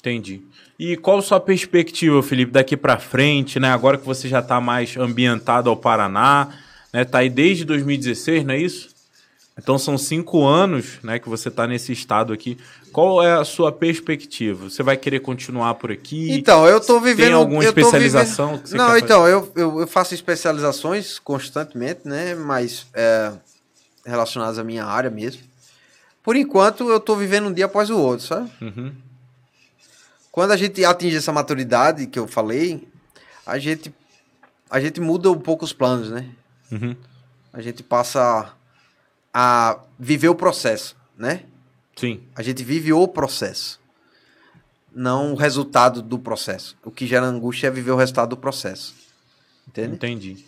Entendi. 0.00 0.42
E 0.78 0.96
qual 0.96 1.18
a 1.18 1.22
sua 1.22 1.40
perspectiva, 1.40 2.22
Felipe, 2.22 2.52
daqui 2.52 2.76
para 2.76 2.98
frente, 2.98 3.58
né? 3.58 3.70
Agora 3.70 3.98
que 3.98 4.06
você 4.06 4.28
já 4.28 4.38
está 4.38 4.60
mais 4.60 4.96
ambientado 4.96 5.68
ao 5.68 5.76
Paraná, 5.76 6.48
né? 6.92 7.04
Tá 7.04 7.18
aí 7.18 7.28
desde 7.28 7.64
2016, 7.64 8.44
não 8.44 8.54
é 8.54 8.58
isso? 8.58 8.96
Então 9.58 9.76
são 9.76 9.98
cinco 9.98 10.46
anos, 10.46 11.00
né, 11.02 11.18
que 11.18 11.28
você 11.28 11.48
está 11.48 11.66
nesse 11.66 11.92
estado 11.92 12.32
aqui. 12.32 12.56
Qual 12.92 13.22
é 13.22 13.32
a 13.34 13.44
sua 13.44 13.72
perspectiva? 13.72 14.70
Você 14.70 14.84
vai 14.84 14.96
querer 14.96 15.18
continuar 15.18 15.74
por 15.74 15.90
aqui? 15.90 16.30
Então, 16.30 16.64
eu 16.66 16.78
estou 16.78 17.00
vivendo. 17.00 17.26
Tem 17.26 17.34
alguma 17.34 17.64
especialização? 17.64 18.56
Vivendo... 18.56 18.76
não, 18.76 18.96
então 18.96 19.26
eu, 19.26 19.50
eu, 19.56 19.80
eu, 19.80 19.86
faço 19.86 20.14
especializações 20.14 21.18
constantemente, 21.18 22.02
né? 22.04 22.36
Mas 22.36 22.86
é, 22.94 23.32
relacionadas 24.06 24.60
à 24.60 24.64
minha 24.64 24.84
área 24.84 25.10
mesmo. 25.10 25.42
Por 26.22 26.36
enquanto, 26.36 26.88
eu 26.88 27.00
tô 27.00 27.16
vivendo 27.16 27.48
um 27.48 27.52
dia 27.52 27.64
após 27.64 27.90
o 27.90 27.98
outro, 27.98 28.26
sabe? 28.26 28.48
Uhum. 28.60 28.92
Quando 30.38 30.52
a 30.52 30.56
gente 30.56 30.84
atinge 30.84 31.16
essa 31.16 31.32
maturidade 31.32 32.06
que 32.06 32.16
eu 32.16 32.28
falei, 32.28 32.86
a 33.44 33.58
gente, 33.58 33.92
a 34.70 34.78
gente 34.78 35.00
muda 35.00 35.28
um 35.32 35.40
pouco 35.40 35.64
os 35.64 35.72
planos, 35.72 36.10
né? 36.10 36.30
Uhum. 36.70 36.94
A 37.52 37.60
gente 37.60 37.82
passa 37.82 38.54
a 39.34 39.80
viver 39.98 40.28
o 40.28 40.36
processo, 40.36 40.96
né? 41.16 41.42
Sim. 41.96 42.22
A 42.36 42.42
gente 42.44 42.62
vive 42.62 42.92
o 42.92 43.08
processo, 43.08 43.80
não 44.94 45.32
o 45.32 45.34
resultado 45.34 46.00
do 46.00 46.20
processo. 46.20 46.76
O 46.84 46.90
que 46.92 47.04
gera 47.04 47.26
angústia 47.26 47.66
é 47.66 47.70
viver 47.72 47.90
o 47.90 47.96
resultado 47.96 48.28
do 48.28 48.36
processo. 48.36 48.94
Entende? 49.66 49.96
Entendi. 49.96 50.46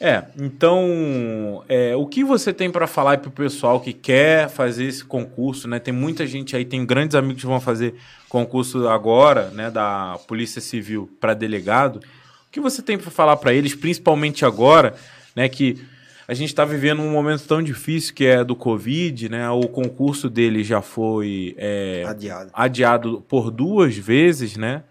É, 0.00 0.22
então, 0.38 1.64
é, 1.68 1.96
o 1.96 2.06
que 2.06 2.22
você 2.22 2.52
tem 2.52 2.70
para 2.70 2.86
falar 2.86 3.18
para 3.18 3.28
o 3.28 3.32
pessoal 3.32 3.80
que 3.80 3.92
quer 3.92 4.48
fazer 4.48 4.84
esse 4.84 5.04
concurso, 5.04 5.66
né? 5.66 5.80
Tem 5.80 5.92
muita 5.92 6.24
gente 6.24 6.54
aí, 6.54 6.64
tem 6.64 6.86
grandes 6.86 7.16
amigos 7.16 7.42
que 7.42 7.48
vão 7.48 7.60
fazer 7.60 7.94
concurso 8.28 8.86
agora, 8.88 9.50
né, 9.50 9.70
da 9.70 10.16
Polícia 10.28 10.60
Civil 10.60 11.10
para 11.20 11.34
delegado. 11.34 11.96
O 11.96 12.50
que 12.52 12.60
você 12.60 12.80
tem 12.80 12.96
para 12.96 13.10
falar 13.10 13.36
para 13.38 13.52
eles, 13.52 13.74
principalmente 13.74 14.44
agora, 14.44 14.94
né, 15.34 15.48
que 15.48 15.82
a 16.28 16.34
gente 16.34 16.50
está 16.50 16.64
vivendo 16.64 17.00
um 17.00 17.10
momento 17.10 17.44
tão 17.48 17.60
difícil 17.60 18.14
que 18.14 18.24
é 18.26 18.44
do 18.44 18.54
Covid, 18.54 19.30
né? 19.30 19.48
O 19.50 19.62
concurso 19.62 20.28
dele 20.28 20.62
já 20.62 20.82
foi 20.82 21.54
é, 21.56 22.04
adiado. 22.06 22.50
adiado 22.52 23.24
por 23.26 23.50
duas 23.50 23.96
vezes, 23.96 24.56
né? 24.56 24.82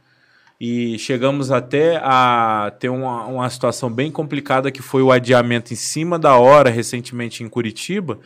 E 0.60 0.98
chegamos 0.98 1.52
até 1.52 1.98
a 1.98 2.74
ter 2.80 2.90
uma, 2.90 3.26
uma 3.26 3.50
situação 3.50 3.92
bem 3.92 4.12
complicada 4.12 4.72
que 4.72 4.82
foi 4.82 5.04
o 5.04 5.12
adiamento 5.12 5.72
em 5.72 5.76
cima 5.76 6.18
da 6.18 6.36
hora 6.36 6.70
recentemente 6.70 7.44
em 7.44 7.50
Curitiba. 7.50 8.20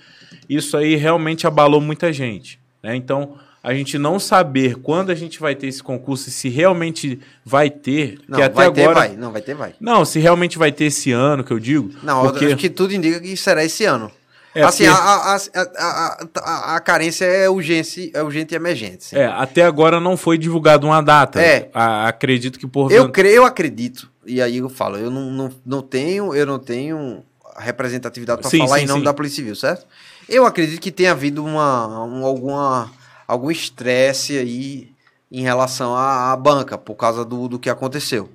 Isso 0.47 0.77
aí 0.77 0.95
realmente 0.95 1.45
abalou 1.45 1.81
muita 1.81 2.13
gente. 2.13 2.59
Né? 2.81 2.95
Então, 2.95 3.35
a 3.61 3.73
gente 3.73 3.97
não 3.97 4.17
saber 4.17 4.75
quando 4.75 5.11
a 5.11 5.15
gente 5.15 5.39
vai 5.39 5.55
ter 5.55 5.67
esse 5.67 5.83
concurso 5.83 6.29
e 6.29 6.31
se 6.31 6.47
realmente 6.47 7.19
vai 7.45 7.69
ter. 7.69 8.19
Não, 8.27 8.37
que 8.37 8.43
até 8.43 8.55
vai 8.55 8.65
agora... 8.65 8.87
ter, 8.87 8.93
vai. 8.93 9.17
Não, 9.17 9.31
vai 9.31 9.41
ter, 9.41 9.53
vai. 9.53 9.73
Não, 9.79 10.05
se 10.05 10.19
realmente 10.19 10.57
vai 10.57 10.71
ter 10.71 10.85
esse 10.85 11.11
ano, 11.11 11.43
que 11.43 11.51
eu 11.51 11.59
digo. 11.59 11.91
Não, 12.01 12.23
porque... 12.23 12.45
acho 12.45 12.55
que 12.55 12.69
tudo 12.69 12.93
indica 12.93 13.19
que 13.19 13.35
será 13.35 13.63
esse 13.63 13.83
ano. 13.83 14.09
É 14.53 14.63
assim, 14.63 14.85
porque... 14.85 14.99
a, 14.99 15.37
a, 15.55 16.17
a, 16.39 16.75
a, 16.75 16.79
carência 16.81 17.25
é 17.25 17.49
urgência, 17.49 18.11
é 18.13 18.21
urgente 18.21 18.53
e 18.53 18.57
emergente. 18.57 19.05
Sim. 19.05 19.15
É, 19.15 19.25
até 19.25 19.63
agora 19.63 19.99
não 19.99 20.17
foi 20.17 20.37
divulgada 20.37 20.85
uma 20.85 21.01
data. 21.01 21.41
É. 21.41 21.69
acredito 21.73 22.59
que 22.59 22.67
por 22.67 22.91
Eu 22.91 23.09
creio, 23.09 23.37
eu 23.37 23.45
acredito. 23.45 24.11
E 24.25 24.41
aí 24.41 24.57
eu 24.57 24.69
falo, 24.69 24.97
eu 24.97 25.09
não, 25.09 25.31
não, 25.31 25.51
não 25.65 25.81
tenho, 25.81 26.35
eu 26.35 26.45
não 26.45 26.59
tenho 26.59 27.23
representatividade 27.57 28.41
para 28.41 28.49
falar 28.49 28.77
sim, 28.77 28.83
em 28.83 28.87
nome 28.87 28.99
sim. 28.99 29.05
da 29.05 29.13
Polícia 29.13 29.37
Civil, 29.37 29.55
certo? 29.55 29.85
Eu 30.27 30.45
acredito 30.45 30.81
que 30.81 30.91
tenha 30.91 31.11
havido 31.11 31.43
uma, 31.43 32.05
um, 32.05 32.25
alguma, 32.25 32.91
algum 33.27 33.49
estresse 33.49 34.37
aí 34.37 34.91
em 35.31 35.41
relação 35.41 35.95
à, 35.95 36.31
à 36.31 36.35
banca, 36.35 36.77
por 36.77 36.95
causa 36.95 37.23
do, 37.23 37.47
do 37.47 37.57
que 37.57 37.69
aconteceu. 37.69 38.29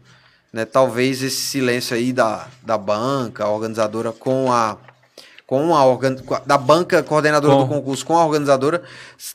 Né? 0.52 0.64
Talvez 0.64 1.22
esse 1.22 1.42
silêncio 1.42 1.94
aí 1.94 2.12
da, 2.12 2.48
da 2.62 2.78
banca, 2.78 3.44
a 3.44 3.50
organizadora, 3.50 4.12
com 4.12 4.50
a 4.50 4.78
com 5.46 5.74
a 5.74 5.84
organ... 5.84 6.16
da 6.44 6.58
banca 6.58 7.02
coordenadora 7.02 7.56
do 7.56 7.68
concurso 7.68 8.04
com 8.04 8.16
a 8.16 8.24
organizadora, 8.24 8.82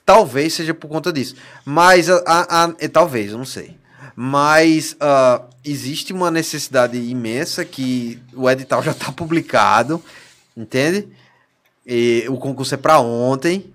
talvez 0.05 0.53
seja 0.53 0.73
por 0.73 0.89
conta 0.89 1.11
disso. 1.11 1.35
Mas 1.63 2.09
a, 2.09 2.21
a, 2.25 2.63
a 2.65 2.89
talvez, 2.91 3.31
eu 3.31 3.37
não 3.37 3.45
sei. 3.45 3.77
Mas 4.15 4.93
uh, 4.93 5.43
existe 5.63 6.11
uma 6.11 6.29
necessidade 6.29 6.97
imensa 6.97 7.63
que 7.63 8.21
o 8.33 8.49
edital 8.49 8.83
já 8.83 8.91
está 8.91 9.11
publicado, 9.11 10.03
entende? 10.55 11.07
E 11.87 12.25
o 12.27 12.37
concurso 12.37 12.75
é 12.75 12.77
para 12.77 12.99
ontem. 12.99 13.73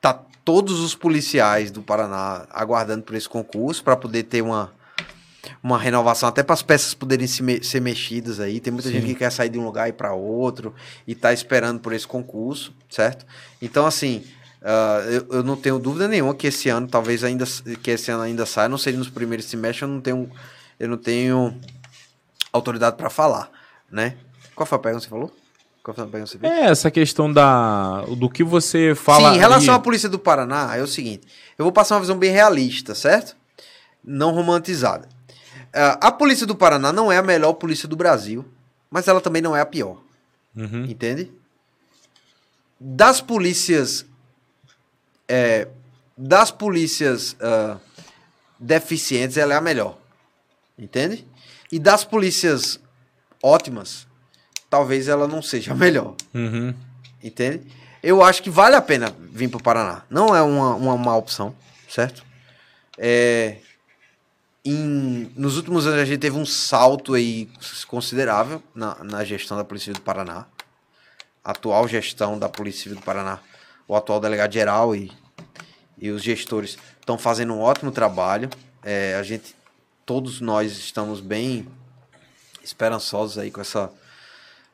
Tá 0.00 0.20
todos 0.44 0.80
os 0.80 0.94
policiais 0.94 1.70
do 1.70 1.82
Paraná 1.82 2.46
aguardando 2.50 3.02
por 3.02 3.16
esse 3.16 3.28
concurso 3.28 3.82
para 3.82 3.96
poder 3.96 4.24
ter 4.24 4.42
uma, 4.42 4.70
uma 5.62 5.78
renovação, 5.78 6.28
até 6.28 6.42
para 6.42 6.54
as 6.54 6.62
peças 6.62 6.94
poderem 6.94 7.26
se 7.26 7.42
me 7.42 7.62
ser 7.62 7.80
mexidas 7.80 8.40
aí. 8.40 8.60
Tem 8.60 8.72
muita 8.72 8.88
Sim. 8.88 8.94
gente 8.96 9.06
que 9.06 9.14
quer 9.16 9.30
sair 9.30 9.48
de 9.48 9.58
um 9.58 9.64
lugar 9.64 9.88
e 9.88 9.92
para 9.92 10.12
outro 10.12 10.74
e 11.06 11.12
está 11.12 11.32
esperando 11.32 11.80
por 11.80 11.92
esse 11.92 12.06
concurso, 12.06 12.72
certo? 12.88 13.26
Então, 13.60 13.86
assim, 13.86 14.24
uh, 14.62 15.10
eu, 15.10 15.26
eu, 15.30 15.42
não 15.42 15.56
tenho 15.56 15.78
dúvida 15.78 16.08
nenhuma 16.08 16.34
que 16.34 16.46
esse 16.46 16.68
ano, 16.68 16.86
talvez 16.86 17.24
ainda 17.24 17.44
que 17.82 17.90
esse 17.90 18.10
ano 18.10 18.22
ainda 18.22 18.46
saia. 18.46 18.68
Não 18.68 18.78
sei 18.78 18.92
nos 18.92 19.08
primeiros 19.08 19.46
semestres, 19.46 19.82
eu 19.82 19.88
não 19.88 20.00
tenho, 20.00 20.30
eu 20.78 20.88
não 20.88 20.96
tenho 20.96 21.58
autoridade 22.52 22.96
para 22.96 23.10
falar, 23.10 23.50
né? 23.90 24.16
Qual 24.54 24.66
foi 24.66 24.76
a 24.76 24.80
pergunta 24.80 25.04
que 25.04 25.10
você 25.10 25.20
falou? 25.20 25.32
É, 26.42 26.66
essa 26.66 26.90
questão 26.90 27.32
da, 27.32 28.02
do 28.02 28.28
que 28.28 28.44
você 28.44 28.94
fala. 28.94 29.30
Sim, 29.30 29.36
em 29.36 29.38
relação 29.38 29.74
à 29.74 29.78
Polícia 29.78 30.08
do 30.08 30.18
Paraná, 30.18 30.76
é 30.76 30.82
o 30.82 30.86
seguinte: 30.86 31.26
eu 31.56 31.64
vou 31.64 31.72
passar 31.72 31.94
uma 31.94 32.02
visão 32.02 32.18
bem 32.18 32.30
realista, 32.30 32.94
certo? 32.94 33.34
Não 34.04 34.32
romantizada. 34.32 35.08
Uh, 35.68 35.98
a 36.00 36.10
Polícia 36.12 36.46
do 36.46 36.56
Paraná 36.56 36.92
não 36.92 37.12
é 37.12 37.18
a 37.18 37.22
melhor 37.22 37.52
polícia 37.54 37.86
do 37.86 37.96
Brasil, 37.96 38.44
mas 38.90 39.06
ela 39.06 39.20
também 39.20 39.42
não 39.42 39.54
é 39.56 39.60
a 39.60 39.66
pior. 39.66 40.02
Uhum. 40.56 40.84
Entende? 40.84 41.30
Das 42.80 43.20
polícias. 43.20 44.06
É, 45.28 45.68
das 46.16 46.50
polícias 46.50 47.34
uh, 47.34 47.78
deficientes, 48.58 49.36
ela 49.36 49.54
é 49.54 49.56
a 49.56 49.60
melhor. 49.60 49.98
Entende? 50.78 51.26
E 51.70 51.78
das 51.78 52.02
polícias 52.04 52.80
ótimas, 53.42 54.06
talvez 54.70 55.06
ela 55.06 55.28
não 55.28 55.42
seja 55.42 55.72
a 55.72 55.74
melhor. 55.74 56.14
Uhum. 56.34 56.74
Entende? 57.22 57.66
Eu 58.02 58.22
acho 58.22 58.42
que 58.42 58.50
vale 58.50 58.74
a 58.74 58.82
pena 58.82 59.14
vir 59.32 59.48
para 59.48 59.58
o 59.58 59.62
Paraná. 59.62 60.02
Não 60.08 60.34
é 60.34 60.40
uma, 60.40 60.74
uma 60.74 60.96
má 60.96 61.16
opção, 61.16 61.54
certo? 61.88 62.24
É, 62.96 63.58
em, 64.70 65.32
nos 65.36 65.56
últimos 65.56 65.86
anos 65.86 66.00
a 66.00 66.04
gente 66.04 66.18
teve 66.18 66.36
um 66.36 66.46
salto 66.46 67.14
aí 67.14 67.48
considerável 67.86 68.62
na, 68.74 69.02
na 69.04 69.24
gestão 69.24 69.56
da 69.56 69.64
Polícia 69.64 69.92
do 69.92 70.00
Paraná. 70.00 70.46
A 71.44 71.52
atual 71.52 71.86
gestão 71.88 72.38
da 72.38 72.48
Polícia 72.48 72.82
Civil 72.82 72.98
do 72.98 73.04
Paraná, 73.04 73.40
o 73.86 73.96
atual 73.96 74.20
delegado 74.20 74.52
geral 74.52 74.94
e, 74.94 75.10
e 75.96 76.10
os 76.10 76.22
gestores 76.22 76.76
estão 77.00 77.16
fazendo 77.16 77.54
um 77.54 77.60
ótimo 77.60 77.90
trabalho. 77.90 78.50
É, 78.82 79.14
a 79.14 79.22
gente, 79.22 79.54
todos 80.04 80.40
nós 80.40 80.72
estamos 80.72 81.20
bem 81.20 81.66
esperançosos 82.62 83.38
aí 83.38 83.50
com 83.50 83.60
essa 83.60 83.90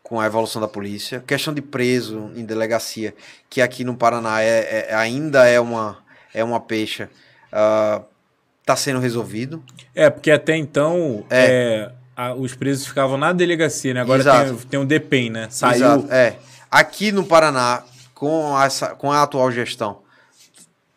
com 0.05 0.21
a 0.21 0.27
evolução 0.27 0.61
da 0.61 0.69
polícia. 0.69 1.25
Questão 1.27 1.53
de 1.55 1.63
preso 1.63 2.31
em 2.37 2.45
delegacia, 2.45 3.15
que 3.49 3.63
aqui 3.63 3.83
no 3.83 3.97
Paraná 3.97 4.43
é, 4.43 4.89
é 4.91 4.95
ainda 4.95 5.49
é 5.49 5.59
uma, 5.59 6.05
é 6.35 6.45
uma 6.45 6.61
peixa, 6.61 7.11
uh, 7.51 8.05
tá 8.65 8.77
sendo 8.77 9.01
resolvido. 9.01 9.63
É, 9.95 10.09
porque 10.09 10.31
até 10.31 10.57
então 10.57 11.25
é. 11.31 11.91
é 11.91 11.93
a, 12.17 12.35
os 12.35 12.55
presos 12.55 12.87
ficavam 12.87 13.17
na 13.17 13.33
delegacia, 13.33 13.93
né? 13.93 14.01
Agora 14.01 14.23
tem, 14.25 14.57
tem 14.57 14.81
um 14.81 14.87
DPEM, 14.87 15.31
né? 15.31 15.49
Saiu. 15.51 15.77
Exato, 15.77 16.13
é. 16.13 16.37
Aqui 16.71 17.13
no 17.13 17.25
Paraná, 17.25 17.83
com, 18.15 18.61
essa, 18.61 18.89
com 18.95 19.13
a 19.13 19.23
atual 19.23 19.51
gestão, 19.51 20.03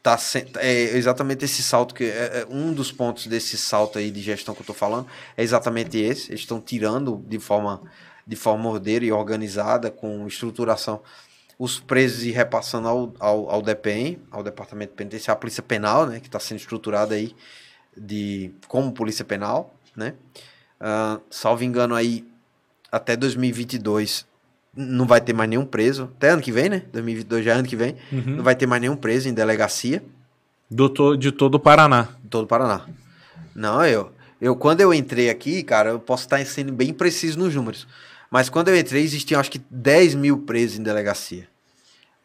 tá 0.02 0.18
é 0.60 0.98
exatamente 0.98 1.44
esse 1.46 1.62
salto 1.62 1.94
que 1.94 2.06
é, 2.06 2.08
é, 2.08 2.48
um 2.50 2.74
dos 2.74 2.92
pontos 2.92 3.28
desse 3.28 3.58
salto 3.58 4.00
aí 4.00 4.10
de 4.10 4.22
gestão 4.22 4.56
que 4.56 4.62
eu 4.62 4.66
tô 4.66 4.74
falando 4.74 5.08
é 5.36 5.44
exatamente 5.44 5.98
esse. 5.98 6.32
Eles 6.32 6.42
estão 6.42 6.62
tirando 6.62 7.24
de 7.28 7.40
forma 7.40 7.82
de 8.26 8.36
forma 8.36 8.70
ordeira 8.70 9.06
e 9.06 9.12
organizada, 9.12 9.90
com 9.90 10.28
estruturação, 10.28 11.02
os 11.60 11.80
presos 11.80 12.24
e 12.24 12.32
repassando 12.32 12.88
ao, 12.88 13.14
ao, 13.20 13.50
ao 13.50 13.62
DPM, 13.62 14.20
ao 14.30 14.44
Departamento 14.44 14.94
Penitenciário, 14.94 15.38
a 15.38 15.42
Polícia 15.42 15.64
Penal, 15.64 16.06
né, 16.06 16.20
que 16.20 16.28
está 16.28 16.40
sendo 16.40 16.60
estruturada 16.60 17.16
aí 17.16 17.36
de, 17.96 18.52
como 18.68 18.92
Polícia 18.92 19.26
Penal, 19.26 19.74
né? 19.96 20.14
Uh, 20.80 21.20
salvo 21.32 21.64
engano 21.64 21.96
aí, 21.96 22.24
até 22.92 23.16
2022 23.16 24.28
não 24.76 25.08
vai 25.08 25.20
ter 25.20 25.34
mais 25.34 25.50
nenhum 25.50 25.66
preso, 25.66 26.04
até 26.16 26.30
ano 26.30 26.42
que 26.42 26.52
vem, 26.52 26.70
né? 26.70 26.84
2022 26.94 27.44
já 27.44 27.54
é 27.54 27.56
ano 27.56 27.68
que 27.68 27.76
vem, 27.76 27.96
uhum. 28.12 28.36
não 28.38 28.44
vai 28.44 28.56
ter 28.56 28.68
mais 28.68 28.80
nenhum 28.80 28.96
preso 28.96 29.28
em 29.28 29.34
delegacia. 29.34 30.04
Do 30.70 31.18
de 31.18 31.32
todo 31.32 31.56
o 31.56 31.60
Paraná. 31.60 32.10
De 32.24 32.30
todo 32.30 32.44
o 32.44 32.48
Paraná. 32.48 32.86
Não, 33.56 33.84
eu, 33.84 34.12
eu 34.40 34.56
quando 34.56 34.82
eu 34.82 34.94
entrei 34.94 35.32
aqui, 35.32 35.64
cara, 35.64 35.90
eu 35.90 36.00
posso 36.00 36.24
estar 36.26 36.46
sendo 36.46 36.72
bem 36.72 36.94
preciso 36.94 37.40
nos 37.40 37.56
números. 37.56 37.88
Mas 38.30 38.50
quando 38.50 38.70
eu 38.70 38.78
entrei, 38.78 39.04
existiam 39.04 39.40
acho 39.40 39.52
que 39.52 39.62
10 39.70 40.16
mil 40.16 40.40
presos 40.40 40.80
em 40.80 40.84
delegacia. 40.84 41.48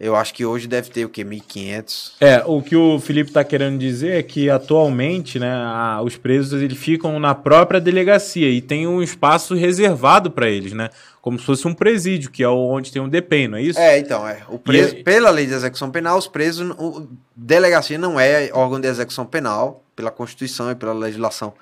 Eu 0.03 0.17
acho 0.17 0.35
que 0.35 0.45
hoje 0.45 0.67
deve 0.67 0.91
ter 0.91 1.05
o 1.05 1.09
quê? 1.09 1.25
1.500. 1.25 2.15
É, 2.21 2.43
o 2.45 2.61
que 2.61 2.75
o 2.75 2.99
Felipe 2.99 3.31
está 3.31 3.45
querendo 3.45 3.79
dizer 3.79 4.19
é 4.19 4.23
que 4.23 4.51
atualmente, 4.51 5.39
né, 5.39 5.49
a, 5.49 6.03
os 6.03 6.17
presos 6.17 6.61
eles 6.61 6.77
ficam 6.77 7.21
na 7.21 7.37
própria 7.37 7.81
delegacia 7.81 8.51
e 8.51 8.61
tem 8.61 8.85
um 8.85 9.01
espaço 9.01 9.55
reservado 9.55 10.29
para 10.29 10.51
eles, 10.51 10.73
né? 10.73 10.91
Como 11.21 11.39
se 11.39 11.47
fosse 11.47 11.69
um 11.69 11.75
presídio, 11.75 12.33
que 12.33 12.43
é 12.43 12.49
onde 12.49 12.91
tem 12.91 13.01
um 13.01 13.09
DPEM, 13.09 13.47
não 13.47 13.59
é 13.59 13.63
isso? 13.63 13.79
É, 13.79 13.97
então, 13.97 14.27
é. 14.27 14.43
O 14.49 14.59
preso, 14.59 14.97
e... 14.97 15.05
Pela 15.05 15.31
lei 15.31 15.47
de 15.47 15.55
execução 15.55 15.89
penal, 15.89 16.19
os 16.19 16.27
presos. 16.27 16.69
O, 16.79 17.07
delegacia 17.37 17.97
não 17.97 18.19
é 18.19 18.51
órgão 18.53 18.81
de 18.81 18.89
execução 18.89 19.25
penal, 19.25 19.85
pela 19.95 20.11
Constituição 20.11 20.69
e 20.69 20.75
pela 20.75 20.93
legislação 20.93 21.55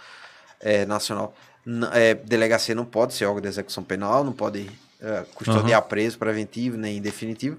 é, 0.58 0.86
nacional 0.86 1.34
é, 1.92 2.14
delegacia 2.14 2.74
não 2.74 2.84
pode 2.84 3.14
ser 3.14 3.26
órgão 3.26 3.42
de 3.42 3.48
execução 3.48 3.82
penal, 3.82 4.24
não 4.24 4.32
pode 4.32 4.70
é, 5.00 5.24
custodiar 5.34 5.82
uhum. 5.82 5.88
preso 5.88 6.18
preventivo 6.18 6.76
nem 6.76 7.00
definitivo. 7.00 7.58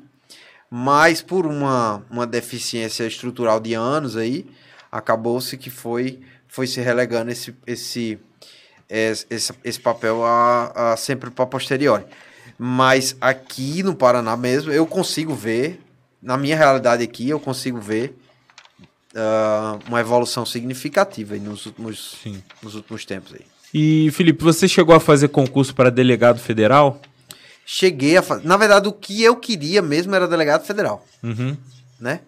Mas 0.69 1.21
por 1.21 1.45
uma, 1.45 2.03
uma 2.09 2.25
deficiência 2.25 3.05
estrutural 3.05 3.59
de 3.59 3.73
anos 3.73 4.15
aí, 4.15 4.49
acabou-se 4.91 5.57
que 5.57 5.69
foi, 5.69 6.21
foi 6.47 6.65
se 6.65 6.79
relegando 6.79 7.31
esse, 7.31 7.53
esse, 7.67 8.19
esse, 8.89 9.53
esse 9.63 9.79
papel 9.79 10.23
a, 10.23 10.93
a 10.93 10.97
sempre 10.97 11.29
para 11.29 11.45
posteriori. 11.45 12.05
Mas 12.57 13.15
aqui 13.19 13.83
no 13.83 13.95
Paraná 13.95 14.37
mesmo, 14.37 14.71
eu 14.71 14.85
consigo 14.85 15.33
ver, 15.33 15.81
na 16.21 16.37
minha 16.37 16.55
realidade 16.55 17.03
aqui, 17.03 17.27
eu 17.27 17.39
consigo 17.39 17.79
ver 17.79 18.15
uh, 19.13 19.79
uma 19.87 19.99
evolução 19.99 20.45
significativa 20.45 21.35
nos 21.35 21.65
últimos, 21.65 22.17
nos 22.61 22.75
últimos 22.75 23.03
tempos 23.03 23.33
aí. 23.33 23.45
E, 23.73 24.11
Felipe, 24.11 24.43
você 24.43 24.67
chegou 24.67 24.93
a 24.93 24.99
fazer 24.99 25.29
concurso 25.29 25.73
para 25.73 25.89
delegado 25.89 26.39
federal? 26.39 27.01
Cheguei 27.65 28.17
a 28.17 28.21
fazer. 28.21 28.45
Na 28.45 28.57
verdade, 28.57 28.87
o 28.87 28.91
que 28.91 29.23
eu 29.23 29.35
queria 29.35 29.81
mesmo 29.81 30.13
era 30.13 30.27
delegado 30.27 30.65
federal. 30.65 31.05
Uhum. 31.23 31.55
Né? 31.99 32.19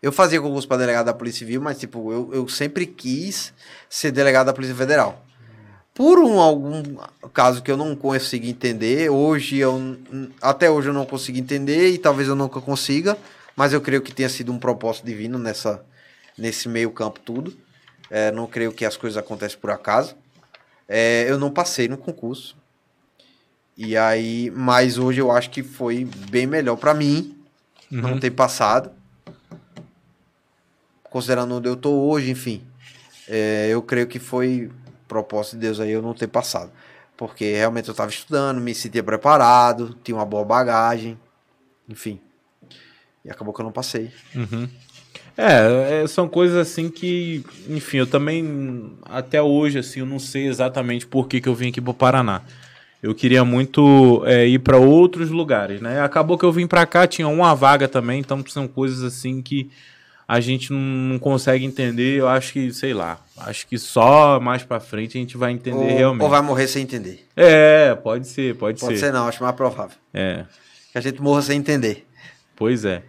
Eu 0.00 0.12
fazia 0.12 0.40
concurso 0.40 0.68
para 0.68 0.76
delegado 0.76 1.06
da 1.06 1.14
Polícia 1.14 1.40
Civil, 1.40 1.60
mas, 1.60 1.78
tipo, 1.78 2.12
eu, 2.12 2.30
eu 2.32 2.48
sempre 2.48 2.86
quis 2.86 3.52
ser 3.88 4.12
delegado 4.12 4.46
da 4.46 4.52
Polícia 4.52 4.76
Federal. 4.76 5.24
Por 5.94 6.18
um 6.18 6.40
algum 6.40 6.82
caso 7.32 7.62
que 7.62 7.70
eu 7.70 7.76
não 7.76 7.94
consegui 7.94 8.50
entender, 8.50 9.08
hoje 9.10 9.58
eu 9.58 9.96
até 10.42 10.68
hoje 10.68 10.88
eu 10.88 10.92
não 10.92 11.06
consigo 11.06 11.38
entender 11.38 11.90
e 11.90 11.98
talvez 11.98 12.28
eu 12.28 12.34
nunca 12.34 12.60
consiga, 12.60 13.16
mas 13.54 13.72
eu 13.72 13.80
creio 13.80 14.02
que 14.02 14.12
tenha 14.12 14.28
sido 14.28 14.52
um 14.52 14.58
propósito 14.58 15.06
divino 15.06 15.38
nessa 15.38 15.84
nesse 16.36 16.68
meio 16.68 16.90
campo 16.90 17.20
tudo. 17.20 17.56
É, 18.10 18.32
não 18.32 18.46
creio 18.46 18.72
que 18.72 18.84
as 18.84 18.96
coisas 18.96 19.16
acontecem 19.16 19.56
por 19.56 19.70
acaso. 19.70 20.16
É, 20.88 21.26
eu 21.28 21.38
não 21.38 21.50
passei 21.50 21.88
no 21.88 21.96
concurso. 21.96 22.56
E 23.76 23.96
aí, 23.96 24.50
mas 24.54 24.98
hoje 24.98 25.20
eu 25.20 25.30
acho 25.30 25.50
que 25.50 25.62
foi 25.62 26.04
bem 26.30 26.46
melhor 26.46 26.76
para 26.76 26.94
mim 26.94 27.36
uhum. 27.90 28.00
não 28.00 28.20
ter 28.20 28.30
passado. 28.30 28.90
Considerando 31.02 31.56
onde 31.56 31.68
eu 31.68 31.76
tô 31.76 31.90
hoje, 32.08 32.30
enfim. 32.30 32.62
É, 33.28 33.68
eu 33.70 33.82
creio 33.82 34.06
que 34.06 34.18
foi 34.18 34.70
propósito 35.06 35.54
de 35.54 35.60
Deus 35.60 35.80
aí 35.80 35.90
eu 35.90 36.02
não 36.02 36.14
ter 36.14 36.28
passado. 36.28 36.72
Porque 37.16 37.52
realmente 37.52 37.88
eu 37.88 37.92
estava 37.92 38.10
estudando, 38.10 38.60
me 38.60 38.74
sentia 38.74 39.02
preparado, 39.02 39.96
tinha 40.02 40.16
uma 40.16 40.26
boa 40.26 40.44
bagagem, 40.44 41.18
enfim. 41.88 42.20
E 43.24 43.30
acabou 43.30 43.54
que 43.54 43.60
eu 43.60 43.64
não 43.64 43.72
passei. 43.72 44.12
Uhum. 44.34 44.68
É, 45.36 46.02
é, 46.02 46.06
são 46.06 46.28
coisas 46.28 46.56
assim 46.56 46.88
que, 46.88 47.44
enfim, 47.68 47.98
eu 47.98 48.06
também, 48.06 48.92
até 49.04 49.42
hoje, 49.42 49.78
assim, 49.78 50.00
eu 50.00 50.06
não 50.06 50.18
sei 50.18 50.46
exatamente 50.46 51.06
por 51.06 51.26
que, 51.26 51.40
que 51.40 51.48
eu 51.48 51.54
vim 51.54 51.68
aqui 51.68 51.80
pro 51.80 51.92
Paraná. 51.92 52.42
Eu 53.02 53.14
queria 53.14 53.44
muito 53.44 54.22
é, 54.24 54.46
ir 54.46 54.60
para 54.60 54.78
outros 54.78 55.30
lugares, 55.30 55.80
né? 55.80 56.00
Acabou 56.00 56.38
que 56.38 56.44
eu 56.44 56.52
vim 56.52 56.66
para 56.66 56.86
cá, 56.86 57.06
tinha 57.06 57.28
uma 57.28 57.54
vaga 57.54 57.86
também, 57.86 58.20
então 58.20 58.42
são 58.46 58.66
coisas 58.66 59.02
assim 59.02 59.42
que 59.42 59.70
a 60.26 60.40
gente 60.40 60.72
não 60.72 61.18
consegue 61.18 61.64
entender. 61.64 62.18
Eu 62.18 62.28
acho 62.28 62.52
que, 62.52 62.72
sei 62.72 62.94
lá, 62.94 63.18
acho 63.38 63.66
que 63.66 63.76
só 63.76 64.40
mais 64.40 64.62
para 64.62 64.80
frente 64.80 65.18
a 65.18 65.20
gente 65.20 65.36
vai 65.36 65.52
entender 65.52 65.76
ou, 65.76 65.98
realmente. 65.98 66.22
Ou 66.22 66.30
vai 66.30 66.40
morrer 66.40 66.66
sem 66.66 66.82
entender. 66.82 67.26
É, 67.36 67.94
pode 67.94 68.26
ser, 68.26 68.54
pode, 68.54 68.80
pode 68.80 68.80
ser. 68.80 68.86
Pode 68.86 68.98
ser 69.00 69.12
não, 69.12 69.28
acho 69.28 69.42
mais 69.42 69.54
provável. 69.54 69.96
É. 70.12 70.44
Que 70.92 70.96
a 70.96 71.00
gente 71.00 71.20
morra 71.20 71.42
sem 71.42 71.58
entender. 71.58 72.06
Pois 72.56 72.84
é. 72.84 73.02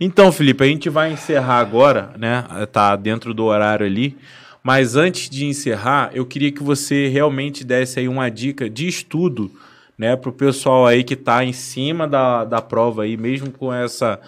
Então, 0.00 0.30
Felipe, 0.30 0.62
a 0.62 0.66
gente 0.66 0.88
vai 0.88 1.12
encerrar 1.12 1.58
agora, 1.58 2.12
né? 2.16 2.44
Tá 2.70 2.94
dentro 2.94 3.34
do 3.34 3.44
horário 3.44 3.84
ali. 3.84 4.16
Mas 4.62 4.96
antes 4.96 5.30
de 5.30 5.46
encerrar, 5.46 6.10
eu 6.12 6.26
queria 6.26 6.52
que 6.52 6.62
você 6.62 7.08
realmente 7.08 7.64
desse 7.64 8.00
aí 8.00 8.08
uma 8.08 8.28
dica 8.28 8.68
de 8.68 8.86
estudo, 8.86 9.50
né, 9.96 10.14
para 10.14 10.30
o 10.30 10.32
pessoal 10.32 10.86
aí 10.86 11.02
que 11.02 11.14
está 11.14 11.44
em 11.44 11.52
cima 11.52 12.06
da, 12.06 12.44
da 12.44 12.60
prova 12.60 13.02
aí, 13.02 13.16
mesmo 13.16 13.50
com 13.50 13.72
essa 13.72 14.20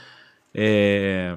é, 0.55 1.37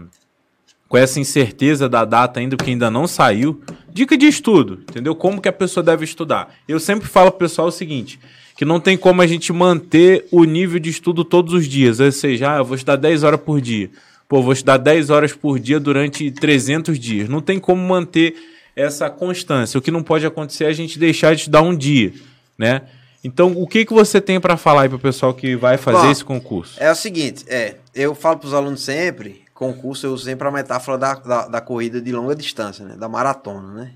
com 0.87 0.97
essa 0.97 1.19
incerteza 1.19 1.89
da 1.89 2.05
data 2.05 2.39
ainda, 2.39 2.55
porque 2.55 2.71
ainda 2.71 2.89
não 2.89 3.07
saiu. 3.07 3.61
Dica 3.91 4.17
de 4.17 4.27
estudo, 4.27 4.79
entendeu? 4.89 5.15
Como 5.15 5.41
que 5.41 5.49
a 5.49 5.53
pessoa 5.53 5.83
deve 5.83 6.05
estudar. 6.05 6.53
Eu 6.67 6.79
sempre 6.79 7.07
falo 7.07 7.31
pro 7.31 7.39
pessoal 7.39 7.67
o 7.67 7.71
seguinte, 7.71 8.19
que 8.55 8.63
não 8.63 8.79
tem 8.79 8.95
como 8.95 9.21
a 9.21 9.27
gente 9.27 9.51
manter 9.51 10.27
o 10.31 10.43
nível 10.43 10.79
de 10.79 10.89
estudo 10.89 11.23
todos 11.23 11.53
os 11.53 11.67
dias. 11.67 11.99
Ou 11.99 12.11
seja, 12.11 12.53
ah, 12.53 12.57
eu 12.59 12.65
vou 12.65 12.75
estudar 12.75 12.95
10 12.95 13.23
horas 13.23 13.39
por 13.41 13.59
dia. 13.59 13.89
Pô, 14.33 14.41
vou 14.41 14.53
estudar 14.53 14.77
10 14.77 15.11
horas 15.11 15.31
por 15.31 15.59
dia 15.59 15.79
durante 15.79 16.31
300 16.31 16.97
dias. 16.97 17.29
Não 17.29 17.39
tem 17.39 17.59
como 17.59 17.79
manter 17.87 18.33
essa 18.75 19.07
constância. 19.07 19.77
O 19.77 19.81
que 19.81 19.91
não 19.91 20.01
pode 20.01 20.25
acontecer 20.25 20.63
é 20.63 20.69
a 20.69 20.73
gente 20.73 20.97
deixar 20.97 21.35
de 21.35 21.41
estudar 21.41 21.61
um 21.61 21.77
dia, 21.77 22.11
né? 22.57 22.81
Então, 23.23 23.51
o 23.55 23.67
que, 23.67 23.85
que 23.85 23.93
você 23.93 24.19
tem 24.19 24.39
para 24.39 24.57
falar 24.57 24.81
aí 24.81 24.89
para 24.89 24.95
o 24.95 24.99
pessoal 24.99 25.35
que 25.35 25.55
vai 25.55 25.77
fazer 25.77 26.07
Bom, 26.07 26.11
esse 26.11 26.25
concurso? 26.25 26.81
É 26.81 26.91
o 26.91 26.95
seguinte, 26.95 27.45
é, 27.47 27.75
eu 27.93 28.15
falo 28.15 28.39
para 28.39 28.47
os 28.47 28.55
alunos 28.55 28.81
sempre, 28.81 29.43
concurso 29.53 30.07
eu 30.07 30.13
uso 30.13 30.23
sempre 30.23 30.47
a 30.47 30.51
metáfora 30.51 30.97
da, 30.97 31.13
da, 31.13 31.47
da, 31.47 31.61
corrida 31.61 32.01
de 32.01 32.11
longa 32.11 32.35
distância, 32.35 32.83
né? 32.83 32.95
Da 32.95 33.07
maratona, 33.07 33.71
né? 33.71 33.91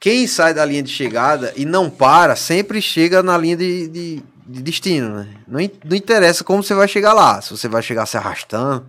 Quem 0.00 0.26
sai 0.26 0.52
da 0.52 0.64
linha 0.64 0.82
de 0.82 0.90
chegada 0.90 1.52
e 1.54 1.64
não 1.64 1.88
para, 1.88 2.34
sempre 2.34 2.82
chega 2.82 3.22
na 3.22 3.38
linha 3.38 3.56
de, 3.56 3.86
de, 3.86 4.22
de 4.48 4.62
destino, 4.62 5.14
né? 5.14 5.28
Não, 5.46 5.60
não 5.84 5.96
interessa 5.96 6.42
como 6.42 6.60
você 6.60 6.74
vai 6.74 6.88
chegar 6.88 7.12
lá, 7.12 7.40
se 7.40 7.56
você 7.56 7.68
vai 7.68 7.82
chegar 7.84 8.04
se 8.04 8.16
arrastando, 8.16 8.84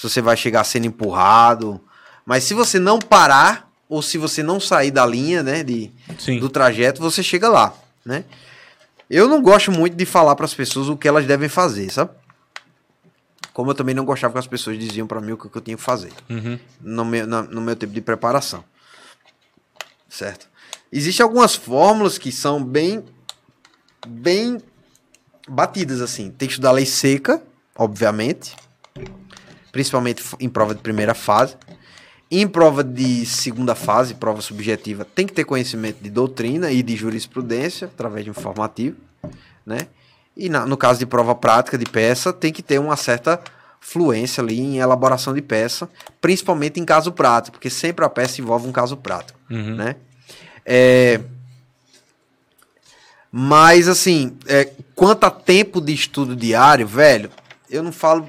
se 0.00 0.08
você 0.08 0.22
vai 0.22 0.34
chegar 0.34 0.64
sendo 0.64 0.86
empurrado, 0.86 1.78
mas 2.24 2.44
se 2.44 2.54
você 2.54 2.78
não 2.78 2.98
parar, 2.98 3.70
ou 3.86 4.00
se 4.00 4.16
você 4.16 4.42
não 4.42 4.58
sair 4.58 4.90
da 4.90 5.04
linha, 5.04 5.42
né, 5.42 5.62
de, 5.62 5.92
do 6.40 6.48
trajeto, 6.48 7.02
você 7.02 7.22
chega 7.22 7.50
lá, 7.50 7.74
né? 8.02 8.24
Eu 9.10 9.28
não 9.28 9.42
gosto 9.42 9.70
muito 9.70 9.94
de 9.94 10.06
falar 10.06 10.34
para 10.36 10.46
as 10.46 10.54
pessoas 10.54 10.88
o 10.88 10.96
que 10.96 11.06
elas 11.06 11.26
devem 11.26 11.50
fazer, 11.50 11.90
sabe? 11.90 12.12
Como 13.52 13.72
eu 13.72 13.74
também 13.74 13.94
não 13.94 14.06
gostava 14.06 14.32
que 14.32 14.38
as 14.38 14.46
pessoas 14.46 14.78
diziam 14.78 15.06
para 15.06 15.20
mim 15.20 15.32
o 15.32 15.36
que 15.36 15.54
eu 15.54 15.60
tinha 15.60 15.76
que 15.76 15.82
fazer 15.82 16.12
uhum. 16.30 16.58
no, 16.80 17.04
meu, 17.04 17.26
na, 17.26 17.42
no 17.42 17.60
meu 17.60 17.76
tempo 17.76 17.92
de 17.92 18.00
preparação. 18.00 18.64
Certo? 20.08 20.48
Existem 20.90 21.22
algumas 21.22 21.54
fórmulas 21.54 22.16
que 22.16 22.32
são 22.32 22.64
bem 22.64 23.04
bem 24.06 24.62
batidas 25.46 26.00
assim. 26.00 26.30
Tem 26.30 26.48
que 26.48 26.54
estudar 26.54 26.72
lei 26.72 26.86
seca, 26.86 27.42
obviamente, 27.76 28.56
principalmente 29.72 30.22
em 30.38 30.48
prova 30.48 30.74
de 30.74 30.80
primeira 30.80 31.14
fase. 31.14 31.56
Em 32.30 32.46
prova 32.46 32.84
de 32.84 33.26
segunda 33.26 33.74
fase, 33.74 34.14
prova 34.14 34.40
subjetiva, 34.40 35.04
tem 35.04 35.26
que 35.26 35.32
ter 35.32 35.44
conhecimento 35.44 36.00
de 36.00 36.08
doutrina 36.08 36.70
e 36.70 36.82
de 36.82 36.94
jurisprudência 36.94 37.88
através 37.88 38.24
de 38.24 38.30
informativo, 38.30 38.96
né? 39.66 39.88
E 40.36 40.48
na, 40.48 40.64
no 40.64 40.76
caso 40.76 41.00
de 41.00 41.06
prova 41.06 41.34
prática 41.34 41.76
de 41.76 41.84
peça, 41.84 42.32
tem 42.32 42.52
que 42.52 42.62
ter 42.62 42.78
uma 42.78 42.96
certa 42.96 43.40
fluência 43.80 44.42
ali 44.42 44.60
em 44.60 44.78
elaboração 44.78 45.34
de 45.34 45.42
peça, 45.42 45.88
principalmente 46.20 46.78
em 46.78 46.84
caso 46.84 47.10
prático, 47.10 47.56
porque 47.56 47.70
sempre 47.70 48.04
a 48.04 48.08
peça 48.08 48.40
envolve 48.40 48.68
um 48.68 48.72
caso 48.72 48.96
prático, 48.96 49.38
uhum. 49.50 49.74
né? 49.74 49.96
É... 50.64 51.20
Mas, 53.32 53.88
assim, 53.88 54.36
é, 54.46 54.70
quanto 54.94 55.24
a 55.24 55.30
tempo 55.30 55.80
de 55.80 55.92
estudo 55.92 56.36
diário, 56.36 56.86
velho, 56.86 57.30
eu 57.68 57.82
não 57.82 57.92
falo 57.92 58.28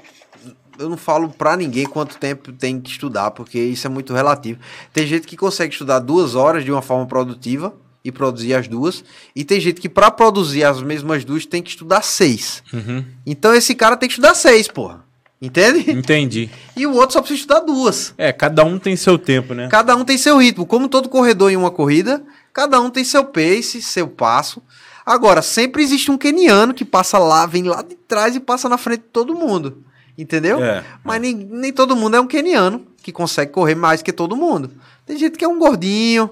eu 0.78 0.88
não 0.88 0.96
falo 0.96 1.28
pra 1.28 1.56
ninguém 1.56 1.86
quanto 1.86 2.18
tempo 2.18 2.52
tem 2.52 2.80
que 2.80 2.90
estudar, 2.90 3.30
porque 3.30 3.58
isso 3.58 3.86
é 3.86 3.90
muito 3.90 4.12
relativo. 4.12 4.58
Tem 4.92 5.06
gente 5.06 5.26
que 5.26 5.36
consegue 5.36 5.72
estudar 5.72 5.98
duas 5.98 6.34
horas 6.34 6.64
de 6.64 6.72
uma 6.72 6.82
forma 6.82 7.06
produtiva 7.06 7.74
e 8.04 8.10
produzir 8.10 8.54
as 8.54 8.66
duas, 8.66 9.04
e 9.34 9.44
tem 9.44 9.60
gente 9.60 9.80
que 9.80 9.88
para 9.88 10.10
produzir 10.10 10.64
as 10.64 10.82
mesmas 10.82 11.24
duas 11.24 11.46
tem 11.46 11.62
que 11.62 11.70
estudar 11.70 12.02
seis. 12.02 12.62
Uhum. 12.72 13.04
Então 13.24 13.54
esse 13.54 13.74
cara 13.74 13.96
tem 13.96 14.08
que 14.08 14.14
estudar 14.14 14.34
seis, 14.34 14.66
porra. 14.66 15.04
Entende? 15.40 15.90
Entendi. 15.90 16.50
E 16.74 16.86
o 16.86 16.94
outro 16.94 17.12
só 17.12 17.20
precisa 17.20 17.40
estudar 17.40 17.60
duas. 17.60 18.14
É, 18.16 18.32
cada 18.32 18.64
um 18.64 18.78
tem 18.78 18.96
seu 18.96 19.18
tempo, 19.18 19.52
né? 19.52 19.68
Cada 19.68 19.94
um 19.94 20.04
tem 20.04 20.16
seu 20.16 20.38
ritmo. 20.38 20.64
Como 20.64 20.88
todo 20.88 21.08
corredor 21.08 21.50
em 21.50 21.56
uma 21.56 21.70
corrida, 21.70 22.22
cada 22.50 22.80
um 22.80 22.88
tem 22.88 23.04
seu 23.04 23.24
pace, 23.26 23.82
seu 23.82 24.08
passo. 24.08 24.62
Agora, 25.04 25.42
sempre 25.42 25.82
existe 25.82 26.10
um 26.10 26.16
keniano 26.16 26.72
que 26.72 26.84
passa 26.84 27.18
lá, 27.18 27.44
vem 27.44 27.64
lá 27.64 27.82
de 27.82 27.94
trás 27.94 28.34
e 28.34 28.40
passa 28.40 28.68
na 28.70 28.78
frente 28.78 29.00
de 29.00 29.08
todo 29.08 29.34
mundo. 29.34 29.84
Entendeu? 30.16 30.62
É, 30.62 30.84
Mas 31.02 31.16
é. 31.16 31.18
Nem, 31.20 31.34
nem 31.34 31.72
todo 31.72 31.96
mundo 31.96 32.16
é 32.16 32.20
um 32.20 32.26
keniano 32.26 32.86
que 33.02 33.10
consegue 33.10 33.50
correr 33.50 33.74
mais 33.74 34.02
que 34.02 34.12
todo 34.12 34.36
mundo. 34.36 34.70
Tem 35.06 35.16
gente 35.16 35.38
que 35.38 35.44
é 35.44 35.48
um 35.48 35.58
gordinho, 35.58 36.30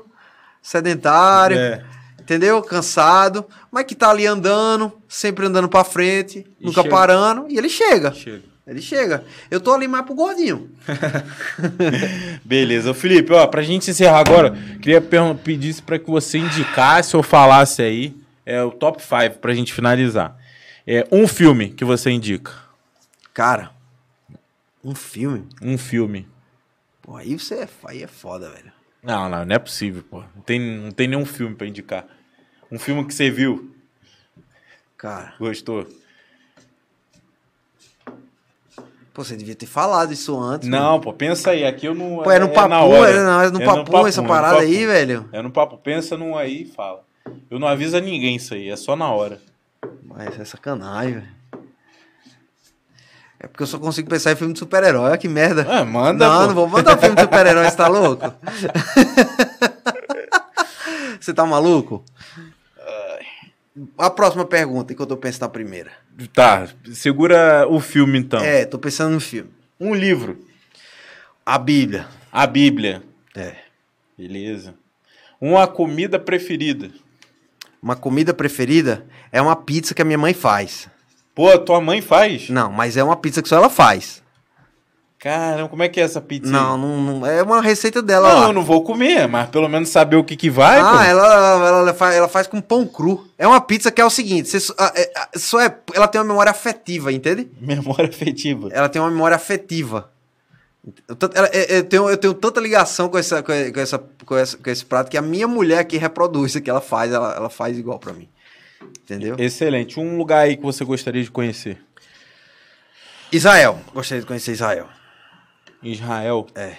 sedentário, 0.63 1.59
é. 1.59 1.83
entendeu? 2.21 2.63
Cansado, 2.63 3.45
mas 3.71 3.85
que 3.85 3.95
tá 3.95 4.11
ali 4.11 4.27
andando, 4.27 4.93
sempre 5.09 5.47
andando 5.47 5.69
para 5.69 5.85
frente, 5.85 6.47
e 6.61 6.67
nunca 6.67 6.83
chega. 6.83 6.95
parando, 6.95 7.47
e 7.49 7.59
ele 7.59 7.69
chega. 7.69 8.13
chega. 8.13 8.51
Ele 8.67 8.81
chega. 8.81 9.25
Eu 9.51 9.61
tô 9.61 9.73
ali 9.75 9.89
mais 9.89 10.05
pro 10.05 10.15
gordinho. 10.15 10.71
Beleza. 12.45 12.95
Felipe, 12.95 13.33
ó, 13.33 13.45
pra 13.49 13.63
gente 13.63 13.91
encerrar 13.91 14.21
agora, 14.21 14.57
queria 14.81 15.03
pedir 15.43 15.83
para 15.83 15.99
que 15.99 16.09
você 16.09 16.39
indicasse 16.39 17.17
ou 17.17 17.23
falasse 17.23 17.83
aí 17.83 18.15
é, 18.47 18.63
o 18.63 18.71
top 18.71 19.03
5 19.03 19.41
pra 19.41 19.53
gente 19.55 19.73
finalizar. 19.73 20.37
É, 20.87 21.05
um 21.11 21.27
filme 21.27 21.71
que 21.71 21.85
você 21.85 22.11
indica. 22.11 22.53
Cara, 23.33 23.73
um 24.83 24.95
filme? 24.95 25.47
Um 25.63 25.79
filme. 25.79 26.29
Pô, 27.03 27.17
aí 27.17 27.39
você 27.39 27.55
é, 27.55 27.69
aí 27.85 28.03
é 28.03 28.07
foda, 28.07 28.51
velho. 28.51 28.73
Não, 29.03 29.29
não, 29.29 29.45
não 29.45 29.55
é 29.55 29.59
possível, 29.59 30.03
pô. 30.03 30.23
Não 30.35 30.43
tem, 30.43 30.61
não 30.61 30.91
tem 30.91 31.09
nenhum 31.09 31.25
filme 31.25 31.55
pra 31.55 31.67
indicar. 31.67 32.07
Um 32.71 32.79
filme 32.79 33.05
que 33.07 33.15
você 33.15 33.31
viu. 33.31 33.75
Cara. 34.97 35.35
Gostou? 35.39 35.87
Pô, 39.13 39.25
você 39.25 39.37
devia 39.37 39.55
ter 39.55 39.67
falado 39.67 40.13
isso 40.13 40.39
antes. 40.39 40.69
Não, 40.69 40.93
mano. 40.93 41.01
pô, 41.03 41.13
pensa 41.13 41.51
aí. 41.51 41.65
Aqui 41.65 41.87
eu 41.87 41.95
não. 41.95 42.23
Pô, 42.23 42.31
é 42.31 42.39
no 42.39 42.47
é, 42.47 42.49
papo, 42.49 42.67
é, 42.67 42.69
não, 42.69 43.41
é, 43.41 43.51
no, 43.51 43.61
é 43.61 43.61
no 43.61 43.85
papo, 43.85 44.07
essa 44.07 44.23
parada 44.23 44.57
papo. 44.57 44.67
aí, 44.67 44.87
velho. 44.87 45.29
É 45.33 45.43
no 45.43 45.51
papo, 45.51 45.79
pensa 45.79 46.17
num 46.17 46.37
aí 46.37 46.63
e 46.63 46.67
fala. 46.67 47.05
Eu 47.51 47.59
não 47.59 47.67
aviso 47.67 47.97
a 47.97 48.01
ninguém 48.01 48.37
isso 48.37 48.55
aí, 48.55 48.69
é 48.69 48.77
só 48.77 48.95
na 48.95 49.11
hora. 49.11 49.41
Mas 50.05 50.39
é 50.39 50.45
sacanagem, 50.45 51.15
velho. 51.15 51.40
É 53.41 53.47
porque 53.47 53.63
eu 53.63 53.67
só 53.67 53.79
consigo 53.79 54.11
pensar 54.11 54.33
em 54.33 54.37
filme 54.37 54.53
de 54.53 54.59
super-herói. 54.59 55.09
Olha 55.09 55.19
que 55.19 55.29
merda. 55.29 55.67
Ah, 55.69 55.85
manda. 55.85 56.29
Não, 56.29 56.41
pô. 56.41 56.47
não 56.47 56.55
vou 56.55 56.69
mandar 56.69 56.99
filme 56.99 57.17
de 57.17 57.23
super-herói, 57.23 57.65
você 57.65 57.77
tá 57.77 57.89
louco? 57.89 58.35
você 61.19 61.33
tá 61.33 61.47
maluco? 61.47 62.05
A 63.97 64.11
próxima 64.11 64.45
pergunta, 64.45 64.93
enquanto 64.93 65.13
eu 65.13 65.17
penso 65.17 65.41
na 65.41 65.49
primeira. 65.49 65.93
Tá, 66.35 66.69
segura 66.93 67.67
o 67.69 67.81
filme 67.81 68.19
então. 68.19 68.41
É, 68.41 68.65
tô 68.65 68.79
pensando 68.79 69.15
no 69.15 69.21
filme. 69.21 69.51
Um 69.79 69.95
livro. 69.95 70.45
A 71.47 71.57
Bíblia. 71.57 72.07
A 72.31 72.47
Bíblia. 72.47 73.03
É. 73.35 73.55
Beleza. 74.19 74.75
Uma 75.41 75.67
comida 75.67 76.19
preferida. 76.19 76.91
Uma 77.83 77.97
comida 77.97 78.35
preferida 78.35 79.07
é 79.33 79.41
uma 79.41 79.57
pizza 79.57 79.95
que 79.95 80.03
a 80.03 80.05
minha 80.05 80.19
mãe 80.19 80.35
faz. 80.35 80.91
Pô, 81.41 81.59
tua 81.59 81.81
mãe 81.81 82.03
faz? 82.03 82.51
Não, 82.51 82.71
mas 82.71 82.99
é 82.99 83.03
uma 83.03 83.17
pizza 83.17 83.41
que 83.41 83.49
só 83.49 83.57
ela 83.57 83.71
faz. 83.71 84.23
Caramba, 85.19 85.71
como 85.71 85.83
é 85.83 85.89
que 85.89 85.99
é 85.99 86.03
essa 86.03 86.21
pizza? 86.21 86.53
Não, 86.53 86.77
não, 86.77 87.01
não 87.01 87.27
é 87.27 87.43
uma 87.43 87.63
receita 87.63 88.03
dela. 88.03 88.29
Não, 88.29 88.41
lá. 88.41 88.47
eu 88.49 88.53
não 88.53 88.63
vou 88.63 88.85
comer, 88.85 89.27
mas 89.27 89.49
pelo 89.49 89.67
menos 89.67 89.89
saber 89.89 90.17
o 90.17 90.25
que 90.25 90.37
que 90.37 90.51
vai. 90.51 90.79
Ah, 90.79 91.07
ela, 91.07 91.69
ela, 91.69 91.95
faz, 91.95 92.15
ela 92.15 92.29
faz 92.29 92.47
com 92.47 92.61
pão 92.61 92.87
cru. 92.87 93.27
É 93.39 93.47
uma 93.47 93.59
pizza 93.59 93.91
que 93.91 94.03
é 94.03 94.05
o 94.05 94.11
seguinte, 94.11 94.51
você, 94.51 94.71
é, 94.95 95.39
só 95.39 95.59
é, 95.63 95.75
ela 95.95 96.07
tem 96.07 96.21
uma 96.21 96.27
memória 96.27 96.51
afetiva, 96.51 97.11
entende? 97.11 97.49
Memória 97.59 98.11
afetiva. 98.11 98.69
Ela 98.71 98.91
tem 98.91 99.01
uma 99.01 99.11
memória 99.11 99.35
afetiva. 99.35 100.11
Eu, 101.09 101.17
eu, 101.19 101.77
eu, 101.77 101.85
tenho, 101.85 102.11
eu 102.11 102.17
tenho 102.19 102.35
tanta 102.35 102.61
ligação 102.61 103.09
com, 103.09 103.17
essa, 103.17 103.43
com, 103.43 103.51
essa, 103.51 103.99
com, 104.27 104.37
essa, 104.37 104.59
com 104.59 104.69
esse 104.69 104.85
prato 104.85 105.11
que 105.11 105.17
a 105.17 105.23
minha 105.23 105.49
mulher 105.49 105.85
que 105.85 105.97
reproduz 105.97 106.55
o 106.55 106.61
que 106.61 106.69
ela 106.69 106.83
faz, 106.83 107.11
ela, 107.11 107.35
ela 107.35 107.49
faz 107.49 107.79
igual 107.79 107.99
para 107.99 108.13
mim. 108.13 108.29
Entendeu? 108.83 109.37
Excelente. 109.39 109.99
Um 109.99 110.17
lugar 110.17 110.45
aí 110.45 110.57
que 110.57 110.63
você 110.63 110.85
gostaria 110.85 111.23
de 111.23 111.31
conhecer? 111.31 111.79
Israel. 113.33 113.81
Gostaria 113.93 114.21
de 114.21 114.27
conhecer 114.27 114.53
Israel. 114.53 114.89
Israel? 115.83 116.47
É. 116.55 116.77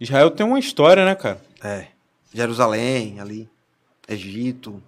Israel 0.00 0.30
tem 0.30 0.46
uma 0.46 0.58
história, 0.58 1.04
né, 1.04 1.14
cara? 1.14 1.40
É. 1.62 1.88
Jerusalém, 2.32 3.20
ali. 3.20 3.48
Egito. 4.08 4.82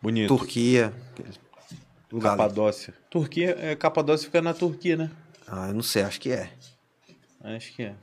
Bonito. 0.00 0.28
Turquia. 0.28 0.92
Capadócia. 2.20 2.92
Ali. 2.92 3.04
Turquia, 3.08 3.56
é, 3.58 3.74
Capadócia 3.74 4.26
fica 4.26 4.42
na 4.42 4.52
Turquia, 4.52 4.96
né? 4.96 5.10
Ah, 5.46 5.68
eu 5.68 5.74
não 5.74 5.82
sei, 5.82 6.02
acho 6.02 6.20
que 6.20 6.30
é. 6.30 6.50
Acho 7.42 7.72
que 7.72 7.82
é. 7.82 7.94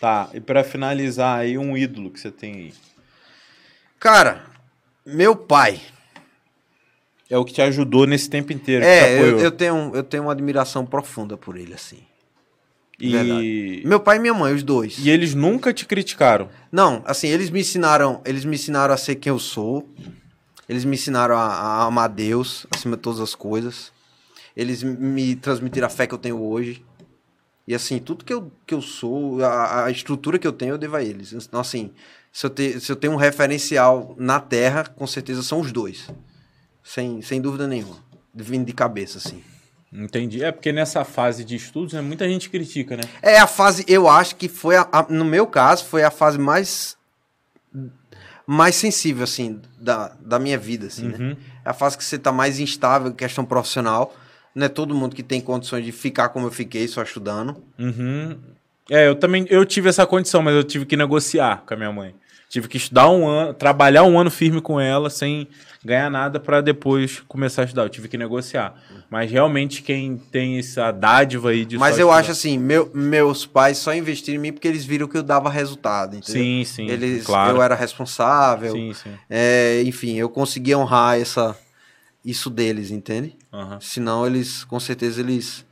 Tá, 0.00 0.28
e 0.34 0.40
para 0.40 0.62
finalizar 0.62 1.38
aí, 1.38 1.56
um 1.56 1.76
ídolo 1.76 2.10
que 2.10 2.20
você 2.20 2.30
tem 2.30 2.54
aí. 2.54 2.74
Cara, 3.98 4.44
meu 5.04 5.34
pai 5.34 5.80
é 7.28 7.36
o 7.36 7.44
que 7.44 7.52
te 7.52 7.62
ajudou 7.62 8.06
nesse 8.06 8.30
tempo 8.30 8.52
inteiro. 8.52 8.84
É, 8.84 9.20
eu, 9.20 9.38
eu, 9.38 9.50
tenho, 9.50 9.90
eu 9.94 10.02
tenho 10.02 10.24
uma 10.24 10.32
admiração 10.32 10.86
profunda 10.86 11.36
por 11.36 11.56
ele, 11.56 11.74
assim. 11.74 11.98
E... 12.98 13.10
Verdade. 13.10 13.82
Meu 13.84 14.00
pai 14.00 14.16
e 14.16 14.20
minha 14.20 14.34
mãe, 14.34 14.54
os 14.54 14.62
dois. 14.62 14.98
E 14.98 15.10
eles 15.10 15.34
nunca 15.34 15.72
te 15.72 15.84
criticaram? 15.84 16.48
Não, 16.70 17.02
assim, 17.04 17.28
eles 17.28 17.50
me 17.50 17.60
ensinaram, 17.60 18.22
eles 18.24 18.44
me 18.44 18.54
ensinaram 18.54 18.94
a 18.94 18.96
ser 18.96 19.16
quem 19.16 19.30
eu 19.30 19.38
sou. 19.38 19.88
Eles 20.68 20.84
me 20.84 20.94
ensinaram 20.94 21.36
a, 21.36 21.46
a 21.46 21.84
amar 21.84 22.08
Deus 22.08 22.66
acima 22.70 22.96
de 22.96 23.02
todas 23.02 23.20
as 23.20 23.34
coisas. 23.34 23.92
Eles 24.56 24.82
me 24.82 25.36
transmitiram 25.36 25.86
a 25.86 25.90
fé 25.90 26.06
que 26.06 26.14
eu 26.14 26.18
tenho 26.18 26.42
hoje. 26.42 26.82
E 27.68 27.74
assim, 27.74 27.98
tudo 27.98 28.24
que 28.24 28.32
eu, 28.32 28.50
que 28.64 28.72
eu 28.72 28.80
sou, 28.80 29.42
a, 29.44 29.84
a 29.84 29.90
estrutura 29.90 30.38
que 30.38 30.46
eu 30.46 30.52
tenho, 30.52 30.74
eu 30.74 30.78
devo 30.78 30.96
a 30.96 31.02
eles. 31.02 31.32
Então, 31.32 31.60
assim, 31.60 31.90
se 32.32 32.46
eu, 32.46 32.50
te, 32.50 32.80
se 32.80 32.90
eu 32.90 32.96
tenho 32.96 33.12
um 33.12 33.16
referencial 33.16 34.14
na 34.18 34.40
Terra, 34.40 34.84
com 34.84 35.06
certeza 35.06 35.42
são 35.42 35.60
os 35.60 35.72
dois. 35.72 36.08
Sem, 36.86 37.20
sem 37.20 37.40
dúvida 37.40 37.66
nenhuma. 37.66 37.96
Vindo 38.32 38.64
de 38.64 38.72
cabeça, 38.72 39.18
assim. 39.18 39.42
Entendi. 39.92 40.44
É 40.44 40.52
porque 40.52 40.70
nessa 40.70 41.04
fase 41.04 41.44
de 41.44 41.56
estudos, 41.56 41.92
né, 41.92 42.00
muita 42.00 42.28
gente 42.28 42.48
critica, 42.48 42.96
né? 42.96 43.02
É 43.20 43.38
a 43.38 43.46
fase, 43.46 43.84
eu 43.88 44.08
acho 44.08 44.36
que 44.36 44.48
foi, 44.48 44.76
a, 44.76 44.88
a, 44.92 45.06
no 45.08 45.24
meu 45.24 45.48
caso, 45.48 45.84
foi 45.84 46.04
a 46.04 46.12
fase 46.12 46.38
mais 46.38 46.96
mais 48.46 48.76
sensível, 48.76 49.24
assim, 49.24 49.60
da, 49.80 50.12
da 50.20 50.38
minha 50.38 50.56
vida, 50.56 50.86
assim, 50.86 51.08
né? 51.08 51.18
Uhum. 51.18 51.36
É 51.64 51.70
a 51.70 51.74
fase 51.74 51.98
que 51.98 52.04
você 52.04 52.16
tá 52.16 52.30
mais 52.30 52.60
instável, 52.60 53.12
questão 53.12 53.44
profissional. 53.44 54.14
Não 54.54 54.66
é 54.66 54.68
todo 54.68 54.94
mundo 54.94 55.16
que 55.16 55.24
tem 55.24 55.40
condições 55.40 55.84
de 55.84 55.90
ficar 55.90 56.28
como 56.28 56.46
eu 56.46 56.52
fiquei, 56.52 56.86
só 56.86 57.02
estudando. 57.02 57.60
Uhum. 57.76 58.38
É, 58.88 59.08
eu 59.08 59.16
também 59.16 59.44
eu 59.50 59.64
tive 59.64 59.88
essa 59.88 60.06
condição, 60.06 60.40
mas 60.40 60.54
eu 60.54 60.62
tive 60.62 60.86
que 60.86 60.96
negociar 60.96 61.64
com 61.66 61.74
a 61.74 61.76
minha 61.76 61.92
mãe. 61.92 62.14
Tive 62.48 62.68
que 62.68 62.76
estudar 62.76 63.10
um 63.10 63.26
ano, 63.26 63.52
trabalhar 63.52 64.04
um 64.04 64.18
ano 64.18 64.30
firme 64.30 64.60
com 64.60 64.80
ela, 64.80 65.10
sem 65.10 65.48
ganhar 65.84 66.08
nada, 66.08 66.38
para 66.38 66.60
depois 66.60 67.20
começar 67.26 67.62
a 67.62 67.64
estudar. 67.64 67.82
Eu 67.82 67.88
tive 67.88 68.06
que 68.08 68.16
negociar. 68.16 68.74
Mas 69.10 69.30
realmente 69.30 69.82
quem 69.82 70.16
tem 70.16 70.58
essa 70.58 70.92
dádiva 70.92 71.50
aí 71.50 71.64
de 71.64 71.76
Mas 71.76 71.98
eu 71.98 72.06
estudar- 72.06 72.20
acho 72.20 72.30
assim, 72.30 72.56
meu, 72.56 72.88
meus 72.94 73.44
pais 73.44 73.78
só 73.78 73.92
investiram 73.92 74.38
em 74.38 74.42
mim 74.42 74.52
porque 74.52 74.68
eles 74.68 74.84
viram 74.84 75.08
que 75.08 75.18
eu 75.18 75.22
dava 75.24 75.50
resultado, 75.50 76.16
entendeu? 76.16 76.42
Sim, 76.42 76.64
sim. 76.64 76.88
Eles, 76.88 77.26
claro. 77.26 77.56
Eu 77.56 77.62
era 77.62 77.74
responsável. 77.74 78.72
Sim, 78.72 78.94
sim. 78.94 79.14
É, 79.28 79.82
enfim, 79.84 80.14
eu 80.14 80.28
conseguia 80.28 80.78
honrar 80.78 81.20
essa, 81.20 81.56
isso 82.24 82.48
deles, 82.48 82.92
entende? 82.92 83.34
Aham. 83.52 83.80
Senão 83.80 84.24
eles, 84.24 84.62
com 84.64 84.78
certeza, 84.78 85.20
eles. 85.20 85.65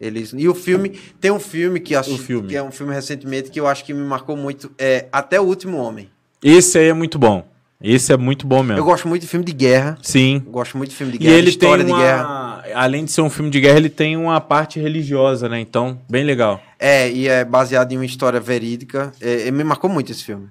Eles 0.00 0.32
E 0.36 0.48
o 0.48 0.54
filme. 0.54 0.90
Tem 1.20 1.30
um 1.30 1.40
filme 1.40 1.80
que, 1.80 1.94
eu 1.94 2.00
assisti- 2.00 2.20
O 2.20 2.24
filme. 2.24 2.48
que 2.48 2.56
é 2.56 2.62
um 2.62 2.70
filme 2.70 2.92
recentemente 2.94 3.50
que 3.50 3.58
eu 3.58 3.66
acho 3.66 3.84
que 3.84 3.92
me 3.94 4.02
marcou 4.04 4.36
muito. 4.36 4.70
É 4.78 5.06
Até 5.12 5.40
o 5.40 5.44
Último 5.44 5.76
Homem. 5.78 6.08
Esse 6.42 6.78
aí 6.78 6.88
é 6.88 6.92
muito 6.92 7.18
bom. 7.18 7.46
Esse 7.80 8.12
é 8.12 8.16
muito 8.16 8.44
bom 8.46 8.60
mesmo. 8.62 8.80
Eu 8.80 8.84
gosto 8.84 9.06
muito 9.06 9.22
de 9.22 9.28
filme 9.28 9.44
de 9.44 9.52
guerra. 9.52 9.96
Sim. 10.02 10.42
Eu 10.44 10.50
gosto 10.50 10.76
muito 10.76 10.90
de 10.90 10.96
filme 10.96 11.12
de 11.12 11.18
E 11.18 11.20
guerra, 11.20 11.32
de 11.34 11.38
ele 11.40 11.50
história 11.50 11.84
tem 11.84 11.94
de 11.94 12.00
uma... 12.00 12.04
guerra. 12.04 12.64
Além 12.74 13.04
de 13.04 13.12
ser 13.12 13.20
um 13.22 13.30
filme 13.30 13.50
de 13.50 13.60
guerra, 13.60 13.76
ele 13.78 13.88
tem 13.88 14.16
uma 14.16 14.40
parte 14.40 14.80
religiosa, 14.80 15.48
né? 15.48 15.60
Então, 15.60 16.00
bem 16.10 16.24
legal. 16.24 16.60
É, 16.78 17.08
e 17.10 17.28
é 17.28 17.44
baseado 17.44 17.92
em 17.92 17.96
uma 17.96 18.04
história 18.04 18.40
verídica. 18.40 19.12
É, 19.20 19.46
é, 19.46 19.50
me 19.52 19.62
marcou 19.62 19.88
muito 19.88 20.10
esse 20.10 20.24
filme. 20.24 20.48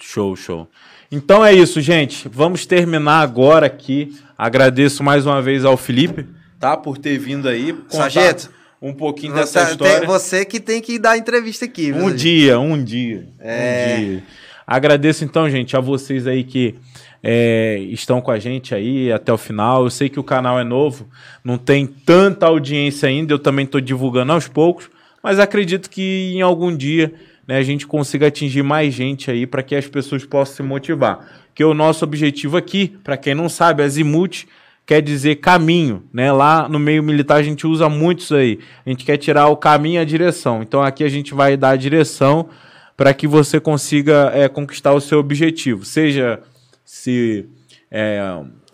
Show, 0.00 0.34
show. 0.36 0.66
Então 1.12 1.44
é 1.44 1.52
isso, 1.52 1.80
gente. 1.82 2.28
Vamos 2.32 2.64
terminar 2.66 3.20
agora 3.20 3.66
aqui. 3.66 4.16
Agradeço 4.36 5.02
mais 5.04 5.26
uma 5.26 5.40
vez 5.42 5.64
ao 5.66 5.76
Felipe, 5.76 6.26
tá? 6.58 6.76
Por 6.76 6.96
ter 6.98 7.18
vindo 7.18 7.46
aí. 7.48 7.72
contar 7.74 8.10
Sargento, 8.10 8.50
Um 8.82 8.92
pouquinho 8.92 9.32
Você, 9.32 9.38
dessa 9.40 9.60
tem- 9.64 9.70
história. 9.72 10.06
você 10.06 10.44
que 10.44 10.60
tem 10.60 10.80
que 10.80 10.98
dar 10.98 11.16
entrevista 11.16 11.64
aqui, 11.64 11.90
viu, 11.92 12.04
Um 12.04 12.10
Zé? 12.10 12.16
dia, 12.16 12.58
um 12.60 12.82
dia. 12.82 13.26
É. 13.40 13.96
Um 13.98 14.04
dia. 14.04 14.22
Agradeço 14.66 15.24
então, 15.24 15.48
gente, 15.48 15.76
a 15.76 15.80
vocês 15.80 16.26
aí 16.26 16.42
que 16.44 16.74
é, 17.22 17.78
estão 17.90 18.20
com 18.20 18.30
a 18.30 18.38
gente 18.38 18.74
aí 18.74 19.10
até 19.12 19.32
o 19.32 19.38
final. 19.38 19.84
Eu 19.84 19.90
sei 19.90 20.08
que 20.08 20.20
o 20.20 20.24
canal 20.24 20.58
é 20.58 20.64
novo, 20.64 21.08
não 21.42 21.56
tem 21.58 21.86
tanta 21.86 22.46
audiência 22.46 23.08
ainda, 23.08 23.32
eu 23.32 23.38
também 23.38 23.64
estou 23.64 23.80
divulgando 23.80 24.32
aos 24.32 24.48
poucos, 24.48 24.90
mas 25.22 25.38
acredito 25.38 25.88
que 25.88 26.32
em 26.34 26.42
algum 26.42 26.74
dia 26.74 27.12
né, 27.46 27.56
a 27.58 27.62
gente 27.62 27.86
consiga 27.86 28.26
atingir 28.26 28.62
mais 28.62 28.92
gente 28.94 29.30
aí 29.30 29.46
para 29.46 29.62
que 29.62 29.74
as 29.74 29.86
pessoas 29.86 30.24
possam 30.24 30.56
se 30.56 30.62
motivar. 30.62 31.26
Que 31.54 31.62
o 31.64 31.72
nosso 31.74 32.04
objetivo 32.04 32.56
aqui, 32.56 32.88
para 33.04 33.16
quem 33.16 33.34
não 33.34 33.48
sabe, 33.48 33.82
Azimuth 33.82 34.44
quer 34.86 35.00
dizer 35.00 35.36
caminho, 35.36 36.04
né? 36.12 36.30
Lá 36.32 36.68
no 36.68 36.78
meio 36.78 37.02
militar 37.02 37.36
a 37.36 37.42
gente 37.42 37.66
usa 37.66 37.88
muito 37.88 38.20
isso 38.20 38.34
aí. 38.34 38.58
A 38.84 38.90
gente 38.90 39.04
quer 39.04 39.16
tirar 39.16 39.48
o 39.48 39.56
caminho 39.56 39.94
e 39.94 39.98
a 39.98 40.04
direção. 40.04 40.62
Então 40.62 40.82
aqui 40.82 41.04
a 41.04 41.08
gente 41.08 41.34
vai 41.34 41.56
dar 41.56 41.70
a 41.70 41.76
direção 41.76 42.48
para 42.96 43.12
que 43.12 43.26
você 43.26 43.58
consiga 43.58 44.30
é, 44.34 44.48
conquistar 44.48 44.92
o 44.92 45.00
seu 45.00 45.18
objetivo. 45.18 45.84
Seja 45.84 46.40
se 46.84 47.46
é, 47.90 48.22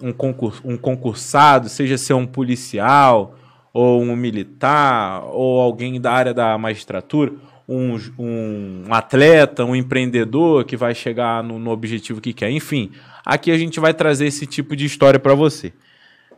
um, 0.00 0.12
concur 0.12 0.60
um 0.64 0.76
concursado, 0.76 1.68
seja 1.68 1.96
ser 1.96 2.14
um 2.14 2.26
policial, 2.26 3.36
ou 3.72 4.02
um 4.02 4.16
militar, 4.16 5.22
ou 5.26 5.60
alguém 5.60 6.00
da 6.00 6.12
área 6.12 6.34
da 6.34 6.58
magistratura, 6.58 7.32
um, 7.68 7.96
um 8.18 8.84
atleta, 8.90 9.64
um 9.64 9.76
empreendedor 9.76 10.64
que 10.64 10.76
vai 10.76 10.92
chegar 10.92 11.42
no, 11.42 11.58
no 11.58 11.70
objetivo 11.70 12.20
que 12.20 12.32
quer. 12.32 12.50
Enfim, 12.50 12.90
aqui 13.24 13.52
a 13.52 13.56
gente 13.56 13.78
vai 13.78 13.94
trazer 13.94 14.26
esse 14.26 14.44
tipo 14.44 14.74
de 14.74 14.84
história 14.84 15.20
para 15.20 15.34
você. 15.34 15.72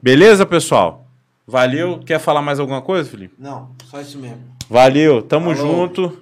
Beleza, 0.02 0.44
pessoal? 0.44 1.06
Valeu. 1.46 2.00
Quer 2.04 2.18
falar 2.18 2.42
mais 2.42 2.58
alguma 2.58 2.82
coisa, 2.82 3.08
Felipe? 3.08 3.34
Não, 3.38 3.70
só 3.88 4.00
isso 4.00 4.18
mesmo. 4.18 4.40
Valeu, 4.68 5.22
tamo 5.22 5.54
Falou. 5.54 5.72
junto. 5.76 6.18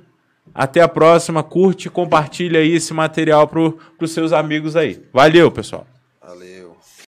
Até 0.55 0.83
a 0.83 0.89
próxima. 0.89 1.43
Curte 1.43 1.89
e 1.89 1.91
compartilha 1.91 2.61
aí 2.61 2.73
esse 2.75 2.93
material 2.93 3.49
pro, 3.49 3.79
pros 3.97 4.11
seus 4.13 4.33
amigos 4.33 4.77
aí. 4.77 5.03
Valeu, 5.15 5.51
pessoal. 5.51 5.87
Valeu. 6.21 6.60